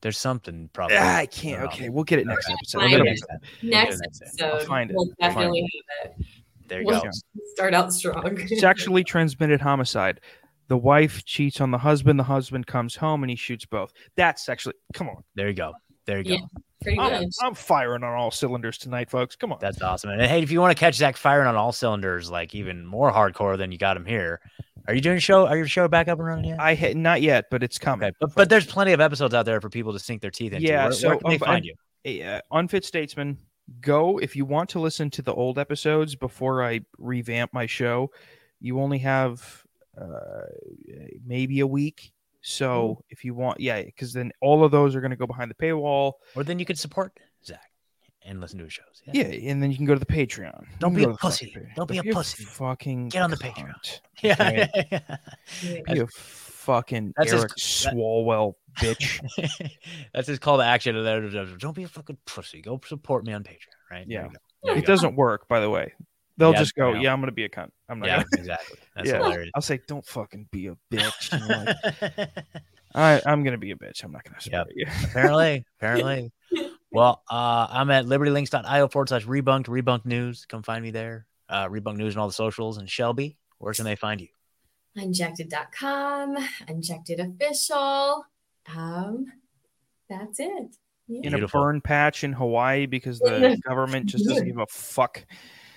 There's 0.00 0.18
something 0.18 0.68
probably. 0.72 0.96
Ah, 0.98 1.16
I 1.18 1.26
can't. 1.26 1.60
don't. 1.60 1.72
Okay, 1.72 1.88
we'll 1.88 2.04
get 2.04 2.18
it 2.20 2.26
next 2.26 2.48
episode. 2.48 2.78
We'll 2.78 2.86
it. 3.02 3.04
get 3.04 3.06
it. 3.06 3.20
Next 3.62 4.00
next 4.00 4.22
episode, 4.22 4.44
I'll 4.60 4.66
find 4.66 4.90
it. 4.90 4.96
we'll 4.96 5.06
find 5.06 5.16
definitely 5.20 5.68
have 6.02 6.10
it. 6.20 6.26
There 6.72 6.80
you 6.80 6.86
We'll 6.86 7.02
go. 7.02 7.10
start 7.52 7.74
out 7.74 7.92
strong. 7.92 8.46
Sexually 8.48 9.04
transmitted 9.04 9.60
homicide. 9.60 10.20
The 10.68 10.78
wife 10.78 11.22
cheats 11.26 11.60
on 11.60 11.70
the 11.70 11.76
husband. 11.76 12.18
The 12.18 12.24
husband 12.24 12.66
comes 12.66 12.96
home 12.96 13.22
and 13.22 13.28
he 13.28 13.36
shoots 13.36 13.66
both. 13.66 13.92
That's 14.16 14.42
sexually. 14.42 14.74
Come 14.94 15.10
on. 15.10 15.22
There 15.34 15.48
you 15.48 15.54
go. 15.54 15.74
There 16.06 16.16
you 16.18 16.24
go. 16.24 16.30
Yeah. 16.30 16.40
Pretty 16.82 16.98
I'm. 16.98 17.28
I'm 17.42 17.54
firing 17.54 18.02
on 18.04 18.14
all 18.14 18.30
cylinders 18.30 18.78
tonight, 18.78 19.10
folks. 19.10 19.36
Come 19.36 19.52
on. 19.52 19.58
That's 19.60 19.82
awesome. 19.82 20.10
And 20.10 20.22
hey, 20.22 20.42
if 20.42 20.50
you 20.50 20.62
want 20.62 20.74
to 20.74 20.80
catch 20.80 20.94
Zach 20.94 21.18
firing 21.18 21.46
on 21.46 21.56
all 21.56 21.72
cylinders, 21.72 22.30
like 22.30 22.54
even 22.54 22.86
more 22.86 23.12
hardcore 23.12 23.58
than 23.58 23.70
you 23.70 23.76
got 23.76 23.98
him 23.98 24.06
here, 24.06 24.40
are 24.88 24.94
you 24.94 25.02
doing 25.02 25.18
a 25.18 25.20
show? 25.20 25.46
Are 25.46 25.56
your 25.58 25.68
show 25.68 25.86
back 25.88 26.08
up 26.08 26.18
and 26.18 26.26
running 26.26 26.46
yet? 26.46 26.58
I 26.58 26.74
ha- 26.74 26.94
not 26.94 27.20
yet, 27.20 27.44
but 27.50 27.62
it's 27.62 27.76
coming. 27.78 28.08
Okay, 28.08 28.16
but 28.18 28.34
but 28.34 28.48
there's 28.48 28.64
plenty 28.66 28.92
of 28.94 29.00
episodes 29.00 29.34
out 29.34 29.44
there 29.44 29.60
for 29.60 29.68
people 29.68 29.92
to 29.92 29.98
sink 29.98 30.22
their 30.22 30.30
teeth 30.30 30.54
into. 30.54 30.66
Yeah, 30.66 30.84
where, 30.84 30.92
so 30.92 31.08
where 31.10 31.18
can 31.18 31.28
they 31.28 31.34
um, 31.36 31.38
find 31.40 31.66
I- 32.06 32.10
you? 32.10 32.24
uh, 32.24 32.40
Unfit 32.50 32.84
Statesman, 32.84 33.36
go 33.80 34.18
if 34.18 34.36
you 34.36 34.44
want 34.44 34.70
to 34.70 34.80
listen 34.80 35.10
to 35.10 35.22
the 35.22 35.32
old 35.32 35.58
episodes 35.58 36.14
before 36.14 36.64
I 36.64 36.80
revamp 36.98 37.52
my 37.52 37.66
show. 37.66 38.10
You 38.60 38.80
only 38.80 38.98
have 38.98 39.64
uh, 40.00 40.42
maybe 41.26 41.60
a 41.60 41.66
week. 41.66 42.12
So 42.42 43.04
if 43.08 43.24
you 43.24 43.34
want, 43.34 43.60
yeah, 43.60 43.82
because 43.82 44.12
then 44.12 44.32
all 44.40 44.64
of 44.64 44.72
those 44.72 44.96
are 44.96 45.00
going 45.00 45.12
to 45.12 45.16
go 45.16 45.26
behind 45.26 45.50
the 45.50 45.54
paywall. 45.54 46.14
Or 46.34 46.42
then 46.42 46.58
you 46.58 46.64
could 46.64 46.78
support 46.78 47.12
Zach 47.44 47.70
and 48.24 48.40
listen 48.40 48.58
to 48.58 48.64
his 48.64 48.72
shows. 48.72 49.02
Yeah, 49.12 49.24
and 49.24 49.62
then 49.62 49.70
you 49.70 49.76
can 49.76 49.86
go 49.86 49.94
to 49.94 50.00
the 50.00 50.06
Patreon. 50.06 50.64
Don't 50.80 50.94
be 50.94 51.04
a 51.04 51.06
go 51.06 51.12
to 51.12 51.16
the 51.16 51.18
fucking 51.18 51.48
pussy. 51.52 51.72
Don't 51.76 51.88
be 51.88 51.98
a 51.98 52.02
pussy. 52.02 52.44
Fucking 52.44 53.08
Get 53.10 53.22
on 53.22 53.30
the 53.30 53.36
cunt, 53.36 53.54
Patreon. 53.54 54.00
Yeah, 54.22 54.32
okay? 54.34 54.68
yeah, 54.74 55.00
yeah. 55.62 55.80
Be 55.92 55.98
a 56.00 56.06
fucking 56.62 57.14
That's 57.16 57.32
his- 57.32 57.40
Eric 57.40 57.52
that- 57.54 57.60
Swalwell 57.60 58.54
bitch. 58.80 59.20
That's 60.14 60.28
his 60.28 60.38
call 60.38 60.58
to 60.58 60.64
action. 60.64 60.94
Don't 61.58 61.76
be 61.76 61.82
a 61.84 61.88
fucking 61.88 62.18
pussy. 62.26 62.62
Go 62.62 62.80
support 62.86 63.24
me 63.24 63.32
on 63.32 63.42
Patreon. 63.42 63.56
Right? 63.90 64.06
Yeah. 64.08 64.24
you 64.24 64.28
go. 64.28 64.34
There 64.64 64.72
you 64.74 64.78
it 64.78 64.86
go. 64.86 64.92
doesn't 64.92 65.16
work, 65.16 65.48
by 65.48 65.60
the 65.60 65.68
way. 65.70 65.92
They'll 66.38 66.52
Yeah, 66.52 66.58
just 66.60 66.74
go, 66.74 66.94
"Yeah, 66.94 67.12
I'm 67.12 67.20
going 67.20 67.26
to 67.28 67.32
be 67.32 67.44
a 67.44 67.48
cunt." 67.48 67.68
I'm 67.90 67.98
not. 67.98 68.06
Yeah, 68.06 68.16
gonna... 68.16 68.26
exactly. 68.38 68.78
That's 68.96 69.08
yeah. 69.10 69.18
hilarious. 69.18 69.50
I'll 69.54 69.60
say, 69.62 69.80
"Don't 69.86 70.04
fucking 70.06 70.48
be 70.50 70.68
a 70.68 70.76
bitch." 70.90 71.30
And 71.30 71.46
like, 72.16 72.28
I, 72.94 73.20
I'm 73.26 73.42
going 73.42 73.52
to 73.52 73.58
be 73.58 73.70
a 73.72 73.76
bitch. 73.76 74.02
I'm 74.02 74.12
not 74.12 74.24
going 74.24 74.36
to 74.36 74.40
support 74.40 74.68
you. 74.74 74.86
apparently, 75.04 75.64
apparently. 75.78 76.32
Well, 76.90 77.22
uh, 77.30 77.66
I'm 77.70 77.90
at 77.90 78.06
libertylinks.io 78.06 78.88
forward 78.88 79.08
slash 79.08 79.24
rebunked, 79.26 79.66
rebunked 79.66 80.06
news. 80.06 80.46
Come 80.46 80.62
find 80.62 80.82
me 80.82 80.90
there. 80.90 81.26
Uh, 81.48 81.68
rebunked 81.68 81.96
news 81.96 82.14
and 82.14 82.20
all 82.20 82.28
the 82.28 82.32
socials. 82.34 82.78
And 82.78 82.88
Shelby, 82.88 83.36
where 83.58 83.74
can 83.74 83.84
they 83.84 83.96
find 83.96 84.20
you? 84.20 84.28
Unjected.com, 84.96 86.36
Unjected 86.68 87.20
Official. 87.20 88.24
Um, 88.76 89.26
that's 90.08 90.38
it. 90.40 90.76
Yeah. 91.08 91.20
in 91.24 91.34
a 91.42 91.48
burn 91.48 91.80
patch 91.80 92.22
in 92.24 92.32
Hawaii 92.32 92.86
because 92.86 93.18
the 93.18 93.60
government 93.68 94.06
just 94.06 94.24
doesn't 94.26 94.46
give 94.46 94.58
a 94.58 94.66
fuck. 94.68 95.24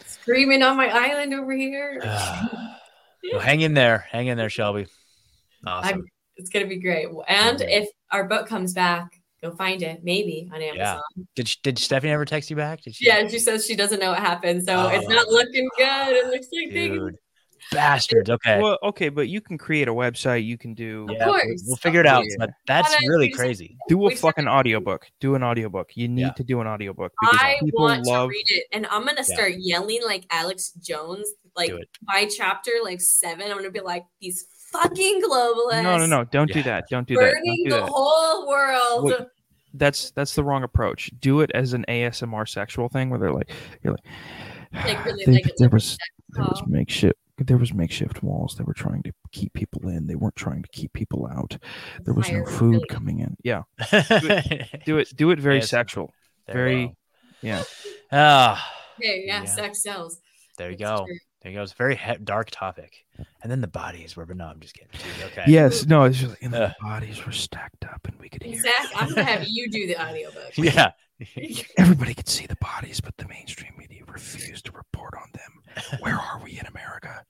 Screaming 0.05 0.61
on 0.63 0.77
my 0.77 0.87
island 0.87 1.33
over 1.33 1.53
here. 1.53 2.01
Well, 3.31 3.41
hang 3.41 3.61
in 3.61 3.73
there. 3.73 4.05
Hang 4.11 4.27
in 4.27 4.37
there, 4.37 4.51
Shelby. 4.51 4.85
Awesome. 5.65 5.93
I'm, 5.95 6.05
it's 6.35 6.51
gonna 6.51 6.67
be 6.67 6.77
great. 6.79 7.07
And 7.27 7.59
Okay. 7.59 7.77
if 7.81 7.89
our 8.11 8.25
book 8.27 8.45
comes 8.47 8.71
back, 8.73 9.19
go 9.41 9.49
find 9.49 9.81
it 9.81 10.01
maybe 10.03 10.47
on 10.53 10.61
Amazon. 10.61 10.77
Yeah. 10.77 10.91
Amazon. 10.91 11.27
Did 11.35 11.47
she, 11.47 11.57
did 11.63 11.79
Stephanie 11.79 12.11
ever 12.13 12.25
text 12.25 12.51
you 12.51 12.55
back? 12.55 12.81
Did 12.83 12.93
she? 12.93 13.07
Yeah, 13.07 13.27
she 13.27 13.39
says 13.39 13.65
she 13.65 13.75
doesn't 13.75 13.99
know 13.99 14.11
what 14.11 14.19
happened, 14.19 14.63
so 14.63 14.89
it's 14.89 15.07
Oh. 15.09 15.11
not 15.11 15.27
looking 15.29 15.67
good. 15.75 16.07
It 16.13 16.27
looks 16.27 16.45
like 16.53 16.71
they 16.71 16.87
Dude. 16.89 17.17
Bastards. 17.71 18.29
Okay. 18.29 18.61
Well, 18.61 18.77
okay, 18.83 19.09
but 19.09 19.27
you 19.27 19.41
can 19.41 19.57
create 19.57 19.87
a 19.87 19.93
website. 19.93 20.45
You 20.45 20.57
can 20.57 20.73
do. 20.73 21.07
Yeah, 21.09 21.25
we'll- 21.27 21.41
we'll 21.65 21.75
figure 21.77 21.99
it 21.99 22.05
out. 22.07 22.23
But 22.37 22.51
that's 22.67 22.93
And 22.93 23.09
really 23.09 23.29
crazy. 23.29 23.77
Do 23.87 24.07
a 24.07 24.15
fucking 24.15 24.47
audiobook. 24.47 25.07
Do 25.19 25.35
an 25.35 25.43
audiobook. 25.43 25.91
You 25.95 26.07
need 26.07 26.35
to 26.35 26.43
do 26.43 26.61
an 26.61 26.67
audiobook 26.67 27.11
because 27.19 27.37
I 27.41 27.57
people 27.63 27.83
want 27.83 28.05
love. 28.05 28.27
to 28.29 28.29
read 28.29 28.45
it, 28.47 28.65
and 28.71 28.85
I'm 28.87 29.01
gonna 29.05 29.17
Yeah. 29.27 29.35
start 29.35 29.53
yelling 29.57 30.01
like 30.05 30.25
Alex 30.31 30.71
Jones, 30.73 31.27
like 31.55 31.69
Do 31.69 31.79
by 32.07 32.25
chapter 32.35 32.71
like 32.83 33.01
seven. 33.01 33.49
I'm 33.51 33.57
gonna 33.57 33.71
be 33.71 33.79
like 33.81 34.05
these 34.21 34.45
fucking 34.71 35.21
globalists. 35.21 35.83
No, 35.83 35.97
no, 35.97 36.05
no! 36.05 36.23
Don't 36.25 36.51
do 36.51 36.61
that. 36.63 36.85
Don't 36.89 37.07
do 37.07 37.15
that. 37.15 37.33
Burning 37.33 37.63
the 37.65 37.69
that. 37.77 37.89
whole 37.89 38.47
world. 38.47 39.03
What- 39.05 39.29
that's 39.73 40.11
that's 40.11 40.35
the 40.35 40.43
wrong 40.43 40.63
approach. 40.63 41.11
Do 41.19 41.41
it 41.41 41.51
as 41.53 41.73
an 41.73 41.83
ASMR 41.89 42.45
sexual 42.47 42.87
thing 42.89 43.09
where 43.09 43.19
they're 43.19 43.33
like, 43.33 43.49
you're 43.83 43.93
like, 43.93 44.05
Like, 44.85 45.05
really, 45.05 45.25
They- 45.25 45.31
like, 45.33 45.55
there 45.57 45.69
was 45.69 45.97
there 46.29 46.43
was 46.45 46.59
call. 46.59 46.67
makeshift 46.67 47.17
there 47.37 47.57
was 47.57 47.73
makeshift 47.73 48.23
walls. 48.23 48.55
They 48.57 48.63
were 48.63 48.73
trying 48.73 49.03
to 49.03 49.11
keep 49.31 49.53
people 49.53 49.89
in. 49.89 50.07
They 50.07 50.15
weren't 50.15 50.35
trying 50.35 50.63
to 50.63 50.69
keep 50.69 50.93
people 50.93 51.27
out. 51.27 51.57
There 52.03 52.13
was 52.13 52.31
no 52.31 52.45
food 52.45 52.87
coming 52.89 53.19
in. 53.19 53.35
Yeah, 53.43 53.63
do 53.91 53.97
it. 54.29 54.83
Do 54.85 54.97
it, 54.99 55.15
do 55.15 55.31
it 55.31 55.39
very 55.39 55.57
Yes. 55.57 55.69
sexual. 55.69 56.13
There 56.47 56.55
Very, 56.55 56.87
go. 56.87 56.95
yeah. 57.41 57.63
Ah, 58.11 58.71
Hey, 59.01 59.23
yeah, 59.25 59.39
Yeah. 59.43 59.45
sex 59.45 59.81
sells. 59.83 60.19
there 60.57 60.69
you 60.69 60.73
It's 60.75 60.81
go. 60.83 61.05
true. 61.05 61.17
There 61.41 61.51
you 61.51 61.57
go. 61.59 61.63
It's 61.63 61.73
a 61.73 61.75
very 61.75 61.95
he- 61.95 62.17
dark 62.23 62.49
topic. 62.51 63.05
And 63.43 63.51
then 63.51 63.61
the 63.61 63.67
bodies 63.67 64.15
were, 64.15 64.25
but 64.25 64.37
no, 64.37 64.45
I'm 64.45 64.59
just 64.59 64.73
kidding. 64.73 64.89
Dude, 64.93 65.25
Okay. 65.31 65.43
Yes. 65.47 65.85
No. 65.85 66.03
It's 66.05 66.17
just 66.17 66.29
like, 66.31 66.41
and 66.41 66.55
Ugh. 66.55 66.71
the 66.79 66.85
bodies 66.85 67.23
were 67.25 67.31
stacked 67.31 67.85
up, 67.85 68.07
and 68.07 68.17
we 68.19 68.29
could 68.29 68.41
hear. 68.41 68.59
Zach, 68.59 68.71
I'm 68.95 69.09
gonna 69.09 69.23
have 69.23 69.45
you 69.47 69.69
do 69.69 69.85
the 69.87 70.01
audiobook. 70.01 70.53
Yeah. 70.57 70.91
Everybody 71.77 72.13
could 72.13 72.27
see 72.27 72.45
the 72.45 72.57
bodies, 72.57 72.99
but 73.01 73.15
the 73.17 73.27
mainstream 73.27 73.73
media 73.77 74.01
refused 74.07 74.65
to 74.65 74.71
report 74.71 75.13
on 75.15 75.29
them. 75.33 75.99
Where 76.01 76.15
are 76.15 76.41
we 76.43 76.59
in 76.59 76.65
America? 76.67 77.23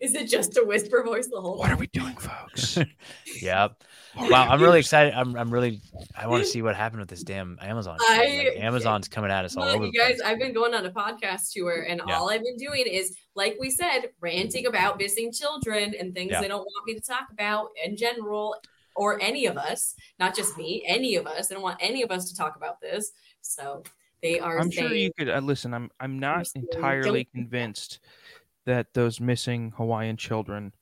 Is 0.00 0.14
it 0.16 0.28
just 0.28 0.56
a 0.58 0.64
whisper 0.64 1.04
voice 1.04 1.28
the 1.28 1.40
whole 1.40 1.58
What 1.58 1.70
are 1.70 1.76
we 1.76 1.86
doing, 1.88 2.16
folks? 2.16 2.76
yeah. 3.40 3.68
Wow. 4.16 4.48
I'm 4.50 4.60
really 4.60 4.80
excited. 4.80 5.14
I'm, 5.14 5.36
I'm 5.36 5.48
really, 5.48 5.80
I 6.16 6.26
want 6.26 6.42
to 6.42 6.48
see 6.48 6.60
what 6.60 6.74
happened 6.74 6.98
with 7.00 7.08
this 7.08 7.22
damn 7.22 7.56
Amazon. 7.62 7.98
I- 8.08 8.50
Like, 8.52 8.62
Amazon's 8.64 9.06
coming 9.06 9.30
at 9.30 9.44
us 9.44 9.56
all 9.56 9.64
Look, 9.64 9.76
over 9.76 9.84
you 9.86 9.92
the 9.92 9.98
guys, 9.98 10.08
place. 10.16 10.22
I've 10.24 10.40
been 10.40 10.52
going 10.52 10.74
on 10.74 10.84
a 10.86 10.90
podcast 10.90 11.52
tour, 11.52 11.86
and 11.88 12.00
Yeah. 12.06 12.18
all 12.18 12.30
I've 12.30 12.42
been 12.42 12.56
doing 12.56 12.84
is, 12.86 13.16
like 13.36 13.56
we 13.60 13.70
said, 13.70 14.10
ranting 14.20 14.66
about 14.66 14.98
missing 14.98 15.32
children 15.32 15.94
and 15.98 16.12
things 16.14 16.32
Yeah. 16.32 16.40
they 16.40 16.48
don't 16.48 16.64
want 16.64 16.84
me 16.86 16.94
to 16.94 17.00
talk 17.00 17.28
about 17.30 17.68
in 17.84 17.96
general, 17.96 18.56
or 18.96 19.20
any 19.20 19.46
of 19.46 19.56
us, 19.56 19.94
not 20.18 20.34
just 20.34 20.56
me, 20.56 20.84
any 20.86 21.16
of 21.16 21.26
us. 21.26 21.48
They 21.48 21.54
don't 21.54 21.62
want 21.62 21.78
any 21.80 22.02
of 22.02 22.10
us 22.10 22.30
to 22.30 22.36
talk 22.36 22.56
about 22.56 22.80
this. 22.80 23.12
So 23.40 23.82
they 24.22 24.38
are 24.38 24.58
I'm 24.58 24.70
saying, 24.70 24.88
sure 24.88 24.96
you 24.96 25.10
could 25.18 25.28
uh, 25.28 25.38
listen. 25.38 25.74
I'm 25.74 25.90
I'm 26.00 26.18
not 26.18 26.48
entirely 26.54 27.24
convinced 27.24 27.98
that 28.64 28.94
those 28.94 29.20
missing 29.20 29.72
Hawaiian 29.76 30.16
children 30.16 30.72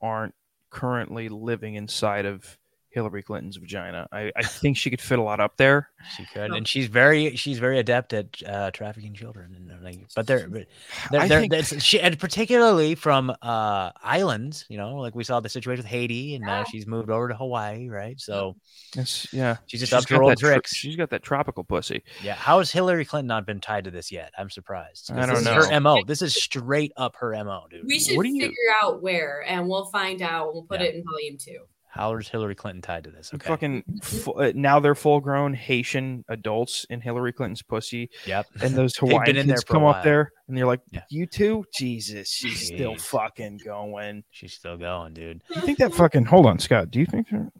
aren't 0.00 0.34
currently 0.70 1.28
living 1.28 1.74
inside 1.74 2.24
of 2.24 2.58
Hillary 2.92 3.22
Clinton's 3.22 3.56
vagina. 3.56 4.06
I, 4.12 4.30
I 4.36 4.42
think 4.42 4.76
she 4.76 4.90
could 4.90 5.00
fit 5.00 5.18
a 5.18 5.22
lot 5.22 5.40
up 5.40 5.56
there. 5.56 5.88
She 6.16 6.24
could, 6.26 6.50
and 6.52 6.66
she's 6.66 6.86
very, 6.88 7.36
she's 7.36 7.58
very 7.58 7.78
adept 7.78 8.12
at 8.12 8.26
uh, 8.46 8.70
trafficking 8.72 9.14
children, 9.14 9.54
and 9.56 9.70
everything. 9.70 10.06
But 10.16 10.26
they're, 10.26 10.48
but 10.48 10.66
they're, 11.10 11.28
they're, 11.28 11.40
think- 11.40 11.52
it's- 11.52 11.82
she, 11.82 12.00
and 12.00 12.18
particularly 12.18 12.94
from 12.94 13.30
uh, 13.42 13.90
islands, 14.02 14.64
you 14.68 14.76
know, 14.76 14.96
like 14.96 15.14
we 15.14 15.24
saw 15.24 15.40
the 15.40 15.48
situation 15.48 15.82
with 15.82 15.90
Haiti, 15.90 16.34
and 16.34 16.44
now 16.44 16.64
she's 16.64 16.86
moved 16.86 17.08
over 17.10 17.28
to 17.28 17.34
Hawaii, 17.34 17.88
right? 17.88 18.20
So 18.20 18.56
It's, 18.96 19.32
yeah, 19.32 19.56
she's 19.66 19.80
just 19.80 19.90
she's 19.90 19.98
up 19.98 20.06
to 20.06 20.16
her 20.16 20.22
old 20.22 20.32
that 20.32 20.38
tr- 20.38 20.46
tricks. 20.46 20.74
she's 20.74 20.96
got 20.96 21.10
that 21.10 21.22
tropical 21.22 21.64
pussy. 21.64 22.02
Yeah, 22.22 22.34
how 22.34 22.58
has 22.58 22.70
Hillary 22.72 23.04
Clinton 23.04 23.28
not 23.28 23.46
been 23.46 23.60
tied 23.60 23.84
to 23.84 23.90
this 23.90 24.10
yet? 24.12 24.32
I'm 24.36 24.50
surprised. 24.50 25.10
I 25.12 25.24
don't 25.26 25.36
is 25.36 25.46
Her 25.46 25.80
mo. 25.80 26.02
This 26.06 26.20
is 26.22 26.34
straight 26.34 26.92
up 26.96 27.16
her 27.16 27.32
mo, 27.44 27.64
dude. 27.70 27.86
we 27.86 27.98
should 28.00 28.16
What 28.16 28.24
do 28.24 28.30
you- 28.30 28.42
figure 28.42 28.56
out 28.82 29.02
where, 29.02 29.44
and 29.46 29.68
we'll 29.68 29.86
find 29.86 30.20
out. 30.20 30.52
We'll 30.52 30.64
put 30.64 30.80
Yeah. 30.80 30.88
it 30.88 30.94
in 30.96 31.04
volume 31.04 31.38
two. 31.38 31.60
How 31.94 32.14
is 32.16 32.26
Hillary 32.26 32.54
Clinton 32.54 32.80
tied 32.80 33.04
to 33.04 33.10
this? 33.10 33.30
Okay. 33.34 33.46
Fucking 33.46 33.84
fu- 34.00 34.32
uh, 34.32 34.52
now 34.54 34.80
they're 34.80 34.94
full 34.94 35.20
grown 35.20 35.52
Haitian 35.52 36.24
adults 36.26 36.86
in 36.88 37.02
Hillary 37.02 37.34
Clinton's 37.34 37.60
pussy. 37.60 38.08
Yep. 38.24 38.46
And 38.62 38.74
those 38.74 38.96
Hawaiian 38.98 39.24
been 39.26 39.36
in 39.36 39.46
there 39.46 39.56
kids 39.56 39.64
for 39.64 39.72
a 39.72 39.76
come 39.76 39.84
up 39.84 39.96
while. 39.96 40.04
there 40.04 40.32
and 40.48 40.56
they're 40.56 40.64
like, 40.66 40.80
Yeah. 40.90 41.02
you 41.10 41.26
too? 41.26 41.66
Jesus, 41.74 42.30
she's 42.30 42.66
still 42.66 42.96
fucking 42.96 43.60
going. 43.62 44.24
She's 44.30 44.54
still 44.54 44.78
going, 44.78 45.12
dude. 45.12 45.42
You 45.54 45.60
think 45.60 45.76
that 45.80 45.92
fucking 45.94 46.24
hold 46.24 46.46
on, 46.46 46.58
Scott? 46.60 46.90
Do 46.90 46.98
you 46.98 47.04
think 47.04 47.28
that 47.28 47.52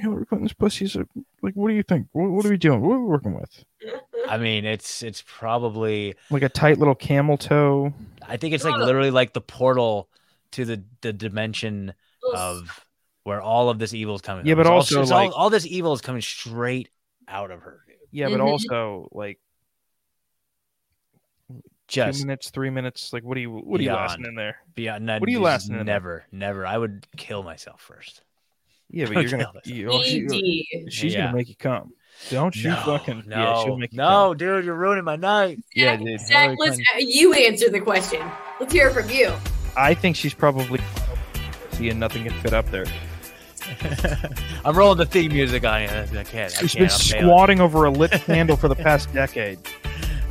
Hillary 0.00 0.24
Clinton's 0.24 0.54
pussy's 0.54 0.96
a, 0.96 1.06
like? 1.42 1.52
What 1.52 1.68
do 1.68 1.74
you 1.74 1.82
think? 1.82 2.06
What, 2.12 2.30
what 2.30 2.46
are 2.46 2.50
we 2.50 2.56
doing? 2.56 2.80
What 2.80 2.94
are 2.94 3.00
we 3.00 3.04
working 3.06 3.34
with? 3.34 3.64
I 4.26 4.38
mean, 4.38 4.64
it's 4.64 5.02
it's 5.02 5.22
probably 5.26 6.14
Like 6.30 6.42
a 6.42 6.48
tight 6.48 6.78
little 6.78 6.94
camel 6.94 7.36
toe? 7.36 7.92
I 8.26 8.38
think 8.38 8.54
it's 8.54 8.64
like 8.64 8.78
literally 8.78 9.10
like 9.10 9.34
the 9.34 9.42
portal 9.42 10.08
to 10.52 10.64
the 10.64 10.82
the 11.02 11.12
dimension 11.12 11.92
of 12.34 12.83
where 13.24 13.42
all 13.42 13.68
of 13.70 13.78
this 13.78 13.92
evil 13.92 14.14
is 14.14 14.20
coming. 14.20 14.46
Yeah, 14.46 14.54
from. 14.54 14.64
but 14.64 14.76
It's 14.78 14.92
also, 14.94 15.00
all, 15.14 15.24
like- 15.24 15.36
all 15.36 15.50
this 15.50 15.66
evil 15.66 15.92
is 15.92 16.00
coming 16.00 16.22
straight 16.22 16.88
out 17.28 17.50
of 17.50 17.60
her. 17.62 17.80
dude. 17.86 17.96
Yeah, 18.12 18.28
but 18.28 18.38
Mhm. 18.40 18.46
also 18.46 19.08
like 19.12 19.40
Just 21.86 22.20
two 22.20 22.26
minutes, 22.26 22.50
three 22.50 22.70
minutes. 22.70 23.12
Like, 23.12 23.24
what 23.24 23.36
are 23.36 23.40
you? 23.40 23.50
What 23.50 23.78
are 23.78 23.82
you 23.82 23.90
Beyond. 23.90 24.00
lasting 24.08 24.24
in 24.26 24.34
there? 24.34 24.56
beyond. 24.74 25.06
What 25.06 25.22
are 25.22 25.30
you 25.30 25.36
just 25.38 25.44
lasting 25.44 25.78
in? 25.80 25.84
Never, 25.86 26.24
never. 26.32 26.66
I 26.66 26.78
would 26.78 27.06
kill 27.16 27.42
myself 27.42 27.80
first. 27.82 28.22
Yeah, 28.90 29.04
but 29.06 29.14
you're 29.22 29.30
gonna. 29.30 29.44
Kill 29.44 29.52
myself. 29.52 29.66
You, 29.66 29.90
oh, 29.90 30.02
she- 30.02 30.86
she's 30.90 31.12
Yeah. 31.14 31.26
gonna 31.26 31.36
make 31.36 31.48
you 31.48 31.56
come. 31.56 31.92
Don't 32.30 32.54
you 32.56 32.70
no, 32.70 32.76
fucking? 32.76 33.24
no, 33.26 33.36
yeah, 33.36 33.64
she'll 33.64 33.76
make 33.76 33.92
you 33.92 33.98
no, 33.98 34.34
dude, 34.34 34.64
you're 34.64 34.74
ruining 34.74 35.04
my 35.04 35.16
night. 35.16 35.58
Yeah, 35.74 35.96
dude. 35.96 36.20
Zach, 36.20 36.50
Hillary 36.50 36.56
let's 36.60 36.76
Clinton- 36.76 37.08
you 37.10 37.32
answer 37.34 37.68
the 37.70 37.80
question. 37.80 38.20
Let's 38.60 38.72
hear 38.72 38.88
it 38.88 38.94
from 38.94 39.10
you. 39.10 39.32
I 39.76 39.94
think 39.94 40.16
she's 40.16 40.34
probably. 40.34 40.80
seeing 41.72 41.98
nothing 41.98 42.22
can 42.22 42.32
fit 42.40 42.54
up 42.54 42.70
there. 42.70 42.86
I'm 44.64 44.76
rolling 44.76 44.98
the 44.98 45.06
theme 45.06 45.32
music 45.32 45.64
on 45.64 45.82
you. 45.82 45.88
I 45.88 46.06
can't. 46.24 46.36
I 46.36 46.66
She's 46.66 46.72
can't. 46.74 46.74
been 46.74 46.82
I'm 46.84 46.90
failing. 46.90 47.24
squatting 47.26 47.60
over 47.60 47.84
a 47.84 47.90
lit 47.90 48.12
candle 48.12 48.56
for 48.58 48.68
the 48.68 48.74
past 48.76 49.12
decade. 49.12 49.58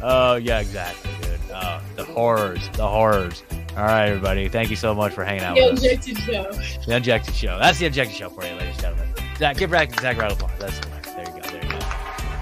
Oh 0.01 0.35
yeah, 0.35 0.59
exactly, 0.59 1.11
dude. 1.21 1.39
Oh, 1.53 1.81
the 1.95 2.03
horrors, 2.05 2.67
the 2.73 2.87
horrors. 2.87 3.43
All 3.77 3.83
right, 3.85 4.07
everybody. 4.09 4.49
Thank 4.49 4.69
you 4.69 4.75
so 4.75 4.93
much 4.93 5.13
for 5.13 5.23
hanging 5.23 5.43
out 5.43 5.55
The 5.55 5.71
with 5.71 5.83
us. 5.83 6.23
Show. 6.25 6.83
The 6.85 6.95
Unjected 6.95 7.33
Show. 7.35 7.57
That's 7.59 7.79
the 7.79 7.87
Unjected 7.87 8.15
Show 8.15 8.29
for 8.29 8.43
you, 8.45 8.53
ladies 8.53 8.73
and 8.73 8.81
gentlemen. 8.81 9.07
Zach, 9.37 9.57
give 9.57 9.71
back 9.71 9.99
Zach 9.99 10.17
Rattle 10.17 10.37
applause. 10.37 10.51
That's 10.59 10.79
there 11.05 11.21
you 11.25 11.41
go. 11.41 11.49
There 11.49 11.63
you 11.63 11.69
go. 11.69 11.77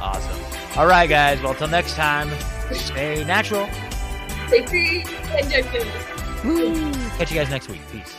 Awesome. 0.02 0.80
All 0.80 0.88
right, 0.88 1.08
guys. 1.10 1.42
Well, 1.42 1.52
until 1.52 1.68
next 1.68 1.96
time, 1.96 2.30
stay 2.74 3.24
natural. 3.26 3.70
Stay 4.48 4.66
free 4.66 5.06
injections. 5.40 5.86
Catch 7.18 7.32
you 7.32 7.38
guys 7.38 7.50
next 7.50 7.70
week. 7.70 7.82
Peace. 7.92 8.16